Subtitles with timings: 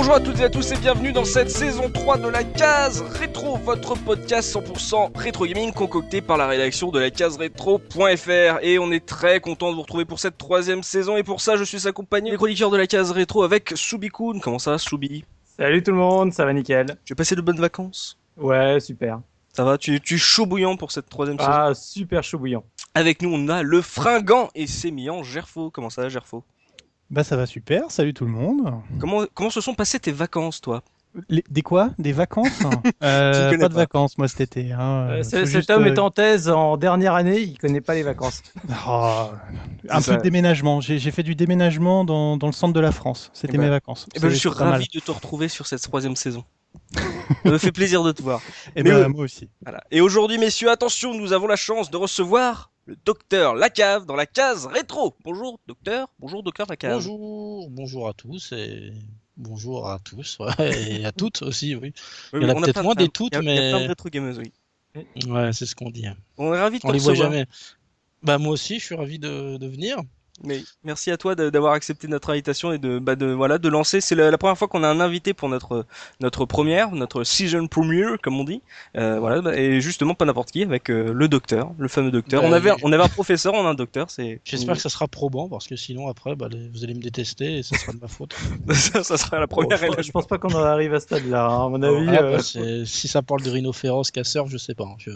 [0.00, 3.02] Bonjour à toutes et à tous et bienvenue dans cette saison 3 de la case
[3.02, 8.78] rétro, votre podcast 100% rétro gaming concocté par la rédaction de la case rétro.fr et
[8.78, 11.64] on est très content de vous retrouver pour cette troisième saison et pour ça je
[11.64, 14.40] suis accompagné des chroniqueurs de la case rétro avec Soubikoun.
[14.40, 15.22] Comment ça Soubi?
[15.58, 16.96] Salut tout le monde, ça va nickel.
[17.04, 18.18] Tu as passé de bonnes vacances?
[18.38, 19.20] Ouais, super.
[19.52, 21.50] Ça va tu, tu es chaud bouillant pour cette troisième saison?
[21.52, 22.64] Ah, super chaud bouillant.
[22.94, 25.70] Avec nous on a le fringant et sémillant Gerfo.
[25.70, 26.42] Comment ça Gerfo?
[27.10, 28.72] Bah ça va super, salut tout le monde.
[29.00, 30.82] Comment, comment se sont passées tes vacances toi?
[31.28, 31.90] Les- des quoi?
[31.98, 32.46] Des vacances?
[33.02, 33.80] Euh, connais Pas de pas.
[33.80, 34.70] vacances moi cet été.
[34.72, 35.08] Hein.
[35.10, 37.94] Euh, ce- juste, cet homme euh, est en thèse en dernière année, il connaît pas
[37.94, 38.42] les vacances.
[38.86, 39.26] oh,
[39.88, 40.80] un Ça- peu de déménagement.
[40.80, 43.30] J'ai j'ai fait du déménagement dans, dans le centre de la France.
[43.32, 44.06] C'était Eh ben- mes vacances.
[44.14, 44.74] Eh ben, je C'est- suis c'est pas mal.
[44.74, 46.44] ravi de te retrouver sur cette troisième saison.
[47.44, 48.40] Ça me fait plaisir de te voir.
[48.76, 49.48] Eh Mais ben, moi aussi.
[49.62, 49.82] Voilà.
[49.90, 54.26] Et aujourd'hui, messieurs, attention, nous avons la chance de recevoir le docteur Lacave dans la
[54.26, 55.14] case rétro.
[55.24, 56.08] Bonjour, docteur.
[56.18, 56.94] Bonjour, docteur Lacave.
[56.94, 58.92] Bonjour, bonjour à tous et
[59.36, 61.92] bonjour à tous ouais, et à toutes aussi, oui.
[62.32, 63.58] Oui, Il y en a peut-être de- moins des toutes, il y a- Il y
[63.58, 64.52] a mais- plein de rétro gameuses, oui.
[65.28, 66.06] Ouais, c'est ce qu'on dit.
[66.06, 66.16] hein.
[66.36, 67.46] On est ravis de On les voit jamais.
[68.22, 69.98] Bah moi aussi, je suis ravi de, de venir.
[70.42, 74.00] Mais merci à toi d'avoir accepté notre invitation et de, bah, de, voilà, de lancer.
[74.00, 75.84] C'est la, la première fois qu'on a un invité pour notre,
[76.20, 78.62] notre première, notre season premiere, comme on dit.
[78.96, 82.42] Euh, voilà, bah, et justement pas n'importe qui, avec euh, le docteur, le fameux docteur.
[82.42, 82.76] Bah, on avait, oui.
[82.82, 84.10] on avait un professeur, on a un docteur.
[84.10, 84.40] C'est.
[84.44, 87.58] J'espère que ça sera probant parce que sinon après, bah, les- vous allez me détester
[87.58, 88.34] et ça sera de ma faute.
[88.72, 89.78] ça, ça sera la Bon, première.
[89.78, 91.82] je, pense- la- je pense pas qu'on en arrive à ce stade-là, hein, à mon
[91.82, 92.08] avis.
[92.16, 94.84] Ah, euh, bah, si ça parle de rhinocéros, casseur, je sais pas.
[94.84, 95.10] hein, je-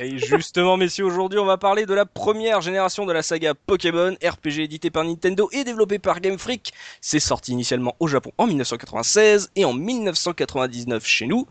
[0.00, 4.14] Et justement, messieurs, aujourd'hui, on va parler de la première génération de la saga Pokémon,
[4.48, 6.72] RPG édité par Nintendo et développé par Game Freak.
[7.00, 11.46] C'est sorti initialement au Japon en 1996 et en 1999 chez nous.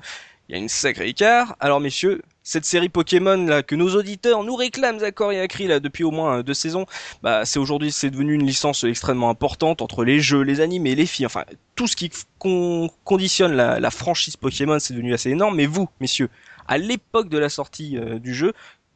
[0.49, 1.57] Il y a une sacrée écart.
[1.59, 5.47] Alors, messieurs, cette série Pokémon là que nos auditeurs nous réclament à corps et à
[5.49, 6.85] cri là depuis au moins euh, deux saisons,
[7.21, 11.05] bah c'est aujourd'hui c'est devenu une licence extrêmement importante entre les jeux, les animés, les
[11.05, 11.43] filles, enfin
[11.75, 15.57] tout ce qui con- conditionne la, franchise Pokémon, c'est devenu assez énorme.
[15.57, 16.29] Mais vous, messieurs,
[16.69, 18.53] à l'époque de la sortie euh, du jeu,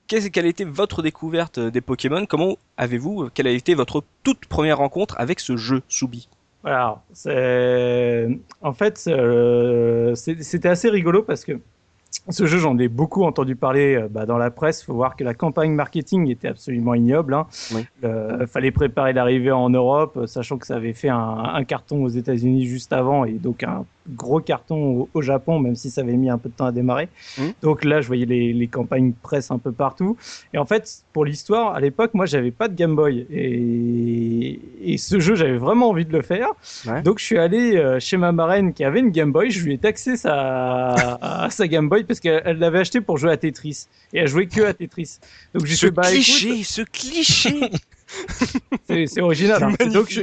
[0.08, 2.26] quelle a été votre découverte euh, des Pokémon?
[2.26, 6.28] Comment avez-vous, euh, quelle a été votre toute première rencontre avec ce jeu Soubi?
[6.64, 8.28] Voilà, c'est
[8.62, 11.60] en fait euh, c'était assez rigolo parce que
[12.30, 14.84] ce jeu j'en ai beaucoup entendu parler bah, dans la presse.
[14.84, 17.34] Faut voir que la campagne marketing était absolument ignoble.
[17.34, 17.48] Hein.
[17.74, 17.86] Oui.
[18.04, 22.10] Euh, fallait préparer l'arrivée en Europe, sachant que ça avait fait un, un carton aux
[22.10, 26.18] États-Unis juste avant et donc un gros carton au, au Japon, même si ça avait
[26.18, 27.10] mis un peu de temps à démarrer.
[27.38, 27.54] Mhm.
[27.62, 30.18] Donc là, je voyais les, les campagnes presse un peu partout.
[30.54, 34.98] Et en fait, pour l'histoire, à l'époque, moi, j'avais pas de Game Boy et, et
[34.98, 36.50] ce jeu, j'avais vraiment envie de le faire.
[36.88, 37.02] Ouais.
[37.02, 39.74] Donc je suis allé euh, chez ma marraine qui avait une Game Boy, je lui
[39.74, 43.88] ai taxé sa, sa Game Boy parce qu'elle elle l'avait acheté pour jouer à Tetris
[44.14, 45.20] et elle jouait que à Tetris.
[45.54, 47.72] Donc j'ai Ce bah cliché, écoute, ce cliché
[49.08, 49.64] c'est original.
[49.64, 49.88] hein.
[49.88, 50.22] Donc, je.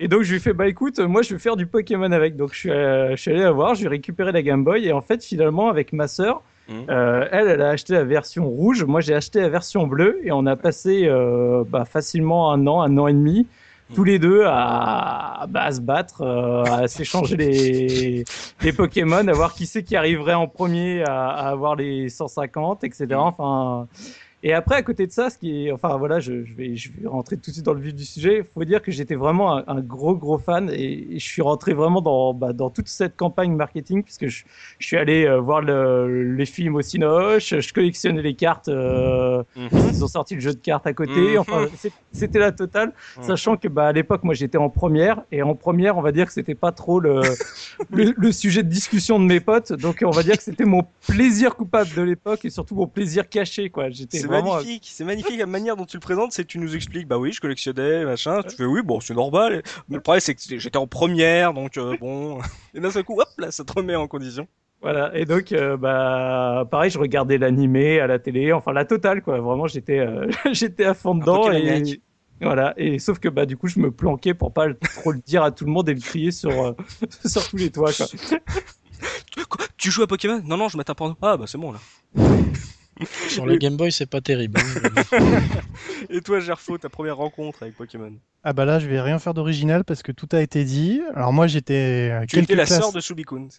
[0.00, 2.36] Et donc je lui fais bah écoute, moi je vais faire du Pokémon avec.
[2.36, 4.64] Donc je suis, euh, je suis allé la voir, je lui ai récupéré la Game
[4.64, 6.84] Boy et en fait finalement avec ma sœur, Mhm.
[6.90, 10.32] euh, elle elle a acheté la version rouge, moi j'ai acheté la version bleue et
[10.32, 13.46] on a passé euh, bah, facilement un an, un an et demi.
[13.94, 18.24] Tous les deux à, bah, à se battre, euh, à s'échanger les,
[18.62, 22.84] les Pokémon, à voir qui c'est qui arriverait en premier à, à avoir les 150,
[22.84, 23.06] etc.
[23.14, 23.88] Enfin,
[24.42, 26.90] et après, à côté de ça, ce qui est, enfin voilà, je, je vais, je
[26.92, 28.38] vais rentrer tout de suite dans le vif du sujet.
[28.38, 31.42] Il faut dire que j'étais vraiment un, un gros, gros fan et, et je suis
[31.42, 34.44] rentré vraiment dans, bah, dans toute cette campagne marketing puisque je,
[34.78, 38.68] je suis allé euh, voir le, les films au Cinoche, je collectionnais les cartes.
[38.68, 39.68] Euh, Mhm.
[39.90, 41.32] ils ont sorti le jeu de cartes à côté.
[41.32, 41.38] Mhm.
[41.38, 41.66] Enfin,
[42.12, 42.92] c'était la totale.
[43.16, 43.24] Mhm.
[43.24, 46.26] Sachant que bah, à l'époque, moi, j'étais en première et en première, on va dire
[46.26, 47.20] que c'était pas trop le,
[47.90, 49.72] le, le sujet de discussion de mes potes.
[49.72, 53.28] Donc, on va dire que c'était mon plaisir coupable de l'époque et surtout mon plaisir
[53.28, 53.90] caché, quoi.
[53.90, 57.06] J'étais Magnifique, c'est magnifique la manière dont tu le présentes, c'est que tu nous expliques,
[57.06, 60.34] bah oui, je collectionnais, machin, tu fais oui, bon, c'est normal, mais le problème c'est
[60.34, 62.38] que j'étais en première, donc euh, bon,
[62.74, 64.46] et d'un seul coup, hop, là, ça te remet en condition.
[64.80, 65.10] Voilà.
[65.18, 69.40] Et donc, euh, bah, pareil, je regardais l'animé à la télé, enfin la totale, quoi.
[69.40, 71.50] Vraiment, j'étais, euh, j'étais à fond dedans.
[71.50, 72.00] Et,
[72.40, 72.74] voilà.
[72.76, 75.50] Et sauf que, bah, du coup, je me planquais pour pas trop le dire à
[75.50, 76.76] tout le monde et le crier sur,
[77.26, 78.06] sur tous les toits, quoi.
[79.48, 80.42] Quoi tu joues à Pokémon?
[80.44, 81.16] Non, non, je m'attends pas.
[81.22, 81.78] Ah, bah c'est bon là.
[83.28, 84.58] Sur le Game Boy, c'est pas terrible.
[84.60, 84.80] hein.
[86.10, 88.12] Et toi, Gerfo, ta première rencontre avec Pokémon
[88.44, 91.00] Ah bah là je vais rien faire d'original parce que tout a été dit.
[91.14, 93.48] Alors moi j'étais euh, Tu quelques étais la classes- sœur de Subikun.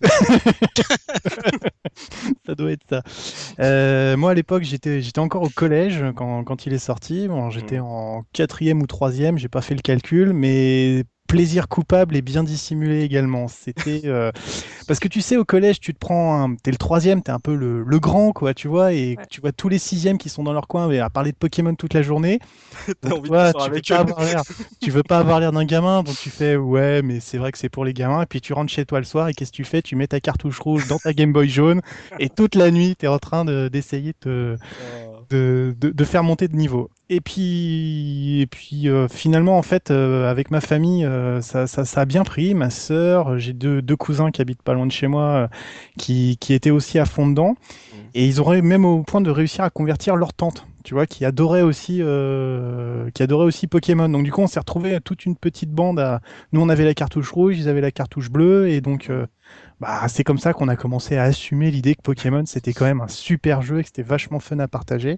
[2.45, 3.03] ça doit être ça.
[3.59, 7.27] Euh, moi, à l'époque, j'étais, j'étais encore au collège quand, quand il est sorti.
[7.27, 7.83] Bon, j'étais Mhm.
[7.85, 13.03] en quatrième ou troisième, j'ai pas fait le calcul, mais plaisir coupable et bien dissimulé
[13.03, 13.47] également.
[13.47, 14.31] C'était euh,
[14.87, 16.55] parce que tu sais au collège tu te prends, un...
[16.55, 19.25] t'es le troisième, t'es un peu le, le grand quoi, tu vois, et Ouais.
[19.29, 21.93] tu vois tous les sixièmes qui sont dans leur coin à parler de Pokémon toute
[21.93, 22.39] la journée.
[23.03, 24.43] Donc, toi, tu veux pas avoir l'air,
[24.79, 27.57] tu veux pas avoir l'air d'un gamin, donc tu fais ouais, mais c'est vrai que
[27.57, 28.21] c'est pour les gamins.
[28.23, 29.81] Et puis tu rentres chez toi le soir et qu'est-ce que tu fais?
[29.81, 31.81] Tu mets ta cartouche rouge dans ta Game Boy jaune
[32.19, 34.57] et toute la nuit tu es en train de- d'essayer de,
[35.29, 36.89] de, de, de faire monter de niveau.
[37.11, 41.83] Et puis, et puis euh, finalement, en fait, euh, avec ma famille, euh, ça, ça,
[41.83, 42.53] ça a bien pris.
[42.53, 45.47] Ma sœur, j'ai deux, deux cousins qui habitent pas loin de chez moi, euh,
[45.97, 47.55] qui, qui étaient aussi à fond dedans.
[48.13, 51.25] Et ils auraient même au point de réussir à convertir leur tante, tu vois, qui
[51.25, 54.09] adorait aussi, euh, qui adorait aussi Pokémon.
[54.09, 55.99] Donc du coup, on s'est retrouvé toute une petite bande.
[55.99, 56.21] À...
[56.53, 59.09] Nous, on avait la cartouche rouge, ils avaient la cartouche bleue, et donc.
[59.09, 59.25] euh,
[59.79, 63.01] bah, c'est comme ça qu'on a commencé à assumer l'idée que Pokémon c'était quand même
[63.01, 65.17] un super jeu et que c'était vachement fun à partager.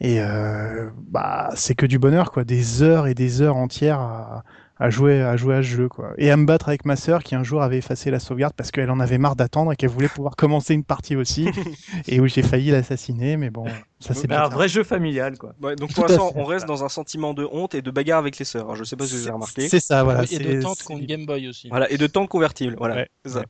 [0.00, 2.44] Et euh, bah, c'est que du bonheur, quoi.
[2.44, 4.44] Des heures et des heures entières à,
[4.78, 6.12] à jouer, à jouer à ce jeu, quoi.
[6.16, 8.70] Et à me battre avec ma sœur qui un jour avait effacé la sauvegarde parce
[8.70, 11.48] qu'elle en avait marre d'attendre et qu'elle voulait pouvoir commencer une partie aussi.
[12.08, 13.66] et où j'ai failli l'assassiner, mais bon,
[13.98, 15.52] ça c'est un vrai jeu familial, quoi.
[15.60, 18.20] Ouais, donc Tout pour l'instant, on reste dans un sentiment de honte et de bagarre
[18.20, 18.70] avec les sœurs.
[18.70, 18.74] hein.
[18.76, 19.68] Je sais pas si vous avez remarqué.
[19.68, 20.24] C'est ça, voilà.
[20.30, 21.68] et de tente contre Game Boy aussi.
[21.68, 22.74] Voilà, et de temps convertible.
[22.78, 23.40] Voilà, Ouais, c'est ça.
[23.40, 23.46] ouais.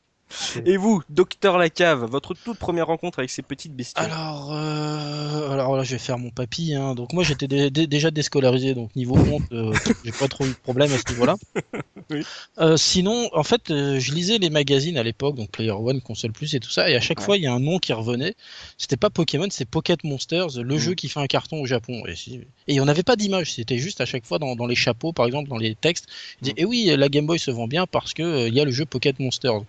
[0.65, 5.77] Et vous, Docteur Lacave, votre toute première rencontre avec ces petites bestioles Alors, euh, alors
[5.77, 6.75] là, je vais faire mon papy.
[6.75, 6.95] Hein.
[6.95, 9.73] Donc moi, j'étais dé- dé- déjà déscolarisé, donc niveau honte, euh,
[10.05, 11.37] j'ai pas trop eu de problème à ce niveau-là.
[12.13, 12.25] Oui.
[12.59, 16.33] Euh, sinon, en fait, euh, je lisais les magazines à l'époque, donc Player One, Console
[16.33, 17.25] Plus et tout ça, et à chaque Ouais.
[17.25, 18.35] fois, il y a un nom qui revenait.
[18.79, 20.79] C'était pas Pokémon, c'est Pocket Monsters, le Mm.
[20.79, 22.03] jeu qui fait un carton au Japon.
[22.09, 25.13] Et, et on n'avait pas d'image, c'était juste à chaque fois dans, dans les chapeaux,
[25.13, 26.07] par exemple, dans les textes.
[26.41, 26.63] Je disais, Mm.
[26.63, 28.87] eh oui, la Game Boy se vend bien parce que il y a le jeu
[28.87, 29.61] Pocket Monsters.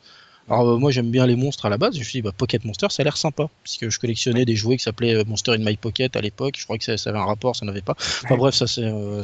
[0.49, 2.31] Alors euh, moi j'aime bien les monstres à la base, je me suis dit bah,
[2.35, 5.51] Pocket Monster ça a l'air sympa, puisque je collectionnais des jouets qui s'appelaient euh, Monster
[5.53, 7.81] in My Pocket à l'époque, je crois que ça, ça avait un rapport, ça n'avait
[7.81, 7.95] pas.
[8.23, 8.83] Enfin bref, ça c'est...
[8.83, 9.23] euh,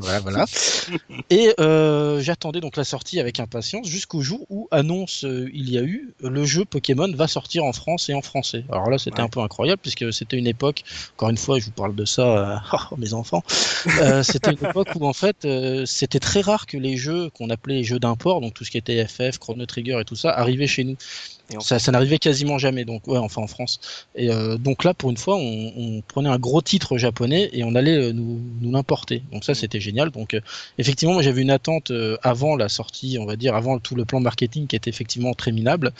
[0.00, 0.44] voilà, voilà.
[1.30, 5.82] Et euh, j'attendais donc la sortie avec impatience jusqu'au jour où annonce il y a
[5.82, 8.64] eu, le jeu Pokémon va sortir en France et en français.
[8.70, 9.24] Alors là c'était Ouais.
[9.24, 10.82] un peu incroyable, puisque c'était une époque,
[11.16, 13.42] encore une fois je vous parle de ça, oh, mes enfants,
[14.22, 15.46] c'était une époque où en fait
[15.86, 18.78] c'était très rare que les jeux qu'on appelait les jeux d'import, donc tout ce qui
[18.78, 20.96] était FF, Chrono Trigger et tout ça, arrivaient chez nous.
[21.60, 23.80] Ça, ça n'arrivait quasiment jamais, donc ouais, enfin en France.
[24.14, 27.64] Et euh, donc là, pour une fois, on, on prenait un gros titre japonais et
[27.64, 29.22] on allait euh, nous, nous l'importer.
[29.32, 30.10] Donc ça, c'était génial.
[30.10, 30.40] Donc euh,
[30.76, 34.04] effectivement, moi j'avais une attente euh, avant la sortie, on va dire, avant tout le
[34.04, 35.92] plan marketing qui était effectivement très minable,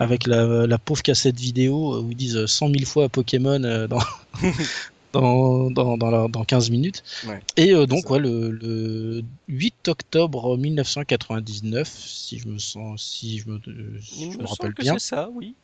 [0.00, 4.00] avec la, la pauvre cassette vidéo où ils disent 100 000 fois Pokémon dans.
[5.20, 7.02] Dans, dans, dans, la- dans 15 minutes.
[7.26, 7.40] Ouais.
[7.56, 13.48] Et euh, donc, ouais, le, le 8 octobre 1999, si je me sens, si je
[13.48, 13.58] me,
[14.02, 15.54] si Il je me me semble rappelle bien, c'est ça, oui.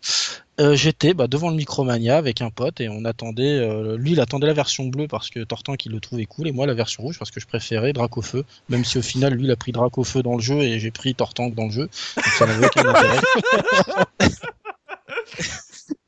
[0.60, 3.58] euh, j'étais bah, devant le Micromania avec un pote et on attendait.
[3.58, 6.52] euh, lui, il attendait la version bleue parce que Tortank il le trouvait cool et
[6.52, 8.44] moi la version rouge parce que je préférais Dracofeu.
[8.69, 11.14] Même si au final, lui, il a pris Dracofeu dans le jeu et j'ai pris
[11.14, 11.88] Tortank dans le jeu.
[12.16, 13.20] Donc ça n'avait aucun intérêt.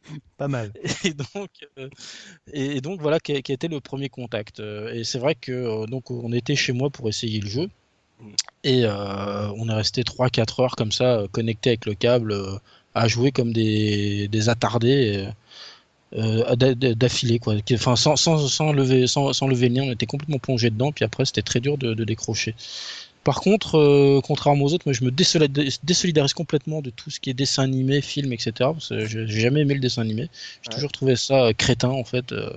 [0.38, 0.72] Pas mal.
[1.04, 1.88] Et donc, euh,
[2.52, 4.60] et donc voilà qui a, été le premier contact.
[4.60, 7.68] Euh, Et c'est vrai que euh, donc on était chez moi pour essayer le jeu.
[8.64, 12.34] Et on est resté 3-4 heures comme ça, connectés avec le câble,
[12.94, 15.28] à jouer comme des, des attardés.
[16.14, 19.80] euh, d'a- d'a- d'affilée quoi enfin sans, sans, sans lever sans, sans lever le nez
[19.80, 22.54] on était complètement plongé dedans puis après c'était très dur de, de décrocher
[23.24, 27.18] par contre euh, contrairement aux autres moi je me désolid- désolidarise complètement de tout ce
[27.20, 30.28] qui est dessin animé film etc parce que j'ai jamais aimé le dessin animé.
[30.62, 30.74] J'ai Ouais.
[30.76, 32.50] toujours trouvé ça euh, crétin en fait euh,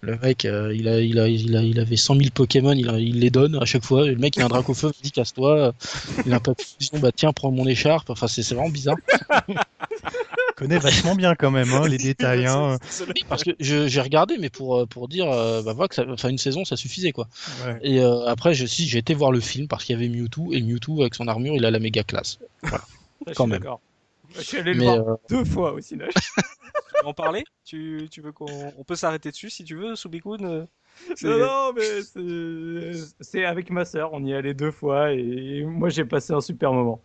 [0.00, 2.88] le mec euh, il, a, il, a, il, a, il avait 100 000 Pokémon il,
[2.88, 4.90] a- il les donne à chaque fois le mec il a un drac au feu
[4.98, 5.72] il dit casse-toi
[6.26, 8.96] il a un papillon bah tiens prends mon écharpe enfin c'est vraiment bizarre
[10.62, 12.46] connais vachement bien quand même hein, les détails.
[12.46, 12.78] Hein.
[13.28, 16.28] Parce que j'ai regardé, mais pour, euh, pour dire, euh, bah, voilà que ça, enfin,
[16.28, 17.28] une saison, ça suffisait, quoi.
[17.66, 17.78] Ouais.
[17.82, 20.52] Et euh, après, je, si, j'ai été voir le film parce qu'il y avait Mewtwo,
[20.52, 22.38] et Mewtwo, avec son armure, il a la méga classe.
[23.26, 23.64] Je Quand suis même.
[24.34, 26.08] Je suis allé le Mais, voir euh, deux fois au cinéma.
[26.14, 26.22] Tu
[27.02, 27.44] veux en parler?
[27.64, 30.68] Tu, tu veux qu'on on peut s'arrêter dessus si tu veux, Subikun euh, c'est-
[31.22, 32.02] Non, non, mais
[33.20, 34.10] c'est- avec ma sœur.
[34.12, 37.02] On y allait deux fois et moi j'ai passé un super moment.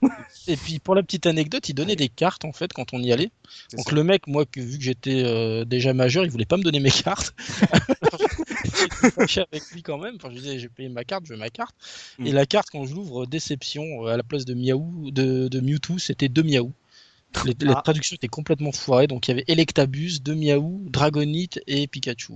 [0.48, 3.12] et puis, pour la petite anecdote, il donnait des cartes, en fait, quand on y
[3.12, 3.32] allait.
[3.76, 3.96] Donc, ça.
[3.96, 6.80] le mec, moi, que, vu que j'étais euh, déjà majeur, il voulait pas me donner
[6.80, 7.34] mes cartes.
[9.28, 10.16] J'étais avec lui quand même.
[10.18, 11.76] Enfin, je disais, j'ai payé ma carte, je veux ma carte.
[12.20, 12.36] Et Mm.
[12.36, 15.98] la carte, quand je l'ouvre, déception, euh, à la place de Miaou, de, de Mewtwo,
[15.98, 16.72] c'était deux Miaou.
[17.46, 17.82] Les, la Ah.
[17.82, 22.34] traduction était complètement foirée, donc il y avait Electabuzz, deux Miaou, Dragonite et Pikachu.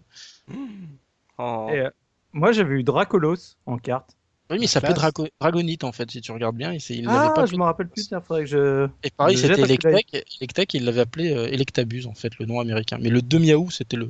[1.41, 1.67] Oh.
[1.71, 1.89] Et, euh,
[2.33, 4.15] moi j'avais eu Dracolos en carte.
[4.49, 6.73] Oui, mais il s'appelait Drago Dragonite en fait, si tu regardes bien.
[6.73, 8.89] Il, il Ah, pas je me rappelle plus, faudrait que je.
[9.01, 9.61] Et pareil, c'était.
[9.61, 10.25] Electek.
[10.41, 12.97] Electek, il l'avait appelé euh, Electabuzz en fait, le nom américain.
[12.99, 14.09] Mais le 2 Miaou, c'était le.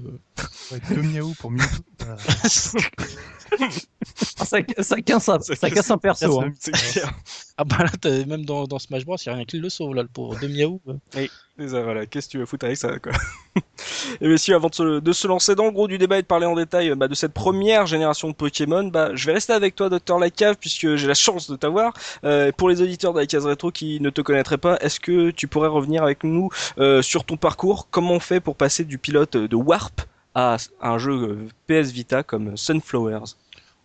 [0.72, 1.84] Ouais, deux miaou pour Mewtwo.
[2.00, 3.68] Voilà.
[4.40, 6.42] Ah, ça, ça casse un, Ça ça casse un perso.
[6.42, 6.52] hein.
[7.58, 9.94] Ah bah là, même dans, dans Smash Bros, il n'y a rien qui le sauve
[9.94, 10.82] là, le pauvre 2 Miaou.
[11.16, 13.12] Et ça, voilà, qu'est-ce que tu veux foutre avec ça, quoi.
[14.22, 16.56] Et messieurs, avant de se, lancer dans le gros du débat et de parler en
[16.56, 20.20] détail bah, de cette première génération de Pokémon, bah, je vais rester avec toi, Docteur
[20.20, 21.94] Lacave, puisque j'ai la chance de t'avoir.
[22.24, 25.32] Euh, pour les auditeurs de la case rétro qui ne te connaîtraient pas, est-ce que
[25.32, 27.88] tu pourrais revenir avec nous euh, sur ton parcours?
[27.92, 30.02] Comment on fait pour passer du pilote de Warp
[30.34, 33.36] à un jeu euh, PS Vita comme Sunflowers?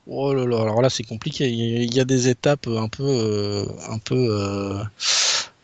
[0.08, 1.48] Oh là là, alors là c'est compliqué.
[1.48, 4.78] Il y a- des étapes un peu, un peu,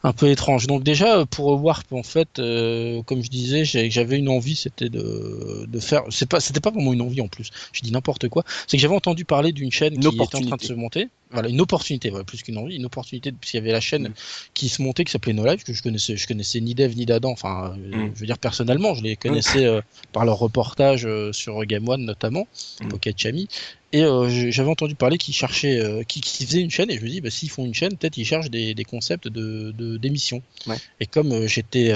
[0.04, 0.66] un peu étranges.
[0.66, 5.64] Donc déjà pour Warp en fait, euh, comme je disais, j'avais une envie, c'était de,
[5.66, 6.02] de faire.
[6.11, 7.50] C'est pas, c'était pas vraiment une envie en plus.
[7.73, 8.44] Je dis n'importe quoi.
[8.66, 11.09] C'est que j'avais entendu parler d'une chaîne qui était en train de se monter.
[11.33, 14.15] Voilà, une opportunité, voilà, plus qu'une envie, une opportunité puisqu'il y avait la chaîne Mm.
[14.55, 17.07] qui se montait, qui s'appelait No Life, que je connaissais, je connaissais ni Dev ni
[17.07, 17.31] d'Adam.
[17.33, 18.12] Enfin, euh, Mm.
[18.15, 19.81] je veux dire personnellement, je les connaissais euh,
[20.12, 22.47] par leur reportage euh, sur Game One notamment,
[22.83, 22.89] Mm.
[22.89, 23.49] Pocket Chami.
[23.95, 27.21] Et euh, j'avais entendu parler qu'ils cherchaient, qu'ils faisaient une chaîne, et je me dis,
[27.21, 30.43] bah, s'ils font une chaîne, peut-être ils cherchent des, des concepts de de- d'émissions.
[30.67, 30.77] Ouais.
[30.99, 31.93] Et comme j'étais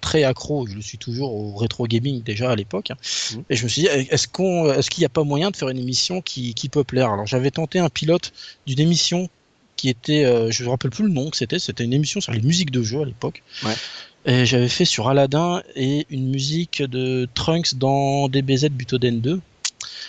[0.00, 2.96] très accro, je le suis toujours au rétro gaming déjà à l'époque, hein,
[3.50, 5.68] et je me suis dit, est-ce qu'on, est-ce qu'il n'y a pas moyen de faire
[5.68, 8.32] une émission qui, qui peut plaire Alors j'avais tenté un pilote
[8.66, 9.28] d'une émission
[9.76, 12.32] qui était, euh, je me rappelle plus le nom que c'était, c'était une émission sur
[12.32, 13.42] les musiques de jeux à l'époque.
[13.62, 13.74] Ouais.
[14.24, 19.40] Et j'avais fait sur Aladdin et une musique de Trunks dans DBZ Butoden 2.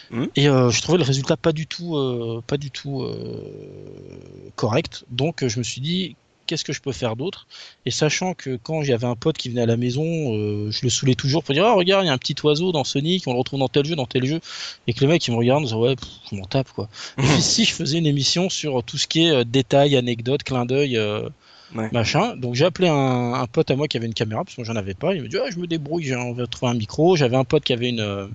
[0.09, 0.29] Mhm.
[0.35, 5.05] Et euh, je trouvais le résultat pas du tout, euh, pas du tout euh, correct.
[5.11, 6.15] Donc je me suis dit,
[6.47, 7.45] qu'est-ce que je peux faire d'autre?
[7.85, 10.03] Et sachant que quand j'avais un pote qui venait à la maison,
[10.35, 12.71] euh, je le saoulais toujours pour dire, ah regarde, il y a un petit oiseau
[12.71, 14.39] dans Sonic, on le retrouve dans tel jeu, dans tel jeu.
[14.87, 16.89] Et que le mec il me regarde, en disant, ouais, pff, je m'en tape quoi.
[17.19, 20.43] Et puis si je faisais une émission sur tout ce qui est euh, détails, anecdotes,
[20.43, 20.97] clin d'œil.
[20.97, 21.29] euh,
[21.75, 21.89] Ouais.
[21.91, 22.37] machin.
[22.37, 24.65] Donc j'ai appelé un, un pote à moi qui avait une caméra parce que moi
[24.65, 25.13] j'en avais pas.
[25.13, 27.17] Il me dit ah, je me débrouille, j'ai on va trouver un micro.
[27.17, 28.25] J'avais un pote qui avait une euh,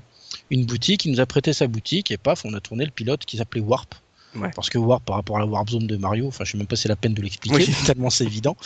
[0.51, 3.25] une boutique, il nous a prêté sa boutique et paf, on a tourné le pilote
[3.25, 3.95] qui s'appelait Warp.
[4.35, 4.51] Ouais.
[4.57, 6.67] Parce que Warp par rapport à la Warp Zone de Mario, enfin je sais même
[6.67, 7.67] pas si c'est la peine de l'expliquer, Oui.
[7.87, 8.57] tellement c'est évident.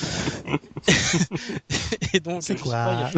[2.13, 3.11] et donc C'est a-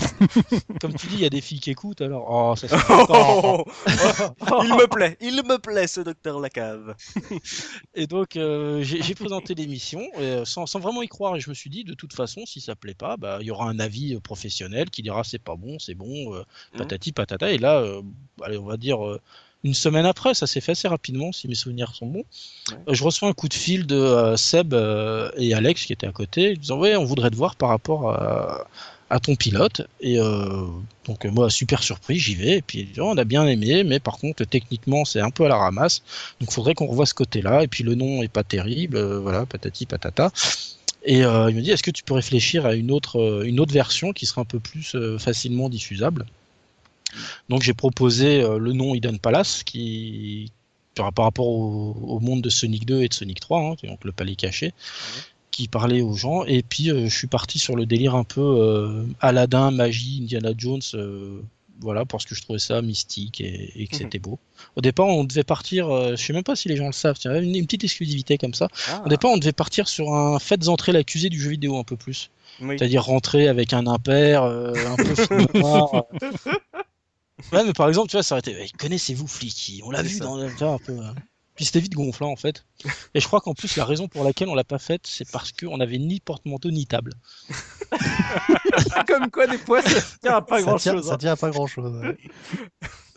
[0.81, 2.26] comme tu dis, il y a des filles qui écoutent alors.
[2.28, 2.76] Oh, ça c'est
[4.50, 6.95] Oh, il me plaît, il me plaît ce Docteur Lacave.
[7.95, 11.55] Et donc euh, j'ai présenté l'émission euh, sans, sans vraiment y croire et je me
[11.55, 14.14] suis dit de toute façon si ça plaît pas bah il y aura un avis
[14.14, 16.38] euh, professionnel qui dira c'est pas bon c'est bon euh,
[16.73, 16.78] Mhm.
[16.78, 17.85] patati patata et là
[18.43, 18.99] allez on va dire
[19.64, 22.24] une semaine après ça s'est fait assez rapidement si mes souvenirs sont bons
[22.70, 22.94] Ouais.
[22.94, 26.12] Je reçois un coup de fil de euh, Seb euh, et Alex qui étaient à
[26.12, 28.66] côté disant ouais on voudrait te voir par rapport à,
[29.08, 30.66] à ton pilote et euh,
[31.06, 34.44] donc moi super surpris j'y vais et puis on a bien aimé mais par contre
[34.44, 36.02] techniquement c'est un peu à la ramasse
[36.40, 37.62] donc faudrait qu'on revoie ce côté-là.
[37.62, 40.30] Et puis le nom est pas terrible, voilà, patati patata.
[41.04, 44.12] Et il me dit, est-ce que tu peux réfléchir à une autre, une autre version
[44.12, 46.26] qui serait un peu plus facilement diffusable?
[47.48, 50.52] Donc j'ai proposé euh, le nom Hidden Palace, qui
[50.94, 54.10] par rapport au, au monde de Sonic 2 et de Sonic 3, hein, donc le
[54.10, 54.72] palais caché,
[55.52, 56.44] qui parlait aux gens.
[56.44, 60.50] Et puis euh, je suis parti sur le délire un peu euh, Aladdin, magie, Indiana
[60.56, 60.80] Jones.
[60.94, 61.40] euh,
[61.80, 63.98] voilà, parce que je trouvais ça mystique et, et que Mhm.
[64.02, 64.40] c'était beau.
[64.74, 67.40] Au départ, on devait partir, je sais même pas si les gens le savent, tiens,
[67.40, 68.66] une, une petite exclusivité comme ça.
[68.88, 71.84] Ah, Au départ, on devait partir sur un faites entrer l'accusé du jeu vidéo un
[71.84, 72.30] peu plus.
[72.60, 72.74] oui.
[72.76, 75.14] C'est-à-dire rentrer avec un impair, un peu
[75.60, 76.06] noir.
[77.52, 79.80] Ouais, mais par exemple, tu vois, ça aurait été, connaissez-vous Flicky?
[79.85, 80.25] On l'a vu ça.
[80.25, 80.49] dans le.
[80.50, 80.92] tu vois, un peu.
[80.92, 81.12] euh.
[81.54, 82.64] Puis c'était vite gonflant en fait.
[83.14, 85.50] Et je crois qu'en plus, la raison pour laquelle on l'a pas faite, c'est parce
[85.50, 87.14] qu'on n'avait ni porte-manteau ni table.
[89.09, 91.09] Comme quoi, des fois, ça tient à pas ça, grand tient, chose.
[91.09, 91.92] ça tient à pas grand chose.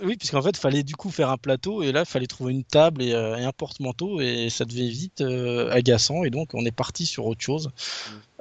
[0.04, 2.64] Oui, puisqu'en fait, fallait du coup faire un plateau et là, il fallait trouver une
[2.64, 6.66] table et, euh, et un porte-manteau et ça devait vite euh, agaçant et donc on
[6.66, 7.70] est parti sur autre chose.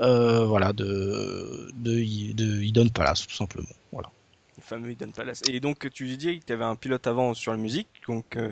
[0.00, 1.92] Euh, voilà, de, de,
[2.32, 3.68] de Hidden Palace, tout simplement.
[3.92, 4.08] Voilà.
[4.60, 5.42] Le fameux Hidden Palace.
[5.50, 8.50] Et donc, tu dis que tu avais un pilote avant sur la musique, donc euh,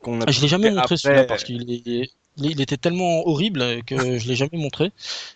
[0.00, 0.24] qu'on a.
[0.26, 4.26] Ah, je l'ai jamais montré celui-là parce qu'il est, il était tellement horrible que je
[4.28, 4.90] l'ai jamais montré.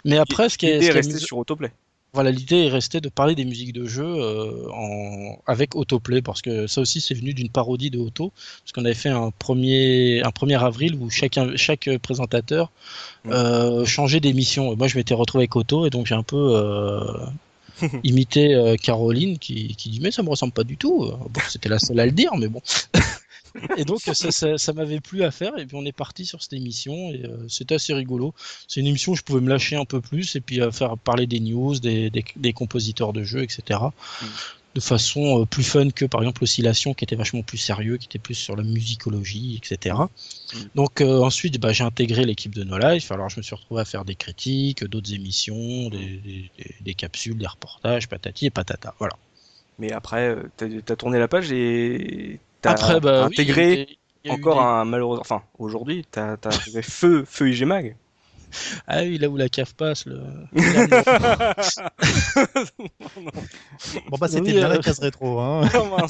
[0.05, 1.71] Mais après, ce qui est, ce est qui est restée amusant- sur autoplay.
[2.13, 5.39] voilà, l'idée est restée de parler des musiques de jeu euh, en...
[5.47, 8.33] avec autoplay parce que ça aussi c'est venu d'une parodie de Auto
[8.63, 12.73] parce qu'on avait fait un premier un 1er avril où chacun chaque présentateur
[13.25, 13.33] Ouais.
[13.35, 14.75] euh, changeait d'émission.
[14.77, 16.37] Moi je m'étais retrouvé avec Auto et donc j'ai un peu
[18.05, 21.05] imité euh, Caroline qui, dit mais ça me ressemble pas du tout.
[21.05, 22.63] Euh, Bon, c'était la seule à le dire mais bon.
[23.77, 26.53] Et donc ça, ça, m'avait plu à faire et puis on est parti sur cette
[26.53, 28.35] émission et euh, c'était assez rigolo.
[28.67, 30.97] C'est une émission où je pouvais me lâcher un peu plus et puis euh, faire
[30.99, 33.81] parler des news, des, des compositeurs de jeux, etc.
[34.79, 38.07] de façon euh, plus fun que par exemple Oscillation qui était vachement plus sérieux, qui
[38.07, 39.97] était plus sur la musicologie, etc.
[40.55, 40.59] Mm.
[40.77, 43.81] Donc euh, ensuite bah, j'ai intégré l'équipe de No Life, alors je me suis retrouvé
[43.81, 48.51] à faire des critiques, d'autres émissions, des, des- des- des capsules, des reportages, patati et
[48.51, 49.15] patata, voilà.
[49.81, 53.83] Mais après, euh, t'as as tourné la page et t'as Après bah intégré il y
[53.83, 53.87] a-
[54.25, 55.19] il y a eu encore des- un malheureux.
[55.21, 56.51] Enfin, aujourd'hui, t'as as
[56.83, 57.97] feu, feu IG Mag.
[58.87, 60.21] Ah oui, là où la cave passe, le...
[64.11, 65.39] Bon bah c'était Oui, bien euh, la case rétro.
[65.41, 65.69] Hein.
[65.79, 66.07] Oh.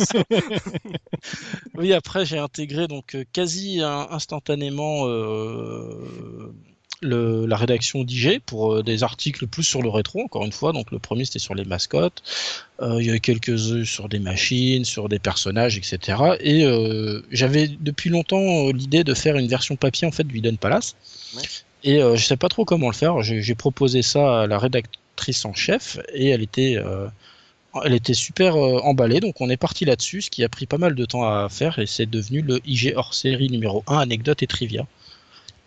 [1.75, 6.53] Oui, après j'ai intégré donc euh, quasi in- instantanément euh,
[7.01, 10.73] le, la rédaction d'IG pour euh, des articles plus sur le rétro, encore une fois.
[10.73, 12.23] Donc le premier c'était sur les mascottes,
[12.81, 16.37] Euh, il y avait quelques sur des machines, sur des personnages, etc.
[16.41, 20.39] Et euh, j'avais depuis longtemps euh, l'idée de faire une version papier en fait du
[20.39, 20.95] Hidden Palace.
[21.35, 21.43] Ouais.
[21.85, 23.23] Et euh, je sais pas trop comment le faire.
[23.23, 27.09] J'ai proposé ça à la rédactrice en chef et elle était euh,
[27.85, 30.79] elle était super euh, emballée, donc on est parti là-dessus, ce qui a pris pas
[30.79, 34.43] mal de temps à faire, et c'est devenu le IG hors série numéro 1, anecdotes
[34.43, 34.87] et trivia.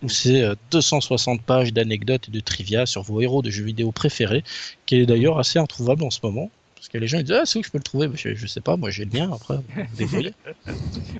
[0.03, 3.91] Où c'est euh, 260 pages d'anecdotes et de trivia sur vos héros de jeux vidéo
[3.91, 4.43] préférés,
[4.85, 6.49] qui est d'ailleurs assez introuvable en ce moment.
[6.81, 8.07] Parce que les gens ils disent Ah, c'est où que je peux le trouver?
[8.09, 9.57] Bah, je, je sais pas, moi j'ai le mien après.
[9.93, 10.33] débrouillez.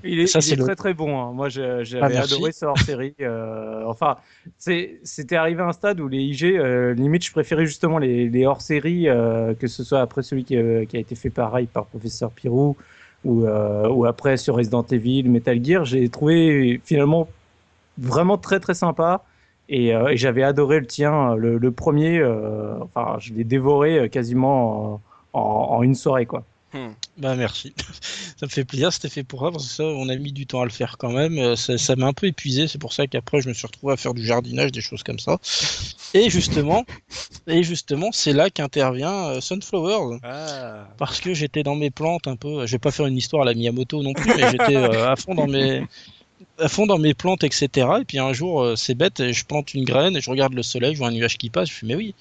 [0.04, 1.18] Il est, Ça, il c'est est le- très très bon.
[1.20, 1.32] hein.
[1.32, 1.48] Moi,
[2.00, 2.42] Ah, j'avais merci.
[2.42, 3.14] adoré ce hors série.
[3.20, 4.16] Euh, enfin,
[4.58, 8.46] c'était arrivé à un stade où les IG, euh, limite, je préférais justement les, les
[8.46, 9.04] hors série,
[9.58, 12.76] que ce soit après celui qui, euh, qui a été fait pareil par Professeur Pirou
[13.24, 15.84] ou, euh, ou après sur Resident Evil, Metal Gear.
[15.84, 17.34] J'ai trouvé finalement
[17.96, 19.24] vraiment très très sympa.
[19.68, 22.18] Et, euh, et j'avais adoré le tien, le, le premier.
[22.18, 25.02] euh, enfin, je l'ai dévoré euh, quasiment
[25.32, 26.44] en, une soirée, quoi.
[26.74, 26.92] Hmm.
[27.18, 27.74] Bah merci,
[28.38, 30.46] ça me fait plaisir, c'était fait pour ça, parce que ça on a mis du
[30.46, 32.94] temps à le faire quand même, Euh, ça ça m'a un peu épuisé, c'est pour
[32.94, 35.36] ça qu'après je me suis retrouvé à faire du jardinage, des choses comme ça.
[36.14, 36.86] Et justement,
[37.46, 40.88] et justement c'est là qu'intervient euh, Sunflowers, Ah.
[40.96, 43.44] parce que j'étais dans mes plantes un peu, je vais pas faire une histoire à
[43.44, 45.84] la Miyamoto non plus, mais j'étais euh, à fond dans mes
[46.58, 47.68] à fond dans mes plantes, etc.
[48.00, 50.62] Et puis un jour, euh, c'est bête, je plante une graine, et je regarde le
[50.62, 52.14] soleil, je vois un nuage qui passe, je fais mais oui,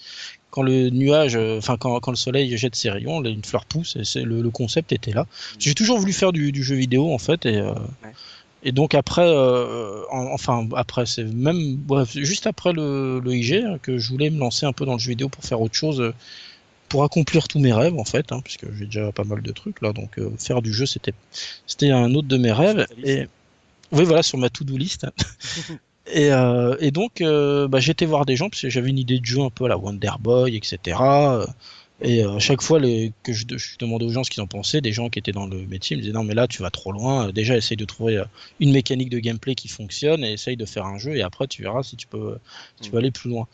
[0.51, 3.95] quand le nuage, euh, enfin quand, quand le soleil jette ses rayons, une fleur pousse,
[3.95, 5.25] et c'est le, le concept était là.
[5.57, 7.71] J'ai toujours voulu faire du, du jeu vidéo en fait, et euh,
[8.03, 8.11] Ouais.
[8.63, 13.63] et donc après, euh, en- enfin après, c'est même bref, juste après le, le IG
[13.65, 15.75] hein, que je voulais me lancer un peu dans le jeu vidéo pour faire autre
[15.75, 16.13] chose.
[16.89, 19.79] pour accomplir tous mes rêves en fait, hein, puisque j'ai déjà pas mal de trucs
[19.81, 21.13] là, donc euh, faire du jeu c'était
[21.65, 22.85] c'était un autre de mes rêves.
[23.03, 23.27] Et
[23.93, 25.05] oui voilà sur ma to-do list.
[26.07, 29.19] et, euh, et donc euh, bah, j'étais voir des gens parce que j'avais une idée
[29.19, 30.97] de jeu un peu à la Wonder Boy, etc.
[30.99, 31.45] euh,
[32.03, 34.47] Et euh, à chaque fois les, que je, je demandais aux gens ce qu'ils en
[34.47, 36.71] pensaient, des gens qui étaient dans le métier me disaient non mais là tu vas
[36.71, 37.27] trop loin.
[37.27, 38.25] Euh, Déjà essaye de trouver euh,
[38.59, 41.61] une mécanique de gameplay qui fonctionne et essaye de faire un jeu et après tu
[41.61, 42.37] verras si tu peux
[42.77, 42.91] si tu Mm.
[42.91, 43.47] peux aller plus loin.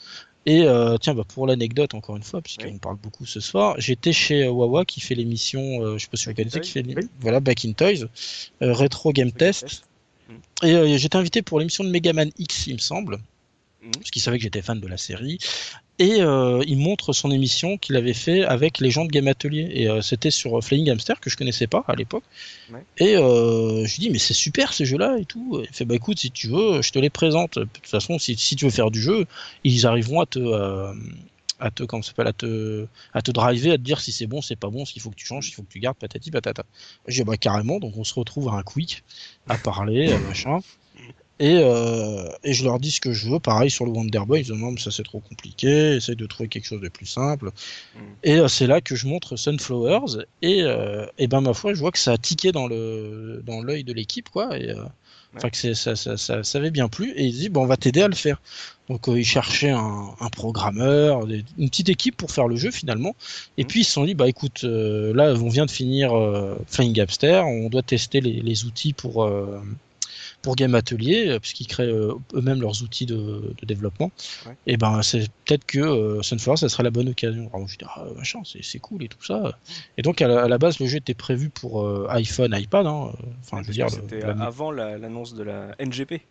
[0.49, 2.79] Et euh, tiens, bah, pour l'anecdote, encore une fois, puisqu'on Oui.
[2.79, 6.15] parle beaucoup ce soir, j'étais chez euh, Wawa qui fait l'émission, euh, je sais pas
[6.15, 6.95] si vous connaissez, qui fait oui.
[7.19, 8.05] voilà, Back in Toys,
[8.61, 9.83] euh, Retro Game Test.
[10.63, 13.17] Et euh, j'étais invité pour l'émission de Megaman X, il me semble,
[13.83, 13.91] Mhm.
[13.91, 15.37] parce qu'il savait que j'étais fan de la série.
[15.99, 19.67] Et euh, il montre son émission qu'il avait fait avec les gens de Game Atelier.
[19.73, 22.23] Et euh, c'était sur Flying Hamster que je connaissais pas à l'époque.
[22.71, 22.83] Ouais.
[22.97, 25.63] Et je lui dis mais c'est super ces jeux-là et tout.
[25.67, 27.57] Il fait bah écoute si tu veux, je te les présente.
[27.57, 29.25] De toute façon si, si tu veux faire du jeu,
[29.63, 30.39] ils arriveront à te
[31.59, 34.27] à te comment ça s'appelle à te à te driver, à te dire si c'est
[34.27, 35.97] bon, c'est pas bon, ce qu'il faut que tu changes, il faut que tu gardes,
[35.97, 36.63] patati patata.
[37.07, 37.79] J'ai bah carrément.
[37.79, 39.03] Donc on se retrouve à un quick
[39.49, 40.59] à parler, euh, machin.
[41.39, 44.39] Et, euh, et je leur dis ce que je veux, pareil sur le Wonder Boy,
[44.39, 47.05] ils disent non mais ça c'est trop compliqué, essaye de trouver quelque chose de plus
[47.05, 47.51] simple.
[47.95, 47.99] Mm.
[48.23, 51.79] Et euh, c'est là que je montre Sunflowers et, euh, et ben ma foi je
[51.79, 54.83] vois que ça a tiqué dans le dans l'œil de l'équipe quoi et euh,
[55.35, 57.77] enfin que ça, ça, ça, ça avait bien plu et ils disent bon on va
[57.77, 58.41] t'aider à le faire.
[58.89, 63.15] Donc euh, ils cherchaient un, un programmeur, une petite équipe pour faire le jeu finalement.
[63.57, 63.67] Et Mm.
[63.67, 66.99] puis ils se sont dit bah écoute euh, là on vient de finir euh, Flying
[67.01, 69.59] Hamster, on doit tester les, les outils pour euh,
[70.41, 73.15] pour Game Atelier, euh, puisqu'ils créent euh, eux-mêmes leurs outils de,
[73.59, 74.11] de développement.
[74.45, 74.55] Ouais.
[74.67, 77.49] Et ben c'est peut-être que euh, Sunflower ça serait la bonne occasion.
[77.53, 79.57] Alors, je dis ah, machin, c'est c'est cool et tout ça.
[79.97, 82.85] Et donc à la, à la base le jeu était prévu pour euh, iPhone, iPad.
[82.87, 83.11] Hein.
[83.41, 86.21] Enfin je veux dire, c'était la- avant la- l'annonce de la NGP.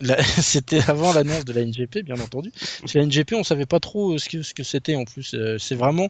[0.00, 2.50] la- c'était avant l'annonce de la NGP, bien entendu.
[2.80, 5.36] Parce que la NGP, on savait pas trop ce que ce que c'était en plus.
[5.58, 6.08] C'est vraiment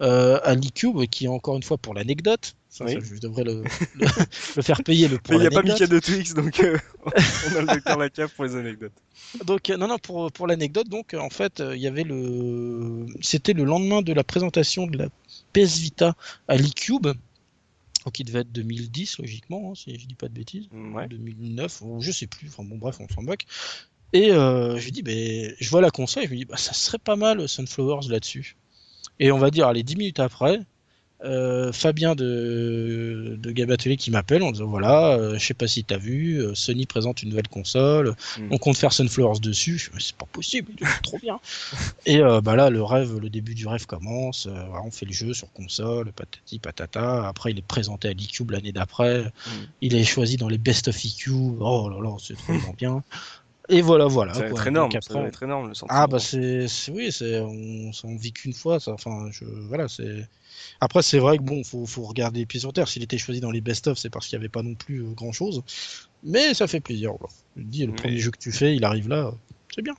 [0.00, 2.54] euh, à l'eCube qui est encore une fois pour l'anecdote.
[2.68, 2.92] Ça, Oui.
[2.92, 3.62] ça, je devrais le,
[3.94, 4.06] le,
[4.56, 5.62] le faire payer le pour Mais il n'y a pas.
[5.62, 8.92] Mika de Twix, donc euh, on a le docteur Lacave pour les anecdotes.
[9.44, 12.04] Donc euh, non non pour pour l'anecdote donc euh, en fait euh, il y avait
[12.04, 15.08] le c'était le lendemain de la présentation de la
[15.52, 16.14] PS Vita
[16.46, 17.08] à l'eCube
[18.18, 21.08] il devait être 2010 logiquement hein, si je dis pas de bêtises Mm, Ouais.
[21.08, 23.44] 2009 ou je sais plus enfin bon bref on s'en moque
[24.14, 26.56] et euh, je lui dis ben je vois la console et je me dis bah
[26.56, 28.56] ça serait pas mal Sunflowers là-dessus
[29.20, 30.60] et on va dire allez 10 minutes après
[31.24, 35.66] euh, Fabien de, de Game Atelier qui m'appelle en disant voilà, euh, je sais pas
[35.66, 38.48] si t'as vu, euh, Sony présente une nouvelle console, Mm.
[38.52, 39.90] on compte faire Sunflowers dessus.
[39.98, 40.70] C'est pas possible,
[41.02, 41.40] trop bien.
[42.06, 44.46] Et euh, bah là, le rêve, le début du rêve commence.
[44.46, 47.26] euh, voilà, on fait le jeu sur console, patati patata.
[47.26, 49.32] Après, il est présenté à l'eCube l'année d'après.
[49.80, 51.56] Il est choisi dans les Best of eCube.
[51.60, 53.02] Oh là là, c'est trop bien.
[53.70, 54.32] Et voilà, voilà.
[54.34, 54.60] Ça va quoi.
[54.60, 54.90] être énorme.
[54.96, 56.00] Après, énorme le sentiment.
[56.00, 59.88] ah bah c'est c'est- oui c'est on s'en vit qu'une fois ça enfin je voilà
[59.88, 60.26] c'est
[60.80, 63.40] après c'est vrai que bon faut faut regarder les pieds sur terre s'il était choisi
[63.40, 65.62] dans les best of c'est parce qu'il n'y avait pas non plus grand chose
[66.22, 67.32] mais ça fait plaisir voilà.
[67.56, 69.32] je dis le Mais- premier jeu que tu fais il arrive là
[69.74, 69.94] c'est bien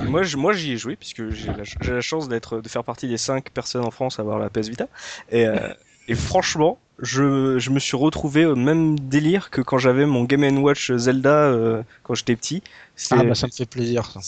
[0.00, 3.08] Et moi, je- moi, j'y ai joué puisque j'ai la, chance d'être, de faire partie
[3.08, 4.88] des 5 personnes en France à avoir la PS Vita.
[5.30, 5.68] Et, euh,
[6.08, 10.58] et franchement, je, je me suis retrouvé au même délire que quand j'avais mon Game
[10.58, 12.62] Watch Zelda euh, quand j'étais petit.
[13.10, 14.20] Ah bah ça me fait plaisir ça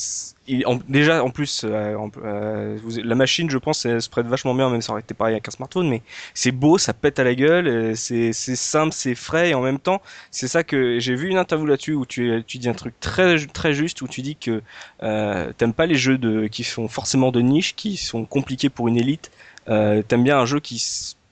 [0.47, 4.27] il- en- déjà, en plus, euh, euh, vous- la machine, je pense, elle se prête
[4.27, 6.03] vachement bien, même si ça aurait été pareil avec un smartphone, mais
[6.35, 9.79] c'est beau, ça pète à la gueule, euh, c'est simple, c'est frais, et en même
[9.79, 10.01] temps,
[10.31, 13.37] c'est ça que j'ai vu une interview là-dessus où tu, tu dis un truc très,
[13.47, 14.63] très juste, où tu dis que
[15.03, 18.89] euh, t'aimes pas les jeux de, qui sont forcément de niche, qui sont compliqués pour
[18.89, 19.31] une élite,
[19.69, 20.79] euh, t'aimes bien un jeu qui,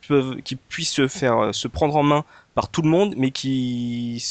[0.06, 3.30] peuvent, qui puisse se faire, euh, se prendre en main par tout le monde, mais
[3.30, 4.22] qui,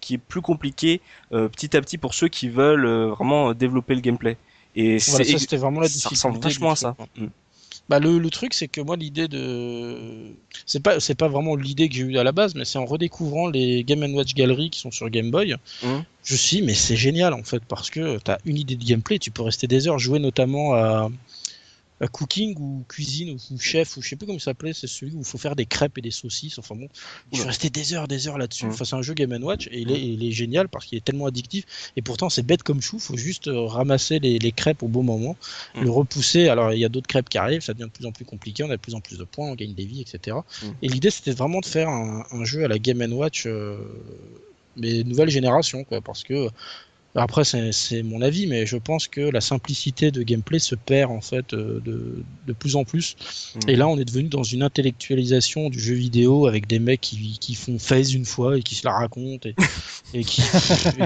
[0.00, 1.00] qui est plus compliqué
[1.32, 4.36] euh, petit à petit pour ceux qui veulent euh, vraiment développer le gameplay.
[4.76, 6.96] Et voilà, ça c'était vraiment la ça difficulté ressemble vachement à ça.
[7.16, 7.26] Mm.
[7.88, 10.32] Bah le, le truc c'est que moi l'idée de
[10.66, 12.84] c'est pas c'est pas vraiment l'idée que j'ai eue à la base mais c'est en
[12.84, 16.04] redécouvrant les Game Watch Gallery qui sont sur Game Boy Mhm.
[16.24, 18.84] je me suis dit, mais c'est génial en fait parce que t'as une idée de
[18.84, 21.10] gameplay tu peux rester des heures jouer notamment à
[22.08, 25.18] cooking ou cuisine ou, chef ou je sais plus comment ça s'appelait c'est celui où
[25.20, 26.88] il faut faire des crêpes et des saucisses enfin bon
[27.32, 28.72] je suis resté des heures des heures là-dessus Mhm.
[28.72, 31.04] enfin c'est un jeu Game Watch et il est, il est génial parce qu'il est
[31.04, 31.64] tellement addictif
[31.96, 35.02] et pourtant c'est bête comme chou faut juste euh, ramasser les, les crêpes au bon
[35.02, 35.36] moment
[35.74, 35.84] Mhm.
[35.84, 36.48] le repousser.
[36.48, 38.62] Alors, il y a d'autres crêpes qui arrivent, ça devient de plus en plus compliqué,
[38.64, 40.36] on a de plus en plus de points, on gagne des vies, etc.
[40.82, 43.78] Et l'idée, c'était vraiment de faire un, un jeu à la Game Watch, euh,
[44.76, 46.48] mais nouvelle génération, quoi, parce que.
[47.14, 51.20] Après, c'est mon avis, mais je pense que la simplicité de gameplay se perd en
[51.20, 53.16] fait euh, de, de plus en plus.
[53.54, 53.60] Mhm.
[53.68, 57.38] Et là, on est devenu dans une intellectualisation du jeu vidéo avec des mecs qui,
[57.38, 59.54] qui font phase une fois et qui se la racontent et,
[60.14, 60.40] et qui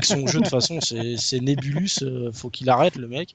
[0.00, 3.34] que son jeu de façon c'est c'est Nebulus, euh, faut qu'il arrête le mec.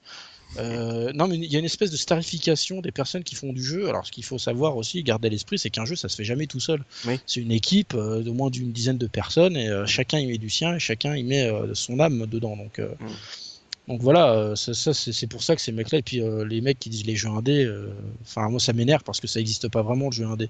[0.57, 3.63] Euh, non, mais il y a une espèce de starification des personnes qui font du
[3.63, 3.87] jeu.
[3.87, 6.23] Alors, ce qu'il faut savoir aussi, garder à l'esprit, c'est qu'un jeu, ça se fait
[6.23, 6.83] jamais tout seul.
[7.05, 7.19] Oui.
[7.25, 10.37] C'est une équipe euh, de moins d'une dizaine de personnes et euh, chacun y met
[10.37, 12.57] du sien et chacun y met euh, son âme dedans.
[12.57, 13.07] Donc, euh, Mm.
[13.91, 16.61] Donc voilà, euh, ça, ça, c'est pour ça que ces mecs-là, et puis euh, les
[16.61, 19.67] mecs qui disent les jeux indés, euh, enfin moi ça m'énerve parce que ça n'existe
[19.69, 20.49] pas vraiment le jeu indé.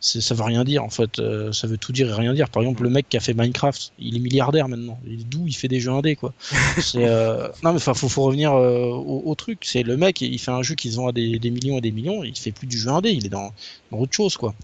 [0.00, 2.50] Ça veut rien dire en fait, euh, ça veut tout dire et rien dire.
[2.50, 5.00] Par exemple, le mec qui a fait Minecraft, il est milliardaire maintenant.
[5.06, 6.34] Il- D'où il fait des jeux indés quoi?
[7.62, 9.60] Non mais enfin faut, faut revenir au, au truc.
[9.64, 11.80] C'est le mec, il fait un jeu qui se vend à des, des millions et
[11.80, 13.52] des millions, il fait plus du jeu indé, il est dans,
[13.90, 14.54] dans autre chose quoi.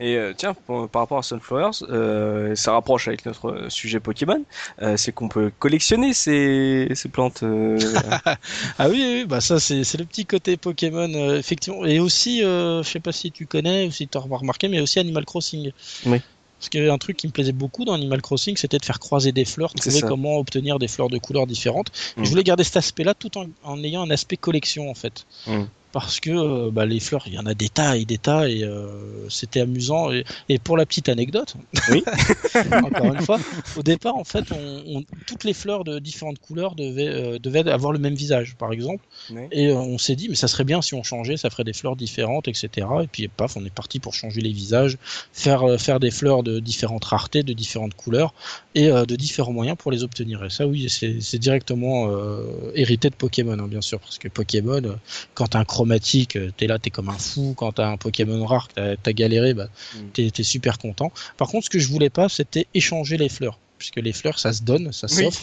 [0.00, 4.00] Et euh, tiens, pour- par rapport à Sunflowers, euh, ça rapproche avec notre euh, sujet
[4.00, 4.42] Pokémon,
[4.82, 7.44] euh, c'est qu'on peut collectionner ces, ces plantes.
[8.78, 13.00] Ah oui, oui, bah ça c'est le petit côté Pokémon effectivement et aussi je sais
[13.00, 15.72] pas si tu connais ou si tu as remarqué mais aussi Animal Crossing.
[16.06, 16.20] Oui.
[16.58, 19.46] Parce qu'un truc qui me plaisait beaucoup dans Animal Crossing, c'était de faire croiser des
[19.46, 21.90] fleurs, trouver comment obtenir des fleurs de couleurs différentes.
[22.16, 22.24] Mm.
[22.24, 25.26] je voulais garder cet aspect-là tout en, en ayant un aspect collection en fait.
[25.46, 25.62] Mm.
[25.92, 28.48] Parce que euh, bah, les fleurs, il y en a des tas et des tas
[28.48, 30.12] et euh, c'était amusant.
[30.12, 31.54] Et, et pour la petite anecdote,
[31.90, 32.04] Oui.
[32.84, 33.38] encore une fois,
[33.76, 37.68] au départ en fait, on, on- toutes les fleurs de différentes couleurs devaient, euh, devaient
[37.68, 39.04] avoir le même visage, par exemple.
[39.52, 41.72] Et euh, on s'est dit, mais ça serait bien si on changeait, ça ferait des
[41.72, 42.86] fleurs différentes, etc.
[43.02, 44.96] Et puis paf, on est parti pour changer les visages,
[45.32, 48.32] faire, euh, faire des fleurs de différentes raretés, de différentes couleurs
[48.74, 50.44] et euh, de différents moyens pour les obtenir.
[50.44, 54.82] Et ça, oui, c'est directement euh, hérité de Pokémon, hein, bien sûr, parce que Pokémon,
[55.34, 57.54] quand un chromatique, euh, t'es là, t'es comme un fou.
[57.56, 59.98] Quand t'as un Pokémon rare, que t'as galéré, bah, Mm.
[60.12, 61.10] t'es t'es super content.
[61.38, 64.52] Par contre, ce que je voulais pas, c'était échanger les fleurs, puisque les fleurs, ça
[64.52, 65.24] se donne, ça Oui.
[65.24, 65.40] s'offre.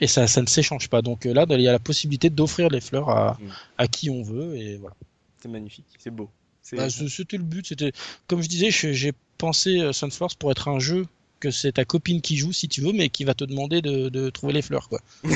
[0.00, 1.02] Et ça, ça ne s'échange pas.
[1.02, 3.46] Donc euh, là, il y a la possibilité d'offrir les fleurs à, Mm.
[3.78, 4.56] à qui on veut.
[4.56, 4.94] Et voilà.
[5.42, 6.30] C'est magnifique, c'est beau.
[6.62, 7.66] C'est- Bah, c- c'était le but.
[7.66, 7.92] C'était,
[8.28, 11.06] comme je disais, j'ai pensé euh, Sunflowers pour être un jeu
[11.40, 14.08] que c'est ta copine qui joue si tu veux, mais qui va te demander de,
[14.08, 14.88] de trouver les fleurs.
[14.88, 15.00] Quoi.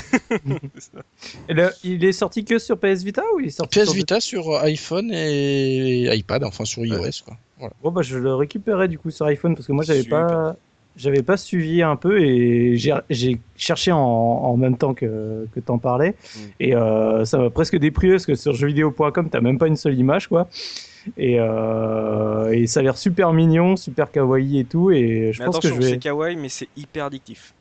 [1.48, 3.94] Et le- il est sorti que sur PS Vita ou il est sorti PS sur
[3.94, 7.22] Vita sur iPhone et iPad, enfin sur iOS.
[7.24, 7.36] Quoi.
[7.58, 7.74] Voilà.
[7.82, 10.56] Bon bah je le récupérerai du coup sur iPhone parce que moi j'avais pas
[10.96, 15.78] j'avais pas suivi un peu et j'ai cherché en, en même temps que que t'en
[15.78, 16.38] parlais Mm.
[16.60, 19.98] et euh, ça m'a presque dépris parce que sur jeuxvideo.com t'as même pas une seule
[19.98, 20.48] image quoi
[21.16, 25.46] et euh, et ça a l'air super mignon super kawaii et tout et je Mais
[25.46, 27.54] pense que je vais c'est kawaii, mais c'est hyper addictif.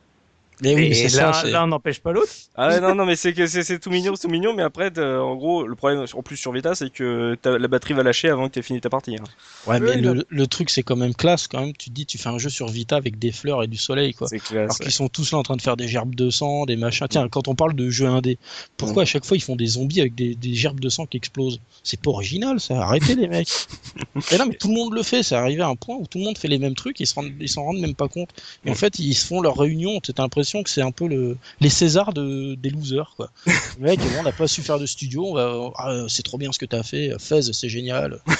[0.60, 1.32] Mais oui, Et ça.
[1.42, 2.30] l'un l'un n'empêche pas l'autre.
[2.54, 4.62] Ah ouais, non, non, mais c'est que c'est c'est tout mignon, c'est tout mignon, mais
[4.62, 8.28] après, en gros, le problème, en plus sur Vita, c'est que la batterie va lâcher
[8.28, 9.16] avant que t'aies fini ta partie.
[9.16, 9.24] hein.
[9.66, 11.72] Ouais, mais Oui, le, le truc, c'est quand même classe, quand même.
[11.76, 14.14] Tu te dis, tu fais un jeu sur Vita avec des fleurs et du soleil,
[14.14, 14.28] quoi.
[14.28, 14.64] C'est classe.
[14.64, 17.06] Alors qu'ils sont tous là en train de faire des gerbes de sang, des machins.
[17.08, 18.38] Tiens, quand on parle de jeux indés,
[18.76, 21.16] pourquoi à chaque fois ils font des zombies avec des, des gerbes de sang qui
[21.16, 21.60] explosent?
[21.82, 22.82] C'est pas original, ça.
[22.82, 23.48] Arrêtez les mecs.
[24.30, 25.22] Et non, mais tout le monde le fait.
[25.22, 27.14] C'est arrivé à un point où tout le monde fait les mêmes trucs, ils se
[27.14, 28.30] rendent, ils s'en rendent même pas compte.
[28.64, 29.98] Et en fait, ils se font leur réunion.
[30.00, 33.30] T'as l'impression que c'est un peu le, les Césars de, des losers, quoi.
[33.78, 35.26] Le mec, bon, on n'a pas su faire de studio.
[35.26, 37.12] On va, ah, c'est trop bien ce que t'as fait.
[37.18, 38.20] Fez, c'est génial.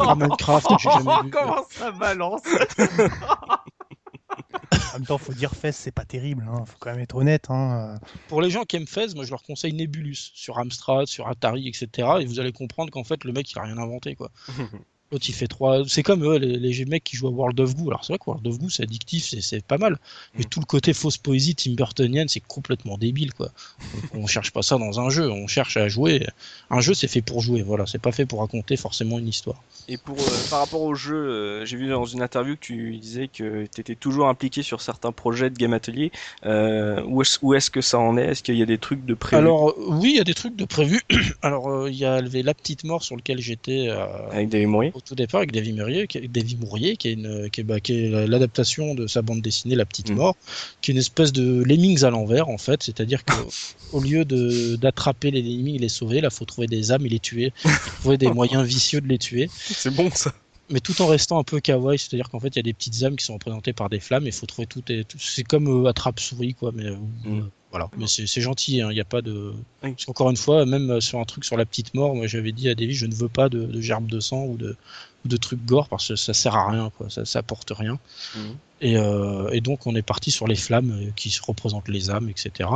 [0.00, 1.30] Ah, Minecraft, j'ai jamais vu.
[1.30, 2.40] Comment ça balance
[4.70, 6.46] En même temps, faut dire fesses, c'est pas terrible.
[6.48, 6.64] Hein.
[6.66, 7.50] Faut quand même être honnête.
[7.50, 7.98] Hein.
[8.28, 11.68] Pour les gens qui aiment Fez, moi je leur conseille Nebulus sur Amstrad, sur Atari,
[11.68, 12.08] etc.
[12.20, 14.30] Et vous allez comprendre qu'en fait le mec il a rien inventé quoi.
[15.14, 15.84] L'autre il fait trois.
[15.86, 17.88] C'est comme eux, les, les mecs qui jouent à World of Goo.
[17.88, 19.96] Alors c'est vrai que World of Goo c'est addictif, c'est- pas mal.
[20.36, 20.48] Mais Mm.
[20.48, 23.52] tout le côté fausse poésie Tim Burtonienne c'est complètement débile quoi.
[24.14, 26.26] on cherche pas ça dans un jeu, on cherche à jouer.
[26.70, 27.86] Un jeu c'est fait pour jouer, voilà.
[27.86, 29.62] C'est pas fait pour raconter forcément une histoire.
[29.86, 32.96] Et pour euh, par rapport au jeu, euh, j'ai vu dans une interview que tu
[32.96, 36.10] disais que tu étais toujours impliqué sur certains projets de Game Atelier.
[36.44, 37.22] Euh, où
[37.54, 38.24] est-ce que ça en est?
[38.24, 40.34] Est-ce qu'il y a des trucs de prévu Alors euh, oui, il y a des
[40.34, 41.00] trucs de prévu.
[41.42, 43.86] Alors euh, il y a le- la petite mort sur lequel j'étais.
[43.88, 47.12] euh, avec David au tout départ avec Davy Mourier, qui est, Davy Mourier, qui est,
[47.12, 50.14] une, qui est, bah, qui est l'adaptation de sa bande dessinée La Petite Mm.
[50.14, 50.36] Mort,
[50.80, 53.32] qui est une espèce de Lemmings à l'envers en fait, c'est-à-dire que
[53.92, 57.08] au lieu de d'attraper les Lemmings et les sauver, là faut trouver des âmes et
[57.08, 57.52] les tuer,
[58.00, 60.32] trouver des moyens vicieux de les tuer, C'est bon ça.
[60.70, 63.02] mais tout en restant un peu kawaii, c'est-à-dire qu'en fait il y a des petites
[63.04, 65.44] âmes qui sont représentées par des flammes et il faut trouver tout, et tout- c'est
[65.44, 67.48] comme euh, attrape souris quoi, mais euh, Mm.
[67.74, 70.64] Voilà, mais c'est c'est gentil, hein, il n'y a pas de parce qu'encore une fois,
[70.64, 73.06] même euh, sur un truc sur la petite mort, moi j'avais dit à Davy, je
[73.06, 74.76] ne veux pas de, de gerbes de sang ou de,
[75.24, 77.10] ou de trucs gore parce que ça sert à rien, quoi.
[77.10, 77.98] Ça, ça apporte rien.
[78.36, 78.56] Mhm.
[78.80, 82.10] Et, euh, et donc on est parti sur les flammes euh, qui se représentent les
[82.10, 82.68] âmes, etc.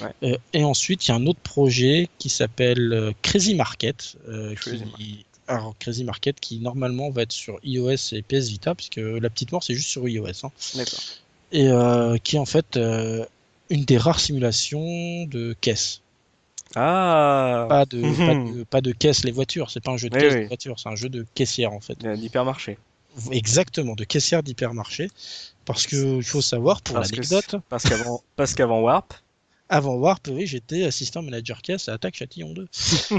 [0.00, 0.14] Ouais.
[0.22, 4.84] Euh, et ensuite il y a un autre projet qui s'appelle Crazy Market, euh, Crazy
[4.96, 9.28] qui, alors, Crazy Market qui normalement va être sur iOS et PS Vita, puisque la
[9.28, 10.26] petite mort c'est juste sur iOS.
[10.44, 10.50] hein.
[10.74, 11.00] D'accord.
[11.52, 13.24] et euh, qui en fait euh,
[13.70, 16.00] une des rares simulations de caisse.
[16.74, 20.16] Ah Pas de, pas de, pas de caisse les voitures, c'est pas un jeu de
[20.16, 20.40] Oui, caisse oui.
[20.40, 22.04] les voitures, c'est un jeu de caissière en fait.
[22.04, 22.78] A l'hypermarché.
[23.30, 25.08] Exactement, de caissière d'hypermarché.
[25.64, 29.14] Parce que il faut savoir, pour l'anecdote, Parce qu'avant parce qu'avant Warp,
[29.70, 32.68] avant Warp, oui, j'étais assistant manager caisse à Attaque Châtillon 2.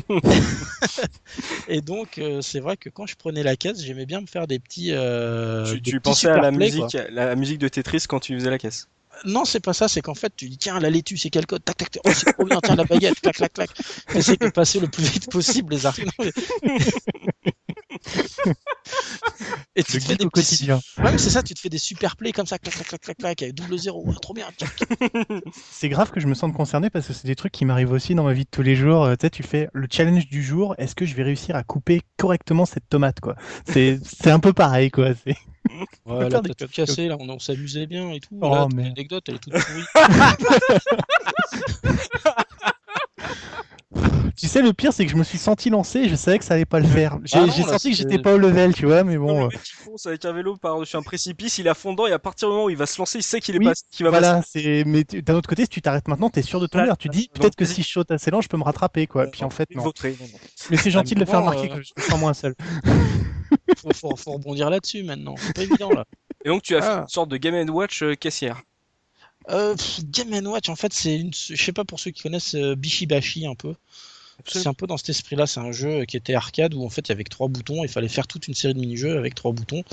[1.67, 4.47] Et donc, euh, c'est vrai que quand je prenais la caisse, j'aimais bien me faire
[4.47, 4.91] des petits.
[4.91, 7.01] euh, tu, des tu petits pensais à la musique, quoi.
[7.12, 8.88] la musique de Tetris quand tu faisais la caisse.
[9.25, 11.63] Non, c'est pas ça, c'est qu'en fait, tu dis, tiens, la laitue, c'est quel code?
[11.63, 12.01] Tac, tac, tac.
[12.05, 13.69] Oh, c'est trop bien, tiens, la baguette, clac, clac, clac.
[14.15, 16.01] Essaye de passer le plus vite possible les arcs.
[19.75, 20.49] Et tu Le te fais des au petits...
[20.49, 20.79] quotidien.
[20.97, 23.01] Ouais, mais c'est ça, tu te fais des super plays comme ça, clac, clac, clac,
[23.01, 24.47] clac, clac, avec double zéro, ouais, trop bien.
[25.71, 28.15] C'est grave que je me sente concerné parce que c'est des trucs qui m'arrivent aussi
[28.15, 29.03] dans ma vie de tous les jours.
[29.05, 30.75] Euh, Tu sais, tu fais le challenge du jour.
[30.77, 33.35] Est-ce que je vais réussir à couper correctement cette tomate, quoi?
[33.65, 35.09] C'est c'est un peu pareil, quoi.
[35.23, 35.35] C'est
[36.05, 38.38] Ouais, là, faire des t'as tout copies, cassé, là, on, on s'amusait bien et tout.
[38.41, 39.85] Oh, mais- elle est toute pourrie.
[44.39, 46.45] Tu sais, le pire, c'est que je me suis senti lancé et je savais que
[46.45, 47.17] ça allait pas le faire.
[47.25, 49.39] J'ai Ah non, j'ai senti que j'étais pas au level, tu vois, mais Non, bon.
[49.39, 51.91] le euh, mec, il fonce avec un vélo par-dessus un précipice, il est à fond
[51.91, 53.60] dedans et à partir du moment où il va se lancer, il sait qu'il est
[53.60, 54.25] Oui, pas, qu'il va passer.
[54.25, 54.84] Voilà, c'est.
[54.86, 56.84] Mais d'un autre côté, si tu t'arrêtes maintenant, t'es sûr de tomber.
[56.86, 56.95] Voilà.
[56.95, 59.28] Tu dis Non, peut-être que si je saute assez lent, je peux me rattraper, quoi.
[59.28, 59.84] Puis en fait, non.
[59.84, 60.28] non, non.
[60.69, 62.56] Mais c'est gentil de le faire remarquer euh, que je me sens moins seul.
[63.78, 66.06] faut, faut, faut rebondir là-dessus maintenant, c'est pas évident là.
[66.45, 67.02] Et donc tu as fait Ah.
[67.02, 68.62] une sorte de Game Watch euh, caissière.
[69.49, 71.32] Euh, pff, Game Watch, en fait, c'est une.
[71.34, 73.73] Je sais pas pour ceux qui connaissent euh, Bishibashi un peu.
[74.45, 75.47] C'est un peu dans cet esprit-là.
[75.47, 77.84] C'est un jeu qui était arcade où en fait il y avait que trois boutons.
[77.84, 79.84] Il fallait faire toute une série de mini-jeux avec trois boutons.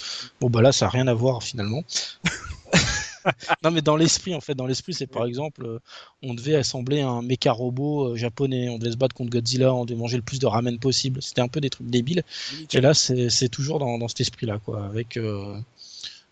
[0.40, 1.82] Bon bah là, ça a rien à voir finalement.
[3.64, 5.78] non mais dans l'esprit en fait, dans l'esprit c'est par exemple, euh,
[6.22, 9.84] on devait assembler un méca robot euh, japonais, on devait se battre contre Godzilla, on
[9.84, 11.22] devait manger le plus de ramen possible.
[11.22, 12.22] C'était un peu des trucs débiles.
[12.72, 14.84] Et là, c'est toujours dans, dans cet esprit-là, quoi.
[14.84, 15.58] Avec euh,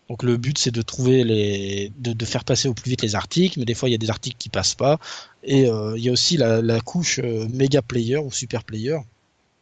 [0.09, 3.15] donc le but, c'est de trouver les, de, de faire passer au plus vite les
[3.15, 4.99] articles, mais des fois il y a des articles qui passent pas.
[5.43, 8.97] Et euh, il y a aussi la, la couche euh, méga player ou super player,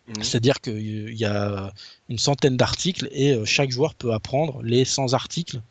[0.08, 0.22] Mhm.
[0.22, 1.72] c'est-à-dire qu'il y a
[2.10, 5.62] une centaine d'articles et euh, chaque joueur peut apprendre les 100 articles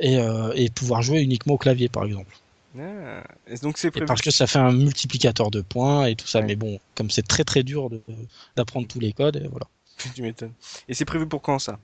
[0.00, 2.36] et, euh, et pouvoir jouer uniquement au clavier, par exemple.
[2.78, 3.22] Ah.
[3.46, 4.06] Et donc c'est Et prévu.
[4.06, 6.46] parce que ça fait un multiplicateur de points et tout ça, Ouais.
[6.46, 7.88] mais bon, comme c'est très très dur
[8.56, 9.66] d'apprendre tous les codes, et voilà.
[10.14, 10.52] Tu m'étonnes.
[10.88, 11.78] Et c'est prévu pour quand ça?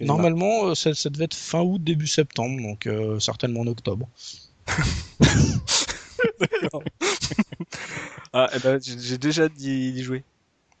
[0.00, 4.08] Normalement, euh, ça, ça devait être fin août, début septembre, donc euh, certainement en octobre.
[8.32, 10.22] Ah, eh ben, j'ai déjà d'y d'y jouer.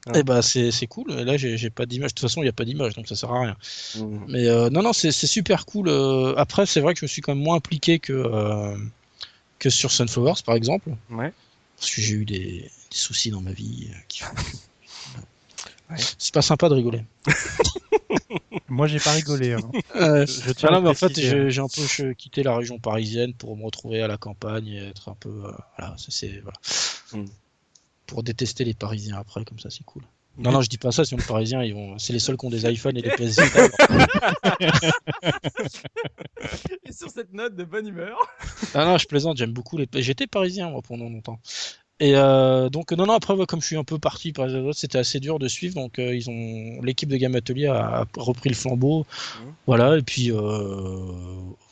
[0.06, 0.18] Ah.
[0.18, 2.10] Et bah c'est c'est cool, là j'ai j'ai pas d'image.
[2.10, 3.56] De toute façon, il n'y a pas d'image, donc ça sert à rien.
[3.96, 4.24] Mhm.
[4.28, 5.88] Mais euh, non, non, c'est c'est super cool.
[5.88, 6.34] euh.
[6.36, 8.76] Après, c'est vrai que je me suis quand même moins impliqué que, euh,
[9.58, 10.90] que sur Sunflowers par exemple.
[11.10, 11.32] Ouais.
[11.78, 14.42] Parce que j'ai eu des, des soucis dans ma vie euh, qui font que-
[15.90, 15.96] Ouais.
[16.18, 17.02] C'est pas sympa de rigoler.
[18.68, 19.52] Moi, j'ai pas rigolé.
[19.54, 19.60] hein.
[19.96, 21.50] Euh, Je tiens Ah à non, mais en fait, préciser.
[21.50, 25.08] j'ai un peu quitté la région parisienne pour me retrouver à la campagne et être
[25.08, 25.28] un peu.
[25.44, 26.40] euh, voilà, c'est.
[26.40, 26.58] Voilà.
[27.12, 27.30] Mm.
[28.06, 30.02] Pour détester les Parisiens après, comme ça, c'est cool.
[30.38, 31.98] Non, non, je dis pas ça, sinon les Parisiens, ils vont...
[31.98, 33.40] c'est les seuls qui ont des iPhones et des PS.
[36.84, 38.16] Et sur cette note de bonne humeur.
[38.74, 39.88] ah non, je plaisante, j'aime beaucoup les.
[39.94, 41.40] J'étais parisien, moi, pendant longtemps.
[42.00, 44.54] Et euh, donc, non, non, après, ouais, comme je suis un peu parti par les
[44.54, 45.74] autres, c'était assez dur de suivre.
[45.74, 49.00] Donc, euh, ils ont l'équipe de Game Atelier a, a repris le flambeau.
[49.00, 49.52] Mhm.
[49.66, 50.38] Voilà, et puis euh,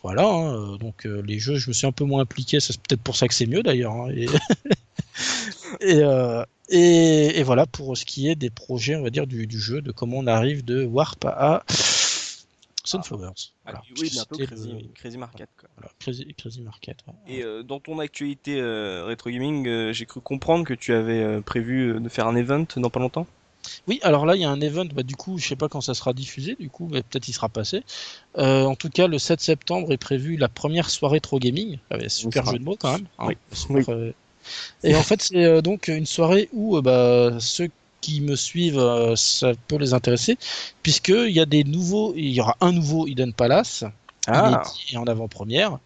[0.03, 0.25] voilà.
[0.27, 2.59] hein, donc, euh, les jeux, je me suis un peu moins impliqué.
[2.61, 3.93] C'est peut-être pour ça que c'est mieux d'ailleurs.
[3.93, 4.27] hein, et,
[5.81, 9.47] et, euh, et, et voilà pour ce qui est des projets, on va dire, du,
[9.47, 11.65] du jeu, de comment on arrive de Warp à
[12.89, 13.33] Sunflowers.
[13.65, 13.81] Voilà.
[13.83, 15.49] Ah, oui, bientôt C'était Crazy, le- Crazy Market.
[15.59, 15.69] Quoi.
[15.77, 16.97] voilà, Crazy, Crazy Market.
[17.07, 17.35] ouais.
[17.35, 21.23] Et euh, dans ton actualité euh, rétro gaming, euh, j'ai cru comprendre que tu avais
[21.23, 23.27] euh, prévu de faire un event dans pas longtemps.
[23.89, 25.81] Oui, alors là, il y a un event, bah, du coup, je sais pas quand
[25.81, 27.83] ça sera diffusé, du coup, bah, peut-être il sera passé.
[28.39, 31.79] Euh, en tout cas, le 7 septembre est prévu la première soirée Trop Gaming.
[31.91, 33.07] Avec super jeu de mots quand même.
[33.19, 33.27] hein.
[33.29, 33.37] Oui.
[33.53, 33.85] Super, Oui.
[33.89, 34.13] euh,
[34.85, 37.69] Et en fait, c'est euh, donc une soirée où euh, bah, ceux
[38.01, 40.39] qui me suivent, euh, ça peut les intéresser,
[40.83, 43.85] puisqu'il y a des nouveaux, il y aura un nouveau Hidden Palace,
[44.27, 45.79] Ah, et en avant-première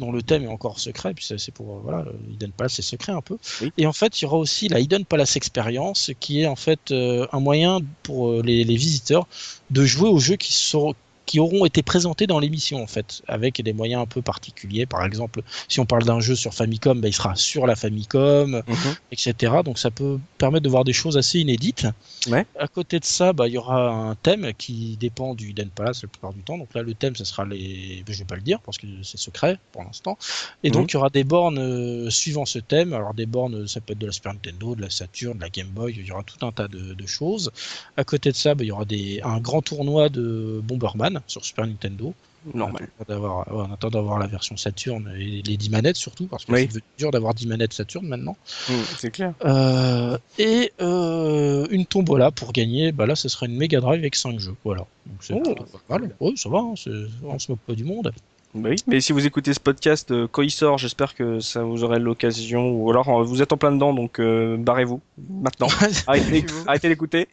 [0.00, 2.82] dont le thème est encore secret, puis c'est pour euh, voilà, le Hidden Palace c'est
[2.82, 3.36] secret un peu.
[3.60, 3.72] Oui.
[3.76, 6.90] Et en fait, il y aura aussi la Hidden Palace Experience, qui est en fait
[6.90, 9.28] euh, un moyen pour euh, les, les visiteurs
[9.70, 10.94] de jouer aux jeux qui seront
[11.30, 14.84] qui auront été présentés dans l'émission en fait, avec des moyens un peu particuliers.
[14.84, 18.64] Par exemple, si on parle d'un jeu sur Famicom, bah, il sera sur la Famicom,
[18.66, 18.94] mhm.
[19.12, 19.52] etc.
[19.64, 21.86] Donc ça peut permettre de voir des choses assez inédites.
[22.26, 22.46] Ouais.
[22.58, 26.02] À côté de ça, bah, il y aura un thème qui dépend du Hidden Palace
[26.02, 26.58] la plupart du temps.
[26.58, 28.02] Donc là, le thème, ce sera les.
[28.08, 30.18] Je vais pas le dire parce que c'est secret pour l'instant.
[30.64, 30.86] Et donc Mhm.
[30.90, 32.92] il y aura des bornes euh, suivant ce thème.
[32.92, 35.48] Alors des bornes, ça peut être de la Super Nintendo, de la Saturn, de la
[35.48, 35.94] Game Boy.
[35.96, 37.52] Il y aura tout un tas de, de choses.
[37.96, 39.20] À côté de ça, bah, il y aura des...
[39.22, 42.14] un grand tournoi de Bomberman sur Super Nintendo.
[42.54, 42.88] normal.
[43.08, 46.68] On attend d'avoir, la version Saturn et les 10 manettes surtout parce que Oui.
[46.70, 48.36] c'est dur d'avoir 10 manettes Saturn maintenant.
[48.68, 49.34] Mm, c'est clair.
[49.44, 54.16] Euh, et euh, une tombola pour gagner, bah là ce sera une Mega Drive avec
[54.16, 54.54] 5 jeux.
[54.64, 54.86] Voilà.
[55.06, 55.54] Donc c'est Oh,
[55.88, 56.14] pas mal.
[56.36, 56.74] Ça va, hein,
[57.22, 58.12] on se moque pas du monde.
[58.52, 58.76] Bah oui.
[58.88, 62.00] Mais si vous écoutez ce podcast euh, quand il sort, j'espère que ça vous aurez
[62.00, 62.70] l'occasion.
[62.72, 65.68] Ou alors euh, vous êtes en plein dedans, donc euh, barrez-vous maintenant.
[66.08, 67.28] Arrêtez, arrêtez d'écouter.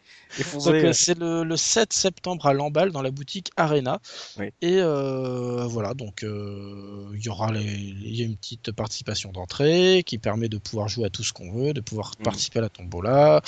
[0.68, 3.98] Euh, c'est le, le 7 septembre à Lamballe dans la boutique Arena.
[4.38, 4.50] Oui.
[4.62, 9.32] Et euh, voilà, donc euh, il y aura les- il y a une petite participation
[9.32, 12.24] d'entrée qui permet de pouvoir jouer à tout ce qu'on veut, de pouvoir Mhm.
[12.24, 13.40] participer à la tombola,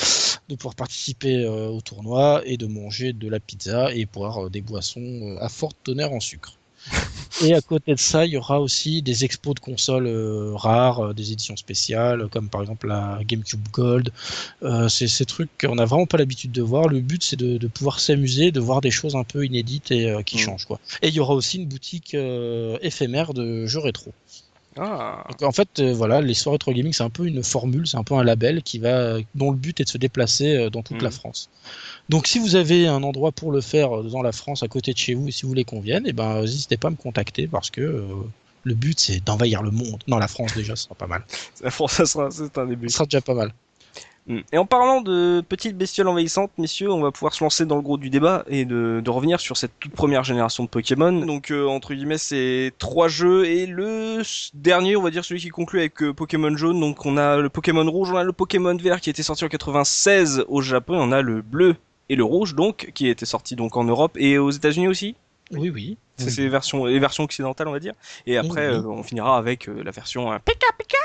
[0.49, 5.37] de pouvoir participer au tournoi et de manger de la pizza et boire des boissons
[5.41, 6.55] à forte teneur en sucre.
[7.43, 11.01] Et à côté de ça, il y aura aussi des expos de consoles euh, rares,
[11.01, 14.13] euh, des éditions spéciales, comme par exemple la GameCube Gold.
[14.63, 16.89] Euh, c'est ces trucs qu'on n'a vraiment pas l'habitude de voir.
[16.89, 20.11] Le but, c'est de, de pouvoir s'amuser, de voir des choses un peu inédites et
[20.11, 20.41] euh, qui Mm.
[20.41, 20.65] changent.
[20.67, 20.81] Quoi.
[21.03, 22.15] Et il y aura aussi une boutique
[22.83, 24.13] éphémère de jeux rétro.
[24.77, 27.87] Ah, Donc, en fait, euh, voilà, les soirées rétro gaming, c'est un peu une formule,
[27.87, 30.71] c'est un peu un label qui va, dont le but est de se déplacer euh,
[30.71, 31.51] dans toute la France.
[32.09, 34.93] Donc, si vous avez un endroit pour le faire euh, dans la France, à côté
[34.93, 36.97] de chez vous, et si vous voulez qu'on vienne, eh ben, n'hésitez pas à me
[36.97, 38.07] contacter parce que euh,
[38.63, 40.03] le but, c'est d'envahir le monde.
[40.07, 41.25] Non, la France déjà, ce sera pas mal.
[41.55, 42.89] ça, ça sera, c'est un début.
[42.89, 43.53] Ce sera déjà pas mal.
[44.31, 44.39] Mm.
[44.53, 47.83] Et en parlant de petites bestioles envahissantes, messieurs, on va pouvoir se lancer dans le
[47.83, 51.13] gros du débat et de, de revenir sur cette toute première génération de Pokémon.
[51.27, 54.23] Donc euh, entre guillemets, c'est trois jeux et le
[54.55, 56.79] dernier, on va dire celui qui conclut avec euh, Pokémon jaune.
[56.81, 59.49] Donc on a le Pokémon rouge, on a le Pokémon vert qui était sorti en
[59.49, 61.77] 96 au Japon, on a le bleu
[62.09, 65.17] et le rouge donc qui était sorti donc en Europe et aux États-Unis aussi.
[65.53, 65.99] Oui, oui.
[66.17, 66.31] C'est Oui.
[66.33, 67.95] ces versions, les versions occidentales, on va dire.
[68.27, 68.75] Et après, oui.
[68.77, 70.99] euh, on finira avec euh, la version euh, Pika Pika,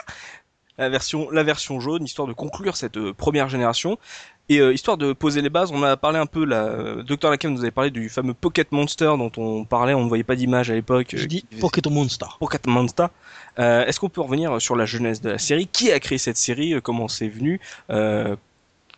[0.78, 3.98] la version, la version jaune, histoire de conclure cette euh, première génération.
[4.48, 7.32] Et euh, histoire de poser les bases, on a parlé un peu, la euh, Docteur
[7.32, 10.36] Lakem nous avait parlé du fameux Pocket Monster dont on parlait, on ne voyait pas
[10.36, 11.16] d'image à l'époque.
[11.16, 12.28] euh, Je dis qui- Pokémon Monster.
[12.40, 13.08] Pocket Monster.
[13.58, 15.66] Euh, Est-ce qu'on peut revenir sur la jeunesse de la série?
[15.66, 16.74] Qui a créé cette série?
[16.76, 17.60] Euh, Comment c'est venu?
[17.90, 18.36] Euh,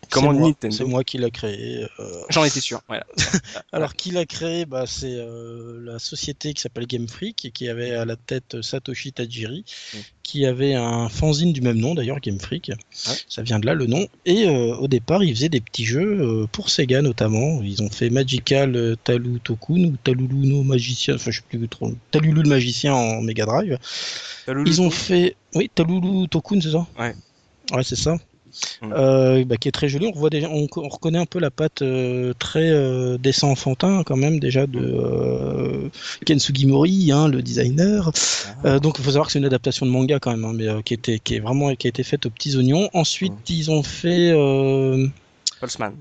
[0.10, 1.86] Comment C'est moi- Nintendo C'est moi qui l'a créé.
[2.00, 2.82] euh, J'en étais sûr.
[2.88, 3.06] Voilà.
[3.72, 7.68] Alors, qui l'a créé bah, C'est euh, la société qui s'appelle Game Freak et qui
[7.70, 9.98] avait à la tête Satoshi Tajiri, Mm.
[10.24, 12.72] qui avait un fanzine du même nom d'ailleurs, Game Freak.
[13.28, 14.08] Ça vient de là le nom.
[14.26, 17.62] Et euh, au départ, ils faisaient des petits jeux euh, pour Sega notamment.
[17.64, 21.68] Ils ont fait Magical euh, Talu Tokun ou Talulu no Magicien, enfin je sais plus
[21.70, 21.92] trop.
[22.12, 23.78] Talulu le Magicien en Mega Drive.
[24.66, 25.36] Ils ont fait.
[25.56, 26.86] Oui, Talulu Tokun, c'est ça?
[27.00, 27.16] Ouais.
[27.72, 28.18] Ouais, c'est ça.
[28.82, 28.94] Mm.
[28.94, 30.08] euh, bah, qui est très joli.
[30.08, 34.04] On, revoit déjà, on, on reconnaît un peu la patte euh, très euh, dessin enfantin
[34.06, 35.90] quand même déjà de euh,
[36.26, 38.12] Ken Sugimori, hein, le designer.
[38.66, 40.84] Euh, donc il faut savoir que c'est une adaptation de manga quand même, hein, mais
[40.84, 42.90] qui était qui est vraiment qui a été faite aux petits oignons.
[42.94, 43.54] Ensuite Mm.
[43.54, 44.32] ils ont fait
[45.60, 45.94] Pulseman.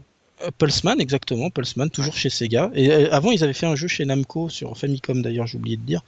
[0.59, 2.70] Pulseman, exactement, Pulseman, toujours chez Sega.
[2.74, 5.82] Et avant, ils avaient fait un jeu chez Namco, sur Famicom d'ailleurs, j'ai oublié de
[5.82, 6.02] dire,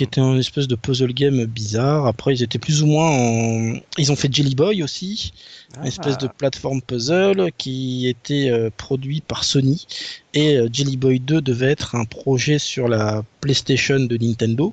[0.00, 2.06] qui était un espèce de puzzle game bizarre.
[2.06, 3.74] Après, ils étaient plus ou moins en.
[3.98, 5.34] Ils ont fait Jelly Boy aussi,
[5.78, 9.86] une espèce de plateforme puzzle qui était euh, produit par Sony.
[10.32, 14.72] Et euh, Jelly Boy 2 devait être un projet sur la PlayStation de Nintendo.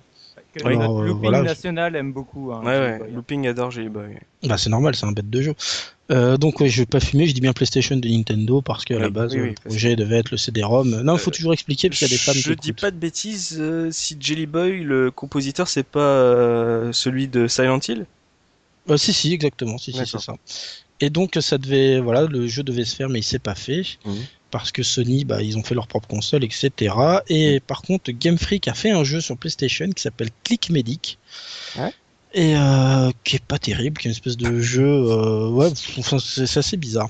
[0.53, 0.78] Que Oui.
[0.78, 1.41] notre Alors, euh, Looping voilà.
[1.41, 2.53] National aime beaucoup.
[2.53, 2.97] hein, Ouais, ouais.
[2.99, 3.11] Boy.
[3.11, 4.17] Looping adore Jelly Boy.
[4.45, 5.53] Bah, c'est normal, c'est un bête de jeu.
[6.10, 8.97] Euh, donc, ouais, je vais pas fumer, je dis bien PlayStation de Nintendo parce qu'à
[8.97, 11.01] la Oui, base, oui, oui, le projet devait être le CD-ROM.
[11.01, 12.74] Non, il faut Euh, toujours expliquer parce qu'il y a des fans Je qui dis
[12.74, 18.05] pas de bêtises, euh, si Jelly Boy, le compositeur, c'est pas celui de Silent Hill?
[18.95, 20.36] Si, si, exactement, si, si, c'est ça.
[21.01, 23.84] Et donc, ça devait, voilà, le jeu devait se faire, mais il s'est pas fait.
[24.05, 24.28] Mhm.
[24.49, 26.95] Parce que Sony, bah, ils ont fait leur propre console, etc.
[27.28, 31.20] Et par contre, Game Freak a fait un jeu sur PlayStation qui s'appelle Click Medic.
[31.76, 31.93] Ouais.
[32.38, 36.59] Et euh, qui est pas terrible, qui est une espèce de jeu, euh, ouais, c'est
[36.59, 37.09] assez bizarre.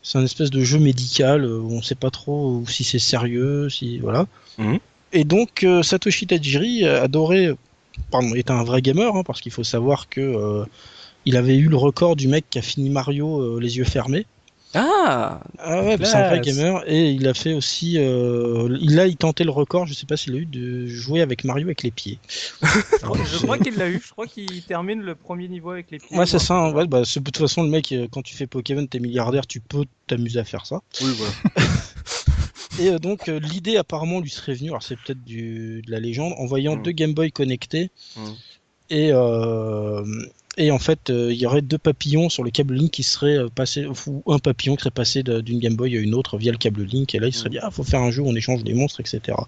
[0.00, 3.68] C'est un espèce de jeu médical euh, où on sait pas trop si c'est sérieux,
[3.68, 4.26] si voilà.
[4.58, 4.78] Mhm.
[5.12, 7.52] Et donc euh, Satoshi Tajiri adorait,
[8.12, 10.64] pardon, était un vrai gamer hein, parce qu'il faut savoir que
[11.24, 14.24] il avait eu le record du mec qui a fini Mario les yeux fermés.
[14.72, 19.00] Ah Ah ouais, bah, c'est un vrai gamer et il a fait aussi, euh, il
[19.00, 21.66] a il tenté le record, je sais pas s'il a eu de jouer avec Mario
[21.66, 22.20] avec les pieds.
[22.62, 24.00] Je crois qu'il l'a eu.
[24.04, 26.16] Je crois qu'il termine le premier niveau avec les pieds.
[26.16, 26.54] Ouais, c'est ça.
[26.54, 26.72] hein.
[26.72, 29.60] Ouais, bah, de toute façon, le mec, euh, quand tu fais Pokémon, t'es milliardaire, tu
[29.60, 30.80] peux t'amuser à faire ça.
[31.02, 31.32] Oui, voilà.
[32.78, 35.98] Et euh, donc, euh, l'idée apparemment lui serait venue, alors c'est peut-être du- de la
[36.00, 36.82] légende, en voyant Mm.
[36.82, 37.90] deux Game Boy connectés.
[38.16, 38.20] Mm.
[38.90, 40.04] Et, euh,
[40.56, 43.38] et en fait, euh, il y aurait deux papillons sur le câble Link qui seraient
[43.38, 46.52] euh, passés, ou un papillon qui serait passé d'une Game Boy à une autre via
[46.52, 47.14] le câble Link.
[47.14, 47.52] Et là, il serait Mm.
[47.52, 49.38] dit, ah, faut faire un jeu où on échange les monstres, etc.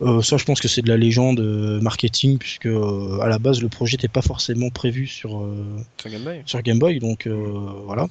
[0.00, 1.40] Euh, ça, je pense que c'est de la légende
[1.82, 5.56] marketing, puisque euh, à la base, le projet n'était pas forcément prévu sur, euh,
[6.00, 6.42] Sur Game Boy.
[6.46, 7.34] sur Game Boy, donc euh,
[7.84, 8.06] voilà.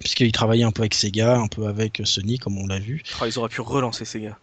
[0.00, 3.02] Puisqu'il travaillait un peu avec Sega, un peu avec Sony, comme on l'a vu.
[3.20, 4.38] Oh, ils auraient pu relancer gars.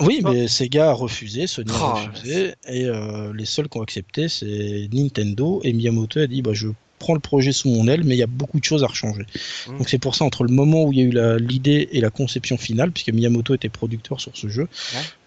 [0.00, 0.30] Oui, Oh.
[0.32, 4.28] mais Sega a refusé, Sony Oh, a refusé, et euh, les seuls qui ont accepté,
[4.28, 6.68] c'est Nintendo, et Miyamoto a dit, bah, je
[6.98, 9.26] prends le projet sous mon aile, mais il y a beaucoup de choses à rechanger.
[9.68, 9.78] Mm.
[9.78, 11.04] Donc c'est pour ça, entre le moment où il y a
[11.36, 14.66] eu l'idée et la conception finale, puisque Miyamoto était producteur sur ce jeu,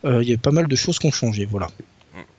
[0.04, 1.68] euh, il y a eu pas mal de choses qui ont changé, voilà.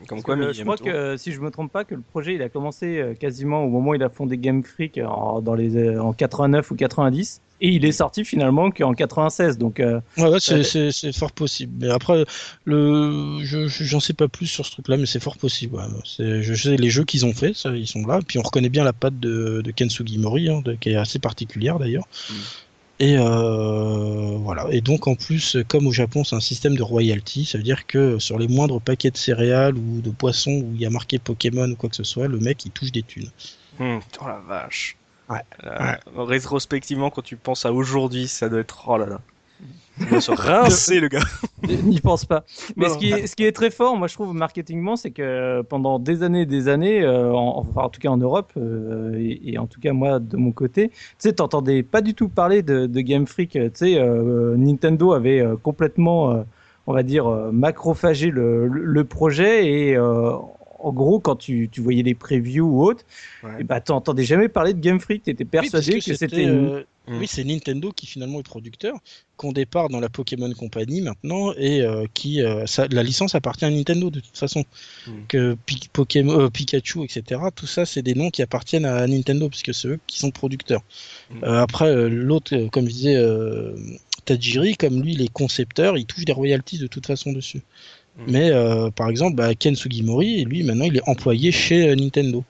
[0.07, 1.95] Comme Parce quoi, que le- mais je crois que si je me trompe pas que
[1.95, 4.99] le projet il a commencé euh, quasiment au moment où il a fondé Game Freak
[4.99, 8.95] euh, en, dans les euh, en 89 ou 90 et il est sorti finalement qu'en
[8.95, 11.73] 96 donc euh, Ouais, ouais, c'est, Euh, fort possible.
[11.81, 12.25] Mais après,
[12.65, 15.77] le, je, je- j'en sais pas plus sur ce truc-là, mais c'est fort possible.
[15.77, 15.83] ouais.
[16.43, 18.21] Je sais les jeux qu'ils ont fait, ça, ils sont là.
[18.27, 21.19] Puis on reconnaît bien la patte de, de Ken Sugimori, hein, de- qui est assez
[21.19, 22.07] particulière d'ailleurs.
[22.31, 22.35] Mm.
[23.01, 24.67] Et euh, voilà.
[24.71, 27.87] Et donc en plus, comme au Japon, c'est un système de royalty, ça veut dire
[27.87, 31.19] que sur les moindres paquets de céréales ou de poissons où il y a marqué
[31.19, 33.31] Pokémon ou quoi que ce soit, le mec il touche des thunes.
[33.79, 34.97] Hmm, Oh la vache.
[35.31, 35.41] Ouais.
[35.65, 38.85] Euh, Rétrospectivement, quand tu penses à aujourd'hui, ça doit être.
[38.87, 39.21] Oh là là.
[40.01, 41.21] Il doit se rincer, le gars.
[41.69, 42.45] n'y pense pas.
[42.77, 45.11] Mais Non, ce qui, est, ce qui est très fort, moi je trouve marketingement, c'est
[45.11, 48.53] que pendant des années et des années, euh, en, enfin, en tout cas en Europe,
[48.57, 52.15] euh, et, et en tout cas moi de mon côté, tu sais, t'entendais pas du
[52.15, 53.51] tout parler de, de Game Freak.
[53.53, 56.43] Tu sais, euh, Nintendo avait euh, complètement, euh,
[56.87, 60.33] on va dire, euh, macrophagé le, le, le projet et euh,
[60.83, 63.05] en gros, quand tu, tu voyais les previews ou autres,
[63.43, 63.61] Ouais.
[63.61, 65.23] et bah, t'entendais jamais parler de Game Freak.
[65.23, 66.83] T'étais Oui, persuadé que, c'était euh.
[67.09, 68.95] Oui, c'est Nintendo qui finalement est producteur,
[69.37, 73.65] qu'on départ dans la Pokémon Company maintenant, et euh, qui euh, ça- la licence appartient
[73.65, 74.65] à Nintendo de toute façon.
[75.09, 75.11] Mm.
[75.27, 77.41] Que Pi- Pokémon, euh, Pikachu, etc.
[77.57, 80.83] Tout ça, c'est des noms qui appartiennent à Nintendo puisque c'est eux qui sont producteurs.
[81.31, 81.45] Mm.
[81.45, 83.75] Euh, après, euh, l'autre, euh, comme je disais, euh,
[84.25, 87.63] Tajiri, comme lui, il est concepteur, il touche des royalties de toute façon dessus.
[88.27, 88.31] Mm.
[88.31, 92.45] Mais euh, par exemple, bah, Ken Sugimori, lui, maintenant, il est employé chez euh, Nintendo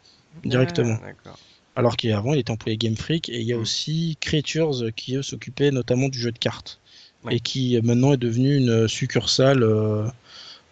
[0.45, 0.97] directement.
[1.03, 1.39] Ah, d'accord.
[1.77, 3.29] Alors qu'avant, il était employé Game Freak.
[3.29, 3.61] Et il y a Mm.
[3.61, 6.81] aussi Creatures euh, qui, eux, s'occupaient notamment du jeu de cartes.
[7.25, 7.37] Ouais.
[7.37, 10.07] Et qui maintenant est devenu une succursale euh,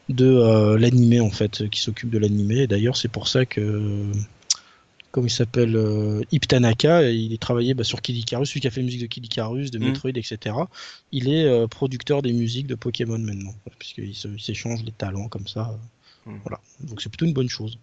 [0.08, 2.60] de l'animé, en fait, qui s'occupe de l'animé.
[2.60, 4.04] Et D'ailleurs, c'est pour ça que.
[5.08, 8.48] Euh, Comme il s'appelle euh, Ip Tanaka, et il est travaillé bah, sur Kid Icarus,
[8.48, 9.84] celui qui a fait la musique de Kid Icarus, de Mm.
[9.84, 10.56] Metroid, etc.
[11.12, 15.78] Il est euh, producteur des musiques de Pokémon maintenant, puisqu'il s'échange les talents comme ça.
[16.26, 16.36] Mm.
[16.44, 16.60] Voilà.
[16.80, 17.78] Donc c'est plutôt une bonne chose.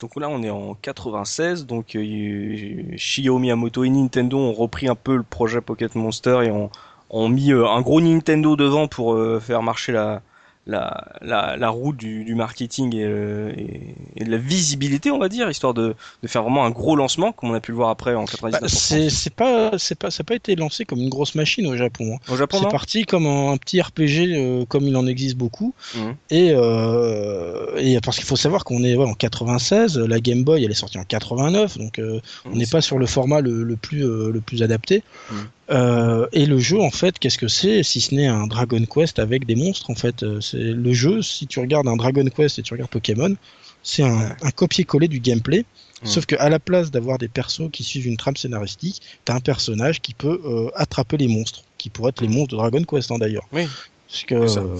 [0.00, 1.66] Donc là, on est en 96.
[1.66, 6.50] Donc euh, Shigeru Miyamoto et Nintendo ont repris un peu le projet Pocket Monster et
[6.50, 6.70] ont,
[7.10, 10.22] ont mis euh, un gros Nintendo devant pour euh, faire marcher la,
[10.66, 15.18] la, la, la route du, du marketing et, euh, et, et de la visibilité, on
[15.18, 17.76] va dire, histoire de, de faire vraiment un gros lancement, comme on a pu le
[17.76, 18.60] voir après en 99.
[18.62, 18.68] Bah,
[19.08, 22.14] c'est pas c'est pas ça a pas été lancé comme une grosse machine au Japon.
[22.16, 22.32] hein.
[22.32, 25.72] Au Japon, C'est parti comme un, un petit RPG euh, comme il en existe beaucoup
[25.94, 26.14] Mhm.
[26.30, 30.64] et, euh, et parce qu'il faut savoir qu'on est ouais, en 96, la Game Boy
[30.64, 32.00] elle est sortie en 89 donc
[32.44, 35.02] on n'est pas sur le format le, le plus le plus adapté.
[35.30, 35.46] Mhm.
[35.68, 39.18] Euh, et le jeu en fait qu'est-ce que c'est si ce n'est un Dragon Quest
[39.18, 42.60] avec des monstres en fait Euh, c'est le jeu si tu regardes un Dragon Quest
[42.60, 43.34] et tu regardes Pokémon
[43.82, 44.28] c'est un, Ouais.
[44.42, 45.64] un copier-coller du gameplay.
[46.04, 50.00] Sauf qu'à la place d'avoir des persos qui suivent une trame scénaristique, t'as un personnage
[50.02, 53.18] qui peut euh, attraper les monstres, qui pourraient être les monstres de Dragon Quest hein,
[53.18, 53.46] d'ailleurs.
[53.52, 53.66] Oui.
[54.08, 54.60] Parce que, ça.
[54.60, 54.76] euh,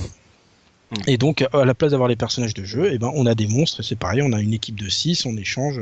[0.92, 0.96] Mm.
[1.08, 3.48] Et donc, à la place d'avoir les personnages de jeu, eh ben, on a des
[3.48, 5.80] monstres, et c'est pareil, on a une équipe de 6, on échange,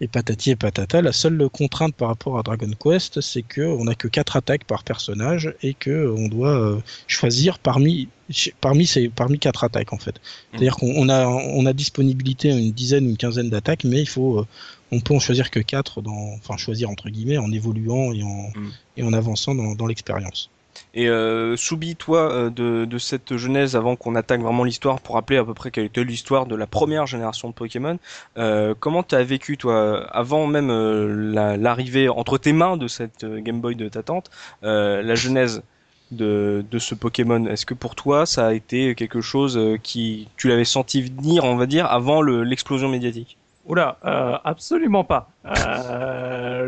[0.00, 1.02] et patati et patata.
[1.02, 4.64] La seule contrainte par rapport à Dragon Quest, c'est que on a que 4 attaques
[4.64, 8.08] par personnage, et que euh, on doit euh, choisir parmi,
[8.60, 10.20] parmi ces, parmi 4 attaques, en fait.
[10.50, 14.08] C'est-à-dire qu'on on a, on a disponibilité à une dizaine, une quinzaine d'attaques, mais il
[14.08, 14.46] faut, euh,
[14.90, 18.50] on peut en choisir que 4 dans, enfin, choisir entre guillemets, en évoluant et en,
[18.54, 18.70] Mm.
[18.96, 20.50] et en avançant dans, dans l'expérience.
[20.94, 22.50] Et euh, Soubi, toi, euh,
[22.86, 26.04] de, cette genèse, avant qu'on attaque vraiment l'histoire, pour rappeler à peu près quelle était
[26.04, 27.98] l'histoire de la première génération de Pokémon,
[28.38, 33.24] euh, comment t'as vécu, toi, avant même euh, la- l'arrivée entre tes mains de cette
[33.24, 34.30] euh, Game Boy de ta tante,
[34.62, 35.62] la genèse
[36.10, 37.46] de, ce Pokémon?
[37.46, 41.56] Est-ce que pour toi, ça a été quelque chose qui, tu l'avais senti venir, on
[41.56, 43.39] va dire, avant le- l'explosion médiatique?
[43.66, 45.28] Oula, euh, absolument pas.
[45.46, 46.64] Euh,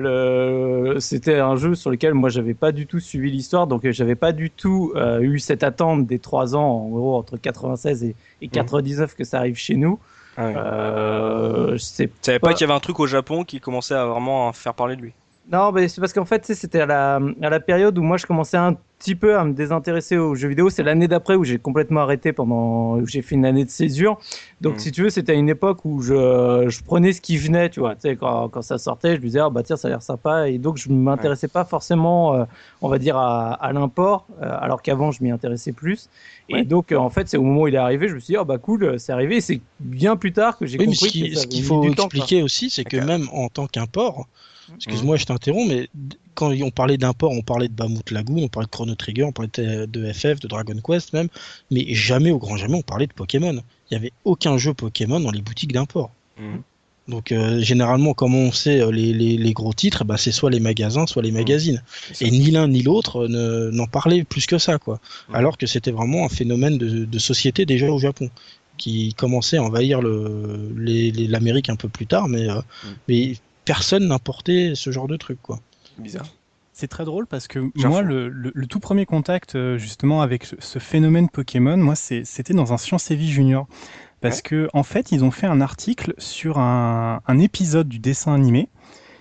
[0.94, 1.00] le...
[1.00, 4.14] C'était un jeu sur lequel moi j'avais pas du tout suivi l'histoire, donc euh, j'avais
[4.14, 8.14] pas du tout euh, eu cette attente des trois ans, en gros entre 96 et,
[8.40, 9.98] et 99 que ça arrive chez nous.
[10.36, 10.42] ah.
[10.42, 13.58] Euh, je sais Tu savais pas pas- qu'il y avait un truc au Japon qui
[13.60, 15.14] commençait à vraiment faire parler de lui
[15.50, 18.26] Non, mais c'est parce qu'en fait, c'était à la, à la période où moi je
[18.26, 20.70] commençais un petit peu à me désintéresser aux jeux vidéo.
[20.70, 24.20] C'est l'année d'après où j'ai complètement arrêté pendant, où j'ai fait une année de césure.
[24.60, 24.78] Donc, Mhm.
[24.78, 27.80] si tu veux, c'était à une époque où je, je prenais ce qui venait, tu
[27.80, 27.96] vois.
[27.96, 30.02] Tu sais, quand, quand ça sortait, je me disais, ah bah tiens, ça a l'air
[30.02, 30.48] sympa.
[30.48, 32.44] Et donc, je m'intéressais pas forcément, euh,
[32.80, 36.08] on va dire, à, à l'import, euh, alors qu'avant, je m'y intéressais plus.
[36.48, 38.32] Et donc, euh, en fait, c'est au moment où il est arrivé, je me suis
[38.34, 39.38] dit, ah bah cool, c'est arrivé.
[39.38, 41.82] Et c'est bien plus tard que j'ai Oui, mais compris ça ce qu'il avait faut
[41.94, 44.28] temps, expliquer aussi, c'est que même en tant qu'import,
[44.76, 45.88] excuse-moi, je t'interromps, mais
[46.34, 49.32] quand on parlait d'import, on parlait de Bahamut Lagoon, on parlait de Chrono Trigger, on
[49.32, 51.28] parlait de FF, de Dragon Quest même,
[51.70, 53.52] mais jamais, au grand jamais, on parlait de Pokémon.
[53.52, 56.10] Il n'y avait aucun jeu Pokémon dans les boutiques d'import.
[56.38, 56.62] Mhm.
[57.08, 60.50] Donc euh, généralement, comme on sait, euh, les, les, les gros titres, bah, c'est soit
[60.50, 61.82] les magasins, soit les magazines.
[62.12, 65.00] C'est Et ni l'un ni l'autre euh, ne- n'en parlaient plus que ça, quoi.
[65.34, 68.30] Alors que c'était vraiment un phénomène de, de société déjà au Japon,
[68.78, 70.70] qui commençait à envahir le-
[71.28, 72.60] l'Amérique un peu plus tard, mais, euh,
[73.08, 73.34] mais
[73.64, 75.60] personne n'importait ce genre de truc, quoi.
[75.98, 76.26] Bizarre.
[76.72, 77.58] C'est très drôle parce que
[77.88, 82.54] moi, le, le- le tout premier contact euh, justement avec ce, phénomène Pokémon, moi, c'était
[82.54, 83.66] dans un Science et Vie Junior.
[84.22, 88.32] Parce que en fait, ils ont fait un article sur un, un épisode du dessin
[88.34, 88.68] animé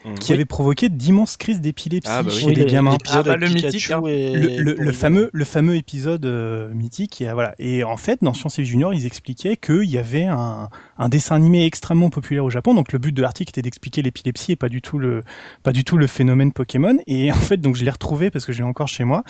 [0.05, 0.15] Mhm.
[0.19, 2.39] qui avait provoqué d'immenses crises d'épilepsie Ah, bah oui.
[2.39, 2.97] chez Oui, les les- gamins.
[3.09, 4.01] Ah, bah, le mythique, hein.
[4.07, 7.21] et- Le, le- le fameux, le fameux épisode euh, mythique.
[7.21, 7.53] Et, voilà.
[7.59, 11.35] et en fait, dans Science et Junior, ils expliquaient qu'il y avait un, un dessin
[11.35, 12.73] animé extrêmement populaire au Japon.
[12.73, 15.23] Donc le but de l'article était d'expliquer l'épilepsie et pas du tout le,
[15.63, 16.97] pas du tout le phénomène Pokémon.
[17.07, 19.23] Et en fait, donc je l'ai retrouvé parce que je l'ai encore chez moi.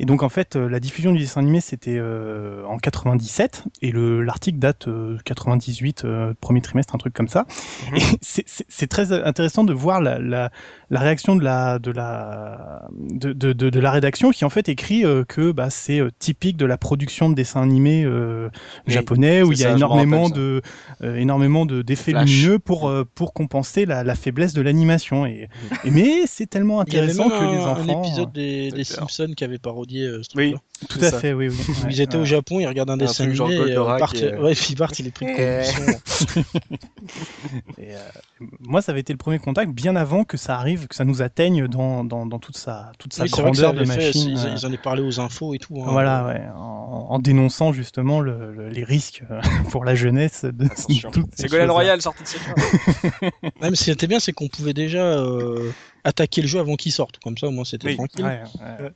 [0.00, 3.90] Et donc en fait, euh, la diffusion du dessin animé c'était euh, en 97 et
[3.92, 7.46] le l'article date euh, 98, euh, premier trimestre, un truc comme ça.
[7.96, 10.52] Et c'est- c'est c'est très intéressant de voir la, la,
[10.98, 15.04] réaction de la de la de, de, de, de la rédaction qui en fait écrit
[15.04, 18.48] euh, que bah, c'est euh, typique de la production de dessins animés euh,
[18.88, 20.62] Oui, japonais où il y a ça, énormément rappelle de
[21.04, 22.28] euh, énormément de d'effets Flash.
[22.28, 25.48] lumineux pour euh, pour compenser la, la faiblesse de l'animation et,
[25.84, 28.32] et mais c'est tellement Il y avait intéressant même que un, les un enfants épisode
[28.32, 28.84] des, des.
[28.84, 30.52] Simpsons qui avait parodié euh, ce Oui.
[30.52, 30.86] truc-là.
[30.88, 31.20] tout c'est à ça.
[31.20, 31.56] fait oui, oui.
[31.84, 32.22] Ouais, ils étaient ouais.
[32.22, 34.42] au Japon, ils regardaient un Un dessin truc genre animé, et, euh, Bart, et, euh,
[34.42, 35.32] ouais, puis Bart, il est pris de.
[37.78, 37.98] Et, euh,
[38.60, 41.22] moi, ça avait été le premier contact bien avant que ça arrive, que ça nous
[41.22, 44.30] atteigne dans, dans, dans toute sa, toute sa Oui, c'est grandeur de fait, machine.
[44.30, 45.80] ils, euh, ils en avaient parlé aux infos et tout.
[45.82, 45.90] hein.
[45.92, 50.64] Voilà, ouais, en, en dénonçant justement le- le- les risques euh, pour la jeunesse de
[50.66, 51.10] Attention.
[51.10, 51.72] toutes ces Ségolène choses-là.
[51.72, 52.38] Royal sortie de ses
[53.42, 55.72] Ouais, mais ce qui était bien, c'est qu'on pouvait déjà euh,
[56.04, 57.18] attaquer le jeu avant qu'il sorte.
[57.18, 57.96] Comme ça, au moins, c'était Oui.
[57.96, 58.24] tranquille.
[58.24, 58.40] Ouais,
[58.80, 58.90] ouais.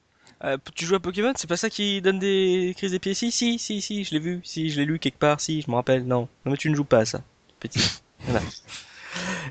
[0.45, 3.81] Euh, tu joues à Pokémon, c'est pas ça qui donne des crises d'épilepsie Si, si,
[3.81, 6.05] si, je l'ai vu, si, je l'ai lu quelque part, si, je me rappelle.
[6.07, 7.21] Non, non mais tu ne joues pas à ça,
[7.61, 7.81] petit.
[8.25, 8.41] Voilà.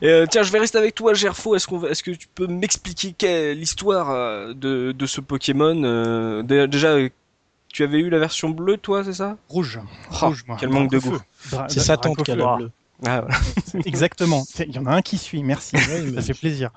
[0.02, 1.56] Et, euh, tiens, je vais rester avec toi, Gerfo.
[1.56, 5.82] Est-ce qu'on, va- est-ce que tu peux m'expliquer quelle l'histoire euh, de, de ce Pokémon
[5.84, 6.96] euh, dé- Déjà,
[7.72, 9.38] tu avais eu la version bleue, toi, c'est ça?
[9.50, 9.80] Rouge.
[10.12, 10.58] Oh, Rouge, moi.
[10.60, 11.18] Quel manque de goût.
[11.50, 12.72] Dra- C'est tante qui a la bleue.
[13.06, 13.38] Ah, voilà.
[13.86, 14.44] Exactement.
[14.60, 15.76] Il y en a un qui suit, merci.
[15.76, 16.70] Ouais, ça fait plaisir.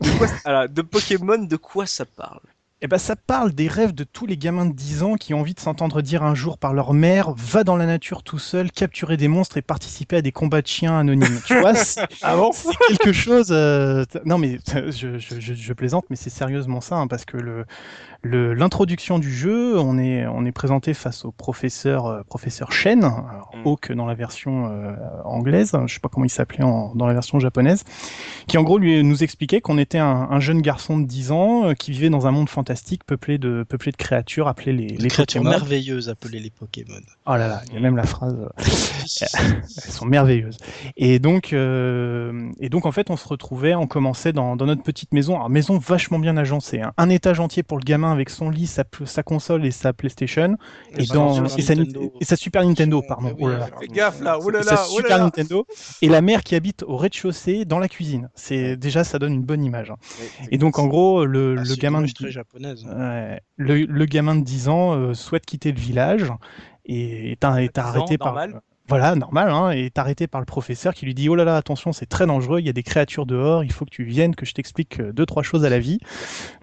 [0.00, 2.40] de, quoi, alors, de Pokémon, de quoi ça parle?
[2.84, 5.40] Eh ben, ça parle des rêves de tous les gamins de 10 ans qui ont
[5.40, 8.72] envie de s'entendre dire un jour par leur mère va dans la nature tout seul,
[8.72, 11.40] capturer des monstres et participer à des combats de chiens anonymes.
[11.46, 12.50] Tu vois, c'est Ah bon
[12.88, 13.50] quelque chose.
[13.52, 17.36] euh, Non, mais je, je- je- je plaisante, mais c'est sérieusement ça, hein, parce que
[17.36, 17.66] le-
[18.24, 23.50] l'introduction du jeu, on est on est présenté face au professeur euh, professeur Shen, alors,
[23.54, 23.66] Mm.
[23.68, 24.94] Hawk dans la version euh,
[25.24, 27.84] anglaise, je sais pas comment il s'appelait dans la version japonaise,
[28.46, 31.66] qui en gros lui nous expliquait qu'on était un, un jeune garçon de 10 ans
[31.66, 35.08] euh, qui vivait dans un monde fantastique peuplé de peuplé de créatures appelées les Les
[35.08, 35.50] créatures Pokémon.
[35.58, 36.94] merveilleuses appelées les Pokémon.
[37.26, 38.34] Oh là là, il y a même la phrase.
[38.40, 38.48] euh,
[39.20, 40.56] elles sont merveilleuses.
[40.96, 45.12] Et donc, et donc en fait, on se retrouvait, on commençait dans, dans notre petite
[45.12, 46.92] maison, alors maison vachement bien agencée, hein.
[46.96, 50.56] un étage entier pour le gamin avec son lit, sa, sa console et sa PlayStation,
[50.96, 52.12] et, sa dans, Super et, sa, Nintendo.
[52.20, 53.28] et sa Super Nintendo, pardon.
[53.30, 53.68] oui, Oh là là.
[53.80, 55.18] Fais gaffe là, oh là Et sa oh là Super.
[55.18, 55.66] Nintendo
[56.02, 58.28] et la mère qui habite au rez-de-chaussée dans la cuisine.
[58.34, 59.90] C'est déjà ça donne une bonne image.
[59.90, 59.96] hein.
[60.50, 62.84] Et donc en gros le, Ah, le gamin de image très japonaise.
[62.84, 63.40] Ouais.
[63.56, 66.30] le, le gamin de 10 ans euh, souhaite quitter le village
[66.84, 68.60] et est, un- est 10 ans, arrêté par normal.
[68.92, 71.56] Voilà normal hein, et est arrêté par le professeur qui lui dit oh là là
[71.56, 74.34] attention c'est très dangereux il y a des créatures dehors il faut que tu viennes
[74.34, 75.98] que je t'explique euh, deux trois choses à la vie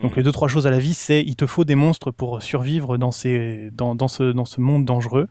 [0.02, 0.18] donc Mhm.
[0.18, 2.98] les deux trois choses à la vie c'est il te faut des monstres pour survivre
[2.98, 5.28] dans ces dans, dans ce dans ce monde dangereux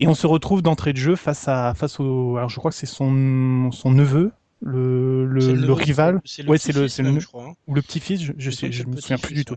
[0.00, 2.76] et on se retrouve d'entrée de jeu face à face au alors je crois que
[2.76, 7.20] c'est son son neveu le le, le neveu, rival C'est le ouais c'est le le
[7.20, 7.44] je crois.
[7.44, 7.52] hein.
[7.68, 9.56] ou le petit-fils je, je sais je me le souviens plus du tout.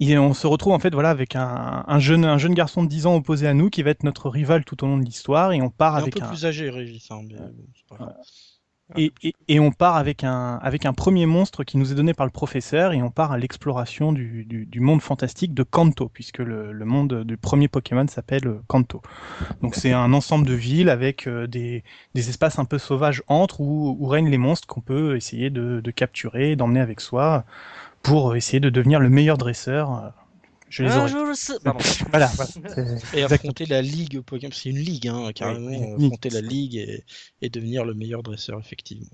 [0.00, 2.88] Et on se retrouve en fait voilà avec un, un jeune un jeune garçon de
[2.88, 5.52] 10 ans opposé à nous qui va être notre rival tout au long de l'histoire
[5.52, 7.10] et on part est un avec peu un, plus âgé, Régis.
[7.10, 7.36] hein, mais
[8.94, 12.12] et, et, et on part avec un avec un premier monstre qui nous est donné
[12.12, 16.10] par le professeur et on part à l'exploration du, du, du monde fantastique de Kanto
[16.10, 19.00] puisque le, le monde du premier Pokémon s'appelle euh, Kanto.
[19.62, 21.84] Donc c'est un ensemble de villes avec euh, des,
[22.14, 25.80] des espaces un peu sauvages entre où, où règnent les monstres qu'on peut essayer de,
[25.80, 27.44] de capturer, d'emmener avec soi
[28.02, 29.92] pour essayer de devenir le meilleur dresseur.
[29.92, 30.08] euh,
[30.68, 31.08] Je les Un aurais.
[31.10, 31.80] jour, je sais- Pardon.
[32.10, 32.50] Voilà, voilà.
[32.74, 35.66] C'est- Et affronter la ligue Pokémon, c'est une ligue, hein, carrément.
[35.68, 37.04] Oui, euh, affronter la ligue et,
[37.42, 39.06] et devenir le meilleur dresseur, effectivement.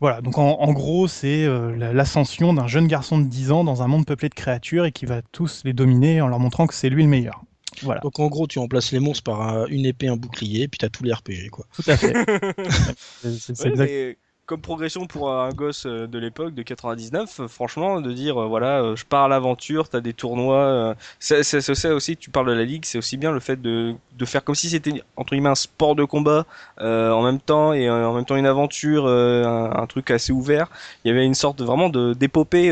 [0.00, 3.62] Voilà, donc en, en gros, c'est euh, la- l'ascension d'un jeune garçon de 10 ans
[3.62, 6.66] dans un monde peuplé de créatures et qui va tous les dominer en leur montrant
[6.66, 7.44] que c'est lui le meilleur.
[7.82, 10.78] Voilà, Donc en gros, tu remplaces les monstres par un- une épée, un bouclier, puis
[10.78, 11.66] t'as tous les RPG, quoi.
[11.72, 12.12] tout à fait.
[13.22, 14.18] C'est- c'est- c'est Ouais, exact- mais
[14.52, 18.46] comme progression pour un gosse euh, de l'époque, de 99, euh, franchement, de dire euh,
[18.46, 20.94] voilà, je pars à l'aventure, t'as des tournois.
[21.20, 24.24] c'est ça aussi, tu parles de la ligue, c'est aussi bien le fait de, de
[24.26, 26.44] faire comme si c'était entre guillemets un sport de combat
[26.78, 30.68] en même temps et en même temps une aventure, un, truc assez ouvert.
[31.04, 32.70] Il y avait une sorte de, vraiment d'épopée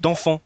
[0.00, 0.42] d'enfant.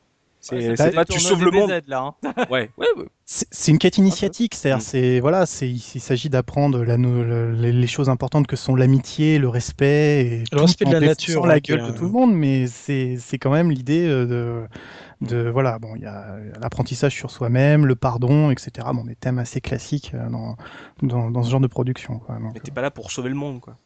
[0.46, 1.82] C'est Ouais, pas tu sauves le monde.
[1.86, 2.14] Là.
[2.22, 2.32] hein.
[2.50, 3.06] Ouais, ouais, ouais.
[3.24, 4.86] C'est une quête initiatique, c'est-à-dire Mm.
[4.86, 10.26] c'est voilà, c'est il s'agit d'apprendre les, les choses importantes que sont l'amitié, le respect
[10.26, 13.16] et Le tout respect de la nature, la gueule de tout le monde, mais c'est
[13.18, 17.86] c'est quand même l'idée euh, de de voilà bon il y a l'apprentissage sur soi-même,
[17.86, 18.86] le pardon, etc.
[18.92, 20.56] Bon des thèmes assez classiques euh, dans
[21.02, 22.18] dans, dans ce genre de production.
[22.18, 23.78] Quoi, donc, Mais t'es pas là pour sauver le monde, quoi.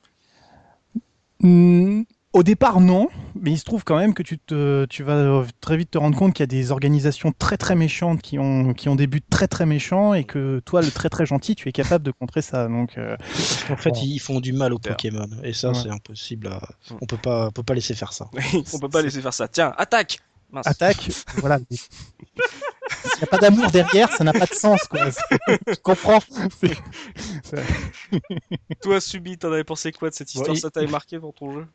[1.40, 2.02] Hmm,
[2.38, 5.44] Au départ, non, mais il se trouve quand même que tu, te, tu vas euh,
[5.60, 8.74] très vite te rendre compte qu'il y a des organisations très très méchantes qui ont,
[8.74, 11.68] qui ont des buts très très méchants et que toi, le très très gentil, tu
[11.68, 12.68] es capable de contrer ça.
[12.68, 13.16] Donc, euh,
[13.70, 14.00] En fait, Bon.
[14.04, 14.78] ils font du mal aux.
[14.78, 15.74] Pokémon, et ça, Ouais.
[15.82, 16.46] c'est impossible.
[16.46, 16.60] À...
[17.00, 18.30] On peut pas, on peut pas laisser faire ça.
[18.72, 19.48] On peut pas laisser faire ça.
[19.48, 20.20] Tiens, attaque.
[20.52, 20.68] Mince.
[20.68, 21.08] attaque,
[21.38, 21.58] voilà.
[21.68, 24.84] S'il n'y a pas d'amour derrière, ça n'a pas de sens.
[24.84, 25.10] Quoi.
[25.10, 26.20] Tu comprends?
[28.82, 30.54] Toi, Subi, t'en avais pensé quoi de cette histoire?
[30.54, 30.60] Oui.
[30.60, 31.66] Ça t'avait marqué dans ton jeu?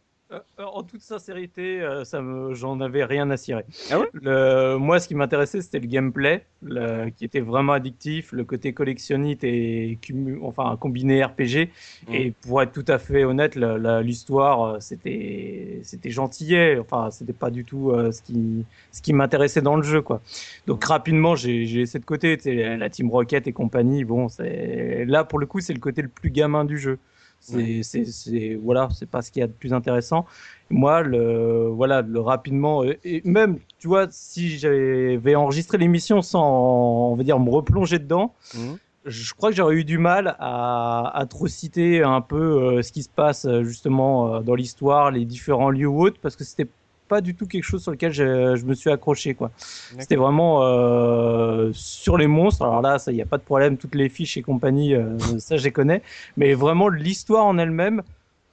[0.57, 3.65] En toute sincérité, euh, ça me, j'en avais rien à cirer.
[3.89, 4.07] Ah ouais?
[4.13, 8.73] Le, moi, ce qui m'intéressait, c'était le gameplay, le- qui était vraiment addictif, le côté
[8.73, 9.97] collectionnite et
[10.41, 11.69] enfin combiné RPG.
[12.07, 12.13] Mm.
[12.13, 16.79] Et pour être tout à fait honnête, l'histoire, euh, c'était, c'était gentillet.
[16.79, 20.21] Enfin, c'était pas du tout euh, ce qui, ce qui m'intéressait dans le jeu, quoi.
[20.67, 22.37] Donc rapidement, j'ai, j'ai laissé de côté,
[22.77, 24.03] la Team Rocket et compagnie.
[24.03, 26.99] Bon, c'est là pour le coup, c'est le côté le plus gamin du jeu.
[27.45, 30.25] C'est, c'est, c'est, voilà, c'est pas ce qu'il y a de plus intéressant.
[30.69, 37.11] Moi, le, voilà, le rapidement, euh, et même, tu vois, si j'avais enregistré l'émission sans,
[37.11, 38.77] on va dire, me replonger dedans, Mhm.
[39.05, 42.37] je crois que j'aurais eu du mal à, à trop citer un peu
[42.77, 46.37] euh, ce qui se passe euh, justement dans l'histoire, les différents lieux ou autres, parce
[46.37, 46.69] que c'était
[47.07, 49.51] pas du tout quelque chose sur lequel je, je me suis accroché, quoi.
[49.99, 52.63] C'était vraiment euh, sur les monstres.
[52.63, 53.77] Alors là, ça, il n'y a pas de problème.
[53.77, 56.01] Toutes les fiches et compagnie, euh, ça, je les connais.
[56.37, 58.01] Mais vraiment, l'histoire en elle-même,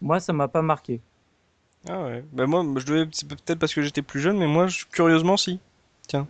[0.01, 1.01] moi, ça m'a pas marqué.
[1.89, 2.25] Ah ouais.
[2.33, 5.37] Bah moi, je devais, c'est peut-être parce que j'étais plus jeune, mais moi, je- curieusement,
[5.37, 5.59] si.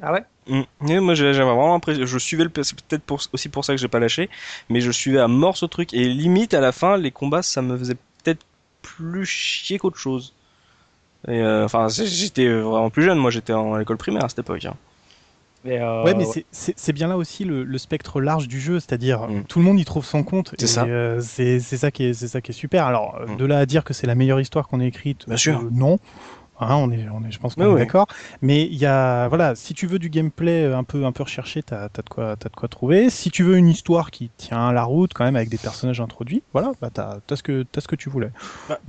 [0.03, 0.25] Ah ouais?
[0.47, 0.91] Mm.
[0.91, 3.73] Et moi, j'ai- j'avais vraiment l'impression, je suivais le, c'est peut-être pour, aussi pour ça
[3.75, 4.29] que j'ai pas lâché,
[4.69, 7.63] mais je suivais à mort ce truc et limite à la fin, les combats, ça
[7.63, 8.45] me faisait peut-être
[8.83, 10.35] plus chier qu'autre chose.
[11.29, 13.19] Et, euh, Enfin, j'étais vraiment plus jeune.
[13.19, 14.65] Moi, j'étais en à l'école primaire à cette époque.
[14.65, 14.75] hein.
[15.63, 19.29] Mais, euh, Ouais, mais c'est- bien là aussi le, le spectre large du jeu, c'est-à-dire
[19.29, 19.45] Mm.
[19.45, 20.55] tout le monde y trouve son compte.
[20.59, 20.85] C'est et, ça.
[20.85, 22.87] euh, c'est ça qui est, c'est ça qui est super.
[22.87, 23.37] Alors Mm.
[23.37, 25.59] de là à dire que c'est la meilleure histoire qu'on ait écrite, Bien sûr.
[25.61, 25.99] euh, non.
[26.61, 27.79] Hein, on est, on est, je pense qu'on Mais est oui.
[27.81, 28.07] d'accord.
[28.43, 31.23] Mais il y a, voilà, si tu veux du gameplay euh, un peu, un peu
[31.23, 33.09] recherché, t'as, t'as de quoi, t'as de quoi trouver.
[33.11, 36.43] Si tu veux une histoire qui tient la route, quand même avec des personnages introduits,
[36.53, 38.31] voilà, bah t'as, t'as ce que, t'as ce que tu voulais.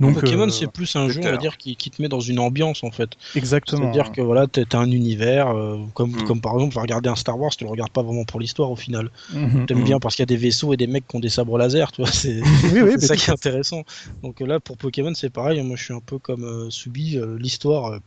[0.00, 2.20] Donc, Pokémon, euh, c'est plus un jeu, on va dire, qui, qui te met dans
[2.20, 3.10] une ambiance en fait.
[3.34, 3.82] Exactement.
[3.82, 6.24] C'est-à-dire que voilà, t'as un univers, euh, comme, Mm.
[6.24, 8.38] comme par exemple, tu vas regarder un Star Wars, tu le regardes pas vraiment pour
[8.40, 9.10] l'histoire au final.
[9.32, 9.66] Mhm.
[9.66, 9.84] T'aimes Mm.
[9.84, 11.90] bien parce qu'il y a des vaisseaux et des mecs qui ont des sabres laser,
[11.92, 12.40] tu vois, c'est
[12.72, 13.82] Oui, oui, c'est ça qui est intéressant.
[14.22, 17.38] Donc là, pour Pokémon, c'est pareil, moi je suis un peu comme euh, Subi, euh,
[17.62, 17.98] l'histoire, euh,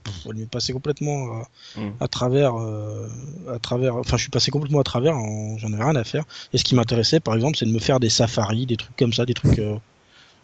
[0.73, 1.39] complètement
[1.77, 1.91] euh, Mm.
[1.99, 3.07] à travers, euh,
[3.53, 6.23] à travers, enfin je suis passé complètement à travers, en- j'en avais rien à faire.
[6.53, 9.13] Et ce qui m'intéressait, par exemple, c'est de me faire des safaris, des trucs comme
[9.13, 9.59] ça, des trucs...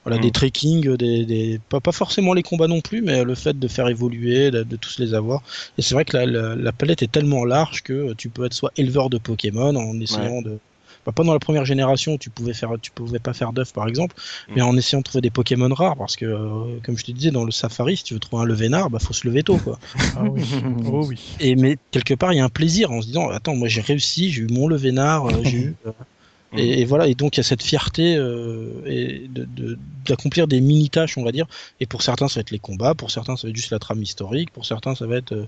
[0.03, 0.21] voilà, Mm.
[0.21, 1.59] des trekking, des, des...
[1.69, 4.75] Pas, pas forcément les combats non plus, mais le fait de faire évoluer, de, de
[4.75, 5.41] tous les avoir.
[5.77, 8.53] Et c'est vrai que la, la, la palette est tellement large que tu peux être
[8.53, 10.57] soit éleveur de Pokémon en essayant de.
[11.05, 13.87] Bah, pas dans la première génération, tu pouvais faire, tu pouvais pas faire d'œufs par
[13.87, 14.15] exemple,
[14.47, 14.53] Mm.
[14.55, 17.31] mais en essayant de trouver des Pokémon rares, parce que euh, comme je te disais
[17.31, 19.79] dans le Safari, si tu veux trouver un Levénard, bah faut se lever tôt quoi.
[20.15, 20.43] Ah oui.
[20.91, 21.19] oh oui.
[21.39, 23.81] Et mais quelque part il y a un plaisir en se disant, attends moi j'ai
[23.81, 25.75] réussi, j'ai eu mon Levénard, euh, j'ai eu.
[25.85, 25.91] euh,
[26.57, 30.47] et, et voilà, et donc il y a cette fierté euh, et de- de- d'accomplir
[30.49, 31.45] des mini tâches, on va dire.
[31.79, 33.79] Et pour certains, ça va être les combats, pour certains, ça va être juste la
[33.79, 35.47] trame historique, pour certains, ça va être euh,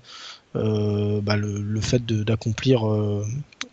[0.54, 3.24] bah, le, le fait de- d'accomplir, euh,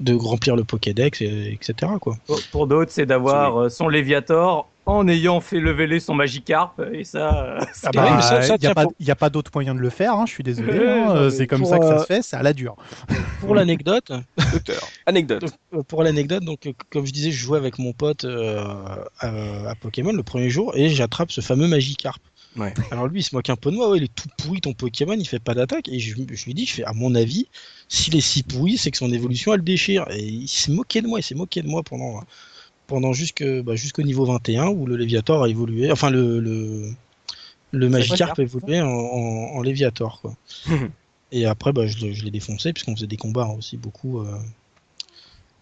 [0.01, 1.93] de remplir le Pokédex, et, etc.
[2.01, 2.16] Quoi.
[2.26, 6.81] Pour, pour d'autres, c'est d'avoir euh, son Léviator en ayant fait leveler son Magikarp.
[6.93, 8.18] Et ça, euh, Ah bah,
[8.57, 10.33] il n'y a, pas- pour- y a pas d'autre moyen de le faire, hein, je
[10.33, 10.78] suis désolé.
[10.89, 12.74] Hein, euh, c'est comme ça que ça euh, se fait, c'est à la dure.
[13.41, 14.11] Pour l'anecdote,
[15.07, 15.45] Anecdote.
[15.74, 18.64] Euh, pour l'anecdote, donc euh, comme je disais, je jouais avec mon pote euh,
[19.20, 22.20] à, à Pokémon le premier jour et j'attrape ce fameux Magikarp.
[22.57, 22.74] Ouais.
[22.90, 24.72] Alors lui, il se moque un peu de moi, ouais, il est tout pourri ton
[24.72, 27.46] Pokémon, il fait pas d'attaque et je, je lui dis, je fais à mon avis,
[27.88, 31.07] s'il est si pourri, c'est que son évolution elle déchire et il s'est moqué de
[31.07, 32.22] moi, il s'est moqué de moi pendant
[32.88, 36.90] pendant jusque bah, jusqu'au niveau 21 où le Léviator a évolué, enfin le le,
[37.70, 40.34] le Magikarp a évolué en, en, en Léviator quoi.
[41.32, 44.18] Et après, bah, je, l'ai défoncé puisqu'on faisait des combats aussi beaucoup.
[44.18, 44.34] euh,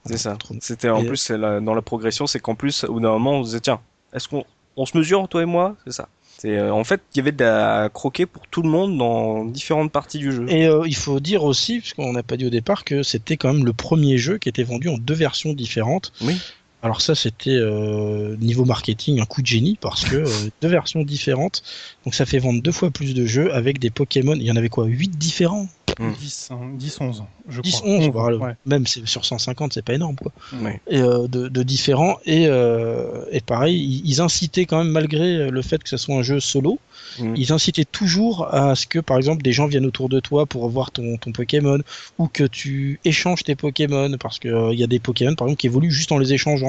[0.07, 0.39] C'est ça.
[0.61, 3.11] C'était en Et- plus c'est la- dans la progression, c'est qu'en plus au bout d'un
[3.11, 3.81] moment on se disait tiens,
[4.15, 4.45] est-ce qu'on
[4.77, 5.77] on se mesure toi et moi?
[5.85, 6.09] C'est ça.
[6.41, 9.45] C'est euh, en fait il y avait de la croquer pour tout le monde dans
[9.45, 10.47] différentes parties du jeu.
[10.49, 13.53] Et euh, il faut dire aussi, puisqu'on n'a pas dit au départ, que c'était quand
[13.53, 16.13] même le premier jeu qui était vendu en deux versions différentes.
[16.21, 16.41] Oui.
[16.83, 20.27] Alors ça, c'était euh, niveau marketing un coup de génie parce que euh,
[20.63, 21.63] deux versions différentes,
[22.05, 24.35] donc ça fait vendre deux fois plus de jeux avec des Pokémon.
[24.35, 25.69] Il y en avait quoi, 8 différents,
[25.99, 26.13] Mm.
[26.13, 27.91] 10, hein, 10, 11, je 10, crois.
[27.91, 28.37] 11, voilà.
[28.37, 28.53] ouais.
[28.67, 30.31] même sur 150, c'est pas énorme quoi.
[30.63, 30.81] Ouais.
[30.87, 35.51] Et euh, de, de différents et, euh, et pareil, ils, ils incitaient quand même malgré
[35.51, 36.79] le fait que ce soit un jeu solo,
[37.19, 37.35] Mm.
[37.37, 40.69] ils incitaient toujours à ce que par exemple des gens viennent autour de toi pour
[40.69, 41.79] voir ton, ton Pokémon
[42.19, 45.47] ou que tu échanges tes Pokémon parce que euh, il y a des Pokémon par
[45.47, 46.68] exemple qui évoluent juste en les échangeant.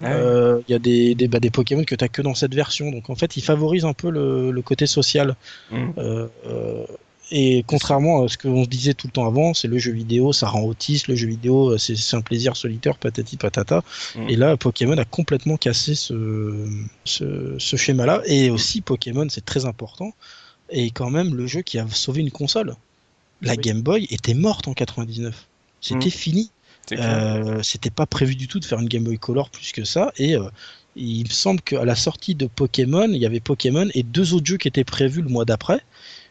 [0.00, 0.10] Ah ouais.
[0.12, 2.90] Euh, Il y a des, des, bah, des Pokémon que tu que dans cette version.
[2.90, 5.36] Donc en fait, ils favorisent un peu le, le côté social.
[5.70, 5.76] Mm.
[5.98, 6.84] Euh, euh,
[7.30, 10.32] et contrairement à ce qu'on se disait tout le temps avant, c'est le jeu vidéo,
[10.34, 13.82] ça rend autiste, le jeu vidéo, c'est un plaisir solitaire, patati patata.
[14.14, 14.28] Mm.
[14.28, 16.66] Et là, Pokémon a complètement cassé ce,
[17.04, 18.20] ce, ce schéma-là.
[18.26, 20.12] Et aussi, Pokémon, c'est très important,
[20.70, 22.74] et quand même le jeu qui a sauvé une console.
[23.40, 23.58] La Oui.
[23.58, 25.46] Game Boy était morte en 99.
[25.80, 26.10] C'était Mm.
[26.10, 26.50] fini.
[26.92, 30.12] Euh, C'était pas prévu du tout de faire une Game Boy Color plus que ça.
[30.16, 30.42] Et euh,
[30.96, 34.46] il me semble qu'à la sortie de Pokémon, il y avait Pokémon et deux autres
[34.46, 35.80] jeux qui étaient prévus le mois d'après.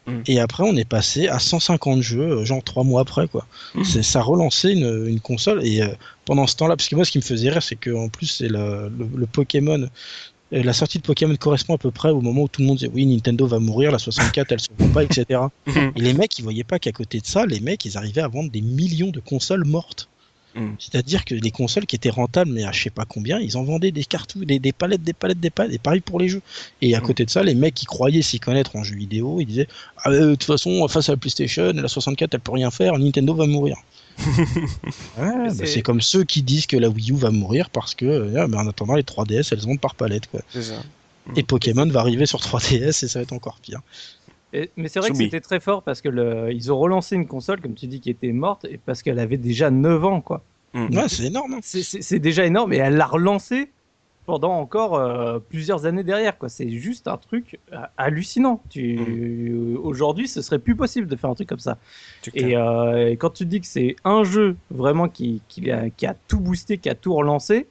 [0.06, 0.20] Mm.
[0.26, 3.46] Et après, on est passé à 150 jeux, euh, genre trois mois après, quoi.
[3.74, 3.84] Mm.
[3.84, 5.64] C'est Ça relancé une, une console.
[5.66, 5.88] Et euh,
[6.24, 8.48] pendant ce temps-là, parce que moi, ce qui me faisait rire, c'est qu'en plus, c'est
[8.48, 9.88] le, le, le Pokémon.
[10.52, 12.90] La sortie de Pokémon correspond à peu près au moment où tout le monde disait
[12.94, 15.40] oui Nintendo va mourir, la 64 elle se vend pas, etc.
[15.66, 15.92] Mhm.
[15.96, 18.28] Et les mecs ils voyaient pas qu'à côté de ça, les mecs ils arrivaient à
[18.28, 20.08] vendre des millions de consoles mortes.
[20.54, 20.74] Mm.
[20.78, 23.64] C'est-à-dire que les consoles qui étaient rentables, mais à je sais pas combien, ils en
[23.64, 26.42] vendaient des cartouches, des, des palettes, des palettes, des palettes, et pareil pour les jeux.
[26.80, 27.02] Et à Mm.
[27.02, 30.10] côté de ça, les mecs qui croyaient s'y connaître en jeux vidéo, ils disaient Ah,
[30.10, 33.34] euh, de toute façon, face à la PlayStation, la 64, elle peut rien faire, Nintendo
[33.34, 33.76] va mourir.
[35.18, 38.04] Ouais, bah, c'est- comme ceux qui disent que la Wii U va mourir parce que,
[38.04, 40.28] euh, mais en attendant, les 3DS, elles vendent par palette.
[40.28, 40.40] Quoi.
[40.52, 40.82] C'est ça.
[41.36, 43.80] Et Pokémon va arriver sur 3DS et ça va être encore pire.
[44.54, 47.26] Et- mais c'est vrai que c'était très fort parce que le, ils ont relancé une
[47.26, 50.42] console, comme tu dis, qui était morte et parce qu'elle avait déjà 9 ans, quoi.
[50.74, 50.96] Mm.
[50.96, 51.54] Ouais, c'est énorme.
[51.54, 51.58] hein.
[51.62, 53.70] C'est- déjà énorme et elle l'a relancé
[54.26, 56.48] pendant encore euh, plusieurs années derrière, quoi.
[56.48, 58.62] C'est juste un truc euh, hallucinant.
[58.70, 59.76] Tu, Mm.
[59.82, 61.76] Aujourd'hui, ce serait plus possible de faire un truc comme ça.
[62.34, 66.06] Et, euh, et quand tu dis que c'est un jeu vraiment qui, qui, a, qui
[66.06, 67.66] a tout boosté, qui a tout relancé,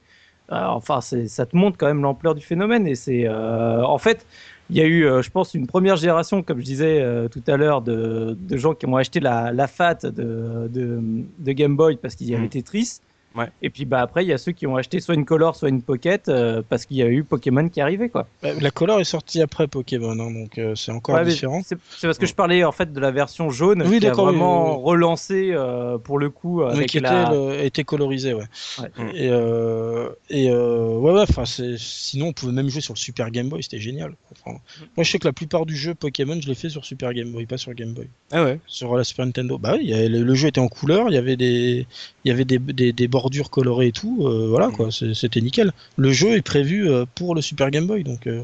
[0.52, 2.86] euh, enfin, ça te montre quand même l'ampleur du phénomène.
[2.86, 4.24] Et c'est, euh, en fait,
[4.70, 7.42] il y a eu, euh, je pense, une première génération, comme je disais euh, tout
[7.46, 11.00] à l'heure, de, de gens qui ont acheté la, la FAT de, de,
[11.38, 12.50] de Game Boy parce qu'il y avait Mm.
[12.50, 13.00] Tetris.
[13.36, 13.48] Ouais.
[13.62, 15.68] Et puis bah après, il y a ceux qui ont acheté soit une Color, soit
[15.68, 18.28] une Pocket euh, parce qu'il y a eu Pokémon qui arrivait quoi.
[18.42, 21.60] Bah, La Color est sortie après Pokémon, hein, donc euh, c'est encore Ouais, mais différent.
[21.64, 24.10] C'est c'est parce que je parlais en fait de la version jaune Oui, qui a
[24.14, 27.22] oui, vraiment oui, relancé euh, pour le coup Oui, avec qui la.
[27.24, 28.44] était, le- était colorisé, ouais.
[28.78, 28.88] Ouais.
[29.14, 33.30] Et, euh, et euh, ouais, enfin, c'est- sinon on pouvait même jouer sur le Super
[33.30, 34.14] Game Boy, c'était génial.
[34.44, 34.58] Enfin,
[34.96, 37.30] moi, je sais que la plupart du jeu Pokémon, je l'ai fait sur Super Game
[37.32, 38.08] Boy, pas sur Game Boy.
[38.32, 38.60] Ah ouais.
[38.66, 39.58] Sur la Super Nintendo.
[39.58, 41.86] Bah oui, le, le jeu était en couleur, il y avait des,
[42.24, 44.26] il y avait des, des, des bordures colorées et tout.
[44.26, 45.72] euh, voilà quoi, c'est- c'était nickel.
[45.96, 48.42] Le jeu est prévu euh, pour le Super Game Boy, donc euh,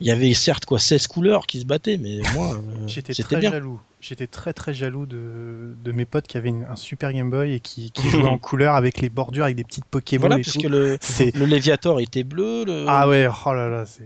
[0.00, 3.36] il y avait certes quoi 16 couleurs qui se battaient, mais moi, euh, J'étais très
[3.38, 3.50] bien.
[3.50, 3.80] jaloux.
[4.00, 7.54] J'étais très très jaloux de, de mes potes qui avaient une- un Super Game Boy
[7.54, 10.42] et qui, qui jouaient en couleur avec les bordures, avec des petites Pokémon Voilà, et
[10.42, 10.68] puisque tout.
[10.68, 10.98] le,
[11.34, 12.64] le Léviator était bleu.
[12.66, 12.84] Le...
[12.86, 14.02] Ah ouais, oh là là, c'est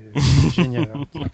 [0.54, 0.88] c'est génial.
[0.94, 1.24] hein.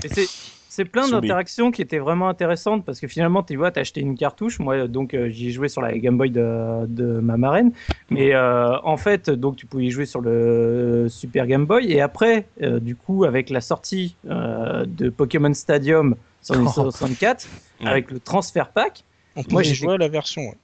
[0.76, 4.16] C'est plein d'interactions qui étaient vraiment intéressantes parce que finalement, tu vois, t'as acheté une
[4.16, 4.58] cartouche.
[4.58, 7.70] Moi, donc, euh, j'y ai joué sur la Game Boy de, de ma marraine.
[8.10, 11.92] Mais euh, en fait, donc, tu pouvais y jouer sur le Super Game Boy.
[11.92, 17.46] Et après, euh, du coup, avec la sortie euh, de Pokémon Stadium sur Nintendo 64,
[17.80, 17.88] Ouais.
[17.88, 19.04] avec le transfert pack,
[19.36, 20.42] On Moi, j'étais- jouer à la version.
[20.42, 20.56] ouais.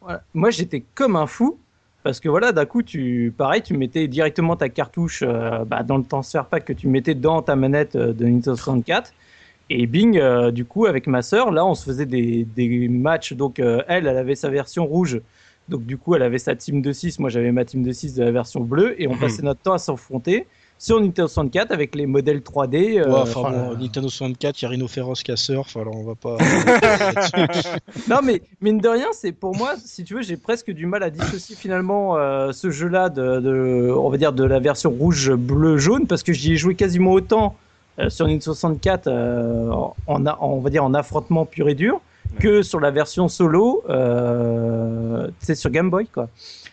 [0.00, 0.22] voilà.
[0.34, 1.56] moi, j'étais comme un fou.
[2.04, 5.98] Parce que voilà, d'un coup, tu, pareil, tu mettais directement ta cartouche euh, bah, dans
[5.98, 9.12] le transfert pack que tu mettais dans ta manette euh, de Nintendo 64.
[9.70, 13.32] Et bing, euh, du coup, avec ma sœur, là, on se faisait des, des matchs.
[13.32, 15.20] Donc, euh, elle, elle avait sa version rouge.
[15.68, 17.18] Donc, du coup, elle avait sa team de 6.
[17.18, 19.00] Moi, j'avais ma team de 6 de la version bleue.
[19.00, 19.20] Et on Mhm.
[19.20, 20.46] passait notre temps à s'affronter
[20.76, 22.98] sur Nintendo 64 avec les modèles 3D.
[22.98, 23.76] euh, Ouais, enfin bon.
[23.76, 26.36] Nintendo 64, il y a Rhino Féroce qui surf, alors on va pas.
[28.08, 31.02] Non, mais mine de rien, c'est pour moi, si tu veux, j'ai presque du mal
[31.04, 35.32] à dissocier finalement euh, ce jeu-là de, de- on va dire, de la version rouge,
[35.32, 37.56] bleu, jaune, parce que j'y ai joué quasiment autant
[37.98, 39.70] euh, sur Nintendo 64, euh,
[40.06, 42.00] en, a- on va dire en affrontement pur et dur,
[42.40, 46.28] que sur la version solo, euh, c'est sur Game Boy, quoi.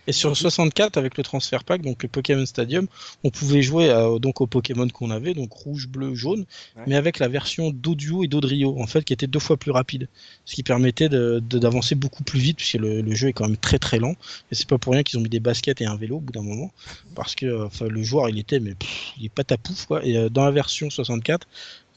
[0.10, 2.88] Et sur 64, avec le transfert pack, donc le Pokémon Stadium,
[3.24, 6.46] on pouvait jouer à- donc aux Pokémon qu'on avait, donc rouge, bleu, jaune,
[6.76, 6.84] Ouais.
[6.88, 10.08] mais avec la version d'Audio et d'Audrio, en fait, qui était deux fois plus rapide.
[10.46, 13.46] Ce qui permettait de- de- d'avancer beaucoup plus vite, puisque le, le jeu est quand
[13.48, 14.16] même très très lent.
[14.52, 16.34] Et c'est pas pour rien qu'ils ont mis des baskets et un vélo au bout
[16.34, 16.72] d'un moment,
[17.14, 20.04] parce que enfin, le joueur, il était, mais pff, il est pas tapouf, quoi.
[20.04, 21.48] Et euh, dans la version 64,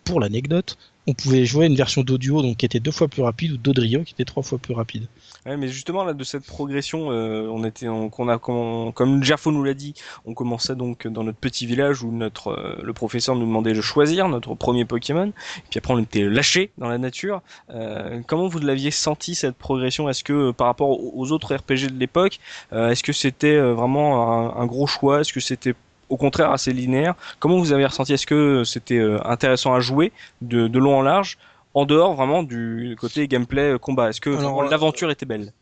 [0.05, 0.77] pour l'anecdote,
[1.07, 4.03] on pouvait jouer une version d'audio donc qui était deux fois plus rapide ou d'Audrio
[4.03, 5.07] qui était trois fois plus rapide.
[5.47, 9.65] Ouais, mais justement là de cette progression, euh, on était, on, a, comme Gerfo nous
[9.65, 9.95] l'a dit,
[10.25, 13.81] on commençait donc dans notre petit village où notre, euh, le professeur nous demandait de
[13.81, 17.43] choisir notre premier Pokémon, et puis après on était lâché dans la nature.
[17.71, 20.09] Euh, comment vous l'aviez senti cette progression?
[20.09, 22.39] Est-ce que par rapport aux aux autres RPG de l'époque,
[22.73, 25.21] euh, est-ce que c'était euh, vraiment un, un gros choix?
[25.21, 25.75] Est-ce que c'était
[26.13, 27.15] au contraire assez linéaire.
[27.41, 28.13] Comment vous avez ressenti?
[28.13, 31.39] Est-ce que c'était euh, intéressant à jouer de, de long en large
[31.75, 34.11] en dehors vraiment du côté gameplay euh, combat?
[34.11, 35.53] Est-ce que euh, l'aventure était belle?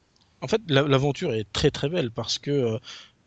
[0.42, 2.78] En fait, la- l'aventure est très très belle parce que euh,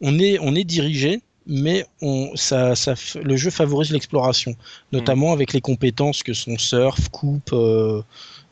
[0.02, 2.94] on est on est dirigé, mais on ça, ça
[3.32, 4.54] le jeu favorise l'exploration,
[4.92, 8.02] notamment avec les compétences que sont surf, coupe, euh,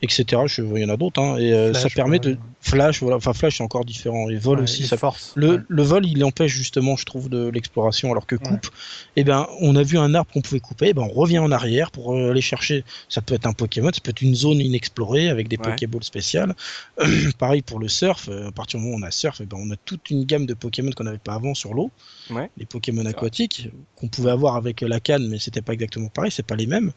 [0.02, 0.44] etc.
[0.48, 2.34] Je, il y en a d'autres, hein, et euh, ça permet ouais.
[2.34, 3.02] de flash.
[3.02, 4.84] Voilà, enfin flash c'est encore différent et vol Ouais, aussi.
[4.84, 5.34] et Ça force.
[5.36, 5.60] Le, ouais.
[5.68, 8.68] le vol, il empêche justement, je trouve, de l'exploration, alors que coupe,
[9.16, 11.52] eh ben, on a vu un arbre qu'on pouvait couper, eh ben, on revient en
[11.52, 12.84] arrière pour euh, aller chercher.
[13.10, 15.58] Ça peut être un Pokémon, ça peut être une zone inexplorée avec des.
[15.62, 16.56] Pokéballs spéciales.
[17.38, 19.58] Pareil pour le surf, euh, à partir du moment où on a surf, eh ben,
[19.60, 21.92] on a toute une gamme de Pokémon qu'on n'avait pas avant sur l'eau.
[22.58, 26.46] Les Pokémon aquatiques qu'on pouvait avoir avec la canne, mais c'était pas exactement pareil, c'est
[26.46, 26.92] pas les mêmes.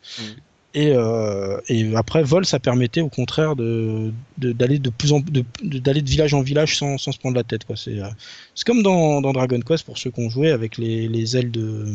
[0.76, 5.44] Et, euh, et après vol, ça permettait au contraire de- d'aller de, plus en de,
[5.62, 7.76] de- d'aller de village en village sans, sans se prendre la tête quoi.
[7.76, 8.08] C'est euh,
[8.56, 11.52] c'est comme dans, dans Dragon Quest pour ceux qui ont joué avec les, les ailes
[11.52, 11.86] de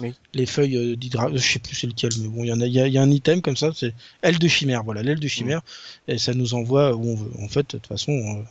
[0.00, 0.12] Oui.
[0.34, 2.66] les feuilles euh, d'hydra, je sais plus c'est lequel, mais bon il y en a
[2.66, 5.02] il y, a, il y a un item comme ça, c'est aile de chimère, voilà
[5.02, 5.62] l'aile de chimère
[6.06, 7.30] et ça nous envoie où on veut.
[7.42, 8.44] En fait de toute façon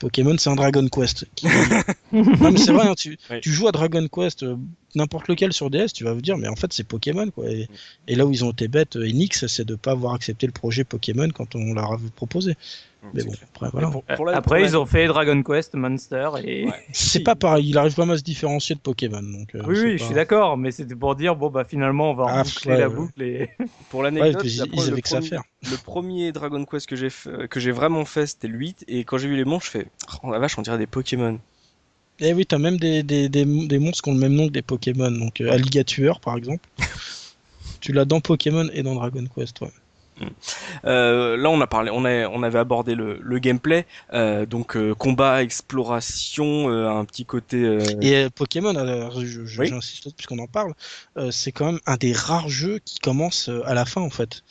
[0.00, 1.26] Pokémon c'est un Dragon Quest.
[1.36, 1.46] qui-
[2.12, 3.40] non mais c'est vrai, hein, tu, Oui.
[3.40, 4.56] tu joues à Dragon Quest euh,
[4.96, 7.48] n'importe lequel sur DS, tu vas vous dire mais en fait c'est Pokémon quoi.
[7.48, 7.68] Et,
[8.08, 10.52] et là où ils ont été bêtes, euh, Enix, c'est de pas avoir accepté le
[10.52, 12.54] projet Pokémon quand on leur a proposé.
[13.14, 13.48] Mais C'est bon, clair.
[13.54, 13.86] après voilà.
[13.86, 16.66] Mais pour- pour la- Après, pour la- ils ont fait Dragon Quest, Monster et.
[16.66, 16.72] Ouais.
[16.92, 19.22] C'est pas pareil, il arrive vraiment à se différencier de Pokémon.
[19.22, 22.10] Donc, euh, Oui, oui, pas- je suis d'accord, mais c'était pour dire, bon, bah finalement,
[22.10, 22.94] on va Ah, boucler ouais, la ouais.
[22.94, 23.50] boucle et.
[23.90, 25.42] Pour Ouais, l'anecdote, ils, avaient le que ça à premier- faire.
[25.70, 29.04] le premier Dragon Quest que j'ai fait- que j'ai vraiment fait, c'était le 8 et
[29.04, 29.86] quand j'ai vu les monstres, je fais
[30.22, 31.38] oh la vache, on dirait des Pokémon.
[32.20, 34.52] Eh oui, t'as même des, des, des, des monstres qui ont le même nom que
[34.52, 35.10] des Pokémon.
[35.10, 36.68] Donc, euh, Alligatueur, par exemple.
[37.80, 39.68] tu l'as dans Pokémon et dans Dragon Quest, ouais.
[40.84, 44.76] Euh, là, on a parlé, on, a, on avait abordé le, le gameplay, euh, donc
[44.76, 47.62] euh, combat, exploration, euh, un petit côté.
[47.64, 49.66] euh, Et Pokémon, alors, je- je- Oui.
[49.68, 50.74] j'insiste puisqu'on en parle,
[51.16, 54.42] euh, c'est quand même un des rares jeux qui commence à la fin en fait.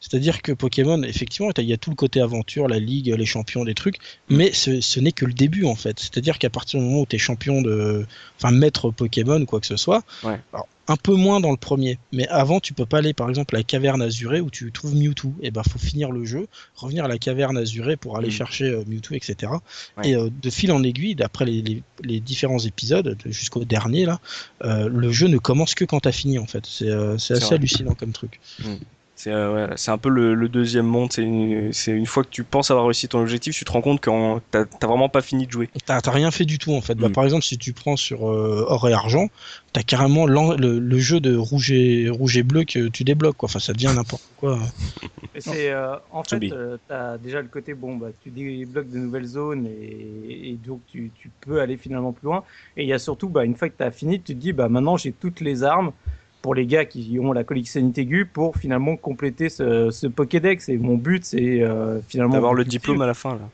[0.00, 3.64] C'est-à-dire que Pokémon, effectivement, il y a tout le côté aventure, la ligue, les champions,
[3.64, 3.96] des trucs,
[4.28, 5.98] mais ce, ce n'est que le début en fait.
[5.98, 8.06] C'est-à-dire qu'à partir du moment où tu es champion de.
[8.36, 10.40] Enfin, maître Pokémon ou quoi que ce soit, Ouais.
[10.52, 13.54] alors, un peu moins dans le premier, mais avant, tu peux pas aller par exemple
[13.56, 15.34] à la caverne azurée où tu trouves Mewtwo.
[15.42, 16.46] Et ben, faut finir le jeu,
[16.76, 18.32] revenir à la caverne azurée pour aller Mhm.
[18.32, 19.52] chercher euh, Mewtwo, etc.
[19.98, 20.10] Ouais.
[20.10, 24.06] Et euh, de fil en aiguille, d'après les, les- les différents épisodes, de- jusqu'au dernier
[24.06, 24.20] là,
[24.64, 26.64] euh, le jeu ne commence que quand t'as fini en fait.
[26.64, 27.54] C'est assez vrai.
[27.56, 28.40] hallucinant comme truc.
[29.18, 31.12] C'est euh, ouais, c'est un peu le, le deuxième monde.
[31.12, 34.38] C'est une, fois que tu penses avoir réussi ton objectif, tu te rends compte que
[34.52, 35.68] t'as vraiment pas fini de jouer.
[35.84, 36.94] T'as rien fait du tout en fait.
[36.94, 37.12] Bah, Mm.
[37.12, 39.26] par exemple, si tu prends sur euh, or et argent,
[39.72, 43.36] t'as carrément le, le jeu de rouge et rouge et bleu que tu débloques.
[43.38, 43.48] Quoi.
[43.48, 44.60] Enfin, ça devient n'importe quoi.
[45.40, 49.26] C'est euh, en fait, euh, t'as déjà le côté bon, bah, tu débloques de nouvelles
[49.26, 52.44] zones et, et donc tu, tu peux aller finalement plus loin.
[52.76, 54.68] Et il y a surtout, bah, une fois que t'as fini, tu te dis, bah,
[54.68, 55.90] maintenant j'ai toutes les armes
[56.42, 60.68] pour les gars qui ont la collectionnité aiguë pour finalement compléter ce, ce Pokédex.
[60.68, 63.48] Et mon but, c'est euh, finalement D'avoir le diplôme à la fin là.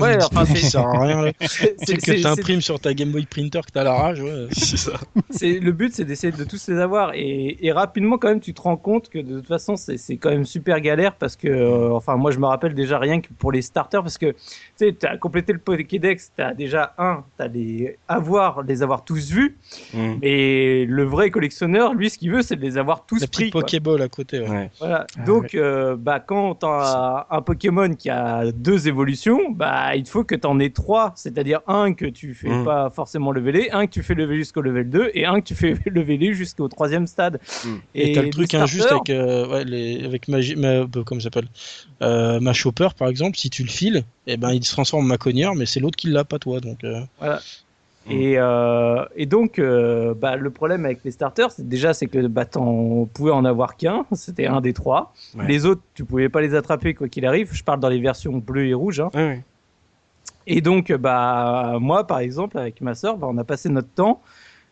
[0.00, 1.30] Ouais, enfin, ça c'est- sert à rien.
[1.40, 4.20] C'est- que t'imprimes sur ta Game Boy Printer que t'as la rage.
[4.20, 4.46] Ouais.
[4.52, 4.92] C'est ça.
[5.30, 8.54] c'est le but c'est d'essayer de tous les avoir et, et rapidement quand même tu
[8.54, 11.48] te rends compte que de toute façon c'est c'est quand même super galère parce que
[11.48, 14.36] euh, enfin moi je me rappelle déjà rien que pour les starters parce que tu
[14.76, 18.82] sais tu as complété le Pokédex tu as déjà un tu as les avoir les
[18.82, 19.56] avoir tous vus
[19.94, 20.14] Mm.
[20.22, 23.50] et le vrai collectionneur lui ce qu'il veut c'est de les avoir tous La pris.
[23.50, 24.40] Pokéball à côté.
[24.40, 24.48] ouais.
[24.48, 24.70] Ouais.
[24.80, 25.06] Voilà.
[25.18, 29.65] Ah Donc, euh, bah, quand t'as un Pokémon qui a deux évolutions, bah,
[29.96, 31.12] il faut que t'en aies trois.
[31.16, 32.64] C'est-à-dire un que tu fais Mm.
[32.64, 35.54] pas forcément leveler, un que tu fais lever jusqu'au level 2 et un que tu
[35.54, 37.40] fais leveler jusqu'au troisième stade.
[37.64, 37.68] Mm.
[37.94, 40.86] Et, t'as le les truc starters- injuste avec, euh, ouais, les, avec ma, ma, euh,
[41.04, 41.48] comment ça s'appelle
[42.02, 45.08] euh, ma chopper par exemple, si tu le files, eh ben il se transforme en
[45.08, 46.60] maconnière, mais c'est l'autre qui l'a, pas toi.
[46.60, 47.00] Donc euh,
[48.08, 52.24] Et, euh, et donc, euh, bah, le problème avec les starters, c'est déjà c'est que
[52.28, 55.12] bah, t'en pouvais en avoir qu'un, c'était un des trois.
[55.34, 55.44] Ouais.
[55.48, 57.50] Les autres, tu pouvais pas les attraper quoi qu'il arrive.
[57.52, 59.00] Je parle dans les versions bleues et rouges.
[59.00, 59.10] Hein.
[59.14, 59.44] Ouais, ouais.
[60.46, 64.22] Et donc, bah, moi, par exemple, avec ma sœur, bah, on a passé notre temps.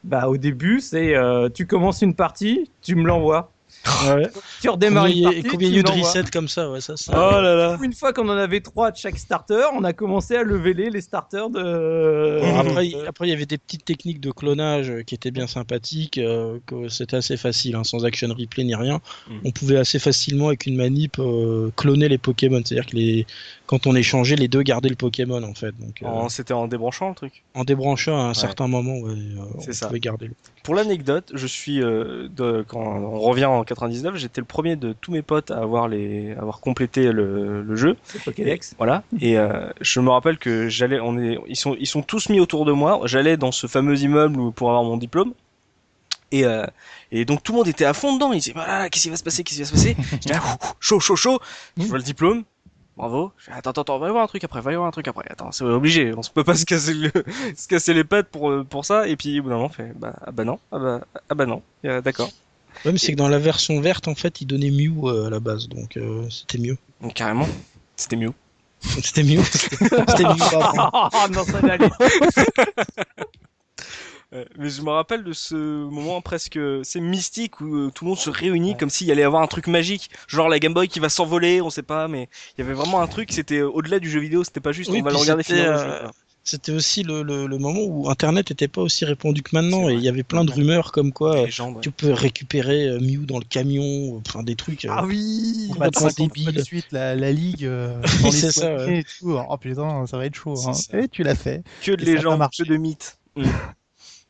[0.05, 3.51] Bah, au début, c'est euh, tu commences une partie, tu me l'envoies.
[4.61, 6.71] Tu redémarres combien une partie, combien il y tu a eu de resets comme ça,
[6.71, 7.13] ouais, ça, ça.
[7.15, 7.79] Oh là là.
[7.83, 11.01] Une fois qu'on en avait trois de chaque starter, on a commencé à leveler les
[11.01, 12.41] starters de.
[12.59, 15.47] Après, il- après, il y avait des petites techniques de clonage euh, qui étaient bien
[15.47, 19.01] sympathiques, euh, que c'était assez facile, hein, sans action replay ni rien.
[19.29, 19.33] Mm.
[19.45, 22.63] On pouvait assez facilement, avec une manip, euh, cloner les Pokémon.
[22.65, 23.27] C'est-à-dire que les...
[23.67, 25.73] quand on échangeait, les deux gardaient le Pokémon, en fait.
[25.79, 27.43] Donc, euh, En- C'était en débranchant le truc.
[27.55, 29.87] en débranchant à un certain moment, ouais, euh, C'est on ça.
[29.87, 34.41] pouvait garder le Pour l'anecdote, je suis euh, de, quand on revient en 99, j'étais
[34.41, 37.97] le premier de tous mes potes à avoir les, à avoir complété le, le jeu.
[38.05, 38.75] C'est Pokédex.
[38.79, 39.03] Voilà.
[39.21, 42.41] Et euh, je me rappelle que j'allais, on est, ils sont, ils sont tous mis
[42.41, 43.01] autour de moi.
[43.05, 45.33] J'allais dans ce fameux immeuble où- pour avoir mon diplôme.
[46.33, 46.65] Et, euh,
[47.13, 48.33] et donc tout le monde était à fond dedans.
[48.33, 50.43] Ils disaient, voilà, qu'est-ce qui va se passer, qu'est-ce qui va se passer J'étais là,
[50.81, 51.39] chaud, chaud, chaud.
[51.79, 52.43] Je vois le diplôme.
[52.97, 53.33] Bravo.
[53.51, 55.27] Attends, attends, attends, va y avoir un truc après, va y avoir un truc après.
[55.29, 56.15] Attends, c'est obligé.
[56.17, 57.11] On se peut pas se casser le,
[57.57, 59.09] se casser les pattes pour euh, pour ça.
[59.09, 61.35] Et puis au bout d'un moment, on fait, bah, ah bah non, ah bah, ah
[61.35, 61.63] bah non.
[61.85, 62.31] Euh, D'accord.
[62.85, 65.31] Ouais, mais c'est que dans la version verte, en fait, ils donnaient Mew euh, à
[65.31, 66.77] la base, donc euh, c'était mieux.
[67.01, 67.49] Donc carrément,
[67.97, 68.33] c'était mieux.
[69.03, 69.43] C'était mieux.
[69.43, 70.43] C'était mieux.
[70.53, 71.89] Oh non, ça allait.
[74.35, 78.11] Euh, mais je me rappelle de ce moment presque c'est mystique où euh, tout le
[78.11, 80.89] monde se réunit comme s'il y allait avoir un truc magique, genre la Game Boy
[80.89, 83.69] qui va s'envoler, on sait pas, mais il y avait vraiment un truc, c'était euh,
[83.71, 85.73] au-delà du jeu vidéo, c'était pas juste Oui, on va le puis regarder c'était, finir
[85.73, 86.11] le jeu, quoi.
[86.47, 89.95] C'était aussi le, le, le moment où Internet n'était pas aussi répandu que maintenant, et
[89.95, 91.51] il y avait plein de rumeurs comme quoi ouais.
[91.81, 94.85] tu peux récupérer euh, Mew dans le camion, enfin des trucs.
[94.85, 95.71] euh, Ah oui.
[95.79, 96.65] Bah, complètement de débile.
[96.65, 98.99] suite la, la ligue euh, les C'est ça, ouais.
[98.99, 99.33] et tout.
[99.49, 100.55] Oh putain, ça va être chaud.
[100.69, 100.73] Hein.
[100.93, 101.63] Et tu l'as fait.
[101.83, 102.65] Que de pas légendes, marché.
[102.65, 103.17] que de mythes.
[103.37, 103.45] Mm.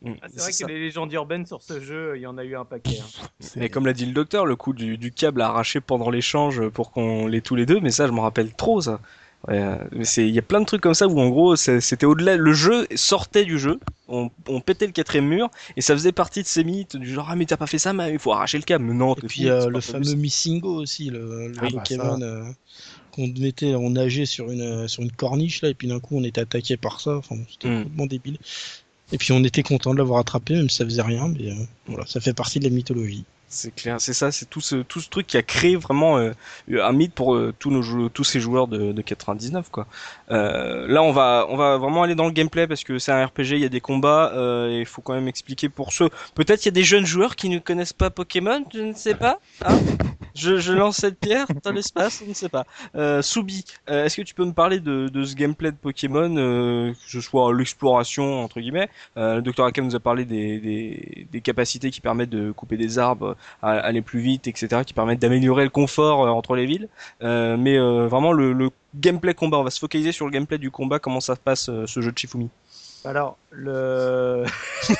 [0.05, 0.72] Mm, Ah, c'est vrai c'est que ça.
[0.72, 2.98] les légendes urbaines sur ce jeu, il y en a eu un paquet.
[3.00, 3.26] hein.
[3.57, 6.90] Mais comme l'a dit le docteur, le coup du, du câble arraché pendant l'échange pour
[6.92, 9.00] qu'on l'ait tous les deux, mais ça je me rappelle trop ça.
[9.46, 9.76] Ouais, euh,
[10.16, 12.86] il y a plein de trucs comme ça où en gros c'était au-delà, le jeu
[12.94, 13.78] sortait du jeu,
[14.09, 17.28] on, on pétait le quatrième mur et ça faisait partie de ces mythes du genre
[17.30, 18.86] ah mais t'as pas fait ça, mais il faut arracher le câble.
[18.86, 20.14] Non, Et puis euh, le fameux.
[20.14, 22.42] Missingo aussi, le, le Ah bah Pokémon euh,
[23.11, 26.24] qu'on mettait, on nageait sur une sur une corniche là, et puis d'un coup on
[26.24, 27.14] était attaqué par ça.
[27.18, 27.82] Enfin, c'était Mm.
[27.82, 28.38] complètement débile.
[29.15, 31.55] Et puis on était content de l'avoir attrapé, même si ça faisait rien, mais euh,
[31.87, 33.25] voilà, ça fait partie de la mythologie.
[33.49, 36.33] C'est clair, c'est ça, c'est tout ce tout ce truc qui a créé vraiment euh,
[36.69, 39.87] un mythe pour euh, tous nos tous ces joueurs de, de 99 quoi.
[40.33, 43.25] Euh, là on va on va vraiment aller dans le gameplay parce que c'est un
[43.25, 46.09] RPG, il y a des combats, euh, et il faut quand même expliquer pour ceux.
[46.35, 49.15] Peut-être il y a des jeunes joueurs qui ne connaissent pas Pokémon, je ne sais
[49.15, 49.39] pas.
[49.65, 49.79] Hein?
[50.35, 52.64] Je, je lance cette pierre dans l'espace, on ne sait pas.
[52.97, 56.35] Euh, Soubi, euh, est-ce que tu peux me parler de, de ce gameplay de Pokémon,
[56.37, 58.89] euh, que ce soit l'exploration entre guillemets.
[59.16, 62.76] Euh, le docteur Akam nous a parlé des, des, des capacités qui permettent de couper
[62.76, 66.66] des arbres, à- aller plus vite, etc., qui permettent d'améliorer le confort euh, entre les
[66.66, 66.89] villes.
[67.22, 70.70] Euh, mais vraiment le, le gameplay combat, on va se focaliser sur le gameplay du
[70.70, 72.49] combat, comment ça se passe ce jeu de Shifumi.
[73.05, 74.44] Alors, le.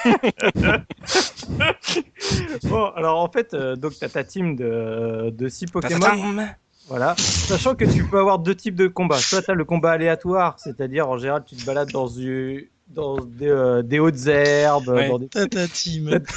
[2.69, 6.01] bon, alors en fait, euh, donc tu as ta team de, de 6 Pokémon.
[6.01, 6.49] Tatatam
[6.89, 7.15] Voilà.
[7.17, 9.19] Sachant que tu peux avoir deux types de combats.
[9.19, 13.17] Soit tu as le combat aléatoire, c'est-à-dire en général, tu te balades dans, du- dans
[13.17, 15.09] des, euh, des hautes herbes, Ouais.
[15.09, 16.21] dans des Tata team.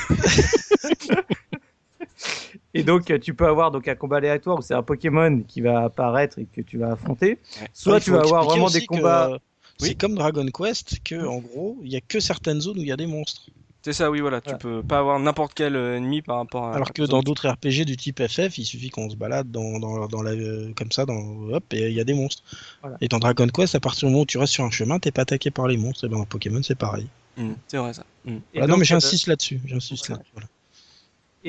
[2.73, 5.85] Et donc, tu peux avoir donc un combat aléatoire où c'est un Pokémon qui va
[5.85, 7.39] apparaître et que tu vas affronter.
[7.73, 9.37] Soit Ouais, tu vas avoir vraiment des que,
[9.81, 9.95] euh, C'est Oui.
[9.97, 12.91] comme Dragon Quest que en gros il y a que certaines zones où il y
[12.91, 13.47] a des monstres.
[13.83, 14.41] C'est ça, oui, voilà.
[14.41, 16.75] Tu peux pas avoir n'importe quel euh, ennemi par rapport à.
[16.75, 20.07] Alors que dans d'autres RPG du type FF, il suffit qu'on se balade dans, dans,
[20.07, 21.15] dans la, euh, comme ça, dans,
[21.53, 22.43] hop, et il y a des monstres.
[22.81, 22.97] Voilà.
[22.99, 25.11] Et dans Dragon Quest, à partir du moment où tu restes sur un chemin, t'es
[25.11, 26.05] pas attaqué par les monstres.
[26.05, 27.07] Et ben dans Pokémon, c'est pareil.
[27.37, 28.03] Hmm, c'est vrai ça.
[28.25, 29.61] Et Voilà, non, mais euh, j'insiste là-dessus.
[29.65, 30.21] J'insiste voilà.
[30.21, 30.29] là.
[30.33, 30.47] Voilà.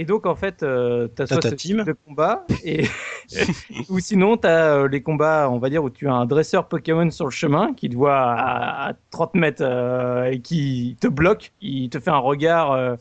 [0.00, 1.78] Et donc, en fait, euh, tu as T'as soit ta ce team.
[1.78, 2.84] type de combat, et...
[3.90, 7.10] ou sinon, tu as les combats, on va dire, où tu as un dresseur Pokémon
[7.10, 11.52] sur le chemin qui te voit à, à 30 mètres euh, et qui te bloque,
[11.60, 12.72] il te fait un regard.
[12.72, 12.96] euh,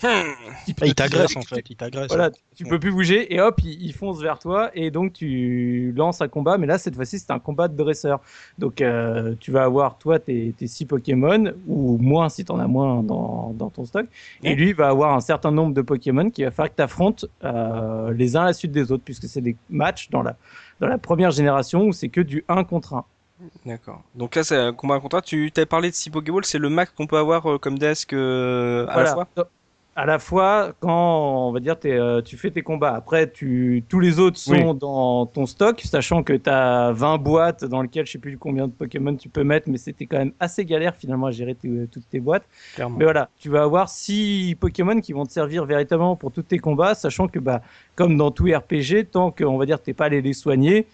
[0.66, 1.64] qui Ah, il t'agresse en fait.
[1.70, 2.08] Il t'agresse.
[2.10, 5.94] Voilà, tu peux plus bouger et hop, il, il fonce vers toi et donc tu
[5.96, 6.58] lances un combat.
[6.58, 8.20] Mais là, cette fois-ci, c'est un combat de dresseur.
[8.58, 12.60] Donc, euh, tu vas avoir toi tes, tes six Pokémon ou moins si tu en
[12.60, 14.08] as moins dans, dans ton stock.
[14.44, 14.56] Et Ouais.
[14.56, 18.14] lui va avoir un certain nombre de Pokémon qui va faire que tu affrontes euh,
[18.14, 20.36] les uns à la suite des autres, puisque c'est des matchs dans la,
[20.80, 23.06] dans la première génération où c'est que du 1 contre 1.
[23.66, 24.02] D'accord.
[24.16, 25.22] Donc là, c'est un combat à contrat.
[25.22, 28.14] Tu t'avais parlé de 6 Pokéball, c'est le max qu'on peut avoir euh, comme desk
[28.14, 29.28] euh, à la fois?
[29.98, 32.94] À la fois quand on va dire euh, tu fais tes combats.
[32.94, 37.66] Après, tu, tous les autres sont dans ton stock, sachant que tu as 20 boîtes
[37.66, 40.34] dans lesquelles je sais plus combien de Pokémon tu peux mettre, mais c'était quand même
[40.40, 42.46] assez galère finalement à gérer tes- toutes tes boîtes.
[42.76, 42.98] Clairement.
[43.00, 46.60] Mais voilà, tu vas avoir 6 Pokémon qui vont te servir véritablement pour tous tes
[46.60, 47.64] combats, sachant que bah,
[47.96, 50.86] comme dans tout RPG, tant qu'on va dire t'es pas allé les soigner,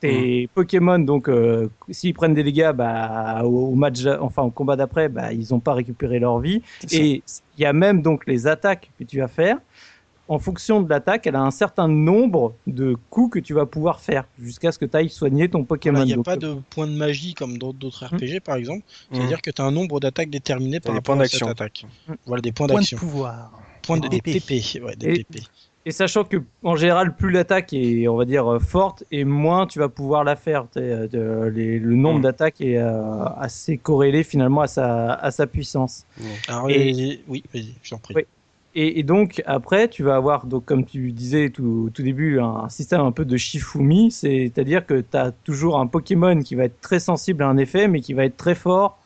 [0.00, 5.08] tes Pokémon, donc euh, s'ils prennent des dégâts bah, au, match, enfin au combat d'après,
[5.08, 6.62] bah, ils n'ont pas récupéré leur vie.
[6.90, 7.22] Et
[7.58, 9.58] il y a même donc les attaques que tu vas faire.
[10.28, 13.98] En fonction de l'attaque, elle a un certain nombre de coups que tu vas pouvoir
[13.98, 16.02] faire jusqu'à ce que tu ailles soigner ton Pokémon.
[16.02, 18.84] Il n'y a Donc, pas de point de magie comme dans d'autres RPG par exemple.
[19.12, 21.48] C'est-à-dire que tu as un nombre d'attaques déterminé par des rapport points à cette d'action.
[21.48, 21.84] attaque.
[22.26, 22.96] Voilà des points Point de d'action.
[22.98, 23.50] pouvoir.
[23.82, 24.20] Points de Des.
[24.80, 25.40] Ouais, des Et- PP.
[25.86, 29.66] Et sachant que en général, plus l'attaque est, on va dire, euh, forte, et moins
[29.66, 30.66] tu vas pouvoir la faire.
[30.76, 32.22] Euh, les- le nombre Mm.
[32.22, 36.04] d'attaques est euh, assez corrélé finalement à sa, à sa puissance.
[36.48, 38.14] Alors, Et- les- Oui, vas-y, je t'en prie.
[38.14, 38.22] Oui.
[38.74, 42.68] Et, et donc après, tu vas avoir, donc comme tu disais tout, tout début, un,
[42.68, 46.80] système un peu de Shifumi, c'est-à-dire que tu as toujours un Pokémon qui va être
[46.82, 48.98] très sensible à un effet, mais qui va être très fort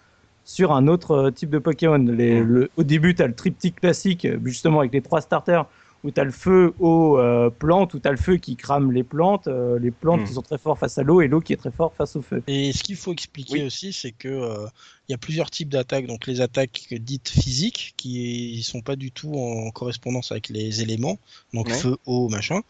[0.44, 1.96] sur un autre type de Pokémon.
[1.98, 2.46] Les- Mm.
[2.46, 5.64] le- au début, tu as le triptyque classique, justement avec les trois starters,
[6.04, 8.92] où tu as le feu aux euh, plantes, où tu as le feu qui crame
[8.92, 10.24] les plantes, euh, les plantes Mm.
[10.26, 12.22] qui sont très fortes face à l'eau, et l'eau qui est très forte face au
[12.22, 12.42] feu.
[12.46, 13.62] Et ce qu'il faut expliquer Oui.
[13.62, 14.66] aussi, c'est que euh,
[15.08, 16.06] il y a plusieurs types d'attaques.
[16.06, 21.18] Donc les attaques dites physiques, qui sont pas du tout en correspondance avec les éléments,
[21.54, 21.74] donc Ouais.
[21.74, 22.60] feu, eau, machin.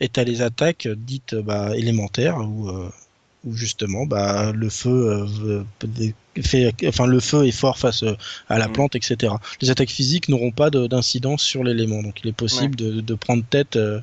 [0.00, 2.90] Et t'as les attaques dites bah, élémentaires, où, euh,
[3.44, 5.66] où justement bah, le feu euh, veut-
[6.42, 8.14] fait, enfin le feu est fort face euh,
[8.48, 8.72] à la Mm.
[8.72, 9.34] plante, etc.
[9.62, 13.14] Les attaques physiques n'auront pas de- d'incidence sur l'élément, donc il est possible de, de
[13.14, 14.00] prendre tête euh,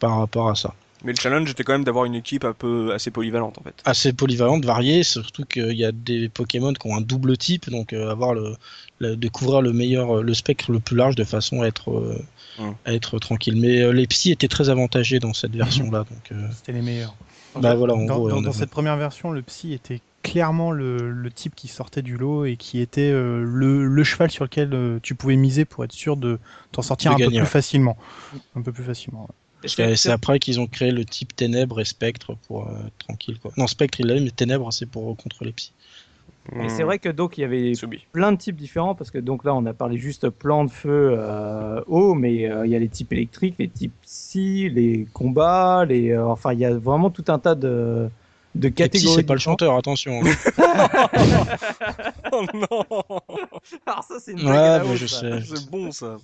[0.00, 0.74] par rapport à ça.
[1.04, 3.74] Mais le challenge était quand même d'avoir une équipe un peu assez polyvalente en fait.
[3.84, 7.92] assez polyvalente, variée, surtout qu'il y a des Pokémon qui ont un double type, donc
[7.92, 8.54] euh, avoir le,
[8.98, 11.90] le- de couvrir le meilleur, euh, le spectre le plus large de façon à être,
[11.90, 12.18] euh,
[12.58, 12.70] Mm.
[12.84, 13.56] à être tranquille.
[13.56, 17.14] Mais euh, les psys étaient très avantagés dans cette version-là, donc euh, C'était les meilleurs.
[17.60, 18.28] Bah voilà, en Dans, gros.
[18.30, 21.68] dans- on dans avait- cette première version, le psy était clairement le, le type qui
[21.68, 25.36] sortait du lot et qui était euh, le, le cheval sur lequel euh, tu pouvais
[25.36, 26.38] miser pour être sûr de
[26.70, 27.48] t'en sortir De un gagner, peu ouais.
[27.48, 27.96] facilement.
[28.54, 29.22] Un peu plus facilement.
[29.22, 29.34] ouais.
[29.62, 33.38] Parce que c'est après qu'ils ont créé le type ténèbres et spectre pour euh, tranquille
[33.40, 33.52] quoi.
[33.56, 35.72] Non, spectre il l'a mais ténèbres c'est pour contre les psys.
[36.60, 38.04] Et c'est vrai que donc il y avait Subi.
[38.12, 41.14] plein de types différents parce que donc là on a parlé juste plan de feu
[41.16, 45.84] euh, eau mais euh, il y a les types électriques les types psy les combats
[45.84, 48.10] les euh, enfin il y a vraiment tout un tas de
[48.56, 50.20] de catégories c'est pas le chanteur, attention.
[50.20, 50.30] hein.
[52.32, 53.20] Oh non
[53.86, 55.20] alors ça c'est une Ouais, blague mais hausse, je ça.
[55.20, 55.40] sais.
[55.46, 56.16] C'est bon ça.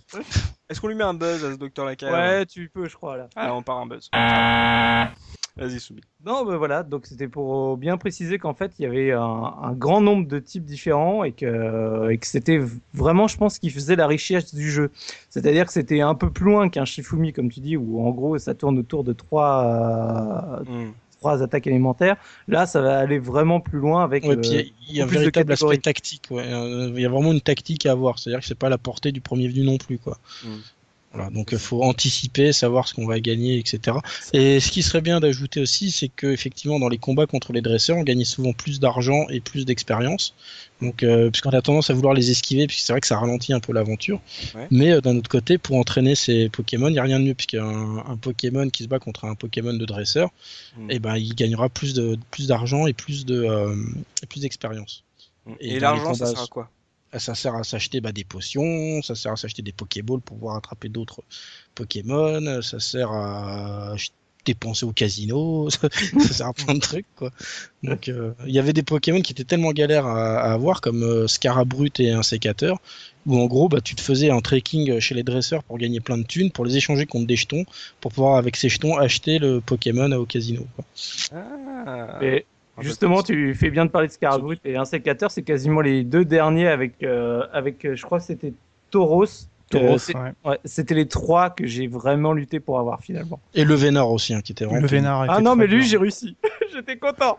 [0.68, 3.16] Est-ce qu'on lui met un buzz à ce docteur Lacaille ouais tu peux je crois
[3.16, 4.10] là Ah, on part un buzz.
[5.58, 6.02] Vas-y, Soubi.
[6.24, 9.72] Non, ben voilà, donc c'était pour bien préciser qu'en fait, il y avait un, un
[9.72, 12.60] grand nombre de types différents et que, et que c'était
[12.94, 14.90] vraiment, je pense, ce qui faisait la richesse du jeu.
[15.30, 18.38] C'est-à-dire que c'était un peu plus loin qu'un Shifumi, comme tu dis, où en gros,
[18.38, 20.92] ça tourne autour de trois, euh, Hmm.
[21.18, 22.16] trois attaques élémentaires.
[22.46, 24.22] Là, ça va aller vraiment plus loin avec.
[24.24, 26.26] Ouais, euh, puis il y a- y a un plus de véritable aspect tactique.
[26.30, 26.44] ouais.
[26.46, 28.18] Euh, Il y a vraiment une tactique à avoir.
[28.18, 30.18] C'est-à-dire que c'est pas la portée du premier venu non plus, quoi.
[30.44, 30.48] Mm.
[31.14, 33.96] Voilà, donc il faut anticiper, savoir ce qu'on va gagner, etc.
[34.34, 37.62] Et ce qui serait bien d'ajouter aussi, c'est que effectivement dans les combats contre les
[37.62, 40.34] dresseurs, on gagne souvent plus d'argent et plus d'expérience.
[40.82, 43.52] Donc, euh, puisqu'on a tendance à vouloir les esquiver, puisque c'est vrai que ça ralentit
[43.52, 44.20] un peu l'aventure.
[44.54, 44.68] Ouais.
[44.70, 47.34] Mais euh, d'un autre côté, pour entraîner ces Pokémon, il n'y a rien de mieux,
[47.34, 47.66] puisqu'un
[48.06, 50.30] un Pokémon qui se bat contre un Pokémon de dresseur,
[50.78, 50.90] Mm.
[50.90, 53.74] et ben il gagnera plus de plus d'argent et plus de euh,
[54.22, 55.04] et plus d'expérience.
[55.60, 56.70] Et, Et dans l'argent, ça à quoi?
[57.16, 60.56] Ça sert à s'acheter bah, des potions, ça sert à s'acheter des Pokéballs pour pouvoir
[60.56, 61.22] attraper d'autres
[61.74, 63.94] Pokémon, ça sert à
[64.44, 65.88] dépenser au casino, ça,
[66.32, 67.30] sert à plein de trucs quoi.
[67.82, 71.02] Donc euh, il y avait des Pokémon qui étaient tellement galères à, à avoir comme
[71.02, 72.78] euh, Scarabrut et un sécateur
[73.26, 76.18] où en gros bah, tu te faisais un trekking chez les dresseurs pour gagner plein
[76.18, 77.64] de thunes, pour les échanger contre des jetons,
[78.00, 80.66] pour pouvoir avec ces jetons acheter le Pokémon au casino.
[80.76, 80.84] Quoi.
[81.32, 82.18] Ah.
[82.22, 82.46] Et
[82.80, 86.24] justement, tu fais bien de parler de Scarabrut et un sécateur, c'est quasiment les deux
[86.24, 88.52] derniers avec, euh, avec euh, je crois que c'était
[88.90, 89.24] Tauros.
[89.24, 89.26] Euh,
[89.70, 90.32] Tauros, c'est- ouais.
[90.44, 93.38] ouais, c'était les trois que j'ai vraiment lutté pour avoir finalement.
[93.54, 95.98] Et le Vénard aussi hein, qui était vraiment Le Vénard Ah non, mais lui, j'ai
[95.98, 96.36] réussi.
[96.72, 97.38] J'étais content.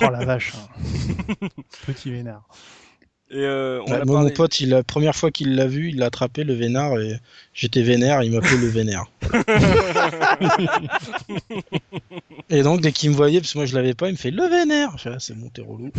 [0.00, 0.54] Oh la vache.
[0.54, 1.48] hein.
[1.86, 2.42] Petit Vénard.
[3.32, 5.66] Et euh, on Ouais, a moi, parlé- mon pote, il, la première fois qu'il l'a
[5.66, 7.16] vu, il l'a attrapé, le vénard, et
[7.54, 9.06] j'étais vénère, il m'appelait le vénère.
[12.50, 14.30] et donc, dès qu'il me voyait, parce que moi je l'avais pas, il me fait
[14.30, 14.94] le vénère.
[15.06, 15.90] Ah, c'est bon, t'es relou.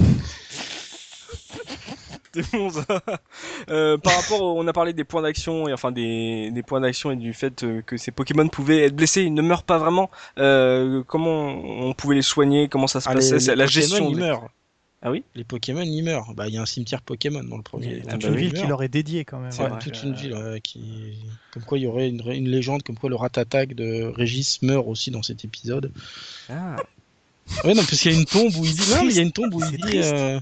[2.51, 2.83] Bon ça.
[3.69, 6.81] Euh, par rapport, au- on a parlé des points d'action et enfin des, des points
[6.81, 9.77] d'action et du fait euh, que ces Pokémon pouvaient être blessés, ils ne meurent pas
[9.77, 10.09] vraiment.
[10.39, 12.67] Euh, comment on pouvait les soigner?
[12.69, 13.37] Comment ça se Ah, passait?
[13.37, 14.09] les, les la Pokémon, gestion.
[14.09, 14.49] ils des- meurent.
[15.05, 16.33] Ah oui Les Pokémon, ils meurent.
[16.33, 18.01] Bah, il y a un cimetière Pokémon dans le premier.
[18.01, 19.51] a Ah toute bah une oui, ville qui leur est dédiée quand même.
[19.51, 21.13] C'est Ouais, toute euh, une ville, ouais, qui...
[21.51, 24.87] comme quoi il y aurait une, une légende, comme quoi le Ratatak de Régis meurt
[24.87, 25.91] aussi dans cet épisode.
[26.49, 26.77] Ah.
[27.65, 29.19] Ouais, non, parce qu'il y a une tombe où il dit, non, mais il y
[29.19, 30.39] a une tombe où il C'est dit, euh,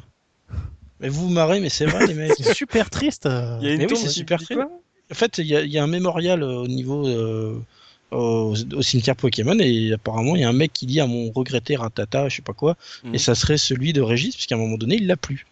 [0.99, 2.33] mais vous vous marrez, mais c'est vrai, les mecs.
[2.37, 3.27] C'est super triste.
[3.59, 4.53] Il y a une Mais oui, tombe c'est qui super triste.
[4.53, 4.69] quoi?
[5.11, 7.59] En fait, il y, a- il y a un mémorial euh, au niveau euh,
[8.11, 11.31] au, au cimetière Pokémon et apparemment il y a un mec qui dit à mon
[11.31, 13.15] regretté Ratata, je sais pas quoi, Mhm.
[13.15, 15.45] et ça serait celui de Régis puisqu'à un moment donné il l'a plus.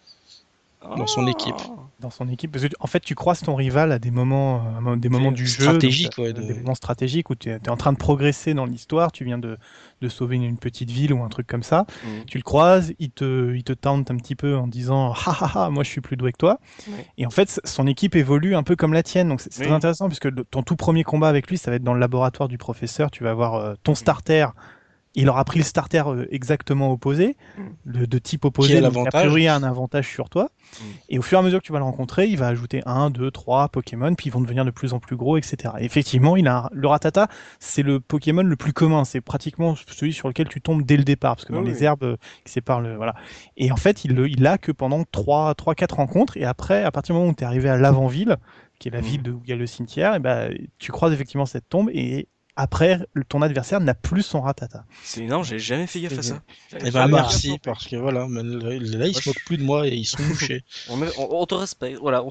[0.82, 1.30] Dans son Ah.
[1.30, 1.54] équipe.
[2.00, 2.50] dans son équipe.
[2.50, 5.46] Parce que, en fait, tu croises ton rival à des moments, euh, des moments du
[5.46, 5.64] jeu.
[5.64, 8.64] stratégiques, donc, ouais, de- Des moments stratégiques où tu es, en train de progresser dans
[8.64, 9.12] l'histoire.
[9.12, 9.58] Tu viens de,
[10.00, 11.84] de sauver une, une petite ville ou un truc comme ça.
[12.06, 12.24] Mhm.
[12.24, 15.64] Tu le croises, il te, il te tente un petit peu en disant Ha ha
[15.66, 16.58] ha, moi je suis plus doué que toi.
[16.88, 17.06] Ouais.
[17.18, 19.28] Et en fait, son équipe évolue un peu comme la tienne.
[19.28, 19.66] Donc c'est Oui.
[19.66, 22.48] très intéressant puisque ton tout premier combat avec lui, ça va être dans le laboratoire
[22.48, 23.10] du professeur.
[23.10, 23.76] Tu vas avoir euh, Mm.
[23.82, 24.46] ton starter.
[25.16, 27.62] Il aura pris le starter euh, exactement opposé, Mm.
[27.84, 28.78] le, de type Qui opposé.
[28.78, 30.50] a donc, a priori, a un avantage sur toi.
[30.80, 30.84] Mm.
[31.08, 33.10] Et au fur et à mesure que tu vas le rencontrer, il va ajouter un,
[33.10, 35.74] deux, trois Pokémon, puis ils vont devenir de plus en plus gros, etc.
[35.80, 37.26] Et effectivement, il a un- le Ratata,
[37.58, 39.04] c'est le Pokémon le plus commun.
[39.04, 41.78] C'est pratiquement celui sur lequel tu tombes dès le départ, parce que dans Oui, les
[41.78, 41.84] oui.
[41.84, 43.14] herbes euh, qui séparent le, voilà.
[43.56, 46.36] Et en fait, il l'a que pendant trois, trois, quatre rencontres.
[46.36, 48.36] Et après, à partir du moment où tu es arrivé à l'avant-ville,
[48.78, 49.04] qui est la Mhm.
[49.06, 51.90] ville de- où il y a le cimetière, et ben, tu croises effectivement cette tombe
[51.92, 52.28] et
[52.60, 54.84] après, ton adversaire n'a plus son Ratata.
[55.02, 56.42] C'est non, j'ai jamais fait gaffe à ça.
[56.72, 57.06] Et Ah ben bah.
[57.08, 60.62] merci parce que voilà, là ils se moquent plus de moi et ils sont mouchés.
[60.90, 61.98] On, me- on- on te respecte.
[61.98, 62.28] Voilà, on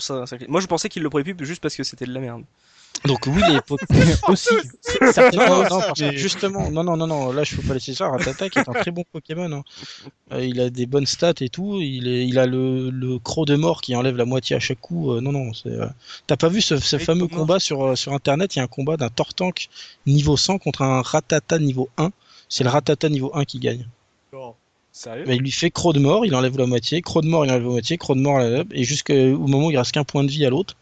[0.48, 2.44] Moi, je pensais qu'il le prenait plus juste parce que c'était de la merde.
[3.06, 4.54] Donc oui les Pokémon Aussi,
[5.02, 5.82] Non, certainement non,
[6.16, 8.10] justement, non, non, non, non, là je peux pas laisser ça.
[8.10, 9.52] Ratata qui est un très bon Pokémon.
[9.52, 9.64] hein.
[10.34, 11.80] Euh, il a des bonnes stats et tout.
[11.80, 14.82] Il, est, il a le, le croc de mort qui enlève la moitié à chaque
[14.82, 15.12] coup.
[15.14, 15.70] Euh, non, non, c'est.
[15.70, 15.88] euh,
[16.28, 18.56] T'as pas vu ce, fameux combat sur, sur internet?
[18.56, 19.70] Il y a un combat d'un Tortank
[20.06, 22.12] niveau 100 contre un Ratata niveau 1.
[22.50, 23.86] C'est le Ratata niveau 1 qui gagne.
[24.92, 25.24] Sérieux?
[25.26, 27.52] Bah, il lui fait croc de mort, il enlève la moitié, croc de mort, il
[27.52, 30.04] enlève la moitié, croc de mort, il enlève, et jusqu'au moment où il reste qu'un
[30.04, 30.76] point de vie à l'autre.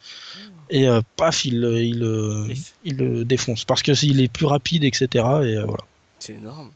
[0.69, 2.73] Et euh, paf, il, le- il, Pif.
[2.83, 3.65] il le défonce.
[3.65, 5.07] Parce que il est plus rapide, etc.
[5.13, 5.83] Et euh, voilà.
[6.19, 6.71] C'est énorme.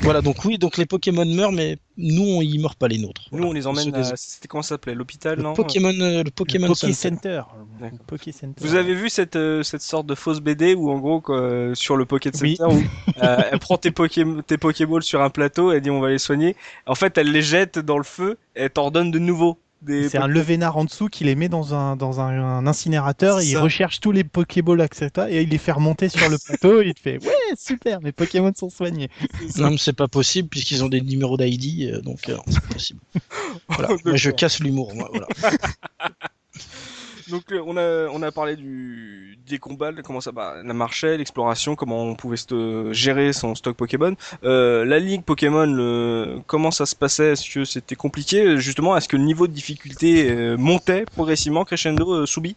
[0.00, 3.22] Voilà, donc oui, donc les Pokémon meurent, mais nous, on, ils meurent pas les nôtres.
[3.30, 3.50] Nous, Voilà.
[3.50, 4.16] on les emmène à.
[4.16, 7.08] C'était comment ça s'appelait L'hôpital, le non Pokémon, euh, le Pokémon le Poké Center.
[7.16, 7.42] Center.
[7.80, 7.98] D'accord.
[8.00, 8.54] Le Poké Center.
[8.60, 11.96] Vous avez vu cette, euh, cette sorte de fausse BD où en gros quoi, sur
[11.96, 12.56] le Pocket Oui.
[12.56, 16.00] Center où euh, elle prend tes, poké tes Pokéballs sur un plateau, elle dit on
[16.00, 16.54] va les soigner.
[16.86, 19.58] En fait elle les jette dans le feu et elle t'en donne de nouveaux.
[19.82, 23.40] Des C'est un levénard en dessous qui les met dans un, dans un, un incinérateur
[23.40, 25.28] et il recherche tous les Pokéballs, etc.
[25.30, 28.12] Et il les fait remonter sur le plateau et il te fait Ouais, super, mes
[28.12, 29.08] Pokémon sont soignés.
[29.56, 32.74] Non, mais c'est pas possible puisqu'ils ont des numéros d'ID, euh, donc euh, c'est pas
[32.74, 33.00] possible.
[33.68, 33.88] Voilà.
[34.04, 35.10] Moi, je casse l'humour, moi.
[35.12, 35.56] Voilà.
[37.30, 40.74] Donc euh, on a on a parlé du des combats, de comment ça bah, la
[40.74, 42.36] marchait, l'exploration, comment on pouvait
[42.92, 44.14] gérer son stock Pokémon.
[44.44, 47.32] Euh, la ligue Pokémon, le- comment ça se passait?
[47.32, 48.58] Est-ce que c'était compliqué?
[48.58, 51.64] Justement Est-ce que le niveau de difficulté euh, montait progressivement?
[51.64, 52.56] Crescendo euh, Soubi?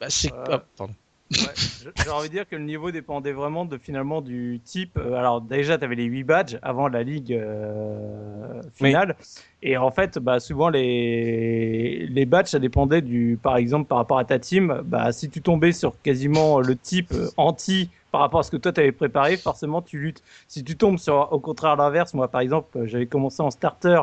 [0.00, 0.32] Bah, c'est...
[0.32, 0.94] Euh, ah, pardon.
[1.38, 1.54] Ouais,
[1.96, 4.96] j'ai envie de dire que le niveau dépendait vraiment de finalement du type.
[4.98, 9.16] euh, alors déjà, tu avais les 8 badges avant la ligue euh, finale.
[9.62, 14.18] Et en fait, bah, souvent les, les badges, ça dépendait du, par exemple, par rapport
[14.18, 14.82] à ta team.
[14.84, 18.58] Bah, si tu tombais sur quasiment le type euh, anti par rapport à ce que
[18.58, 20.22] toi t'avais préparé, forcément tu luttes.
[20.46, 24.02] Si tu tombes sur, au contraire l'inverse, moi par exemple, j'avais commencé en starter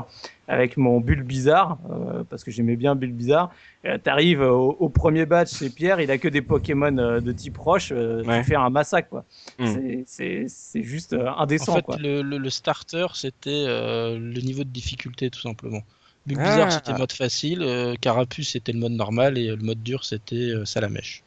[0.49, 3.51] avec mon bulle bizarre, euh, parce que j'aimais bien bulle bizarre.
[3.85, 7.31] Euh, T'arrives au, au premier badge chez Pierre, il a que des Pokémon euh, de
[7.31, 8.39] type roche, euh, Ouais.
[8.41, 9.23] tu fais un massacre quoi.
[9.59, 10.01] Mm.
[10.05, 10.47] C'est-
[10.84, 11.95] juste euh, En indécent fait, quoi.
[11.97, 15.81] le, le- le starter, c'était euh, le niveau de difficulté, tout simplement.
[15.85, 15.93] Ah.
[16.26, 17.61] Bulbizarre, c'était mode facile.
[17.61, 19.38] euh, Carapuce, c'était le mode normal.
[19.38, 21.23] Et le mode dur, c'était euh, Salamèche.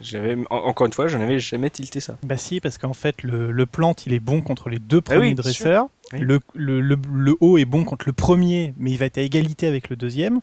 [0.00, 2.16] J'avais en- encore une fois, je n'avais jamais tilté ça.
[2.22, 5.02] Bah si, parce qu'en fait, le, le plante, il est bon contre les deux Ah
[5.14, 5.36] premiers oui, sûr.
[5.36, 5.86] dresseurs.
[6.12, 6.20] Oui.
[6.20, 9.66] Le, le, le, haut est bon contre le premier, mais il va être à égalité
[9.66, 10.40] avec le deuxième.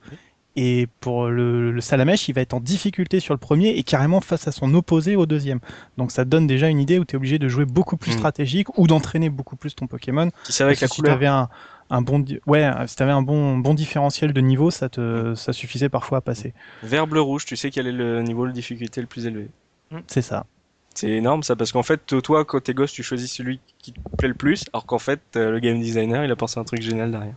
[0.58, 4.22] Et pour le, le salamèche, il va être en difficulté sur le premier et carrément
[4.22, 5.60] face à son opposé au deuxième.
[5.98, 8.12] Donc ça te donne déjà une idée où tu es obligé de jouer beaucoup plus
[8.12, 8.18] Mm.
[8.18, 10.30] stratégique ou d'entraîner beaucoup plus ton Pokémon.
[10.46, 11.22] Qui savait avec la que si couleur.
[11.24, 11.50] un,
[11.90, 15.90] un bon, ouais, si t'avais un bon, bon différentiel de niveau, ça te, ça suffisait
[15.90, 16.54] parfois à passer.
[16.84, 19.50] Vert, bleu, rouge, tu sais quel est le niveau de difficulté le plus élevé.
[20.08, 20.46] C'est ça.
[20.94, 24.00] C'est énorme ça parce qu'en fait toi quand t'es gosse tu choisis celui qui te
[24.18, 26.82] plaît le plus alors qu'en fait euh, le game designer il a pensé un truc
[26.82, 27.36] génial derrière.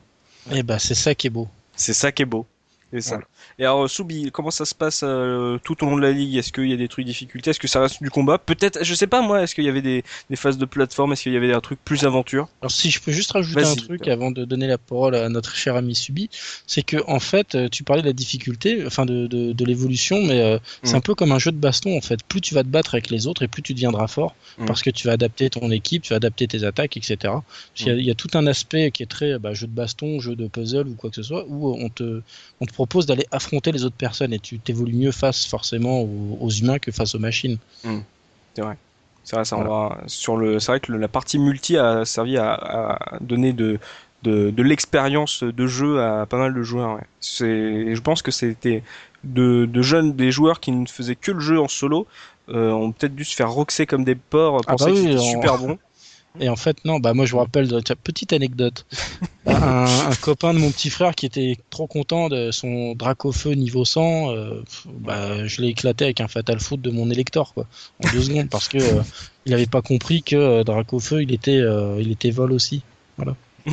[0.52, 1.48] Et bah, c'est ça qui est beau.
[1.74, 2.46] C'est ça qui est beau.
[2.92, 3.20] C'est ça.
[3.58, 6.36] Et alors Soubi, comment ça se passe euh, tout au long de la ligue?
[6.36, 8.38] Est-ce qu'il y a des trucs de difficulté Est-ce que ça reste du combat?
[8.38, 9.42] Peut-être, je sais pas moi.
[9.42, 11.12] Est-ce qu'il y avait des, des phases de plateforme?
[11.12, 12.48] Est-ce qu'il y avait des trucs plus aventure?
[12.62, 15.54] Alors si je peux juste rajouter un truc avant de donner la parole à notre
[15.54, 16.30] cher ami Subi,
[16.66, 20.22] c'est que en fait, euh, tu parlais de la difficulté, enfin de, de, de l'évolution,
[20.22, 20.96] mais euh, c'est Mm.
[20.96, 22.22] un peu comme un jeu de baston en fait.
[22.24, 24.64] Plus tu vas te battre avec les autres et plus tu deviendras fort, Mm.
[24.64, 27.16] parce que tu vas adapter ton équipe, tu vas adapter tes attaques, etc.
[27.76, 27.98] Y Mm.
[27.98, 30.48] il y, a tout un aspect qui est très bah, jeu de baston, jeu de
[30.48, 32.22] puzzle ou quoi que ce soit, où on te,
[32.60, 36.38] on te propose d'aller affronter les autres personnes et tu t'évolues mieux face forcément aux,
[36.40, 37.58] aux humains que face aux machines.
[39.24, 40.58] C'est vrai, ça on va sur le.
[40.60, 43.78] C'est vrai que le- la partie multi a servi à, à donner de
[44.22, 46.94] de, de l'expérience de jeu à pas mal de joueurs.
[46.96, 47.06] Ouais.
[47.20, 48.82] C'est, je pense que c'était
[49.24, 52.06] de, de jeunes, des joueurs qui ne faisaient que le jeu en solo,
[52.48, 55.02] euh, ont peut-être dû se faire roxer comme des porcs, Ah penser bah que oui,
[55.04, 55.78] c'était on- super bon.
[56.40, 58.86] Et en fait, non, bah moi je me rappelle, de- tiens, petite anecdote.
[59.46, 63.84] un, un copain de mon petit frère qui était trop content de son Dracofeu niveau
[63.84, 64.62] 100, euh,
[65.00, 67.66] bah, je l'ai éclaté avec un Fatal Foot de mon Elector, quoi,
[68.04, 69.02] en deux secondes, parce que euh,
[69.46, 72.82] il avait pas compris que euh, Dracofeu il était, euh, il était vol aussi.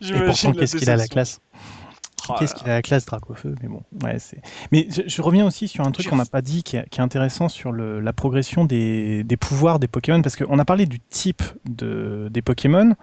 [0.00, 1.40] Et pourtant, qu'est-ce qu'il a la classe?
[2.38, 4.40] Qu'est-ce qu'il a la classe Dracofeu Mais bon, ouais, c'est.
[4.72, 7.00] Mais je, je reviens aussi sur un truc qu'on n'a pas dit qui est, qui
[7.00, 10.86] est intéressant sur le, la progression des, des pouvoirs des Pokémon parce qu'on a parlé
[10.86, 12.94] du type de, des Pokémon,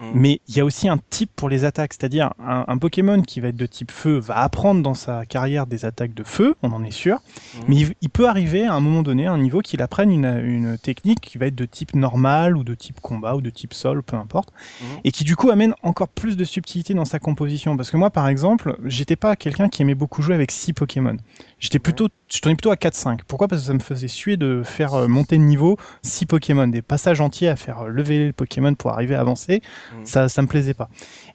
[0.00, 0.04] Mm.
[0.14, 3.40] mais il y a aussi un type pour les attaques, c'est-à-dire un, un Pokémon qui
[3.40, 6.70] va être de type feu va apprendre dans sa carrière des attaques de feu, on
[6.72, 7.60] en est sûr, Mm.
[7.68, 10.26] mais il, il peut arriver à un moment donné à un niveau qu'il apprenne une,
[10.44, 13.74] une technique qui va être de type normal ou de type combat ou de type
[13.74, 14.50] sol, peu importe,
[14.80, 15.00] Mhm.
[15.04, 17.76] et qui du coup amène encore plus de subtilité dans sa composition.
[17.76, 21.16] Parce que moi, par exemple, j'étais pas quelqu'un qui aimait beaucoup jouer avec 6 Pokémon.
[21.58, 23.20] J'étais plutôt, je tournais plutôt à 4-5.
[23.26, 23.48] Pourquoi?
[23.48, 26.82] Parce que ça me faisait suer de faire euh, monter de niveau 6 Pokémon, des
[26.82, 29.62] passages entiers à faire euh, lever le Pokémon pour arriver à avancer.
[29.94, 30.06] Mhm.
[30.06, 30.88] Ça, ça me plaisait pas.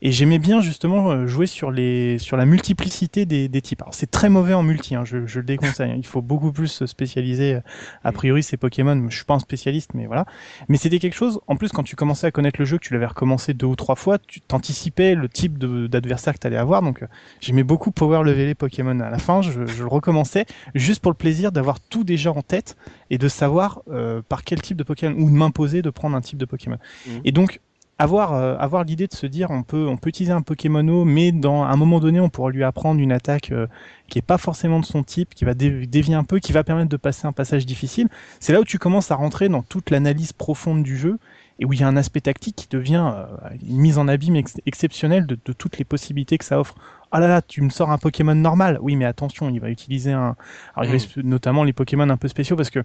[0.06, 3.82] Et j'aimais bien justement euh, jouer sur les, sur la multiplicité des, des types.
[3.82, 5.92] Alors c'est très mauvais en multi, hein, je, je le déconseille.
[5.92, 5.96] hein.
[5.98, 7.56] Il faut beaucoup plus se spécialiser.
[7.56, 7.62] euh,
[8.04, 10.26] A priori, ces Pokémon, je suis pas un spécialiste, mais voilà.
[10.68, 12.92] Mais c'était quelque chose, en plus, quand tu commençais à connaître le jeu, que tu
[12.92, 16.58] l'avais recommencé deux ou trois fois, tu t'anticipais le type de- d'adversaire que tu allais
[16.58, 16.82] avoir.
[16.82, 17.08] Donc, euh,
[17.40, 19.00] j'aimais beaucoup power lever les Pokémon.
[19.00, 22.42] À la fin, je, je le recommençais juste pour le plaisir d'avoir tout déjà en
[22.42, 22.76] tête
[23.10, 26.22] et de savoir euh, par quel type de Pokémon, ou de m'imposer de prendre un
[26.22, 26.78] type de Pokémon.
[27.08, 27.22] Mhm.
[27.24, 27.62] Et donc,
[28.00, 31.32] avoir, euh, avoir l'idée de se dire on peut, on peut utiliser un Pokémono, mais
[31.32, 33.68] dans un moment donné, on pourra lui apprendre une attaque euh,
[34.10, 36.64] qui est pas forcément de son type, qui va dé- dévier un peu, qui va
[36.64, 38.10] permettre de passer un passage difficile.
[38.40, 41.18] C'est là où tu commences à rentrer dans toute l'analyse profonde du jeu
[41.60, 43.26] et où il y a un aspect tactique qui devient euh,
[43.70, 46.76] une mise en abîme ex- exceptionnelle de, de toutes les possibilités que ça offre.
[47.12, 48.80] Ah là là, tu me sors un Pokémon normal.
[48.82, 50.36] Oui, mais attention, il va utiliser un.
[50.76, 50.94] Alors, il Mm.
[50.94, 52.80] reste notamment les Pokémon un peu spéciaux parce que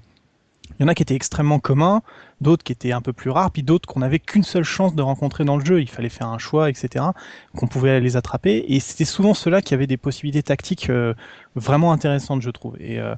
[0.79, 2.03] il y en a qui étaient extrêmement communs,
[2.41, 5.03] d'autres qui étaient un peu plus rares, puis d'autres qu'on n'avait qu'une seule chance de
[5.03, 5.81] rencontrer dans le jeu.
[5.81, 7.05] Il fallait faire un choix, etc.
[7.57, 8.65] Qu'on pouvait les attraper.
[8.69, 11.15] Et c'était souvent ceux-là qui avaient des possibilités tactiques euh,
[11.57, 12.77] vraiment intéressantes, je trouve.
[12.81, 13.15] Et euh,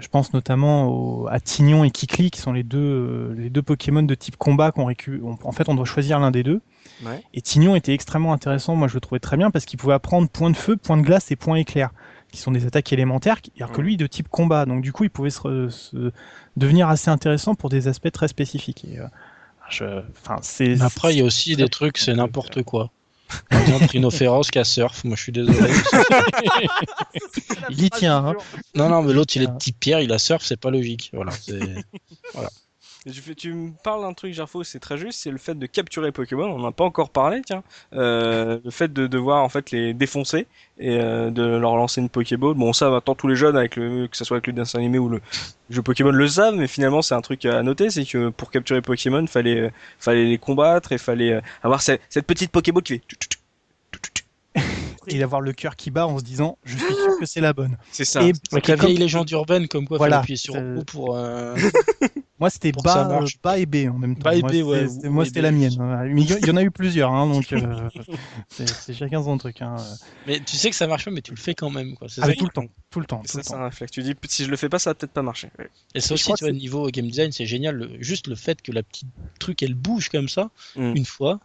[0.00, 3.60] Je pense notamment au- à Tignon et Kikli, qui sont les deux, euh, les deux
[3.62, 5.20] Pokémon de type combat qu'on récupère.
[5.42, 6.60] En fait, on doit choisir l'un des deux.
[7.04, 7.20] Ouais.
[7.34, 10.28] Et Tignon était extrêmement intéressant, moi je le trouvais très bien, parce qu'il pouvait apprendre
[10.28, 11.90] point de feu, point de glace et point éclair,
[12.30, 14.66] qui sont des attaques élémentaires, alors que lui de type combat.
[14.66, 16.12] Donc du coup, il pouvait se,
[16.56, 18.84] devenir assez intéressant pour des aspects très spécifiques.
[18.84, 19.06] Et, euh,
[19.70, 20.02] je,
[20.42, 20.80] c'est.
[20.80, 22.90] Après, il y a aussi des trucs, c'est n'importe quoi.
[23.48, 25.58] Par exemple, Rhinophéros qui a surf, moi je suis désolé.
[27.70, 28.34] Il y tient, hein.
[28.74, 31.10] non, non, mais l'autre il est de type pierre, il a surf, c'est pas logique.
[31.12, 31.84] Voilà, c'est-
[33.06, 36.12] Et tu, me parles d'un truc, Gerfo, c'est très juste, c'est le fait de capturer
[36.12, 36.44] Pokémon.
[36.44, 37.62] On n'en a pas encore parlé, tiens.
[37.94, 40.46] Euh, le fait de devoir en fait les défoncer
[40.78, 42.54] et euh, de leur lancer une Pokéball.
[42.54, 44.98] Bon, ça, maintenant tous les jeunes, avec le, que ce soit avec le dessin animé
[44.98, 45.20] ou le
[45.70, 46.56] jeu Pokémon, le savent.
[46.56, 50.26] Mais finalement, c'est un truc à noter, c'est que pour capturer Pokémon, fallait euh, fallait
[50.26, 53.39] les combattre et fallait euh, avoir cette, cette petite Pokéball qui fait.
[55.06, 57.52] Et d'avoir le cœur qui bat en se disant, je suis sûr que c'est la
[57.52, 57.76] bonne.
[57.92, 58.22] C'est ça.
[58.22, 61.16] Et la comme- vieille légende urbaine, comme quoi Voilà, faut appuyer sur euh, O pour.
[61.16, 61.56] euh,
[62.38, 64.30] Moi, c'était bas, bas et B en même temps.
[64.30, 64.62] Bas et moi, B, c'était-
[65.04, 65.74] ouais, moi, c'était la mienne.
[66.14, 67.88] Mais il y, en a eu plusieurs, hein, donc euh,
[68.48, 69.60] c'est chacun son truc.
[69.60, 69.76] Hein.
[70.26, 71.94] Mais tu sais que ça marche pas, mais tu le fais quand même.
[71.96, 72.08] Quoi.
[72.08, 73.60] C'est Ah, ça tout le temps, tout le temps, tout Ça, le c'est temps.
[73.60, 73.92] un réflexe.
[73.92, 75.50] Tu dis, si je le fais pas, ça va peut-être pas marcher.
[75.58, 75.68] Ouais.
[75.94, 77.76] Et ça aussi, tu vois, niveau game design, c'est génial.
[77.76, 79.08] le- juste le fait que la petite
[79.38, 80.94] truc, elle bouge comme ça, Mm.
[80.96, 81.40] une fois,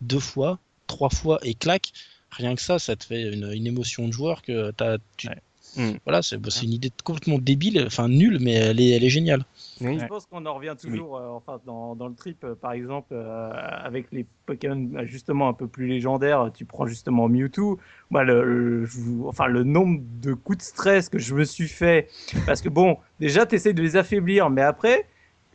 [0.00, 1.92] deux fois, trois fois, et clac.
[2.38, 4.96] Rien que ça, ça te fait une, une émotion de joueur que t'as.
[5.16, 5.28] Tu...
[5.28, 5.36] Ouais.
[5.76, 5.98] Mm.
[6.06, 9.10] Voilà, c'est bah, c'est une idée complètement débile, enfin nulle, mais elle est, elle est
[9.10, 9.44] géniale.
[9.82, 9.98] Oui.
[10.00, 13.08] Je pense qu'on en revient toujours, euh, enfin, dans, dans le trip, euh, par exemple,
[13.12, 17.78] euh, avec les Pokémon justement un peu plus légendaires, tu prends justement Mewtwo.
[18.10, 21.44] Moi, le, le- je vous- enfin, le nombre de coups de stress que je me
[21.44, 22.08] suis fait,
[22.46, 25.06] parce que bon, déjà, tu essaies de les affaiblir, mais après,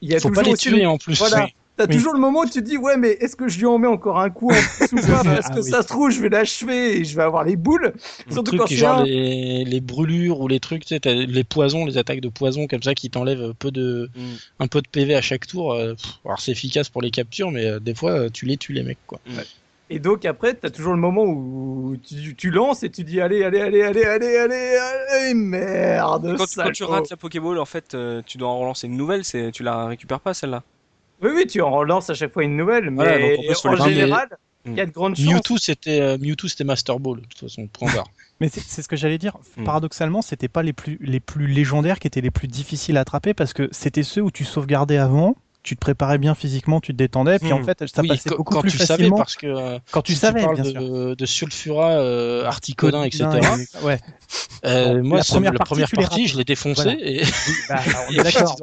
[0.01, 1.17] il y a Faut toujours pas les tuer en plus.
[1.17, 1.45] Voilà.
[1.45, 1.55] Oui.
[1.75, 1.95] T'as Oui.
[1.95, 3.87] toujours le moment où tu te dis ouais mais est-ce que je lui en mets
[3.87, 5.71] encore un coup en plus ou pas parce Ah que oui.
[5.71, 7.93] ça se trouve je vais l'achever et je vais avoir les boules
[8.27, 11.13] Le surtout truc quand genre un- les, les brûlures ou les trucs, tu sais, t'as
[11.13, 14.21] les poisons, les attaques de poison comme ça qui t'enlèvent un peu de, Mm.
[14.59, 15.73] un peu de PV à chaque tour.
[15.73, 18.57] euh, pff, alors c'est efficace pour les captures, mais euh, des fois euh, tu les
[18.57, 19.19] tues les mecs quoi.
[19.89, 23.19] Et donc après, tu as toujours le moment où tu, tu lances et tu dis
[23.19, 24.77] allez, allez, allez, allez, allez, allez,
[25.11, 26.35] allez, merde.
[26.37, 28.95] Quand, tu- quand tu rates la Pokéball, en fait, euh, tu dois en relancer une
[28.97, 29.23] nouvelle.
[29.23, 30.63] Tu la récupères pas celle-là.
[31.23, 34.29] Oui, oui, tu en relances à chaque fois une nouvelle, mais Voilà, donc en général,
[34.65, 35.25] il y a de grandes chances.
[35.25, 38.07] Mewtwo c'était euh, Mewtwo c'était Master Ball de toute façon point barre.
[38.39, 39.37] Mais c'est c'est ce que j'allais dire.
[39.57, 39.63] Hmm.
[39.63, 43.33] Paradoxalement, c'était pas les plus, les plus légendaires qui étaient les plus difficiles à attraper
[43.33, 46.97] parce que c'était ceux où tu sauvegardais avant, tu te préparais bien physiquement, tu te
[46.97, 47.57] détendais, puis Hmm.
[47.57, 50.13] en fait, ça oui, passait beaucoup quand plus tu savais parce que euh, quand tu
[50.13, 50.81] si savais, parles bien sûr.
[50.81, 53.25] de, de Sulfura, euh, Articodin, etc.
[53.81, 53.99] Et- Ouais.
[54.65, 56.97] Euh, Bon, moi, la première la partie, première je l'ai défoncé Voilà.
[57.01, 57.21] et,
[57.69, 57.79] Bah,
[58.09, 58.55] on est d'accord.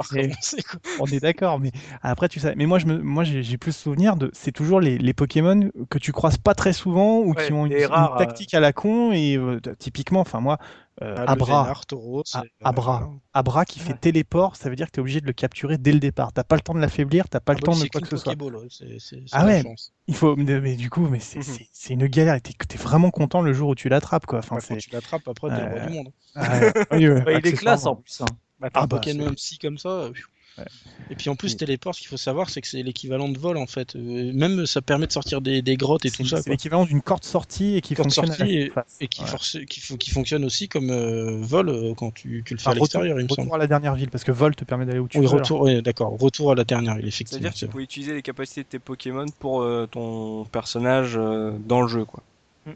[0.99, 1.73] On est d'accord, mais
[2.03, 2.55] après tu sais.
[2.57, 4.31] Mais moi, je me, moi, j'ai plus souvenir de.
[4.33, 7.67] C'est toujours les, les Pokémon que tu croises pas très souvent ou Ouais, qui ont
[7.67, 10.59] une, une tactique à la con et euh, typiquement, enfin moi,
[11.01, 13.11] Abra, Vénard, Tauros, Ah, et, Abra.
[13.33, 15.93] Abra qui fait téléport, ça veut dire que tu es obligé de le capturer dès
[15.93, 16.33] le départ.
[16.33, 18.09] T'as pas le temps de l'affaiblir, t'as pas Ah le bah temps de quoi que
[18.09, 18.33] ce soit.
[18.35, 19.63] Pokéball, ouais, c'est- c'est- c'est Ah ouais.
[19.63, 19.93] chance.
[20.09, 21.45] Il faut, mais, mais du coup, mais c'est Mhm.
[21.45, 22.35] c'est- c'est une galère.
[22.35, 24.41] Et t'es es vraiment content le jour où tu l'attrapes, quoi.
[24.41, 24.81] Enfin, Ouais, quand c'est.
[24.81, 26.13] tu l'attrapes, après, t'es le roi Euh, du monde.
[26.35, 26.73] Ah, ouais.
[26.93, 28.21] Oui, ouais, Ouais, il est classe en plus.
[28.21, 28.27] hein.
[28.59, 29.89] Bah, Ah un bah, Pokémon psy comme ça.
[29.89, 30.13] euh,
[30.59, 30.65] Ouais.
[31.11, 33.57] Et puis en plus, téléport, ce qu'il faut savoir, c'est que c'est l'équivalent de vol
[33.57, 33.97] en fait.
[33.97, 36.41] Euh, même ça permet de sortir des, des grottes et tout ça.
[36.43, 38.71] c'est l'équivalent d'une corde sortie et qui Corde fonctionne sortie
[39.01, 39.27] et- qui, Ouais.
[39.27, 42.69] force- qui, fo- qui fonctionne aussi comme euh, vol euh, quand tu, tu le fais
[42.69, 43.47] Enfin, à l'extérieur, il me retour, semble.
[43.47, 45.31] retour à la dernière ville, parce que vol te permet d'aller où tu Oui, veux.
[45.37, 46.17] retour, oui, d'accord.
[46.19, 47.41] Retour à la dernière ville, effectivement.
[47.43, 51.53] C'est-à-dire que tu peux utiliser les capacités de tes Pokémon pour euh, ton personnage euh,
[51.67, 52.23] dans le jeu, quoi.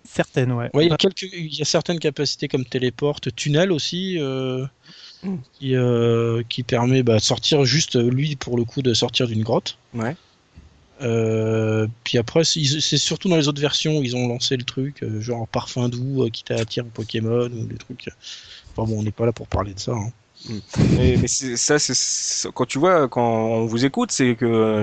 [0.04, 0.70] Certaines, ouais.
[0.74, 4.18] Ouais, il, y a quelques, il y a certaines capacités comme téléporte, tunnel aussi,
[5.24, 5.38] euh, Mm.
[5.58, 9.26] qui, euh, qui permet bah, de sortir juste, euh, lui, pour le coup, de sortir
[9.26, 9.78] d'une grotte.
[9.94, 10.16] Ouais.
[11.02, 12.62] Euh, puis après, c'est
[12.98, 16.30] surtout dans les autres versions où ils ont lancé le truc, genre parfum doux euh,
[16.30, 18.08] qui t'attire Pokémon ou des trucs.
[18.76, 19.92] Enfin bon, on n'est pas là pour parler de ça.
[19.92, 20.12] hein.
[20.96, 24.82] Mais, mais ça, c'est quand tu vois, quand on vous écoute, c'est que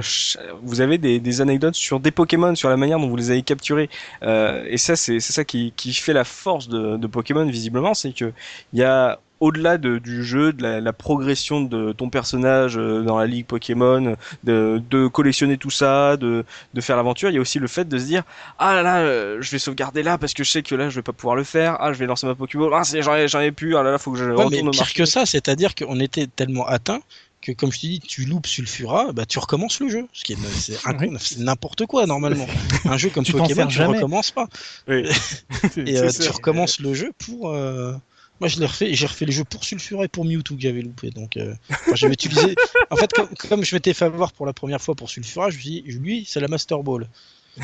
[0.63, 3.43] vous avez des, des anecdotes sur des Pokémon, sur la manière dont vous les avez
[3.43, 3.89] capturés.
[4.23, 7.93] Euh, et ça, c'est c'est ça qui, qui fait la force de, de Pokémon, visiblement,
[7.93, 8.33] c'est que
[8.73, 13.01] il y a au-delà de- du jeu, de la, la progression de ton personnage euh,
[13.01, 14.15] dans la ligue Pokémon,
[14.45, 17.85] de, de collectionner tout ça, de, de faire l'aventure, il y a aussi le fait
[17.89, 18.23] de se dire
[18.59, 20.95] ah là là, euh, je vais sauvegarder là parce que je sais que là je
[20.95, 21.75] vais pas pouvoir le faire.
[21.81, 22.71] Ah, je vais lancer ma Pokéball.
[22.73, 23.75] Ah, c'est- j'en ai, j'en ai plus.
[23.75, 25.99] Ah là là, faut que je Ouais, retourne mais au pire que ça, c'est-à-dire qu'on
[25.99, 27.01] était tellement atteint
[27.41, 30.05] que, comme je te dis, tu loupes Sulfura, bah, tu recommences le jeu.
[30.13, 30.37] Ce qui est,
[31.19, 32.45] c'est n'importe quoi normalement.
[32.85, 33.95] Un jeu comme Tu Pokémon, tu jamais.
[33.97, 34.47] recommences pas.
[34.87, 35.05] Oui.
[35.77, 37.49] Et euh, tu recommences le jeu pour.
[37.49, 37.93] euh,
[38.41, 38.93] Moi, je l'ai refait.
[38.93, 41.11] J'ai refait le jeu pour Sulfura et pour Mewtwo que j'avais loupé.
[41.11, 41.53] Donc, euh,
[41.93, 42.55] j'avais utilisé.
[42.89, 45.55] En fait, comme, comme je m'étais fait avoir pour la première fois pour Sulfura, je
[45.55, 47.07] me suis dit, lui, c'est la Master Ball.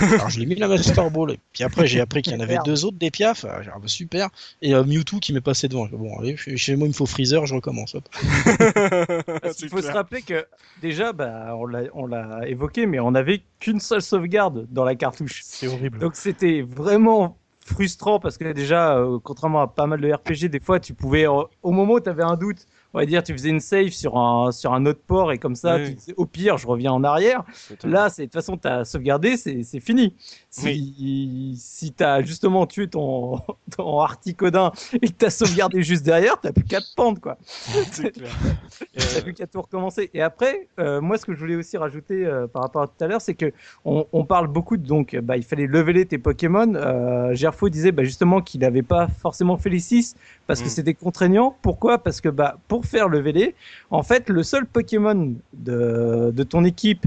[0.01, 1.31] Alors je l'ai mis la Master Ball.
[1.31, 3.45] Et puis après, j'ai appris qu'il y en avait deux autres des piafs.
[3.49, 4.29] Ah, dit, ah, bah, super.
[4.61, 5.87] Et euh, Mewtwo qui m'est passé devant.
[5.91, 7.95] Bon, allez, chez moi, il me faut Freezer, je recommence.
[7.95, 8.07] hop.
[9.61, 10.45] Il faut se rappeler que
[10.81, 14.95] déjà, bah, on l'a- on l'a évoqué, mais on n'avait qu'une seule sauvegarde dans la
[14.95, 15.41] cartouche.
[15.43, 15.99] C'est horrible.
[15.99, 17.37] Donc c'était vraiment
[17.67, 21.27] frustrant parce que déjà, euh, contrairement à pas mal de RPG, des fois tu pouvais,
[21.27, 23.89] euh, au moment où tu avais un doute, on va dire, tu faisais une save
[23.89, 25.85] sur un, sur un autre port et comme ça, Oui.
[25.89, 27.43] tu disais, au pire, je reviens en arrière.
[27.83, 30.13] Là, c'est de toute façon, tu as sauvegardé, c'est fini.
[30.49, 33.39] Si, si tu as justement tué ton,
[33.77, 37.19] ton Articodin et que tu as sauvegardé juste derrière, tu plus qu'à te pendre.
[37.21, 37.37] Quoi.
[38.97, 40.09] T'as plus qu'à tout recommencer.
[40.13, 43.03] Et après, euh, moi, ce que je voulais aussi rajouter euh, par rapport à tout
[43.03, 43.51] à l'heure, c'est que
[43.85, 46.73] on, on parle beaucoup de donc, bah, il fallait leveler tes Pokémon.
[46.75, 50.15] Euh, Gerfo disait bah, justement qu'il n'avait pas forcément fait les 6
[50.47, 50.69] parce que Mm.
[50.69, 51.55] c'était contraignant.
[51.61, 51.97] Pourquoi?
[51.99, 53.53] Parce que bah, pour faire leveler,
[53.91, 57.05] en fait, le seul Pokémon de, de ton équipe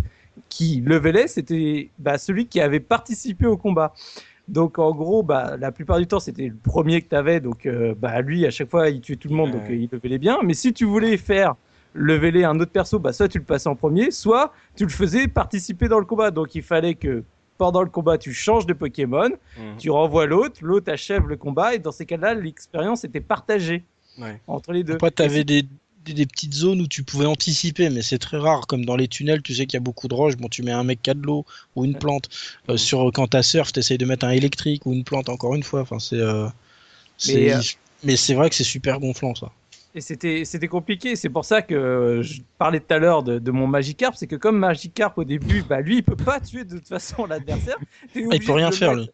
[0.49, 3.93] qui levelait, c'était bah, celui qui avait participé au combat.
[4.49, 7.41] Donc en gros, bah, la plupart du temps, c'était le premier que tu avais.
[7.41, 9.89] Donc euh, bah, lui, à chaque fois, il tuait tout le monde, donc euh, il
[9.91, 10.39] levelait bien.
[10.45, 11.55] Mais si tu voulais faire
[11.95, 15.29] leveler un autre perso, bah, soit tu le passais en premier, soit tu le faisais
[15.29, 16.31] participer dans le combat.
[16.33, 17.23] Donc il fallait que
[17.61, 19.29] pendant le combat, tu changes de Pokémon,
[19.59, 19.77] Mhm.
[19.79, 23.85] tu renvoies l'autre, l'autre achève le combat, et dans ces cas-là, l'expérience était partagée
[24.19, 24.41] Ouais.
[24.47, 24.95] entre les deux.
[24.95, 25.63] Après, Et t'avais des,
[26.07, 28.67] des, des petites zones où tu pouvais anticiper, mais c'est très rare.
[28.67, 30.37] Comme dans les tunnels, tu sais qu'il y a beaucoup de roches.
[30.39, 31.45] Bon, tu mets un mec qui a de l'eau
[31.77, 32.31] ou une plante.
[32.71, 35.29] Euh, sur quand t'as surf, t'essayes de mettre un électrique ou une plante.
[35.29, 36.17] Encore une fois, enfin, c'est.
[36.17, 36.49] euh,
[37.19, 37.61] c'est- Mais, euh,
[38.05, 39.53] mais c'est vrai que c'est super gonflant, ça.
[39.95, 41.17] Et c'était c'était compliqué.
[41.17, 44.15] C'est pour ça que je parlais tout à l'heure de, de mon Magikarp.
[44.17, 47.27] C'est que comme Magikarp au début, bah lui, il peut pas tuer de toute façon
[47.27, 47.77] l'adversaire.
[48.15, 49.13] Il peut rien faire, mettre-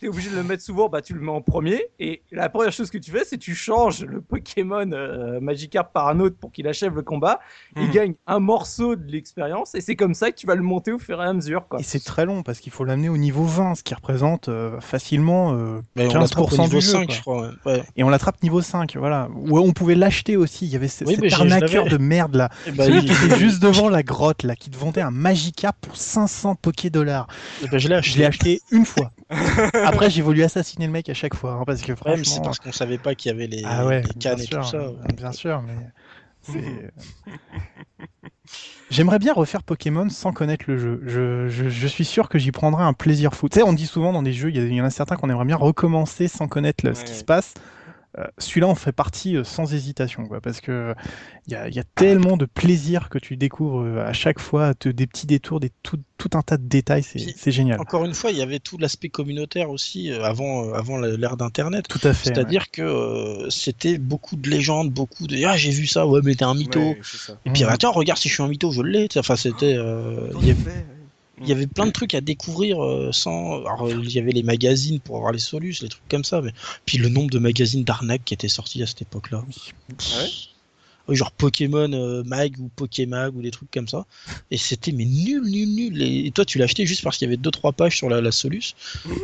[0.00, 0.06] lui.
[0.06, 1.82] T'es obligé de le mettre souvent, bah tu le mets en premier.
[1.98, 6.08] Et la première chose que tu fais, c'est tu changes le Pokémon euh, Magikarp par
[6.08, 7.40] un autre pour qu'il achève le combat.
[7.76, 7.90] Il Mhm.
[7.90, 9.74] gagne un morceau de l'expérience.
[9.74, 11.66] Et c'est comme ça que tu vas le monter au fur et à mesure.
[11.68, 11.80] Quoi.
[11.80, 14.80] Et c'est très long parce qu'il faut l'amener au niveau 20, ce qui représente euh,
[14.80, 16.92] facilement euh, Mais on l'attrape au 15% niveau du jeu.
[16.92, 17.14] 5, quoi.
[17.14, 17.40] je crois.
[17.42, 17.52] ouais.
[17.78, 17.82] Ouais.
[17.96, 19.28] Et on l'attrape niveau 5, voilà.
[19.34, 20.66] Ou on pouvait l'acheter aussi.
[20.66, 22.48] Il y avait Oui, cet arnaqueur de merde là.
[22.74, 25.76] Bah, Celui il- qui était juste devant la grotte là, qui te vendait un Magikarp
[25.80, 27.26] pour 500 Poké dollars.
[27.64, 28.60] eh ben, je l'ai Je l'ai acheté.
[28.60, 29.10] acheté une fois.
[29.88, 32.44] Après, j'ai voulu assassiner le mec à chaque fois, hein, parce que problème, c'est franchement.
[32.44, 34.60] parce qu'on savait pas qu'il y avait les, Ah ouais, les cannes bien et sûr,
[34.60, 34.92] tout ça.
[35.16, 35.76] bien sûr, mais
[38.90, 41.00] J'aimerais bien refaire Pokémon sans connaître le jeu.
[41.06, 43.48] Je, je- je suis sûr que j'y prendrai un plaisir fou.
[43.48, 45.44] Tu sais, on dit souvent dans des jeux, il y, en a certains qu'on aimerait
[45.44, 47.54] bien recommencer sans connaître le- ce qui se passe.
[48.18, 50.94] Euh, Celui-là en fait partie euh, sans hésitation, quoi, parce que
[51.46, 54.40] il y a, il y a tellement de plaisir que tu découvres euh, à chaque
[54.40, 57.80] fois, te- des petits détours, des tout, tout un tas de détails, c'est génial.
[57.80, 61.86] Encore une fois, il y avait tout l'aspect communautaire aussi euh, avant, euh, l'ère d'Internet.
[61.88, 62.28] Tout à fait.
[62.30, 62.34] ouais.
[62.34, 66.34] C'est-à-dire que euh, c'était beaucoup de légendes, beaucoup de ah j'ai vu ça, ouais mais
[66.34, 66.80] t'es un mytho.
[66.80, 66.98] Ouais.
[67.46, 67.68] Et puis Mhm.
[67.70, 69.08] ah, tiens regarde si je suis un mytho, je l'ai.
[69.16, 70.30] Enfin c'était, euh,
[71.42, 73.60] il y avait- plein de trucs à découvrir euh, sans.
[73.60, 76.40] Alors euh, il y avait les magazines pour avoir les solus, les trucs comme ça.
[76.40, 76.52] Mais
[76.86, 79.44] puis le nombre de magazines d'arnaque qui étaient sortis à cette époque-là.
[79.46, 80.22] Ah
[81.08, 81.14] ouais?
[81.14, 84.04] Genre Pokémon euh, Mag ou Pokémag ou des trucs comme ça.
[84.50, 86.02] Et c'était mais nul, nul, nul.
[86.02, 88.20] Et toi, tu l'as acheté juste parce qu'il y avait deux trois pages sur la,
[88.20, 88.74] la Solus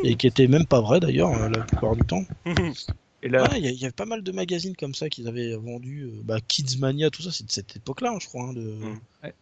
[0.02, 2.24] et qui étaient même pas vraies d'ailleurs la plupart du temps.
[3.24, 5.56] Et là, Ouais, il y, y avait pas mal de magazines comme ça qu'ils avaient
[5.56, 6.04] vendus.
[6.04, 8.44] euh, bah, Kids Mania, tout ça, c'est de cette époque-là, hein, je crois.
[8.44, 8.60] hein, de...
[8.60, 9.00] Mm.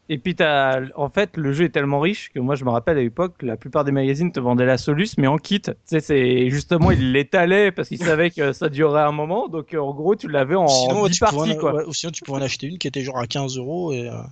[0.08, 2.96] Et puis, t'as, en fait, le jeu est tellement riche que moi, je me rappelle
[2.96, 5.60] à l'époque, la plupart des magazines te vendaient la Solus, mais en kit.
[5.60, 9.48] Tu sais, c'est justement, ils l'étalaient parce qu'ils savaient que ça durerait un moment.
[9.48, 11.74] Donc, euh, en gros, tu l'avais en Sinon, ouais, 10 tu pouvais parties, en, quoi.
[11.74, 14.08] ouais, ou sinon, tu pouvais en acheter une qui était genre à 15 euros et
[14.08, 14.22] euh,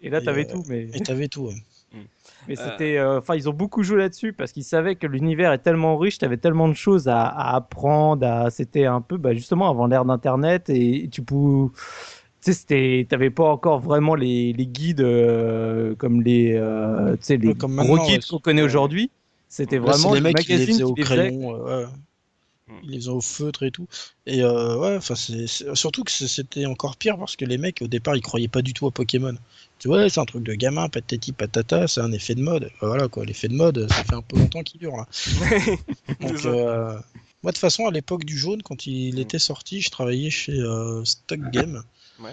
[0.00, 0.64] Et là, t'avais euh, tout.
[0.68, 1.42] Mais, et t'avais tout.
[1.46, 1.62] ouais.
[2.48, 2.68] Mais Euh.
[2.70, 5.96] c'était, euh, enfin, ils ont beaucoup joué là-dessus parce qu'ils savaient que l'univers est tellement
[5.96, 8.26] riche, t'avais tellement de choses à, à apprendre.
[8.26, 8.50] À...
[8.50, 11.70] C'était un peu, bah, justement, avant l'ère d'Internet et tu pouvais.
[12.44, 17.18] Tu sais, c'était, t'avais pas encore vraiment les, les guides euh, comme les, euh, tu
[17.22, 18.20] sais, les Ouais, comme gros guides ouais.
[18.28, 18.66] qu'on connaît Ouais.
[18.66, 19.10] aujourd'hui.
[19.48, 21.16] C'était vraiment les des mecs qui les magazines au qui les faisaient.
[21.28, 21.84] crayon, ouais.
[22.82, 23.86] Ils les faisaient au feutre et tout.
[24.26, 27.80] Et euh, ouais, enfin, c'est c'est- surtout que c'était encore pire parce que les mecs
[27.82, 29.34] au départ ils croyaient pas du tout à Pokémon.
[29.82, 32.70] Tu vois, c'est un truc de gamin, patati patata, c'est un effet de mode.
[32.80, 35.08] Voilà quoi, l'effet de mode, ça fait un peu longtemps qu'il dure là.
[36.20, 36.48] Donc, ça.
[36.50, 36.92] euh,
[37.42, 39.18] moi de toute façon, à l'époque du jaune, quand il Mm.
[39.18, 41.82] était sorti, je travaillais chez euh, Stock Game.
[42.20, 42.30] Ouais.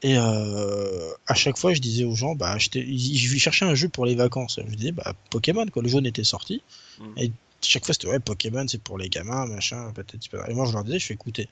[0.00, 3.90] Et euh, à chaque fois, je disais aux gens, bah, je vais chercher un jeu
[3.90, 4.58] pour les vacances.
[4.66, 5.82] Je disais, bah, Pokémon, quoi.
[5.82, 6.62] Le jaune était sorti.
[6.98, 7.04] Mm.
[7.18, 10.50] Et chaque fois, c'était, ouais, Pokémon, c'est pour les gamins, machin, patati patata.
[10.50, 11.50] Et moi, je leur disais, je fais écouter,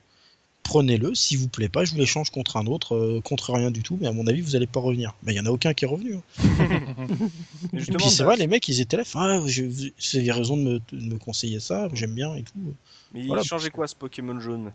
[0.65, 3.83] prenez-le, s'il vous plaît pas, je vous l'échange contre un autre, euh, contre rien du
[3.83, 5.15] tout, mais à mon avis, vous allez pas revenir.
[5.23, 6.15] Mais il y en a aucun qui est revenu.
[6.15, 6.21] hein.
[7.73, 10.79] Et puis c'est bah, vrai, les mecs, ils étaient là, ah, avez raison de me,
[10.91, 12.73] de me conseiller ça, j'aime bien et tout.
[13.13, 14.73] Mais Voilà, il changeait quoi ce Pokémon jaune?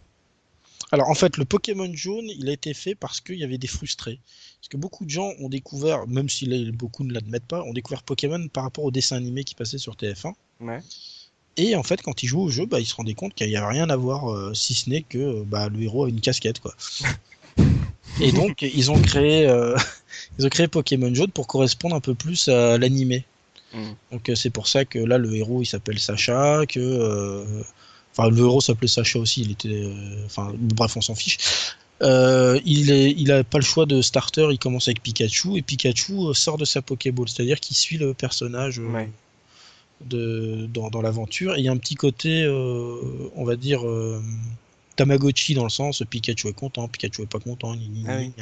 [0.93, 3.67] Alors en fait, le Pokémon jaune, il a été fait parce qu'il y avait des
[3.67, 4.21] frustrés.
[4.61, 8.03] Parce que beaucoup de gens ont découvert, même si beaucoup ne l'admettent pas, ont découvert
[8.03, 10.35] Pokémon par rapport au dessin animé qui passait sur TF1.
[10.61, 10.81] Ouais.
[11.57, 13.57] Et en fait, quand ils jouaient au jeu, bah, ils se rendaient compte qu'il n'y
[13.57, 16.21] avait rien à voir, euh, si ce n'est que euh, bah, le héros a une
[16.21, 16.75] casquette, quoi.
[18.21, 19.77] Et donc, ils ont créé, euh,
[20.39, 23.25] ils ont créé Pokémon jaune pour correspondre un peu plus à l'animé.
[23.73, 23.91] Mm.
[24.13, 27.63] Donc, c'est pour ça que là, le héros, il s'appelle Sacha, que, euh,
[28.13, 29.43] enfin, le héros s'appelait Sacha aussi.
[29.43, 29.91] Il était,
[30.27, 31.39] enfin, bref, on s'en fiche.
[32.03, 34.49] Euh, il est, il a pas le choix de starter.
[34.51, 38.79] Il commence avec Pikachu et Pikachu sort de sa Pokéball, c'est-à-dire qu'il suit le personnage.
[38.79, 39.09] Ouais.
[40.05, 41.55] De, dans, dans l'aventure.
[41.55, 44.23] Et il y a un petit côté, euh, on va dire, euh,
[44.97, 47.75] Tamagotchi dans le sens Pikachu est content, Pikachu est pas content.
[48.07, 48.33] Ah oui.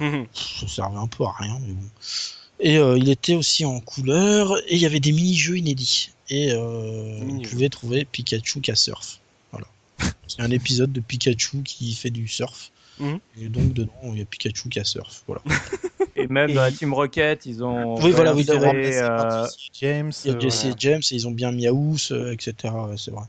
[0.00, 0.26] Mhm.
[0.32, 1.88] Ça servait un peu à rien, mais bon.
[2.60, 6.10] Et euh, il était aussi en couleur, et il y avait des mini-jeux inédits.
[6.30, 7.50] Et euh, Mini-jeux.
[7.50, 9.18] pouvez trouver Pikachu qui a surf.
[9.50, 9.66] Voilà.
[10.28, 12.70] C'est un épisode de Pikachu qui fait du surf.
[12.98, 13.18] Mhm.
[13.40, 15.22] Et donc dedans, il y a Pikachu qui a surf.
[15.26, 15.42] Voilà.
[16.16, 17.96] Et même Et- dans la Team Rocket, ils ont.
[18.00, 19.46] Oui, voilà, oui, euh,
[19.80, 20.74] James, Il y a euh, Jesse voilà.
[20.74, 22.72] et James, et ils ont bien mis House, euh, etc.
[22.96, 23.24] C'est vrai.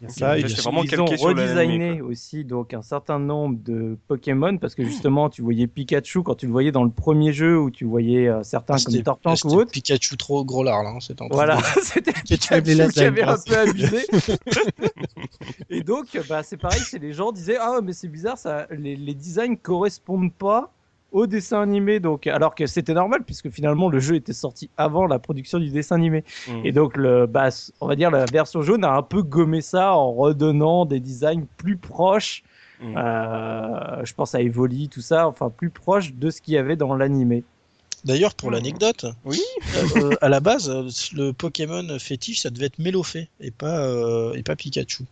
[0.00, 3.58] Il y a Ok, ça, et vraiment ils ont redesigné aussi donc un certain nombre
[3.64, 7.32] de Pokémon parce que justement tu voyais Pikachu quand tu le voyais dans le premier
[7.32, 9.72] jeu où tu voyais euh, certains Ah, comme c'était- Tortank ou autre.
[9.72, 13.56] Pikachu trop gros lard là, hein, c'était Voilà, de- c'était Pikachu qui avait un peu
[13.58, 14.06] abusé.
[15.70, 18.94] Et donc, bah, c'est pareil, c'est les gens disaient ah mais c'est bizarre, ça, les,
[19.08, 20.70] les designs correspondent pas
[21.12, 25.06] au dessin animé, donc alors que c'était normal puisque finalement le jeu était sorti avant
[25.06, 26.24] la production du dessin animé.
[26.46, 26.66] Mhm.
[26.66, 27.48] Et donc le, bah,
[27.80, 31.46] on va dire la version jaune a un peu gommé ça en redonnant des designs
[31.56, 32.42] plus proches.
[32.80, 32.94] Mhm.
[32.96, 36.76] euh, je pense à Evoli, tout ça, enfin plus proches de ce qu'il y avait
[36.76, 37.42] dans l'animé.
[38.04, 39.40] D'ailleurs, pour l'anecdote, Oui.
[39.96, 44.34] euh, à la base, euh, le Pokémon fétiche, ça devait être Mélofée et pas, euh,
[44.34, 45.04] et pas Pikachu.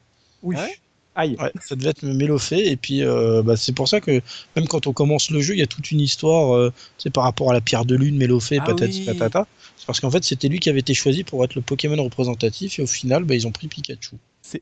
[0.45, 0.55] Oui.
[0.55, 0.77] Ouais.
[1.17, 1.35] Aïe.
[1.41, 4.21] Ouais, ça devait être Mélofée, et puis euh, bah, c'est pour ça que
[4.55, 7.11] même quand on commence le jeu, il y a toute une histoire euh, tu sais,
[7.11, 9.07] par rapport à la pierre de lune, Mélofée, Ah patati oui.
[9.07, 9.47] patata.
[9.77, 12.79] C'est parce qu'en fait, c'était lui qui avait été choisi pour être le Pokémon représentatif,
[12.79, 14.17] et au final, bah, ils ont pris Pikachu.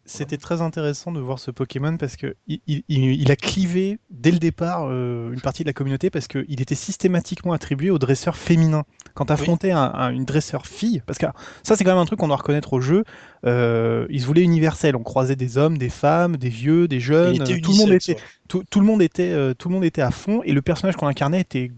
[0.04, 3.98] C'était très intéressant de voir ce Pokémon parce que il, il- il- il a clivé
[4.10, 7.98] dès le départ euh, une partie de la communauté parce qu'il était systématiquement attribué aux
[7.98, 8.84] dresseurs féminins.
[9.14, 9.30] Quand
[9.72, 11.26] un, un- une dresseur fille, parce que
[11.62, 13.04] ça c'est quand même un truc qu'on doit reconnaître au jeu,
[13.44, 14.96] euh, il se voulait universel.
[14.96, 17.34] On croisait des hommes, des femmes, des vieux, des jeunes.
[17.42, 18.16] était euh, Tout le monde était,
[18.48, 21.06] tout, tout le monde était, tout le monde était à fond et le personnage qu'on
[21.08, 21.70] incarnait était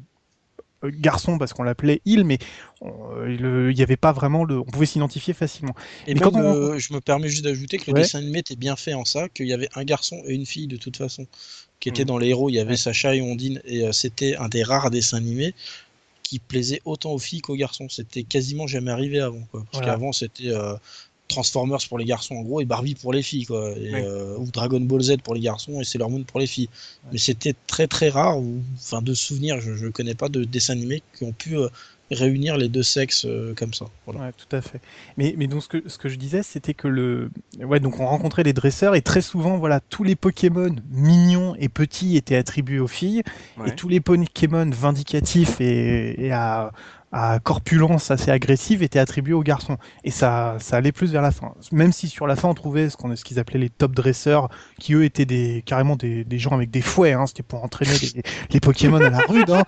[0.90, 2.38] garçon parce qu'on l'appelait il, mais
[2.82, 5.74] euh, il n'y avait pas vraiment le, on pouvait s'identifier facilement.
[6.06, 8.00] Et Mais même, quand on euh, je me permets juste d'ajouter que le Ouais.
[8.02, 10.66] dessin animé était bien fait en ça, qu'il y avait un garçon et une fille
[10.68, 11.26] de toute façon,
[11.80, 12.06] qui étaient Mm.
[12.06, 12.48] dans les héros.
[12.50, 12.76] Il y avait Ouais.
[12.76, 15.54] Sacha et Ondine, et euh, c'était un des rares dessins animés
[16.22, 17.88] qui plaisait autant aux filles qu'aux garçons.
[17.88, 19.64] C'était quasiment jamais arrivé avant, quoi.
[19.70, 19.92] Parce Voilà.
[19.92, 20.74] qu'avant c'était euh,
[21.28, 23.70] Transformers pour les garçons en gros et Barbie pour les filles, quoi.
[23.76, 26.68] Et, euh, ou Dragon Ball Z pour les garçons et Sailor Moon pour les filles.
[27.12, 30.74] Mais c'était très très rare, ou enfin de souvenirs, je, je connais pas de dessins
[30.74, 31.68] animés qui ont pu euh,
[32.12, 33.86] réunir les deux sexes euh, comme ça.
[34.06, 34.20] Voilà.
[34.20, 34.80] Ouais, tout à fait.
[35.16, 37.30] Mais, mais donc ce que, ce que je disais, c'était que le,
[37.60, 41.68] ouais, donc on rencontrait les dresseurs et très souvent, voilà, tous les Pokémon mignons et
[41.68, 43.22] petits étaient attribués aux filles
[43.58, 43.70] Ouais.
[43.70, 46.70] et tous les Pokémon vindicatifs et, et à,
[47.18, 49.78] à corpulence assez agressive étaient attribués aux garçons.
[50.04, 51.54] Et ça, ça allait plus vers la fin.
[51.72, 54.50] Même si sur la fin on trouvait ce qu'on, ce qu'ils appelaient les top dresseurs,
[54.78, 57.92] qui eux étaient des, carrément des, des gens avec des fouets, hein, c'était pour entraîner
[58.14, 59.48] les, les Pokémon à la rude.
[59.50, 59.64] Hein.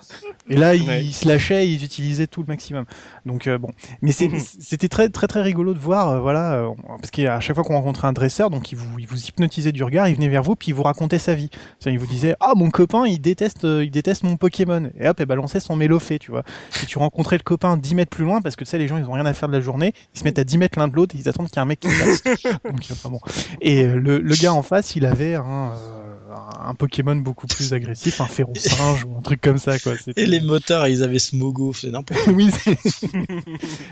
[0.49, 1.03] Et là, ils, Ouais.
[1.11, 2.85] se lâchaient, ils utilisaient tout le maximum.
[3.25, 3.71] Donc euh, bon,
[4.03, 4.39] mais Mhm.
[4.59, 6.69] c'était très très très rigolo de voir, euh, voilà, euh,
[6.99, 9.83] parce qu'à chaque fois qu'on rencontrait un dresseur, donc il vous, il vous hypnotisait du
[9.83, 11.49] regard, il venait vers vous, puis il vous racontait sa vie.
[11.85, 15.25] Il vous disait, ah mon copain, il déteste, il déteste mon Pokémon, et hop, il
[15.25, 16.43] balançait son mélofée, tu vois.
[16.83, 18.97] Et tu rencontrais le copain 10 mètres plus loin, parce que tu sais, les gens
[18.97, 20.87] ils ont rien à faire de la journée, ils se mettent à 10 mètres l'un
[20.87, 22.23] de l'autre, ils attendent qu'il y ait un mec qui passe.
[22.65, 23.19] Donc, enfin, bon.
[23.61, 27.73] Et euh, le, le gars en face, il avait un, euh, un Pokémon beaucoup plus
[27.73, 29.93] agressif, un férocinge ou un truc comme ça, quoi.
[30.15, 32.33] Et les motards, ils avaient Smogo, c'est n'importe quoi.
[32.33, 32.51] oui,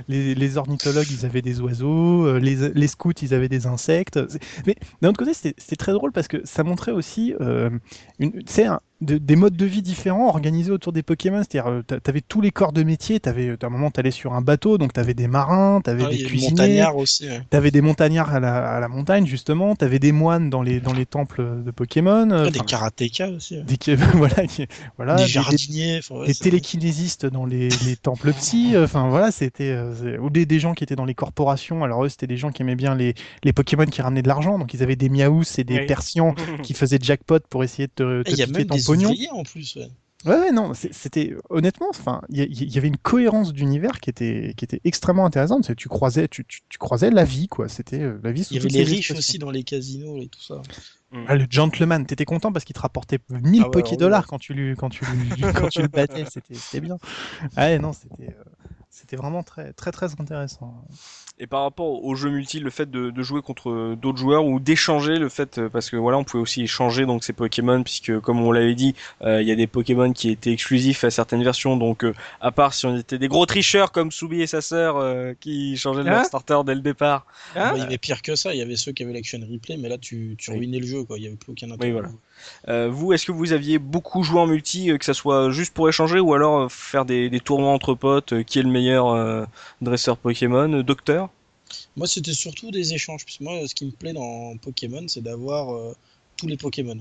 [0.07, 4.19] les, les ornithologues, ils avaient des oiseaux, euh, les, les scouts, ils avaient des insectes.
[4.65, 7.69] Mais d'un autre côté, c'était c'était très drôle parce que ça montrait aussi euh,
[8.19, 11.39] une, tu sais, un- de- des modes de vie différents organisés autour des Pokémon.
[11.39, 13.19] C'est-à-dire, euh, t'a- t'avais tous les corps de métier.
[13.19, 16.17] T'avais, à un moment, t'allais sur un bateau, donc t'avais des marins, t'avais Ah, des
[16.23, 17.27] cuisiniers, montagnard aussi.
[17.27, 17.41] ouais.
[17.49, 20.93] t'avais des montagnards à la, à la montagne justement, t'avais des moines dans les dans
[20.93, 22.29] les temples de Pokémon.
[22.31, 23.55] euh, Ah, des karatékas aussi.
[23.57, 23.63] ouais.
[23.63, 24.67] des, voilà, qui-
[24.97, 26.01] voilà, des jardiniers.
[26.11, 30.45] ouais, des télékinésistes dans les, les temples psy, euh, enfin voilà, c'était euh, ou des,
[30.45, 31.83] des gens qui étaient dans les corporations.
[31.83, 33.13] Alors eux, c'était des gens qui aimaient bien les,
[33.43, 35.77] les Pokémon qui ramenaient de l'argent, donc ils avaient des Miaous et des.
[35.87, 36.33] Persians
[36.63, 39.13] qui faisaient jackpot pour essayer de te, Ah, te piquer ton pognon.
[39.31, 39.75] en plus.
[39.75, 39.89] ouais.
[40.25, 42.39] Ouais, ouais, non, c'est- c'était honnêtement, enfin, il
[42.73, 45.65] y, avait une cohérence d'univers qui était, qui était extrêmement intéressante.
[45.65, 47.69] C'est- Tu croisais, tu, tu, tu croisais la vie, quoi.
[47.69, 48.45] C'était euh, la vie.
[48.49, 50.61] Il y avait les riches aussi dans les casinos et tout ça.
[51.27, 54.27] Ah, le gentleman, t'étais content parce qu'il te rapportait 1000 Ah ouais, poké ouais, dollars
[54.27, 56.25] quand tu lui, quand tu lui- quand tu le battais.
[56.25, 56.97] C'était, c'était bien.
[57.55, 58.43] Ouais, non, c'était, euh,
[58.99, 60.73] c'était vraiment très, très, très intéressant.
[61.39, 64.59] Et par rapport au jeu multi, le fait de, de jouer contre d'autres joueurs ou
[64.59, 68.19] d'échanger, le fait euh, parce que voilà, on pouvait aussi échanger donc ces Pokémon puisque
[68.21, 71.43] comme on l'avait dit, euh, il y a des Pokémon qui étaient exclusifs à certaines
[71.43, 71.77] versions.
[71.77, 74.97] Donc euh, à part si on était des gros tricheurs comme Soubi et sa sœur
[74.97, 77.27] euh, qui changeaient de leur Hein starter dès le départ.
[77.55, 79.39] Hein Bah, il y avait pire que ça, il y avait ceux qui avaient l'action
[79.47, 80.57] replay, mais là tu, tu Oui.
[80.57, 81.17] ruinais le jeu, quoi.
[81.19, 81.91] il n'y avait plus aucun intérêt.
[81.91, 82.09] voilà.
[82.67, 85.73] Euh, vous, est-ce que vous aviez beaucoup joué en multi, euh, que ça soit juste
[85.73, 89.47] pour échanger ou alors euh, faire des, tournois entre potes, qui est le meilleur
[89.81, 91.29] dresseur Pokémon, docteur?
[91.95, 95.93] Moi c'était surtout des échanges, puisque moi ce qui me plaît dans Pokémon c'est d'avoir
[96.35, 96.97] tous les Pokémon.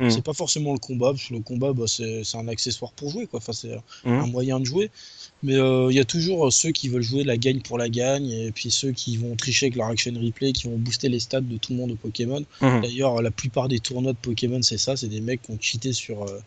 [0.00, 0.10] Mm.
[0.10, 3.10] C'est pas forcément le combat, parce que le combat bah, c'est c'est un accessoire pour
[3.10, 3.38] jouer, quoi.
[3.38, 3.74] Enfin, c'est
[4.04, 4.08] Mm.
[4.10, 4.90] un moyen de jouer.
[5.42, 7.88] Mais euh, il y a toujours euh, ceux qui veulent jouer la gagne pour la
[7.88, 11.20] gagne, et puis ceux qui vont tricher avec leur action replay, qui vont booster les
[11.20, 12.44] stats de tout le monde au Pokémon.
[12.60, 12.80] Mhm.
[12.82, 15.92] D'ailleurs, la plupart des tournois de Pokémon, c'est ça, c'est des mecs qui ont cheaté
[15.94, 16.40] sur euh,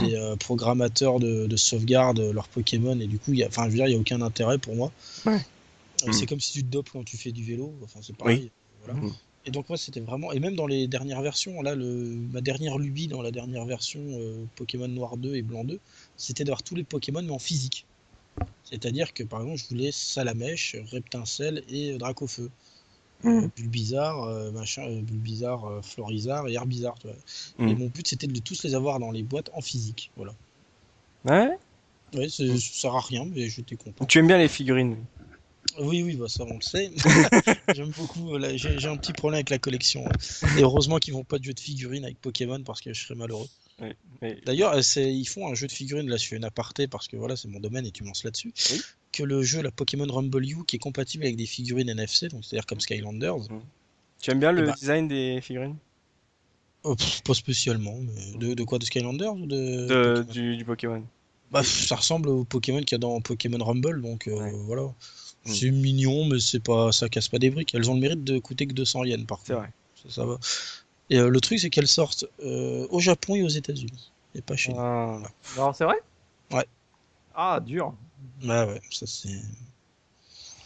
[0.00, 3.64] des euh, programmateurs de, de sauvegarde leurs Pokémon, et du coup, il y a, enfin,
[3.64, 4.92] je veux dire, il n'y a aucun intérêt pour moi.
[5.26, 5.38] Ouais.
[6.12, 8.50] C'est comme si tu te dopes quand tu fais du vélo, enfin, c'est pareil.
[8.84, 9.00] Voilà.
[9.46, 10.32] Et donc, moi, c'était vraiment.
[10.32, 11.84] Et même dans les dernières versions, là, le...
[12.32, 15.78] ma dernière lubie dans la dernière version euh, Pokémon Noir 2 et Blanc 2,
[16.16, 17.86] c'était d'avoir tous les Pokémon, mais en physique.
[18.64, 22.50] C'est-à-dire que, par exemple, je voulais Salamèche, Reptincelle et euh, Dracofeu.
[23.24, 26.98] Euh, Bulbizarre, euh, machin, euh, Bulbizarre, euh, Florizarre et Herbizarre.
[26.98, 27.16] tu vois.
[27.58, 27.68] Mhm.
[27.68, 30.10] Et mon but, c'était de tous les avoir dans les boîtes en physique.
[30.16, 30.34] Voilà.
[31.24, 31.56] Ouais.
[32.14, 34.04] Ouais, ça sert à rien, mais j'étais content.
[34.04, 34.96] Tu aimes bien les figurines
[35.80, 36.90] Oui, oui, bah ça on le sait.
[37.74, 38.30] J'aime beaucoup.
[38.54, 40.04] J'ai un petit problème avec la collection.
[40.56, 43.14] Et heureusement qu'ils vont pas de jeu de figurines avec Pokémon parce que je serais
[43.16, 43.48] malheureux.
[43.80, 47.08] mais- D'ailleurs, euh, ils font un jeu de figurines, là je fais une aparté parce
[47.08, 48.52] que voilà, c'est mon domaine et tu me lances là-dessus.
[48.70, 48.80] Oui.
[49.12, 52.44] Que le jeu, la Pokémon Rumble U, qui est compatible avec des figurines NFC, donc
[52.44, 53.36] c'est-à-dire comme Skylanders.
[54.20, 55.76] Tu aimes bien le Eh ben- design des figurines?
[56.84, 60.32] Oh, pff, pas spécialement, mais de, de quoi De Skylanders ou de, de, Pokémon?
[60.32, 61.04] du, du Pokémon
[61.50, 64.52] Bah, ça ressemble au Pokémon qu'il y a dans Pokémon Rumble, donc euh, Ouais.
[64.66, 64.92] voilà.
[65.46, 65.52] Mm.
[65.52, 67.74] C'est mignon, mais c'est pas, ça casse pas des briques.
[67.74, 69.64] Elles ont le mérite de coûter que 200 yens par C'est contre.
[69.66, 69.72] vrai.
[70.02, 70.38] Ça, ça va.
[71.10, 74.10] Et euh, le truc, c'est qu'elles sortent euh, au Japon et aux États-Unis.
[74.34, 74.80] Et pas chez nous.
[74.80, 75.20] Ah.
[75.56, 75.96] Alors, c'est vrai?
[76.50, 76.66] Ouais.
[77.34, 77.94] Ah, dur.
[78.42, 79.28] Ouais, ouais, ça c'est.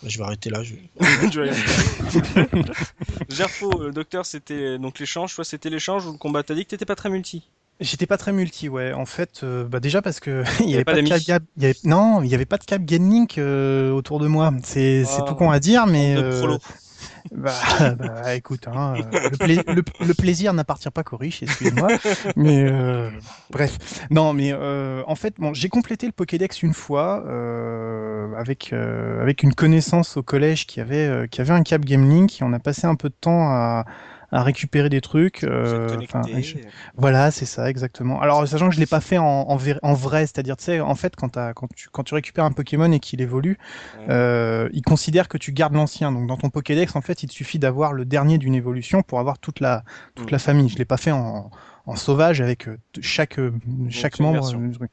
[0.02, 0.62] Bah, je vais arrêter là.
[0.62, 0.74] Je...
[3.28, 5.34] Gerfo, le docteur, c'était donc l'échange.
[5.34, 6.42] Toi, c'était l'échange ou le combat?
[6.42, 7.42] T'as dit que t'étais pas très multi.
[7.80, 8.92] J'étais pas très multi, ouais.
[8.92, 11.20] En fait, euh, bah déjà parce que il y avait avait pas pas de cap,
[11.56, 14.52] y avait- non, il y avait pas de cap Gaming euh, autour de moi.
[14.64, 16.56] C'est c'est Ah, tout con à dire, mais euh,
[17.32, 17.54] bah,
[17.98, 18.94] bah, écoute, hein,
[19.30, 21.88] le, pla- le- le plaisir n'appartient pas qu'aux riches, excusez-moi.
[22.36, 23.10] mais euh,
[23.50, 23.78] bref,
[24.10, 29.22] non, mais euh, en fait, bon, j'ai complété le Pokédex une fois euh, avec euh,
[29.22, 32.52] avec une connaissance au collège qui avait euh, qui avait un cap Gaming et on
[32.52, 33.84] a passé un peu de temps à
[34.30, 35.42] à récupérer des trucs.
[35.44, 36.60] Euh, connectés.
[36.96, 38.20] voilà, c'est ça, exactement.
[38.20, 40.80] Alors, sachant que je l'ai pas fait en, en, ver- en vrai, c'est-à-dire, tu sais,
[40.80, 41.30] en fait, quand,
[41.74, 43.58] tu, quand tu récupères un Pokémon et qu'il évolue,
[43.98, 44.06] Ouais.
[44.10, 46.12] euh, il considère que tu gardes l'ancien.
[46.12, 49.18] Donc, dans ton Pokédex, en fait, il te suffit d'avoir le dernier d'une évolution pour
[49.20, 49.82] avoir toute la,
[50.14, 50.32] toute Mm.
[50.32, 50.68] la famille.
[50.68, 51.50] Je l'ai pas fait en,
[51.86, 53.52] en sauvage avec euh, chaque, euh,
[53.88, 54.34] chaque membre.
[54.40, 54.60] version.
[54.60, 54.86] euh.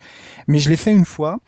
[0.47, 1.39] Mais je l'ai fait une fois.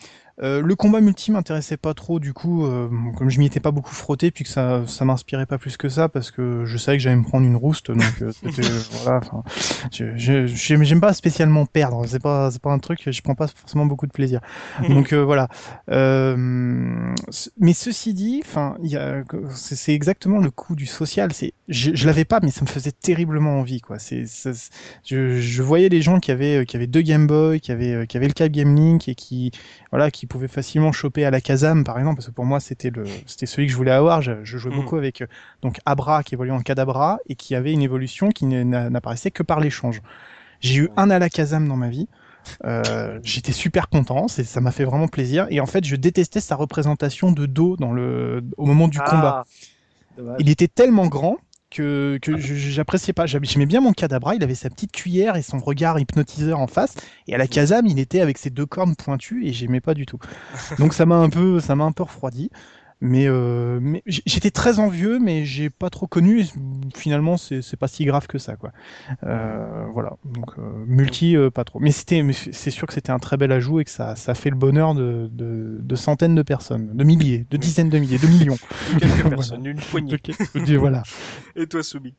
[0.43, 2.88] Euh, le combat multi m'intéressait pas trop, du coup, euh,
[3.18, 5.89] comme je m'y étais pas beaucoup frotté, puis que ça, ça m'inspirait pas plus que
[5.89, 8.61] ça, parce que je savais que j'allais me prendre une rouste, donc euh, c'était,
[9.03, 9.43] voilà, enfin,
[9.91, 13.47] je- je- j'aime pas spécialement perdre, c'est pas, c'est pas un truc, je prends pas
[13.47, 14.41] forcément beaucoup de plaisir.
[14.89, 15.47] Donc euh, voilà.
[15.89, 16.35] Euh,
[17.59, 18.77] mais ceci dit, enfin,
[19.55, 21.34] c'est exactement le coup du social.
[21.34, 23.97] C'est, je, je l'avais pas, mais ça me faisait terriblement envie, quoi.
[23.99, 24.26] C'est,
[25.05, 28.18] je, je voyais des gens qui avaient, qui avaient deux Game Boy, qui avaient, qui
[28.18, 29.51] avaient le Cap Game Link et qui,
[29.91, 32.89] voilà, qui pouvaient facilement choper à la Kazam, par exemple, parce que pour moi c'était
[32.89, 34.21] le, c'était celui que je voulais avoir.
[34.21, 34.77] Je, je jouais Mhm.
[34.77, 35.27] beaucoup avec euh,
[35.61, 39.43] donc Abra qui évoluait en Kadabra et qui avait une évolution qui n'a- n'apparaissait que
[39.43, 40.01] par l'échange.
[40.61, 42.07] J'ai eu un à la Kazam dans ma vie.
[42.65, 45.47] Euh, J'étais super content, c'est- ça m'a fait vraiment plaisir.
[45.49, 49.09] Et en fait, je détestais sa représentation de dos dans le, au moment du Ah,
[49.11, 49.45] combat.
[50.17, 50.39] dommage.
[50.39, 51.37] Il était tellement grand
[51.69, 53.26] que, j'appréciais pas.
[53.26, 56.95] J'aimais bien mon Kadabra, il avait sa petite cuillère et son regard hypnotiseur en face.
[57.27, 60.06] Et à la Kazam, il était avec ses deux cornes pointues et j'aimais pas du
[60.06, 60.19] tout.
[60.80, 62.49] Donc ça m'a un peu, ça m'a un peu refroidi.
[62.99, 66.41] Mais, euh, mais j'étais très envieux, mais j'ai pas trop connu.
[66.41, 66.45] et
[66.95, 68.72] Finalement, c'est pas si grave que ça, quoi.
[69.24, 70.18] Euh, voilà.
[70.26, 71.80] Donc euh, multi, euh, pas trop.
[71.80, 74.49] Mais c'était, c'est sûr que c'était un très bel ajout et que ça, ça fait
[74.49, 78.28] le bonheur de, de, de centaines de personnes, de milliers, de dizaines de milliers, de
[78.28, 78.60] millions.
[78.98, 79.30] Quelques Voilà.
[79.30, 80.19] personnes, une poignée.
[80.80, 81.03] Voilà.
[81.56, 82.15] Et toi, Soubi?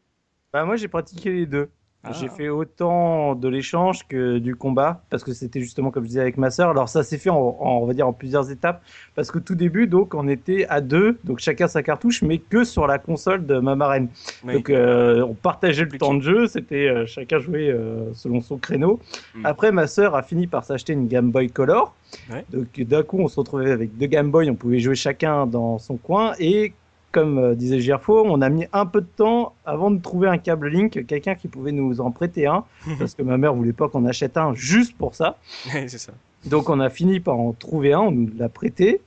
[0.52, 1.70] Bah, moi, j'ai pratiqué les deux.
[2.04, 2.12] Ah.
[2.12, 6.20] J'ai fait autant de l'échange que du combat parce que c'était justement comme je disais
[6.20, 6.70] avec ma sœur.
[6.70, 8.80] Alors ça s'est fait en, en- on va dire en plusieurs étapes
[9.16, 12.62] parce que tout début donc on était à deux donc chacun sa cartouche mais que
[12.62, 14.08] sur la console de ma marraine.
[14.44, 14.54] Oui.
[14.54, 18.58] Donc euh, on partageait le temps de jeu, c'était euh, chacun jouait euh, selon son
[18.58, 19.00] créneau.
[19.34, 19.44] Mm.
[19.46, 21.94] Après ma sœur a fini par s'acheter une Game Boy Color.
[22.30, 22.44] Ouais.
[22.52, 25.78] Donc d'un coup on se retrouvait avec deux Game Boy, on pouvait jouer chacun dans
[25.78, 26.72] son coin et
[27.12, 30.38] comme euh, disait Gerfo, on a mis un peu de temps avant de trouver un
[30.38, 32.64] câble Link, quelqu'un qui pouvait nous en prêter un,
[32.98, 35.36] parce que ma mère voulait pas qu'on achète un juste pour ça.
[35.64, 36.12] C'est ça.
[36.44, 39.00] Donc on a fini par en trouver un, on nous l'a prêté.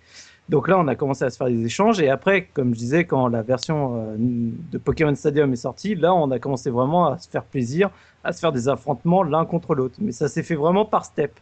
[0.49, 2.01] Donc là, on a commencé à se faire des échanges.
[2.01, 6.13] Et après, comme je disais, quand la version euh, de Pokémon Stadium est sortie, là,
[6.13, 7.89] on a commencé vraiment à se faire plaisir,
[8.25, 9.95] à se faire des affrontements l'un contre l'autre.
[10.01, 11.39] Mais ça s'est fait vraiment par step.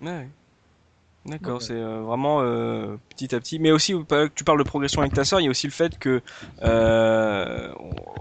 [0.00, 0.28] Ouais.
[1.24, 3.60] D'accord, c'est euh, vraiment euh, petit à petit.
[3.60, 5.72] Mais aussi, que tu parles de progression avec ta sœur, il y a aussi le
[5.72, 6.20] fait que
[6.62, 7.72] euh,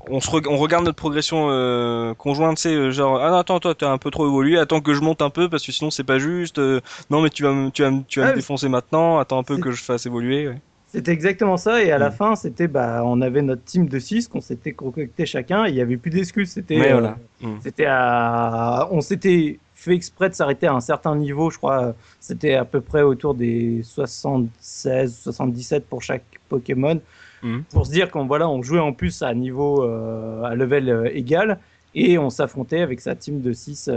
[0.07, 3.73] on, se on regarde notre progression euh, conjointe, c'est euh, genre ah non, attends toi
[3.73, 6.03] t'as un peu trop évolué, attends que je monte un peu parce que sinon c'est
[6.03, 6.59] pas juste.
[6.59, 6.79] euh,
[7.09, 9.39] non mais tu vas me tu vas me- tu vas Ah, me défoncer maintenant, attends
[9.39, 10.47] un peu que je fasse évoluer.
[10.49, 10.61] ouais.
[10.87, 11.81] C'était exactement ça.
[11.81, 12.13] Et à la Mm.
[12.13, 15.65] fin, c'était, bah, on avait notre team de 6 qu'on s'était concocté chacun.
[15.67, 16.51] Il n'y avait plus d'excuses.
[16.51, 17.17] C'était, euh, voilà.
[17.39, 17.59] Mm.
[17.63, 18.89] C'était à...
[18.91, 21.93] On s'était fait exprès de s'arrêter à un certain niveau, je crois.
[22.19, 27.01] C'était à peu près autour des 76, 77 pour chaque Pokémon.
[27.43, 27.63] Mhm.
[27.71, 31.09] Pour se dire qu'on voilà, on jouait en plus à niveau, euh, à level euh,
[31.15, 31.57] égal.
[31.95, 33.89] Et on s'affrontait avec sa team de 6.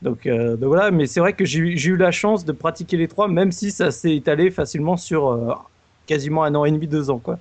[0.00, 3.08] Donc, euh, donc voilà, mais c'est vrai que j'ai eu- la chance de pratiquer les
[3.08, 5.66] trois, même si ça s'est étalé facilement sur
[6.06, 7.18] quasiment un an et demi, deux ans.
[7.18, 7.38] Quoi.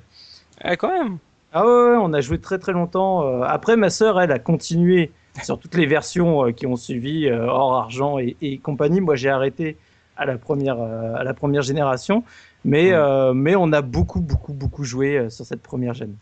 [0.62, 1.18] Ah, quand même.
[1.54, 3.42] Ah ouais, ouais, on a joué très très longtemps.
[3.44, 5.12] Après, ma sœur, elle a continué
[5.44, 9.02] sur toutes les versions euh, qui ont suivi, euh, or argent et, et compagnie.
[9.02, 9.78] Moi, j'ai arrêté
[10.16, 12.24] à la première euh, à la première génération,
[12.66, 12.94] mais Mm.
[12.96, 16.16] euh, mais on a beaucoup beaucoup beaucoup joué euh, sur cette première gêne.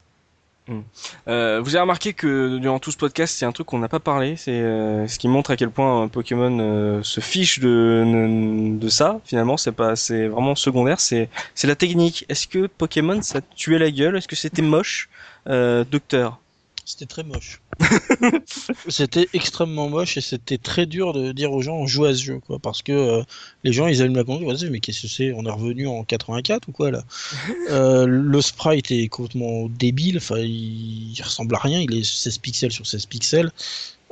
[1.28, 4.00] Euh, vous avez remarqué que durant tout ce podcast, c'est un truc qu'on n'a pas
[4.00, 4.36] parlé.
[4.36, 8.90] C'est euh, ce qui montre à quel point euh, Pokémon euh, se fiche de, de
[8.90, 9.20] ça.
[9.26, 11.00] Finalement, c'est pas, c'est vraiment secondaire.
[11.00, 12.26] C'est, c'est la technique.
[12.30, 14.18] Est-ce que Pokémon ça tuait la gueule?
[14.18, 15.08] Est-ce que c'était moche,
[15.48, 16.40] euh, Docteur?
[16.86, 17.62] C'était très moche.
[18.88, 22.40] c'était extrêmement moche et c'était très dur de dire aux gens jouez à ce jeu
[22.40, 23.24] quoi parce que euh,
[23.64, 25.34] les gens ils allument la console ils disent mais qu'est-ce que c'est?
[25.34, 27.04] On est revenu en 84 ou quoi là?
[27.72, 32.38] Euh, le sprite est complètement débile enfin il, il ressemble à rien il est 16
[32.38, 33.52] pixels sur 16 pixels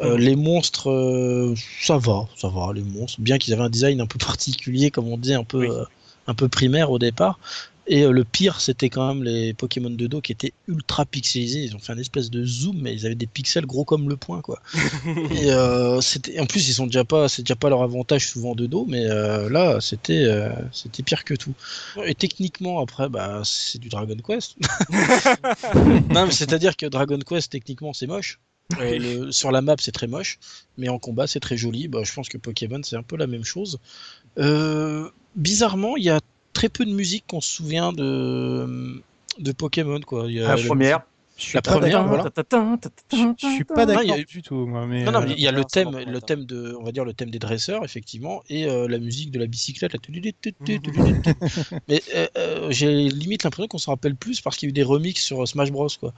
[0.02, 3.22] Euh, les monstres, euh, ça va, ça va, les monstres.
[3.22, 5.68] Bien qu'ils avaient un design un peu particulier, comme on dit, un peu, Oui.
[5.70, 5.86] euh,
[6.28, 7.40] un peu primaire au départ.
[7.86, 11.64] Et euh, le pire, c'était quand même les Pokémon de dos qui étaient ultra pixelisés.
[11.64, 14.16] Ils ont fait un espèce de zoom, mais ils avaient des pixels gros comme le
[14.16, 14.62] poing, quoi.
[15.32, 16.00] Et euh,
[16.40, 19.06] en plus, ils sont déjà pas, c'est déjà pas leur avantage souvent de dos, mais
[19.06, 21.54] euh, là, c'était, euh, c'était pire que tout.
[22.06, 24.56] Et techniquement, après, bah, c'est du Dragon Quest.
[26.10, 28.40] non, mais c'est-à-dire que Dragon Quest, techniquement, c'est moche.
[28.80, 30.40] Le- sur la map, c'est très moche,
[30.78, 31.88] mais en combat, c'est très joli.
[31.90, 33.78] Bah, je pense que Pokémon, c'est un peu la même chose.
[34.40, 36.22] Euh, bizarrement, il y a
[36.54, 39.02] très peu de musique qu'on se souvient de,
[39.40, 40.26] de Pokémon, quoi.
[40.28, 41.02] Il y a La première.
[41.36, 42.24] Je suis La pas première, voilà.
[43.12, 43.18] Je,
[43.50, 44.86] suis pas Non, d'accord il y a- du tout, moi.
[44.86, 46.92] Mais, Non, non, euh, mais il y a le thème, le thème de, on va
[46.92, 49.94] dire le thème des dresseurs, effectivement, et euh, la musique de la bicyclette.
[49.94, 50.00] là.
[51.88, 52.04] Mais
[52.38, 55.24] euh, j'ai limite l'impression qu'on se rappelle plus parce qu'il y a eu des remixes
[55.24, 56.14] sur Smash Bros, quoi.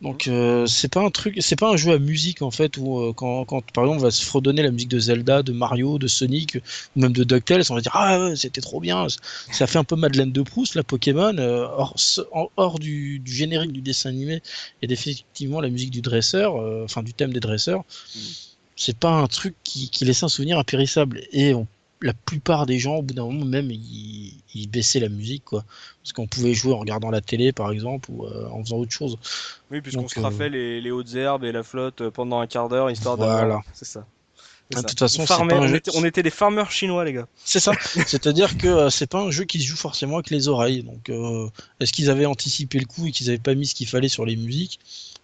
[0.00, 3.00] Donc euh, c'est pas un truc, c'est pas un jeu à musique en fait où
[3.00, 5.98] euh, quand, quand par exemple on va se fredonner la musique de Zelda, de Mario,
[5.98, 6.58] de Sonic
[6.94, 9.08] ou même de DuckTales, on va dire ah ouais, c'était trop bien.
[9.50, 11.96] Ça fait un peu Madeleine de Proust la Pokémon euh, hors,
[12.56, 14.40] hors du, du générique du dessin animé
[14.82, 17.82] et effectivement la musique du dresseur, euh, enfin du thème des dresseurs.
[18.76, 21.66] C'est pas un truc qui, qui laisse un souvenir impérissable et on-
[22.00, 25.64] la plupart des gens au bout d'un moment même ils, ils baissaient la musique quoi
[26.02, 28.92] parce qu'on pouvait jouer en regardant la télé par exemple ou euh, en faisant autre
[28.92, 29.18] chose.
[29.70, 32.46] Oui, puisqu'on se euh, rafait les, les hautes herbes et la flotte euh, pendant un
[32.46, 33.40] quart d'heure, histoire Voilà.
[33.40, 33.62] d'avoir.
[33.74, 34.06] C'est ça.
[34.70, 37.26] C'est De toute façon, on, pas un était, on était des farmers chinois, les gars.
[37.42, 37.72] C'est ça.
[38.06, 40.82] C'est-à-dire que euh, c'est pas un jeu qui se joue forcément avec les oreilles.
[40.82, 41.48] Donc, euh,
[41.80, 44.26] est-ce qu'ils avaient anticipé le coup et qu'ils avaient pas mis ce qu'il fallait sur
[44.26, 44.78] les musiques?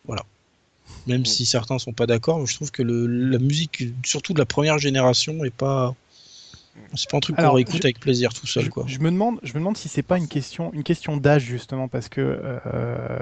[0.07, 0.25] Voilà.
[1.07, 4.47] Même si certains sont pas d'accord, je trouve que le, la musique, surtout de la
[4.47, 5.95] première génération, est pas.
[6.95, 8.85] C'est pas un truc qu'on Alors, réécoute je- avec plaisir tout seul, je, quoi.
[8.87, 11.89] je me demande, je me demande si c'est pas une question, une question d'âge justement,
[11.89, 13.19] parce que euh,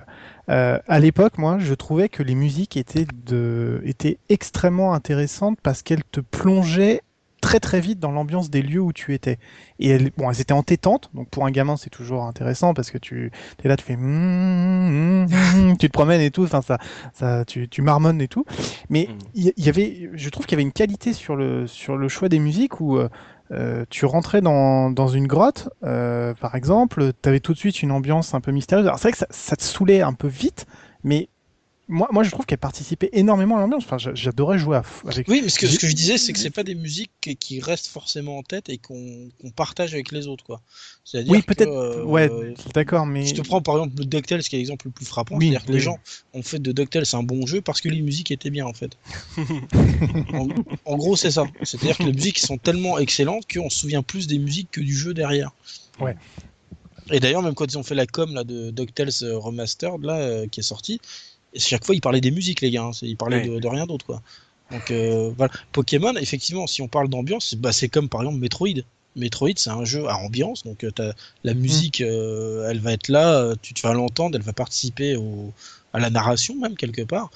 [0.50, 5.82] euh, à l'époque, moi, je trouvais que les musiques étaient de, étaient extrêmement intéressantes parce
[5.82, 7.02] qu'elles te plongeaient
[7.40, 9.38] très très vite dans l'ambiance des lieux où tu étais.
[9.80, 12.98] Et elles, bon, elles étaient entêtantes, donc pour un gamin c'est toujours intéressant parce que
[12.98, 13.32] tu
[13.64, 15.26] es là, tu fais, mm, mm,
[15.72, 16.78] mm, tu te promènes et tout, enfin ça,
[17.14, 18.44] ça, tu, tu marmonnes et tout.
[18.90, 19.18] Mais Mm.
[19.34, 22.08] il y, y avait, je trouve qu'il y avait une qualité sur le sur le
[22.08, 23.08] choix des musiques où euh,
[23.52, 27.82] euh, tu rentrais dans, dans une grotte, euh, par exemple, tu avais tout de suite
[27.82, 28.86] une ambiance un peu mystérieuse.
[28.86, 30.66] Alors c'est vrai que ça, ça te saoulait un peu vite,
[31.04, 31.28] mais
[31.88, 33.82] moi, moi, je trouve qu'elle participait énormément à l'ambiance.
[33.84, 35.28] Enfin, j'a- j'adorais jouer à avec.
[35.28, 37.36] Oui, mais ce que, ce que je disais, c'est que c'est pas des musiques qui-
[37.36, 40.62] qui restent forcément en tête et qu'on partage avec les autres, quoi.
[41.26, 41.68] Oui, peut-être.
[41.68, 43.26] euh, ouais, euh, d'accord, mais.
[43.26, 45.64] Je te prends par exemple le DuckTales qui est l'exemple le plus frappant, Oui, c'est-à-dire
[45.66, 45.74] que oui.
[45.78, 45.98] les gens
[46.34, 48.96] ont fait de DuckTales un bon jeu parce que les musiques étaient bien en fait.
[50.32, 50.48] en,
[50.84, 54.26] en gros c'est ça, c'est-à-dire que les musiques sont tellement excellentes qu'on se souvient plus
[54.26, 55.50] des musiques que du jeu derrière.
[56.00, 56.16] Ouais.
[57.10, 60.18] Et d'ailleurs même quand ils ont fait la com là de DuckTales euh, Remastered là
[60.18, 61.00] euh, qui est sorti,
[61.56, 63.56] chaque fois ils parlaient des musiques les gars, hein, ils parlaient Ouais.
[63.56, 64.22] de, de rien d'autre quoi.
[64.70, 68.38] Donc euh, voilà, Pokémon effectivement si on parle d'ambiance, c'est- bah, c'est comme par exemple
[68.38, 68.82] Metroid.
[69.14, 71.12] Metroid, c'est un jeu à ambiance, donc euh, t'as-
[71.44, 75.52] la musique, euh, elle va être là, tu, tu vas l'entendre, elle va participer au,
[75.92, 77.30] à la narration même quelque part.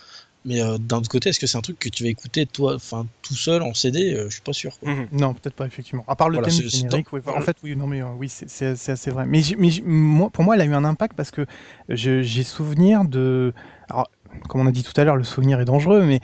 [0.47, 2.75] Mais euh, d'un autre côté, est-ce que c'est un truc que tu vas écouter toi,
[2.77, 4.79] enfin tout seul en CD Euh, Je suis pas sûr.
[4.79, 4.93] quoi.
[4.93, 5.09] Mhm.
[5.13, 6.05] Non, peut-être pas, effectivement.
[6.07, 8.47] À part le Voilà, thème générique, ouais, en fait, oui, non, mais euh, oui, c'est-
[8.89, 9.27] assez vrai.
[9.27, 9.41] Mais,
[9.85, 11.47] moi, pour moi, elle a eu un impact parce que
[11.89, 13.53] j'ai souvenir de.
[13.91, 14.09] Alors,
[14.49, 16.21] comme on a dit tout à l'heure, le souvenir est dangereux, mais,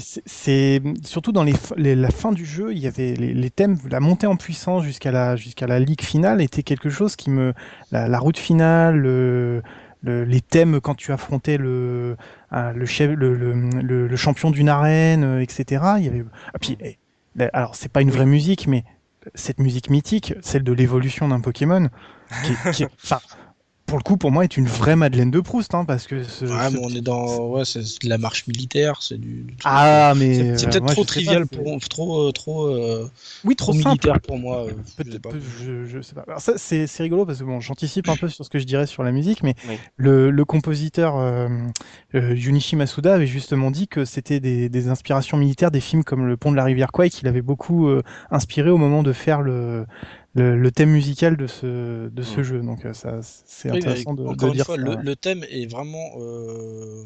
[0.00, 3.50] c'est- surtout dans les, f- les- la fin du jeu, il y avait les, les
[3.50, 7.30] thèmes, la montée en puissance jusqu'à la, jusqu'à la ligue finale était quelque chose qui
[7.30, 7.54] me.
[7.90, 9.62] La, la route finale, le-
[10.02, 12.16] le- les thèmes quand tu affrontais le,
[12.74, 15.82] le, chef, le, le, le- champion d'une arène, euh, etc.
[15.98, 16.24] Il y avait.
[16.52, 16.96] Ah, puis, eh,
[17.52, 18.84] alors, c'est pas une vraie musique, mais
[19.34, 21.88] cette musique mythique, celle de l'évolution d'un Pokémon,
[22.44, 23.20] qui, qui- enfin,
[23.94, 26.46] pour le coup, pour moi, est une vraie Madeleine de Proust, hein, parce que ce,
[26.46, 29.42] Ouais, ce- mais on est dans, ouais, c'est de la marche militaire, c'est du.
[29.44, 32.32] du truc, ah, mais c'est c'est euh, peut-être trop trivial pas, c'est- pour, trop, euh,
[32.32, 33.08] trop, euh,
[33.44, 33.90] oui, trop trop simple.
[33.90, 34.64] militaire pour moi.
[34.64, 35.30] euh, je sais Peut-être, pas.
[35.64, 36.24] je, je sais pas.
[36.26, 38.64] Alors ça, c'est, c'est rigolo parce que bon, j'anticipe un peu sur ce que je
[38.64, 39.76] dirais sur la musique, mais Oui.
[39.96, 41.48] le, le compositeur euh,
[42.16, 46.26] euh, Junichi Masuda avait justement dit que c'était des, des inspirations militaires des films comme
[46.26, 48.02] Le Pont de la rivière Kwai qu'il avait beaucoup euh,
[48.32, 49.86] inspiré au moment de faire le,
[50.34, 52.62] le, le thème musical de ce, de ce jeu.
[52.62, 54.78] Donc euh, ça, c'est Oui, intéressant de, encore de une dire fois, ça.
[54.78, 57.04] le, le thème est vraiment euh,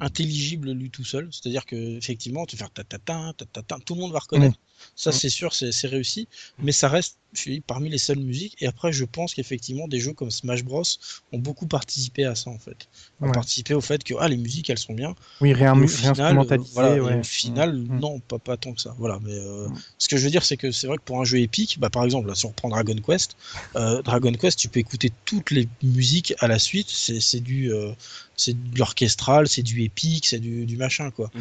[0.00, 1.28] intelligible lui tout seul.
[1.32, 4.58] C'est-à-dire que effectivement, tu ta ta ta ta ta, tout le monde va reconnaître.
[4.96, 5.12] Ça, Mm.
[5.12, 6.28] c'est sûr, c'est c'est réussi.
[6.58, 8.56] Mais ça reste je suis parmi les seules musiques.
[8.60, 10.82] Et après, je pense qu'effectivement, des jeux comme Smash Bros
[11.30, 12.88] ont beaucoup participé à ça en fait.
[13.20, 13.32] Ont Ouais.
[13.32, 15.14] participé au fait que ah, les musiques elles sont bien.
[15.42, 17.18] Oui, réin- au final, euh, voilà, ouais.
[17.20, 18.00] au final, Mm.
[18.00, 18.94] non, pas, pas tant que ça.
[18.98, 19.74] Voilà, mais euh, Mm.
[19.98, 21.90] ce que je veux dire, c'est que c'est vrai que pour un jeu épique, bah,
[21.90, 23.36] par exemple, là, si on reprend Dragon Quest,
[23.76, 26.88] euh, Dragon Quest, tu peux écouter toutes les musiques à la suite.
[26.88, 27.92] C'est c'est du, euh,
[28.36, 31.30] c'est de l'orchestral, c'est du épique, c'est du, du machin, quoi.
[31.34, 31.40] Mm.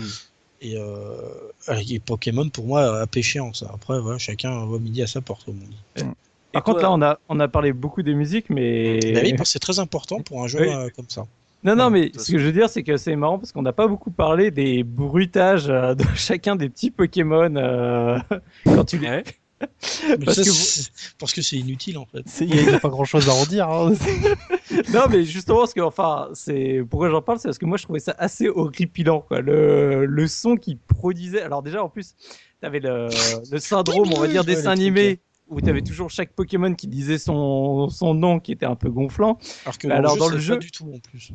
[0.61, 3.69] Et, euh, et Pokémon, pour moi, a pêché en ça.
[3.73, 6.05] Après, voilà, chacun voit midi à sa porte, comme on dit.
[6.51, 8.99] Par contre, là, on a, on a parlé beaucoup des musiques, mais.
[9.13, 10.69] Bah oui, c'est très important pour un jeu Oui.
[10.69, 11.25] euh, comme ça.
[11.63, 13.73] Non, non, mais ce que je veux dire, c'est que c'est marrant parce qu'on n'a
[13.73, 18.19] pas beaucoup parlé des bruitages euh, de chacun des petits Pokémon euh,
[18.63, 19.23] quand tu les.
[19.59, 22.23] Parce que vous- c'est- parce que c'est inutile, en fait.
[22.41, 23.69] Il n'y a, pas grand chose à en dire.
[23.69, 23.93] hein.
[24.93, 27.83] Non, mais justement, parce que, enfin, c'est pourquoi j'en parle, c'est parce que moi je
[27.83, 29.39] trouvais ça assez horripilant, quoi.
[29.41, 31.41] Le, le son qui produisait.
[31.41, 32.15] Alors, déjà, en plus,
[32.61, 33.07] t'avais le,
[33.51, 37.87] le syndrome, on va dire, dessin animé, où t'avais toujours chaque Pokémon qui disait son,
[37.89, 39.37] son nom qui était un peu gonflant.
[39.65, 41.31] Alors que dans, alors, le, dans jeu, le c'est jeu- pas du tout, en plus.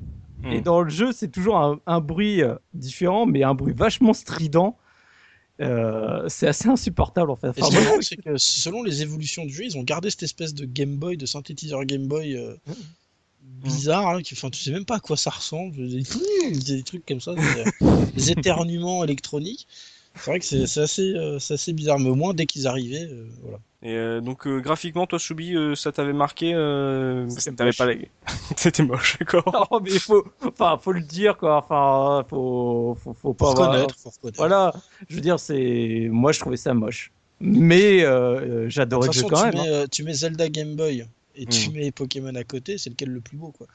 [0.51, 0.63] Et Mm.
[0.63, 4.77] dans le jeu, c'est toujours un, un bruit euh, différent, mais un bruit vachement strident.
[5.63, 7.49] Euh, c'est assez insupportable en fait.
[7.49, 10.65] Enfin, ce c'est que selon les évolutions du jeu, ils ont gardé cette espèce de
[10.65, 12.57] Game Boy, de synthétiseur Game Boy euh,
[13.63, 15.77] bizarre, là, qui, enfin, tu sais même pas à quoi ça ressemble.
[15.89, 16.03] Des,
[16.67, 19.67] des trucs comme ça, des, euh, des éternuements électroniques.
[20.15, 22.67] C'est vrai que c'est c'est assez, euh, c'est assez bizarre, mais au moins dès qu'ils
[22.67, 23.59] arrivaient, euh, voilà.
[23.85, 28.09] Et euh, donc euh, graphiquement, toi, Soubi, euh, ça t'avait marqué euh, C'était pas les...
[28.57, 29.69] C'était moche, d'accord.
[29.73, 31.57] non, mais faut, enfin, faut le dire quoi.
[31.57, 34.39] Enfin, faut, faut, faut pas Faut avoir- reconnaître, faut reconnaître.
[34.39, 34.73] Voilà,
[35.09, 37.11] je veux dire, c'est, moi je trouvais ça moche,
[37.41, 39.65] mais De j'adorais le jeu quand tu, même.
[39.67, 39.85] mets, hein.
[39.91, 41.73] tu mets Zelda Game Boy et tu Mm.
[41.73, 43.67] mets Pokémon à côté, c'est lequel le plus beau, quoi.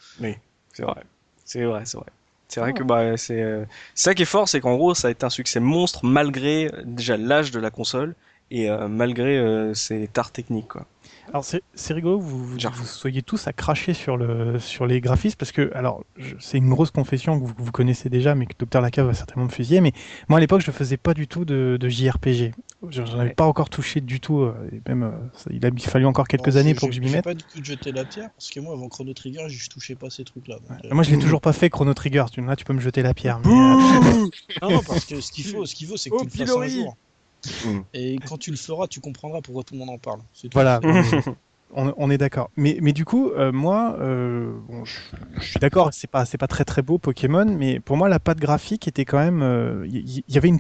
[0.72, 1.04] C'est vrai.
[1.44, 2.06] C'est vrai, c'est vrai.
[2.48, 5.10] C'est vrai que bah, c'est euh, c'est ça qui est fort, c'est qu'en gros, ça
[5.10, 8.16] a été un succès monstre malgré déjà l'âge de la console
[8.52, 10.86] et euh, malgré euh, ses tares techniques, quoi.
[11.30, 15.36] Alors c'est rigolo que vous, vous, soyez tous à cracher sur, le, sur les graphismes
[15.38, 16.06] parce que, alors,
[16.40, 19.46] c'est une grosse confession que vous, vous connaissez déjà, mais que Dr Lacave va certainement
[19.46, 19.82] me fusiller.
[19.82, 19.92] Mais
[20.30, 22.54] moi à l'époque, je faisais pas du tout de, de JRPG.
[22.90, 23.34] Je- J'en avais Ouais.
[23.36, 24.42] pas encore touché du tout.
[24.42, 26.94] euh, Et même, euh, ça- il a fallu encore quelques Bon, années je- pour que
[26.96, 27.24] je m'y j'ai mette.
[27.24, 29.96] pas du tout de jeter la pierre, parce que moi, avant Chrono Trigger, je touchais
[29.96, 30.58] pas ces trucs-là.
[30.86, 32.26] euh, Moi, je l'ai toujours pas fait Chrono Trigger.
[32.32, 33.40] Tu, là, tu peux me jeter la pierre.
[33.44, 34.30] mais, Non,
[34.62, 36.56] non, parce que ce qu'il faut, ce qu'il faut, c'est que Oh, tu le fasses
[36.56, 36.96] un jour.
[37.66, 37.80] Mm.
[37.94, 40.20] Et quand tu le feras, tu comprendras pourquoi tout le monde en parle.
[40.54, 40.80] Voilà.
[41.74, 42.50] On, on est d'accord.
[42.56, 44.98] Mais, mais du coup, euh, moi, euh, bon, je,
[45.40, 48.20] je suis d'accord, c'est pas, c'est pas très très beau Pokémon, mais pour moi, la
[48.20, 49.42] patte graphique était quand même.
[49.44, 50.60] euh, Il y, y avait une,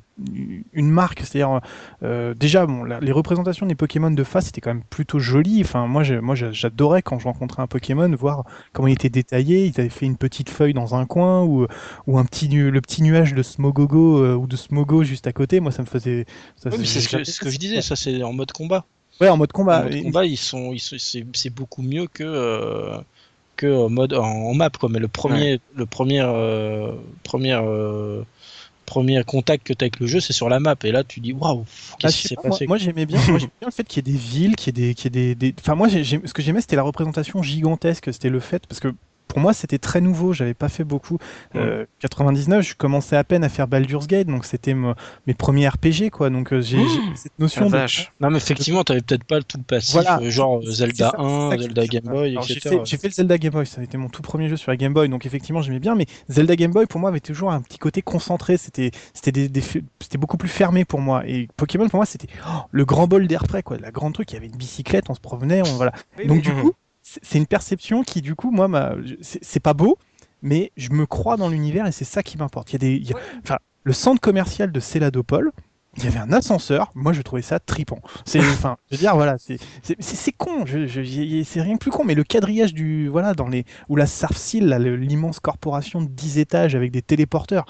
[0.73, 1.61] une marque, c'est-à-dire
[2.03, 5.61] euh, déjà, bon, la- les représentations des Pokémon de face étaient quand même plutôt jolies.
[5.63, 8.43] Enfin, moi, j'adorais quand je rencontrais un Pokémon voir
[8.73, 9.65] comment il était détaillé.
[9.65, 11.67] Ils avaient fait une petite feuille dans un coin ou,
[12.05, 15.61] ou un petit, le petit nuage de Smogogo euh, ou de Smogo juste à côté.
[15.61, 16.25] Moi, ça me faisait.
[16.57, 18.85] ça- mais c'est ce que, ce que je disais, ça c'est en mode combat.
[19.19, 19.79] Ouais, en mode combat.
[19.79, 22.97] en mode combat, ils sont, ils sont- c'est, c'est beaucoup mieux que euh,
[23.55, 24.89] que en mode en, en map quoi.
[24.89, 26.91] Mais le premier, le premier, euh,
[27.23, 28.21] premier, euh,
[28.85, 30.75] premier contact que tu as avec le jeu, c'est sur la map.
[30.83, 31.65] Et là, tu dis waouh,
[31.99, 34.07] qu'est-ce je qui s'est moi, passé moi, j'aimais bien, moi, j'aimais bien le fait qu'il
[34.07, 35.87] y ait des villes, qu'il y ait des, qu'il y ait des, des- Enfin moi,
[35.89, 38.13] j'ai- j'ai- ce que j'aimais, c'était la représentation gigantesque.
[38.13, 38.93] C'était le fait parce que
[39.27, 40.33] pour moi, c'était très nouveau.
[40.33, 41.17] J'avais pas fait beaucoup.
[41.55, 46.09] Euh, 99, je commençais à peine à faire Baldur's Gate, donc c'était mes premiers RPG,
[46.11, 46.29] quoi.
[46.29, 47.71] Donc euh, j'ai j'ai cette notion de.
[47.71, 48.11] vache.
[48.19, 50.19] Non, mais effectivement, t'avais peut-être pas tout le passif, Voilà.
[50.21, 52.69] euh, genre Zelda c'est ça, 1, c'est ça que Zelda Game Boy, Alors, J'ai etc.
[52.75, 54.71] fait, j'ai fait le Zelda Game Boy, ça a été mon tout premier jeu sur
[54.71, 57.51] la Game Boy, donc effectivement j'aimais bien, mais Zelda Game Boy pour moi avait toujours
[57.51, 61.23] un petit côté concentré, c'était c'était des, des- c'était beaucoup plus fermé pour moi.
[61.27, 64.31] Et Pokémon pour moi c'était oh, le grand bol d'air frais, quoi, la grande truc,
[64.31, 65.91] il y avait une bicyclette, on se promenait, on, voilà.
[66.25, 66.73] Donc du coup,
[67.21, 69.97] c'est une perception qui du coup, moi, m'a- c'est c'est pas beau,
[70.41, 72.71] mais je me crois dans l'univers et c'est ça qui m'importe.
[72.71, 75.51] Il y a des, il y a- enfin, le centre commercial de Céladopol,
[75.97, 76.91] il y avait un ascenseur.
[76.95, 77.99] Moi, je trouvais ça tripant.
[78.25, 79.57] C'est, enfin, je veux dire, voilà, c'est,
[79.99, 80.65] c'est, con.
[80.65, 80.87] Je,
[81.43, 82.03] c'est rien de plus con.
[82.03, 86.75] Mais le quadrillage du, voilà, dans les, ou la Sarfsil, l'immense corporation de 10 étages
[86.75, 87.65] avec des téléporteurs,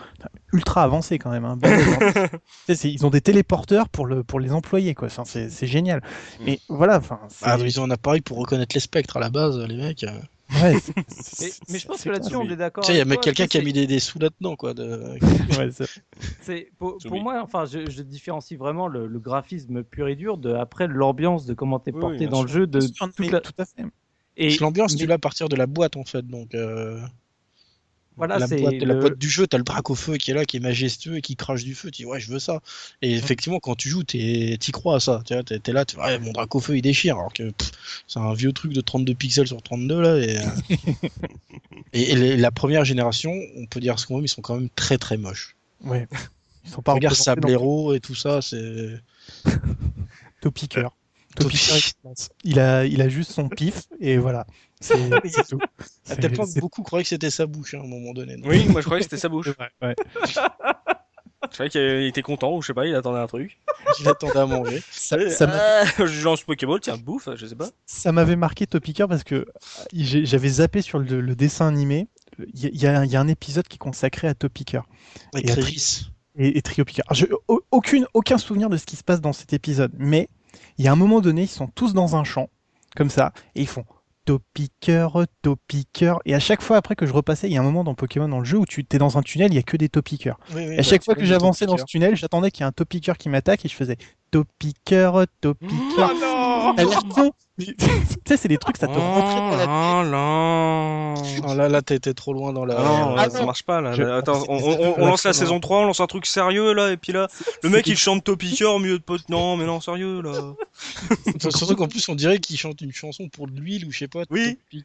[0.53, 1.45] ultra avancé quand même.
[1.45, 1.57] Hein,
[2.83, 5.07] ils ont des téléporteurs pour le, pour les employés, quoi.
[5.09, 6.01] C'est, génial.
[6.45, 9.57] Mais voilà, enfin, Ah, ils ont un appareil pour reconnaître les spectres à la base,
[9.59, 10.05] les mecs.
[10.53, 10.77] Ouais,
[11.69, 12.83] Mais, je pense que là-dessus, on est d'accord.
[12.83, 14.73] Tu sais, il y a toi, quelqu'un qui a mis des, des sous là-dedans, quoi.
[14.73, 15.17] De...
[15.59, 16.01] ouais, c'est-
[16.41, 20.53] C'est pour, moi, enfin, je, je différencie vraiment le, le graphisme pur et dur de
[20.53, 23.51] après l'ambiance de comment t'es Oui, porté oui, dans le jeu de toute la- tout
[23.57, 23.85] à fait.
[24.37, 26.25] et L'ambiance, mais tu l'as à partir de la boîte, en fait.
[26.25, 27.01] Donc, euh,
[28.17, 30.33] voilà, la, c'est boîte, la boîte du jeu, t'as le drac au feu qui est
[30.33, 31.91] là, qui est majestueux et qui crache du feu.
[31.91, 32.61] Tu dis, ouais, je veux ça.
[33.01, 35.21] Et effectivement, quand tu joues, t'y crois à ça.
[35.25, 37.17] Tu vois, t'es t'es là, tu ouais, mon drac au feu, il déchire.
[37.17, 37.51] Alors que
[38.07, 40.17] c'est un vieux truc de 32 pixels sur 32, là.
[40.17, 40.37] Et,
[41.93, 44.41] et, et les- la première génération, on peut dire ce qu'on veut, mais ils sont
[44.41, 45.55] quand même très très moches.
[45.83, 46.07] Ouais.
[46.65, 48.99] Ils sont pas Regarde Sablero et tout ça, c'est.
[50.41, 50.95] Topiqueur.
[51.37, 51.59] Topic.
[51.59, 54.45] Topiqueur, il a, il a juste son pif et voilà.
[54.79, 54.95] C'est
[55.49, 55.59] tout.
[56.09, 58.37] À tel point que beaucoup croyaient que c'était sa bouche hein, à un moment donné.
[58.43, 59.47] Oui, moi je croyais que c'était sa bouche.
[59.51, 59.95] c'est vrai, ouais.
[61.49, 63.57] Je croyais qu'il était content ou je sais pas, il attendait un truc.
[64.01, 64.81] Il attendait à manger.
[64.91, 67.69] Ça, ça Ah, je lance Pokéball, tiens, bouffe, je sais pas.
[67.85, 69.45] ça m'avait marqué Topiqueur parce que euh,
[69.93, 72.07] j'avais zappé sur le, le dessin animé.
[72.53, 74.87] Il y, a- y un épisode qui est consacré à Topiqueur
[75.37, 75.45] Et
[76.39, 77.05] et, et Trio Piqueur.
[77.71, 80.27] Aucune, aucun souvenir de ce qui se passe dans cet épisode, mais
[80.77, 82.49] il y a un moment donné, ils sont tous dans un champ,
[82.95, 83.85] comme ça, et ils font
[84.25, 86.19] Topiqueur, Topiqueur.
[86.25, 88.27] Et à chaque fois après que je repassais, il y a un moment dans Pokémon
[88.27, 90.37] dans le jeu où tu es dans un tunnel, il y a que des Topiqueurs.
[90.49, 92.63] Oui, oui, Et à bah, chaque fois que j'avançais dans ce tunnel, j'attendais qu'il y
[92.65, 93.97] ait un topiqueur qui m'attaque et je faisais
[94.31, 96.13] topiqueur, topiqueur.
[96.19, 96.36] non
[96.75, 97.31] T'as l'air con.
[97.59, 97.75] Mais, Tu
[98.27, 99.67] sais, c'est des trucs, ça te rentrait dans la tête.
[99.67, 102.75] Oh là Non, là, là, t'étais trop loin dans la.
[102.77, 103.45] Ah non, Ah ça non.
[103.47, 103.93] marche pas là.
[103.93, 106.73] Je- Attends, on, c'est- on- on lance la saison 3, on lance un truc sérieux
[106.73, 107.27] là, et puis là,
[107.63, 109.27] le mec il chante Topiqueur au milieu de potes.
[109.29, 110.33] Non, mais non, sérieux là.
[111.49, 114.07] Surtout qu'en plus, on dirait qu'il chante une chanson pour de l'huile ou je sais
[114.07, 114.23] pas.
[114.29, 114.59] Oui.
[114.71, 114.83] Tu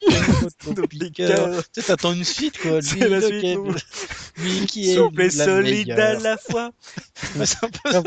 [1.19, 2.81] sais, t'attends une suite quoi.
[2.81, 3.59] C'est Lui, la suite,
[4.39, 4.95] lui qui est.
[4.95, 6.71] Souple et la solide à la fois.
[7.45, 8.03] C'est un peu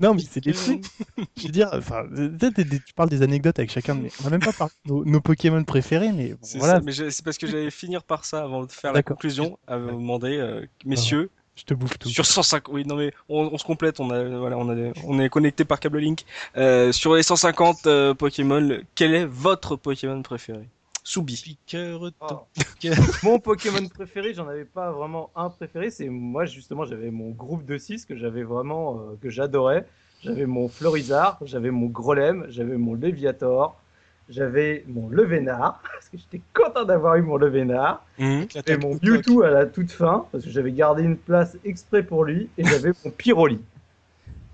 [0.00, 0.84] Non, mais c'est des trucs.
[1.36, 4.10] Je veux dire, enfin, tu parles des anecdotes avec chacun de mes.
[4.20, 6.80] On n'a même pas parlé de nos, nos Pokémon préférés, mais bon, C'est voilà, ça,
[6.80, 9.78] mais je- c'est parce que j'allais finir par ça avant de faire la conclusion, à
[9.78, 12.08] vous demander, euh, messieurs, je te bouffe tout.
[12.08, 15.18] sur 105, oui, non mais on, on se complète, on a, voilà, on a, on
[15.20, 16.24] est connecté par câble link.
[16.56, 20.68] Euh, sur les 150 euh, Pokémon, quel est votre Pokémon préféré?
[21.10, 21.40] Soubi.
[21.42, 22.46] Piqueur, Oh.
[23.24, 25.90] Mon Pokémon préféré, j'en avais pas vraiment un préféré.
[25.90, 29.84] C'est moi justement, j'avais mon groupe de 6 que j'avais vraiment euh, que j'adorais.
[30.22, 33.80] J'avais mon Florizard, j'avais mon Grolem, j'avais mon Léviator,
[34.28, 38.06] j'avais mon Levénard parce que j'étais content d'avoir eu mon Levénard.
[38.20, 38.46] Mhm.
[38.48, 42.24] J'avais mon Mewtwo à la toute fin parce que j'avais gardé une place exprès pour
[42.24, 43.58] lui et j'avais mon Pyroli.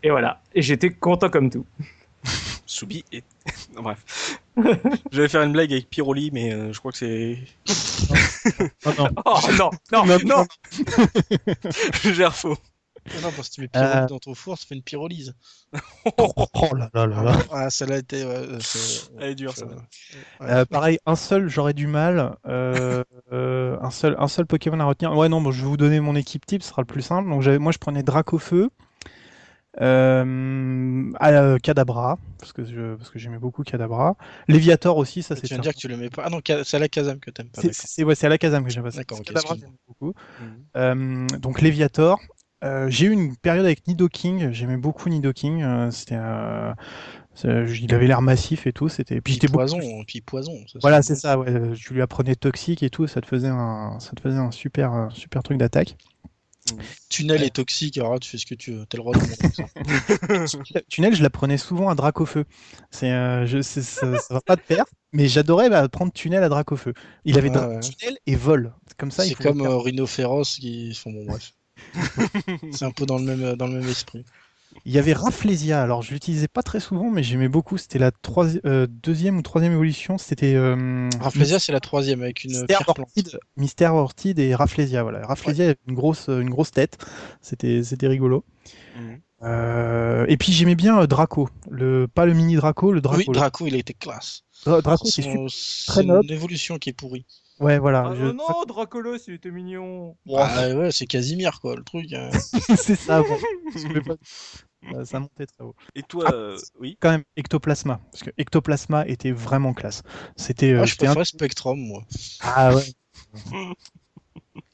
[0.03, 1.67] Et voilà, et j'étais content comme tout.
[2.67, 3.23] Soubi et...
[3.77, 4.26] non, bref.
[5.13, 7.39] J'allais faire une blague avec Pyroli, mais euh, je crois que c'est...
[8.87, 9.09] Oh, non.
[9.25, 10.47] Oh non, non, Non, non,
[12.03, 12.57] Je gère faux.
[13.09, 14.07] Ah non, parce que tu mets pyrolyse Euh.
[14.07, 15.35] dans ton four, ça fait une pyrolyse.
[16.19, 16.33] Oh
[16.77, 17.39] là là là là.
[17.53, 19.67] Ah, celle-là euh, c'est- Elle est dure, ça.
[19.67, 19.73] Ouais.
[20.43, 22.37] Euh, pareil, un seul, j'aurais du mal.
[22.49, 25.17] Euh, euh, un seul, un seul Pokémon à retenir.
[25.17, 27.29] Ouais, non, bon, je vais vous donner mon équipe type, ce sera le plus simple.
[27.29, 28.71] Donc, j'avais- moi, je prenais Dracofeu.
[29.81, 34.17] Euh, ah, Cadabra, parce que je, parce que j'aimais beaucoup Cadabra.
[34.49, 35.43] Léviator aussi, ça c'est.
[35.43, 36.23] Tu viens dire que tu l'aimais pas.
[36.27, 37.63] Ah non, c'est à la Kazam que t'aimes pas.
[37.73, 38.91] C'est, ouais, à la Kazam que j'aime pas.
[38.91, 40.15] D'accord, Cadabra, j'aime beaucoup.
[40.41, 40.65] Mhm.
[40.77, 42.21] Euh, donc Léviator.
[42.65, 44.51] Euh, j'ai eu une période avec Nido King.
[44.51, 45.63] J'aimais beaucoup Nido King.
[45.63, 46.73] Euh, c'était, euh,
[47.45, 48.89] il avait l'air massif et tout.
[48.89, 49.21] C'était.
[49.21, 50.53] Puis j'étais beaucoup poison, plus- puis poison.
[50.67, 51.39] ça, Voilà, c'est ça.
[51.39, 51.51] Ouais.
[51.51, 53.07] Euh, Tu lui apprenais toxique et tout.
[53.07, 55.97] Ça te faisait un, ça te faisait un super, un super truc d'attaque.
[57.09, 58.87] Tunnel est toxique, alors tu fais ce que tu veux.
[58.87, 60.81] T'as le droit de.
[60.89, 62.45] Tunnel, je la prenais souvent à Dracofeu.
[62.91, 66.43] C'est, euh, je, c'est- ça, ça va pas de pair, mais j'adorais bah, prendre Tunnel
[66.43, 66.95] à Dracofeu.
[67.25, 67.81] Il avait ouais.
[67.81, 68.73] Tunnel et Vol.
[68.99, 71.53] Comme ça, C'est comme euh, Rhino Féroce qui font bon bref.
[72.73, 74.25] c'est un peu dans le même dans le même esprit.
[74.89, 75.83] Il y avait Rafflesia.
[75.83, 77.77] Alors, je l'utilisais pas très souvent, mais j'aimais beaucoup.
[77.77, 80.17] C'était la troisi- euh, deuxième ou troisième évolution.
[80.17, 82.99] C'était euh, Rafflesia c'est la troisième avec une Mystère pierre plante.
[83.01, 85.03] Orchide, Mystère Orchide et Rafflesia.
[85.03, 85.27] Voilà.
[85.27, 86.99] Rafflesia avait une grosse, une grosse tête.
[87.43, 88.45] C'était, c'était rigolo.
[88.97, 89.21] Mhm.
[89.43, 93.19] Euh, et puis j'aimais bien euh, Draco, le pas le mini Draco, le Draco.
[93.19, 94.45] Oui, Draco il a été classe.
[94.65, 96.21] Dra- Draco, c'est Son- super.
[96.23, 97.27] Une évolution qui est pourrie.
[97.61, 98.09] Ouais, voilà.
[98.11, 100.17] Ah, je- non, Dracolos, il était mignon.
[100.35, 102.13] Ah, ouais, c'est Casimir quoi, le truc.
[102.15, 102.31] hein.
[102.79, 103.23] c'est ça.
[103.23, 103.37] Bon.
[105.05, 105.75] Ça montait très haut.
[105.95, 106.33] Et toi, Ah.
[106.33, 106.97] euh, oui.
[107.01, 110.03] Quand même, Ectoplasma, parce que Ectoplasma était vraiment classe.
[110.37, 110.73] C'était.
[110.73, 112.05] euh, Moi, je c'était un- préfère Spectrum, moi.
[112.41, 112.85] Ah ouais.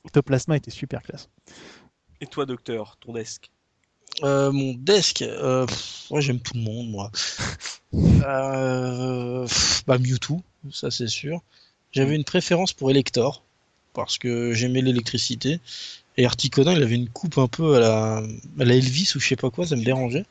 [0.05, 1.29] Ectoplasma était super classe.
[2.21, 3.51] Et toi, docteur, ton desk.
[4.23, 7.11] Euh, mon desk, euh, pff, ouais, j'aime tout le monde, moi.
[7.95, 10.41] Euh, pff, bah, Mewtwo,
[10.71, 11.43] ça c'est sûr.
[11.91, 13.43] J'avais une préférence pour Elector,
[13.93, 15.61] parce que j'aimais l'électricité.
[16.17, 18.17] Et Articonin, il avait une coupe un peu à la,
[18.61, 20.27] à la Elvis ou je sais pas quoi, ça me dérangeait.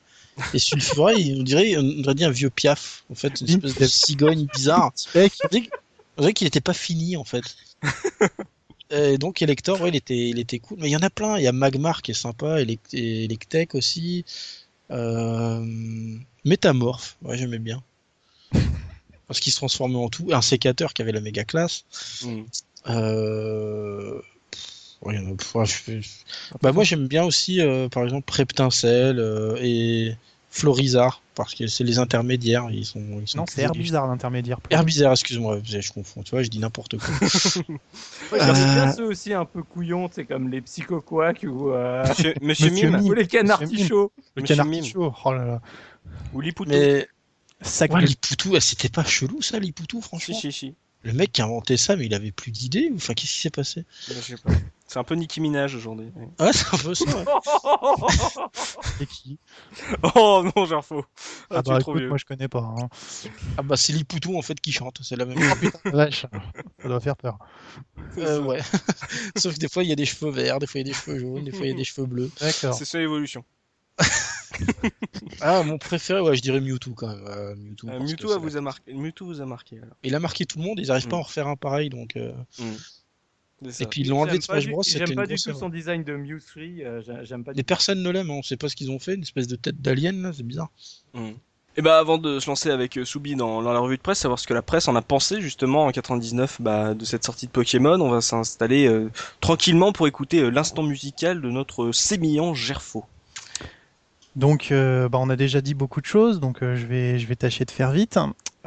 [0.53, 3.75] Et Sulfura, il- on dirait, on aurait dit un vieux piaf, en fait, une espèce
[3.75, 4.91] de cigogne bizarre.
[5.15, 5.69] On dirait,
[6.17, 7.43] dirait qu'il était pas fini en fait.
[8.91, 10.77] Et donc Elector, ouais, il était, il était cool.
[10.81, 11.37] Mais il y en a plein.
[11.37, 14.25] Il y a Magmar qui est sympa, Elec- et Electek aussi.
[14.91, 15.65] Euh...
[16.43, 17.81] Métamorphe, ouais, j'aimais bien.
[19.27, 20.27] Parce qu'il se transformait en tout.
[20.33, 21.85] Un sécateur qui avait la méga classe.
[22.25, 22.45] Mhm.
[22.89, 24.21] Euh...
[25.01, 25.63] ouais, a-
[26.61, 30.15] Bah, moi j'aime bien aussi, euh, par exemple, Preptincelle euh, et
[30.49, 31.21] Florizard.
[31.33, 32.67] Parce que c'est les intermédiaires.
[32.71, 33.61] Ils sont, ils sont non, c'est.
[33.61, 34.59] Herbizarre l'intermédiaire.
[34.69, 37.07] Herbizarre, excuse-moi, je confonds, tu vois, je dis n'importe quoi.
[38.31, 38.93] Ouais, J'aimais bien Euh.
[38.93, 42.99] ceux aussi un peu couillons, sais, comme les psychoquacs ou, euh, Monsieur, Monsieur Monsieur Mime.
[43.01, 43.09] Mime.
[43.09, 43.85] ou les canards Monsieur Mime.
[43.87, 44.11] tichots.
[44.35, 44.83] Le Monsieur canard Mime.
[44.85, 45.13] chaud.
[45.25, 45.61] Oh là là.
[46.33, 46.71] Ou Lipoutou.
[46.71, 47.07] Mais
[47.61, 50.35] Sac ouais, Lipoutou, ah, c'était pas chelou ça, Lipoutou, Si, franchement.
[50.37, 50.75] si, si.
[51.03, 52.91] Le mec qui a inventé ça, mais il avait plus d'idées.
[52.95, 53.85] Enfin, qu'est-ce qui s'est passé?
[54.07, 54.51] Je sais pas.
[54.87, 56.11] C'est un peu Nicki Minaj aujourd'hui.
[56.15, 56.27] ouais.
[56.45, 57.05] Ouais, c'est un peu ça.
[57.05, 57.25] ouais.
[58.99, 59.39] c'est qui?
[60.15, 61.05] Oh non, j'ai faux.
[61.49, 62.09] Ah, Ah tu bah trop écoute, vieux.
[62.09, 62.59] moi je connais pas.
[62.77, 62.89] hein.
[63.57, 65.39] Ah bah c'est Lipoutou en fait qui chante, c'est la même.
[65.85, 66.25] Vache,
[66.81, 67.37] ça doit faire peur.
[68.17, 68.59] Euh, ouais.
[69.37, 70.93] Sauf que des fois il y a des cheveux verts, des fois il y a
[70.93, 72.29] des cheveux jaunes, des fois il y a des cheveux bleus.
[72.41, 72.73] D'accord.
[72.73, 73.43] C'est ça l'évolution.
[75.41, 77.25] Ah mon préféré, ouais, je dirais Mewtwo quand même.
[77.27, 78.93] euh, Mewtwo, Euh, Mewtwo, vous a marqué.
[78.93, 79.95] Mewtwo vous a marqué alors.
[80.03, 81.21] Il a marqué tout le monde, ils n'arrivent pas à Mm.
[81.21, 82.15] en refaire un pareil donc.
[82.15, 82.31] euh,
[83.63, 83.83] C'est ça.
[83.83, 86.03] Et puis ils l'ont enlevé de Smash du- Bros, J'aime pas du tout son design
[86.03, 88.75] de Mewtwo, euh, j'ai- j'aime pas Les personnes ne l'aiment, hein, on sait pas ce
[88.75, 90.69] qu'ils ont fait, une espèce de tête d'alien là, c'est bizarre.
[91.77, 94.37] Et bah avant de se lancer avec Soubi dans, dans la revue de presse, savoir
[94.39, 97.51] ce que la presse en a pensé justement en 99 bah, de cette sortie de
[97.51, 99.09] Pokémon, on va s'installer euh,
[99.39, 103.05] tranquillement pour écouter euh, l'instant musical de notre sémillant Gerfo.
[104.35, 107.27] Donc, euh, bah, on a déjà dit beaucoup de choses, donc euh, je vais, je
[107.27, 108.17] vais tâcher de faire vite.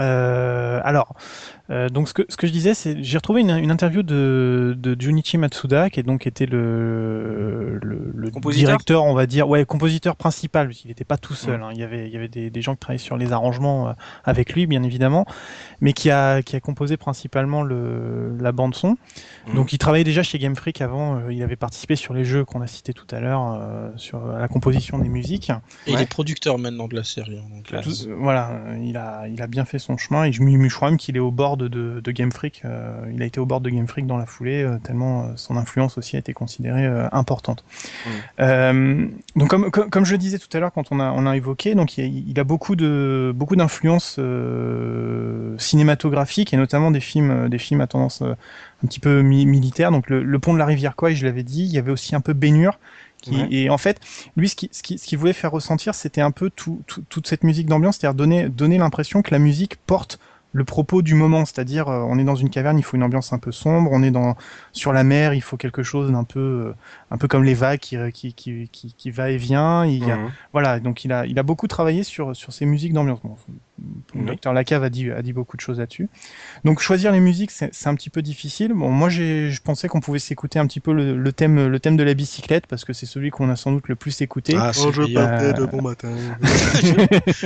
[0.01, 1.15] Euh, alors,
[1.71, 4.75] euh, donc ce que, ce que je disais, c'est j'ai retrouvé une, une interview de,
[4.77, 9.49] de Junichi Matsuda, qui est donc était le, le, le Compositeur directeur, on va dire,
[9.49, 11.63] ouais, compositeur principal, parce qu'il n'était pas tout seul.
[11.63, 11.71] hein.
[11.73, 13.93] Il y avait, il y avait des, des gens qui travaillaient sur les arrangements euh,
[14.25, 15.27] avec lui, bien évidemment,
[15.81, 18.97] mais qui a, qui a composé principalement le, la bande son.
[19.47, 19.55] Mhm.
[19.55, 21.17] Donc, il travaillait déjà chez Game Freak avant.
[21.17, 24.27] euh, il avait participé sur les jeux qu'on a cités tout à l'heure, euh, sur
[24.27, 25.51] la composition des musiques.
[25.87, 26.03] Et il Ouais.
[26.03, 27.39] est producteur maintenant de la série.
[27.39, 27.85] hein, donc, Classe.
[27.85, 28.51] Tout- voilà,
[28.83, 31.17] il a, il a bien fait son chemin et je, me- je crois même qu'il
[31.17, 32.63] est au bord de, de, de Game Freak.
[32.65, 35.33] euh, il a été au bord de Game Freak dans la foulée, euh, tellement euh,
[35.37, 37.65] son influence aussi a été considérée importante.
[38.41, 39.07] Mm.
[39.37, 41.37] Donc comme, comme, comme je le disais tout à l'heure quand on a, on a
[41.37, 44.19] évoqué, donc il, a- il a beaucoup de beaucoup d'influences
[45.59, 49.91] cinématographiques et notamment des films, des films à tendance un petit peu mi- militaire.
[49.91, 52.15] Donc le, le pont de la rivière Kwai, je l'avais dit, il y avait aussi
[52.15, 52.79] un peu Bénure.
[53.25, 53.49] Qui, Ouais.
[53.51, 54.01] Et en fait,
[54.37, 57.05] lui, ce qu'il ce qui, ce qu'il voulait faire ressentir, c'était un peu tout, tout-
[57.09, 60.19] toute cette musique d'ambiance, c'est-à-dire donner, donner l'impression que la musique porte
[60.53, 63.33] le propos du moment, c'est-à-dire euh, on est dans une caverne, il faut une ambiance
[63.33, 64.37] un peu sombre, on est dans
[64.73, 66.75] sur la mer, il faut quelque chose d'un peu euh,
[67.11, 69.85] un peu comme les vagues qui qui, qui, qui, qui va et vient.
[69.85, 70.31] Il y a, Mhm.
[70.53, 73.21] voilà, donc il a il a beaucoup travaillé sur sur ces musiques d'ambiance.
[73.25, 73.37] Bon,
[74.15, 74.25] Oui.
[74.27, 76.09] Docteur Lacave a dit, a dit beaucoup de choses là-dessus.
[76.65, 78.73] Donc choisir les musiques, c'est un petit peu difficile.
[78.73, 81.97] Bon, moi, je pensais qu'on pouvait s'écouter un petit peu le, le thème, le thème
[81.97, 84.55] de la bicyclette parce que c'est celui qu'on a sans doute le plus écouté.
[84.57, 85.29] Ah, c'est meilleur.
[85.29, 86.13] partais de bon matin.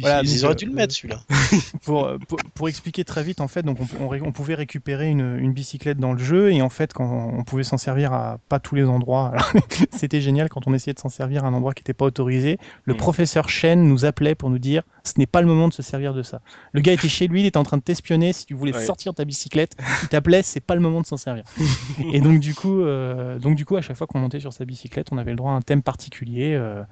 [0.00, 1.20] Voilà, ils donc, auraient euh, dû le mettre celui-là.
[1.84, 4.54] pour, euh, pour, pour expliquer très vite, en fait, donc on, on ré- on pouvait
[4.54, 8.12] récupérer une, une bicyclette dans le jeu et en fait, quand on pouvait s'en servir
[8.12, 9.32] à pas tous les endroits,
[9.96, 12.58] c'était génial quand on essayait de s'en servir à un endroit qui n'était pas autorisé.
[12.84, 12.96] Le Mm.
[12.96, 16.14] professeur Chen nous appelait pour nous dire ce n'est pas le moment de se servir
[16.14, 16.40] de ça.
[16.72, 18.32] Le gars était chez lui, il était en train de t'espionner.
[18.32, 18.84] Si tu voulais Ouais.
[18.84, 19.72] sortir ta bicyclette,
[20.02, 21.44] il t'appelait, c'est pas le moment de s'en servir.
[22.12, 24.64] et donc du coup, euh, donc du coup, à chaque fois qu'on montait sur sa
[24.64, 26.82] bicyclette, on avait le droit à un thème particulier euh,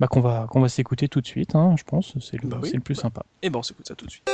[0.00, 1.54] bah, qu'on va qu'on va s'écouter tout de suite.
[1.54, 2.70] hein, je pense, c'est le, Bah oui.
[2.74, 3.22] le plus sympa.
[3.42, 4.28] Et bon, on s'écoute ça tout de suite.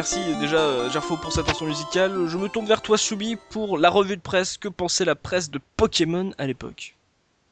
[0.00, 2.26] Merci déjà euh, Gerfo pour cette chanson musicale.
[2.26, 4.56] Je me tourne vers toi Soubi pour la revue de presse.
[4.56, 6.96] Que pensait la presse de Pokémon à l'époque?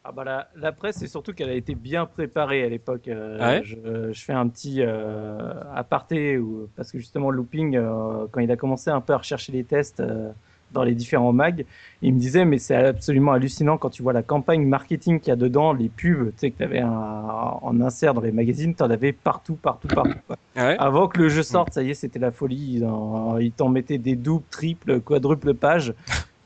[0.03, 3.09] Ah bah la, la presse, c'est surtout qu'elle a été bien préparée à l'époque.
[3.09, 3.63] Euh, Ah ouais?
[3.65, 8.51] je, je fais un petit euh, aparté où, parce que justement Looping, euh, quand il
[8.51, 10.31] a commencé un peu à rechercher les tests euh,
[10.73, 11.65] dans les différents mags,
[12.03, 15.33] il me disait mais c'est absolument hallucinant quand tu vois la campagne marketing qu'il y
[15.33, 18.83] a dedans, les pubs, tu sais que tu avais en insert dans les magazines, tu
[18.83, 20.19] en avais partout, partout, partout.
[20.27, 20.37] quoi.
[20.57, 20.77] Ouais?
[20.79, 22.75] Avant que le jeu sorte, ça y est, c'était la folie.
[22.75, 25.95] Ils en- ils t'en mettaient des doubles, triples, quadruples pages.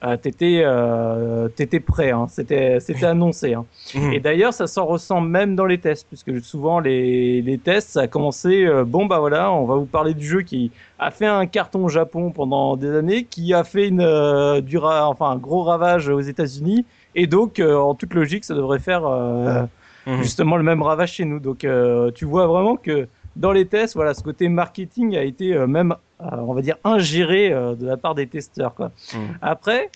[0.05, 2.27] Euh, t'étais, euh, t'étais prêt, hein.
[2.29, 3.55] c'était, c'était annoncé.
[3.55, 3.65] Hein.
[3.95, 4.12] Mhm.
[4.15, 8.01] Et d'ailleurs, ça s'en ressent même dans les tests, puisque souvent les, les tests, ça
[8.01, 11.27] a commencé, euh, bon bah voilà, on va vous parler du jeu qui a fait
[11.27, 15.31] un carton au Japon pendant des années, qui a fait une, euh, du ra- enfin,
[15.31, 16.85] un gros ravage aux États-Unis,
[17.15, 19.62] et donc en toute logique, ça devrait faire euh,
[20.05, 20.16] Mhm.
[20.20, 21.39] justement le même ravage chez nous.
[21.39, 23.07] Donc euh, tu vois vraiment que
[23.37, 25.95] dans les tests, voilà, ce côté marketing a été euh, même,
[26.32, 28.74] on va dire, ingéré euh, de la part des testeurs.
[28.74, 28.90] Quoi.
[29.15, 29.20] Mhm.
[29.43, 29.90] Après,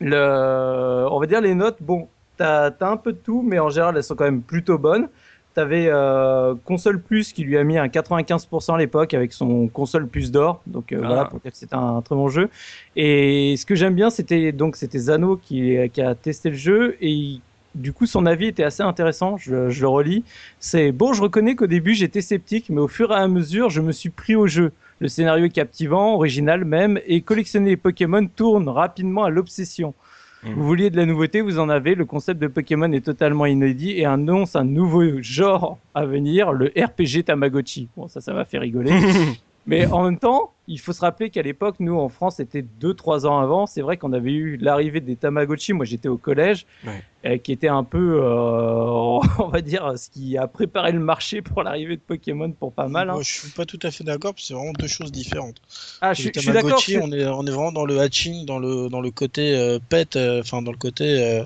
[0.00, 3.68] le, on va dire les notes, bon, t'as as un peu de tout, mais en
[3.70, 5.08] général, elles sont quand même plutôt bonnes.
[5.54, 10.06] T'avais euh, Console Plus qui lui a mis un 95% à l'époque avec son Console
[10.06, 11.06] Plus d'or, donc euh, Ah.
[11.06, 12.48] voilà, pour c'était un, très bon jeu.
[12.94, 16.96] Et ce que j'aime bien, c'était donc c'était Zano qui, qui a testé le jeu
[17.00, 17.40] et il-
[17.74, 19.36] du coup son avis était assez intéressant.
[19.36, 20.24] Je, je le relis.
[20.60, 23.80] C'est bon, je reconnais qu'au début j'étais sceptique, mais au fur et à mesure, je
[23.80, 24.72] me suis pris au jeu.
[25.00, 29.94] Le scénario est captivant, original même, et collectionner les Pokémon tourne rapidement à l'obsession.
[30.42, 30.54] Mhm.
[30.54, 31.94] Vous vouliez de la nouveauté, vous en avez.
[31.94, 36.72] Le concept de Pokémon est totalement inédit et annonce un nouveau genre à venir, le
[36.76, 37.88] RPG Tamagotchi.
[37.96, 38.92] Bon, ça, ça m'a fait rigoler.
[39.68, 43.26] Mais en même temps, il faut se rappeler qu'à l'époque, nous en France, c'était 2-3
[43.26, 43.66] ans avant.
[43.66, 45.72] C'est vrai qu'on avait eu l'arrivée des Tamagotchi.
[45.74, 47.02] Moi, j'étais au collège, Ouais.
[47.26, 51.42] euh, qui était un peu, euh, on va dire, ce qui a préparé le marché
[51.42, 53.10] pour l'arrivée de Pokémon pour pas mal.
[53.10, 53.14] hein.
[53.14, 55.60] Moi, je suis pas tout à fait d'accord, parce que c'est vraiment deux choses différentes.
[56.00, 56.82] Ah, je, Le je suis d'accord.
[57.02, 60.16] On est, on est vraiment dans le hatching, dans le, dans le côté euh, pet,
[60.16, 61.44] enfin dans le côté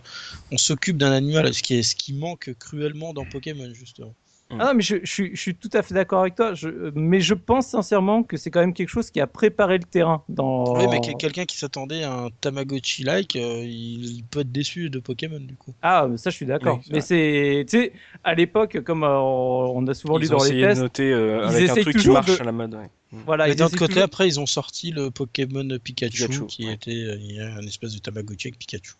[0.50, 4.14] on s'occupe d'un animal, ce qui, est, ce qui manque cruellement dans Pokémon, justement.
[4.60, 6.54] Ah non, mais je, je suis- je suis tout à fait d'accord avec toi.
[6.54, 9.84] Je, mais je pense sincèrement que c'est quand même quelque chose qui a préparé le
[9.84, 10.76] terrain dans.
[10.76, 14.98] Oui, mais quel- quelqu'un qui s'attendait à un Tamagotchi-like, euh, il, peut être déçu de
[14.98, 15.74] Pokémon, du coup.
[15.82, 16.78] Ah, ça je suis d'accord.
[16.84, 17.92] Oui, mais c'est, tu sais,
[18.24, 20.80] à l'époque, comme euh, on a souvent lu Ils ont dans les essayé de tests,
[20.82, 22.74] noter euh, ils avec un essayent truc qui toujours marche de- à la mode.
[22.74, 22.90] ouais.
[23.26, 23.46] voilà.
[23.46, 26.66] mais ils d'un autre côté, toujours- après, ils ont sorti le Pokémon Pikachu, Pikachu, qui
[26.66, 26.74] ouais.
[26.74, 28.94] était euh, un espèce de Tamagotchi avec Pikachu.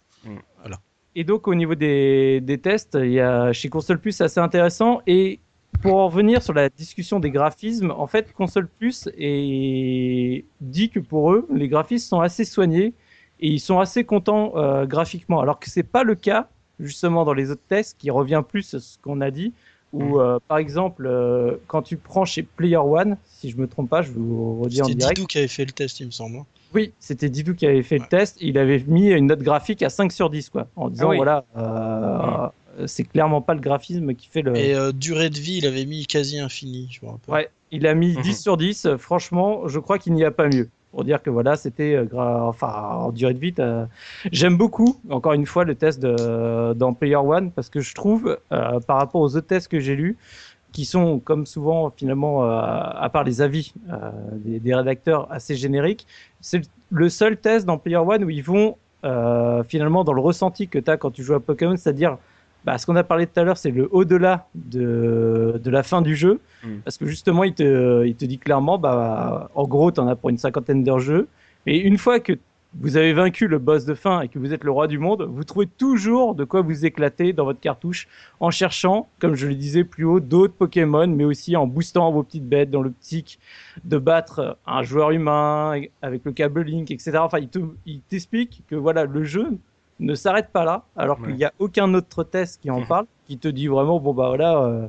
[1.15, 4.41] Et donc au niveau des, des tests, il y a chez Console Plus c'est assez
[4.41, 5.03] intéressant.
[5.07, 5.41] Et
[5.83, 10.45] pour en revenir sur la discussion des graphismes, en fait Console Plus est...
[10.61, 12.95] dit que pour eux, les graphismes sont assez soignés
[13.41, 16.49] et ils sont assez contents euh, graphiquement, alors que c'est pas le cas
[16.81, 19.53] justement dans les autres tests, qui revient plus à ce qu'on a dit.
[19.93, 23.91] où, euh, par exemple, euh, quand tu prends chez Player One, si je me trompe
[23.91, 25.17] pas, je vous redis en C'était direct.
[25.17, 26.39] Didou qui avait fait le test, il me semble.
[26.75, 28.03] Oui, c'était Didou qui avait fait Ouais.
[28.03, 28.37] le test.
[28.41, 31.17] Il avait mis une note graphique à 5 sur 10, quoi, en disant Ah oui.
[31.17, 34.57] voilà, euh, c'est clairement pas le graphisme qui fait le.
[34.57, 37.35] Et euh, durée de vie, il avait mis quasi infini, je me rappelle.
[37.35, 38.23] Ouais, il a mis Mhm.
[38.23, 38.87] 10 sur 10.
[38.87, 40.69] euh, Franchement, je crois qu'il n'y a pas mieux.
[40.93, 43.55] Pour dire que voilà, c'était euh, gra- enfin en durée de vie.
[43.55, 43.89] t'as-
[44.31, 48.39] J'aime beaucoup, encore une fois, le test de, dans Player One parce que je trouve,
[48.53, 50.19] euh, par rapport aux autres tests que j'ai lus,
[50.73, 55.55] qui sont comme souvent finalement, euh, à part les avis euh, des, des rédacteurs assez
[55.55, 56.07] génériques,
[56.41, 60.69] c'est le seul test dans Player One où ils vont euh, finalement dans le ressenti
[60.69, 62.19] que tu as quand tu joues à Pokémon, c'est-à-dire
[62.65, 66.01] bah, ce qu'on a parlé tout à l'heure, c'est le au-delà de, de la fin
[66.01, 66.41] du jeu.
[66.63, 66.77] Mm.
[66.85, 70.15] Parce que justement, il te, il te dit clairement, bah, en gros, tu en as
[70.15, 71.27] pour une cinquantaine d'heures jeu.
[71.67, 72.35] Et une fois que
[72.75, 75.23] vous avez vaincu le boss de fin et que vous êtes le roi du monde,
[75.31, 78.09] vous trouvez toujours de quoi vous éclater dans votre cartouche
[78.41, 82.23] en cherchant, comme je le disais plus haut, d'autres Pokémon, mais aussi en boostant vos
[82.23, 83.39] petites bêtes dans l'optique
[83.85, 87.19] de battre un joueur humain avec le câble Link, etc.
[87.19, 89.59] Enfin, il te- il t'explique que voilà, le jeu
[90.01, 91.27] ne s'arrête pas là, alors Ouais.
[91.29, 94.29] qu'il n'y a aucun autre test qui en parle, qui te dit vraiment, bon bah
[94.29, 94.89] voilà, euh,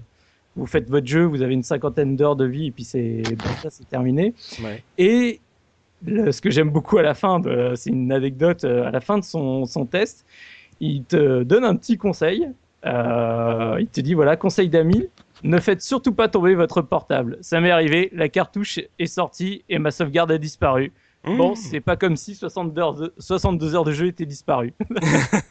[0.55, 3.49] vous faites votre jeu, vous avez une cinquantaine d'heures de vie, et puis c'est bon,
[3.61, 4.33] ça, c'est terminé.
[4.63, 4.83] Ouais.
[4.97, 5.39] Et
[6.05, 7.41] le- ce que j'aime beaucoup à la fin,
[7.75, 10.25] c'est une anecdote, euh, à la fin de son, son test,
[10.79, 12.49] il te donne un petit conseil.
[12.85, 15.07] Euh, il te dit voilà, conseil d'ami,
[15.43, 17.37] ne faites surtout pas tomber votre portable.
[17.41, 20.91] Ça m'est arrivé, la cartouche est sortie et ma sauvegarde a disparu.
[21.25, 21.55] Bon, Mmh.
[21.55, 24.73] c'est pas comme si 62 heures de, 62 heures de jeu étaient disparues.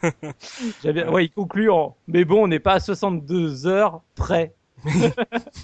[0.85, 4.53] Ouais, il conclut en mais bon, on n'est pas à 62 heures près.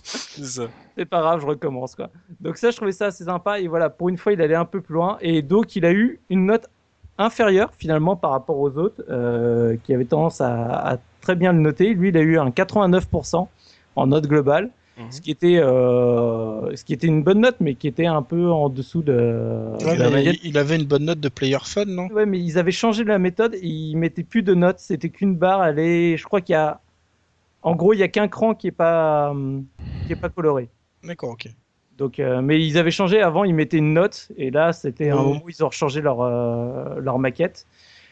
[0.96, 2.10] C'est pas grave, je recommence quoi.
[2.40, 4.66] Donc ça, je trouvais ça assez sympa et voilà, pour une fois, il allait un
[4.66, 6.68] peu plus loin et donc il a eu une note
[7.18, 11.60] inférieure finalement par rapport aux autres euh, qui avaient tendance à, à très bien le
[11.60, 11.94] noter.
[11.94, 13.48] Lui, il a eu un 89%
[13.96, 15.12] en note globale, Mhm.
[15.14, 18.50] ce qui était euh, ce qui était une bonne note, mais qui était un peu
[18.52, 19.14] en dessous de,
[19.86, 20.36] Ouais, de la mais moyenne.
[20.44, 22.08] il, il avait une bonne note de player fun, non?
[22.08, 24.80] Ouais, mais ils avaient changé la méthode et ils mettaient plus de notes.
[24.80, 25.64] C'était qu'une barre.
[25.66, 26.82] Elle est, je crois qu'il y a,
[27.64, 29.66] en gros, il y a qu'un cran qui est pas, hum,
[30.08, 30.70] qui est pas coloré.
[31.04, 31.48] D'accord, ok.
[31.98, 33.44] Donc, euh, mais ils avaient changé avant.
[33.44, 37.00] Ils mettaient une note et là, c'était un moment où ils ont changé leur euh,
[37.00, 37.66] leur maquette.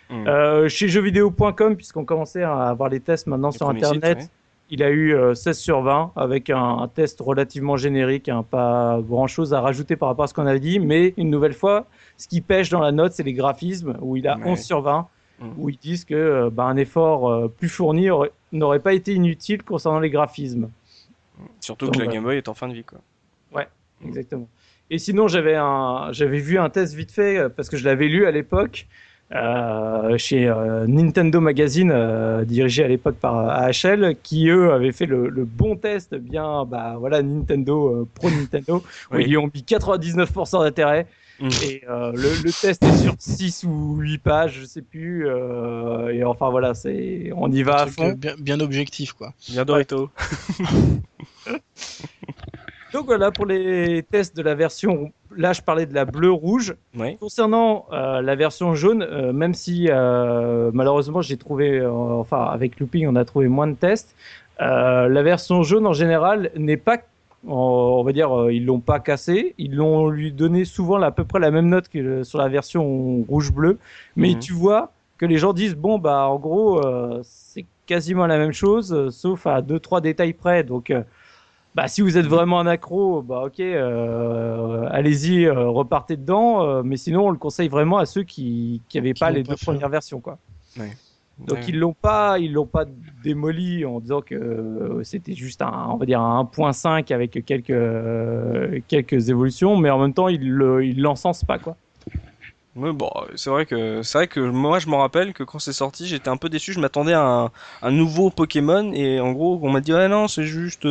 [0.09, 0.27] Mhm.
[0.27, 4.31] Euh, chez jeuxvideo.com, puisqu'on commençait à avoir les tests maintenant Les sur Internet, sites,
[4.69, 8.99] il a eu euh, 16 sur 20 avec un, un test relativement générique, hein, pas
[9.01, 11.85] grand chose à rajouter par rapport à ce qu'on avait dit, mais une nouvelle fois,
[12.17, 14.43] ce qui pêche dans la note, c'est les graphismes où il a Ouais.
[14.51, 15.07] 11 sur 20,
[15.39, 15.53] Mhm.
[15.57, 19.13] où ils disent que euh, bah, un effort euh, plus fourni aurait- n'aurait pas été
[19.13, 20.69] inutile concernant les graphismes.
[21.59, 22.07] Surtout Donc, que la.
[22.07, 22.99] Game Boy est en fin de vie, quoi.
[24.01, 24.07] Mm.
[24.09, 24.47] Exactement.
[24.91, 28.07] Et sinon, j'avais un, j'avais vu un test vite fait euh, parce que je l'avais
[28.07, 28.85] lu à l'époque
[29.33, 35.07] euh, chez euh, Nintendo Magazine, euh, dirigé à l'époque par AHL, qui eux avaient fait
[35.07, 39.23] le, le bon test, bien, bah voilà, Nintendo, pro Nintendo, où Oui.
[39.23, 41.07] ils lui ont mis 99% d'intérêt.
[41.39, 41.49] Mm.
[41.63, 45.27] Et euh, le, le test est sur 6 ou 8 pages, je sais plus.
[45.27, 48.13] euh, et enfin voilà, c'est, on y va à fond.
[48.13, 49.33] bien, bien objectif, quoi.
[49.49, 50.09] Bien Dorito.
[52.93, 55.11] Donc voilà pour les tests de la version.
[55.35, 56.73] Là, je parlais de la bleu-rouge.
[57.19, 62.79] Concernant euh, la version jaune, euh, même si euh, malheureusement j'ai trouvé, euh, enfin avec
[62.79, 64.15] Looping on a trouvé moins de tests,
[64.61, 66.97] euh, la version jaune en général n'est pas,
[67.47, 71.23] on va dire, euh, ils l'ont pas cassé, ils l'ont lui donné souvent à peu
[71.23, 73.79] près la même note que sur la version rouge-bleu,
[74.15, 74.39] mais Mhm.
[74.39, 78.51] tu vois que les gens disent bon bah en gros euh, c'est quasiment la même
[78.51, 80.91] chose, euh, sauf à deux trois détails près, donc.
[80.91, 81.03] euh,
[81.75, 83.59] bah, si vous êtes vraiment un accro, bah ok,
[84.91, 86.81] allez-y, repartez dedans.
[86.83, 89.51] mais sinon, on le conseille vraiment à ceux qui qui avaient Qui pas les pas
[89.51, 89.65] deux fait.
[89.65, 90.39] premières versions, quoi.
[91.45, 91.63] Donc Ouais.
[91.67, 92.85] ils l'ont pas, ils l'ont pas
[93.23, 97.69] démoli en disant que euh, c'était juste un, on va dire un 1.5 avec quelques
[97.69, 101.77] euh, quelques évolutions, mais en même temps ils le, ils l'encensent pas, quoi.
[102.75, 105.73] Ouais, bon, c'est vrai que c'est vrai que moi je me rappelle que quand c'est
[105.73, 106.73] sorti, j'étais un peu déçu.
[106.73, 107.51] Je m'attendais à un,
[107.81, 110.87] un nouveau Pokémon et en gros on m'a dit ah non c'est juste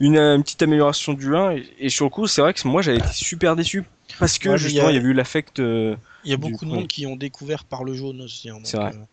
[0.00, 2.80] une, une petite amélioration du 1 et, et sur le coup c'est vrai que moi
[2.80, 3.84] j'avais été super déçu
[4.18, 5.60] parce que Ouais, mais justement il y y, a- avait eu l'affect.
[5.60, 5.94] euh,
[6.24, 8.50] Il y a Du beaucoup de monde qui ont découvert par le jaune aussi.
[8.50, 8.92] hein, C'est vrai.
[8.92, 9.04] euh,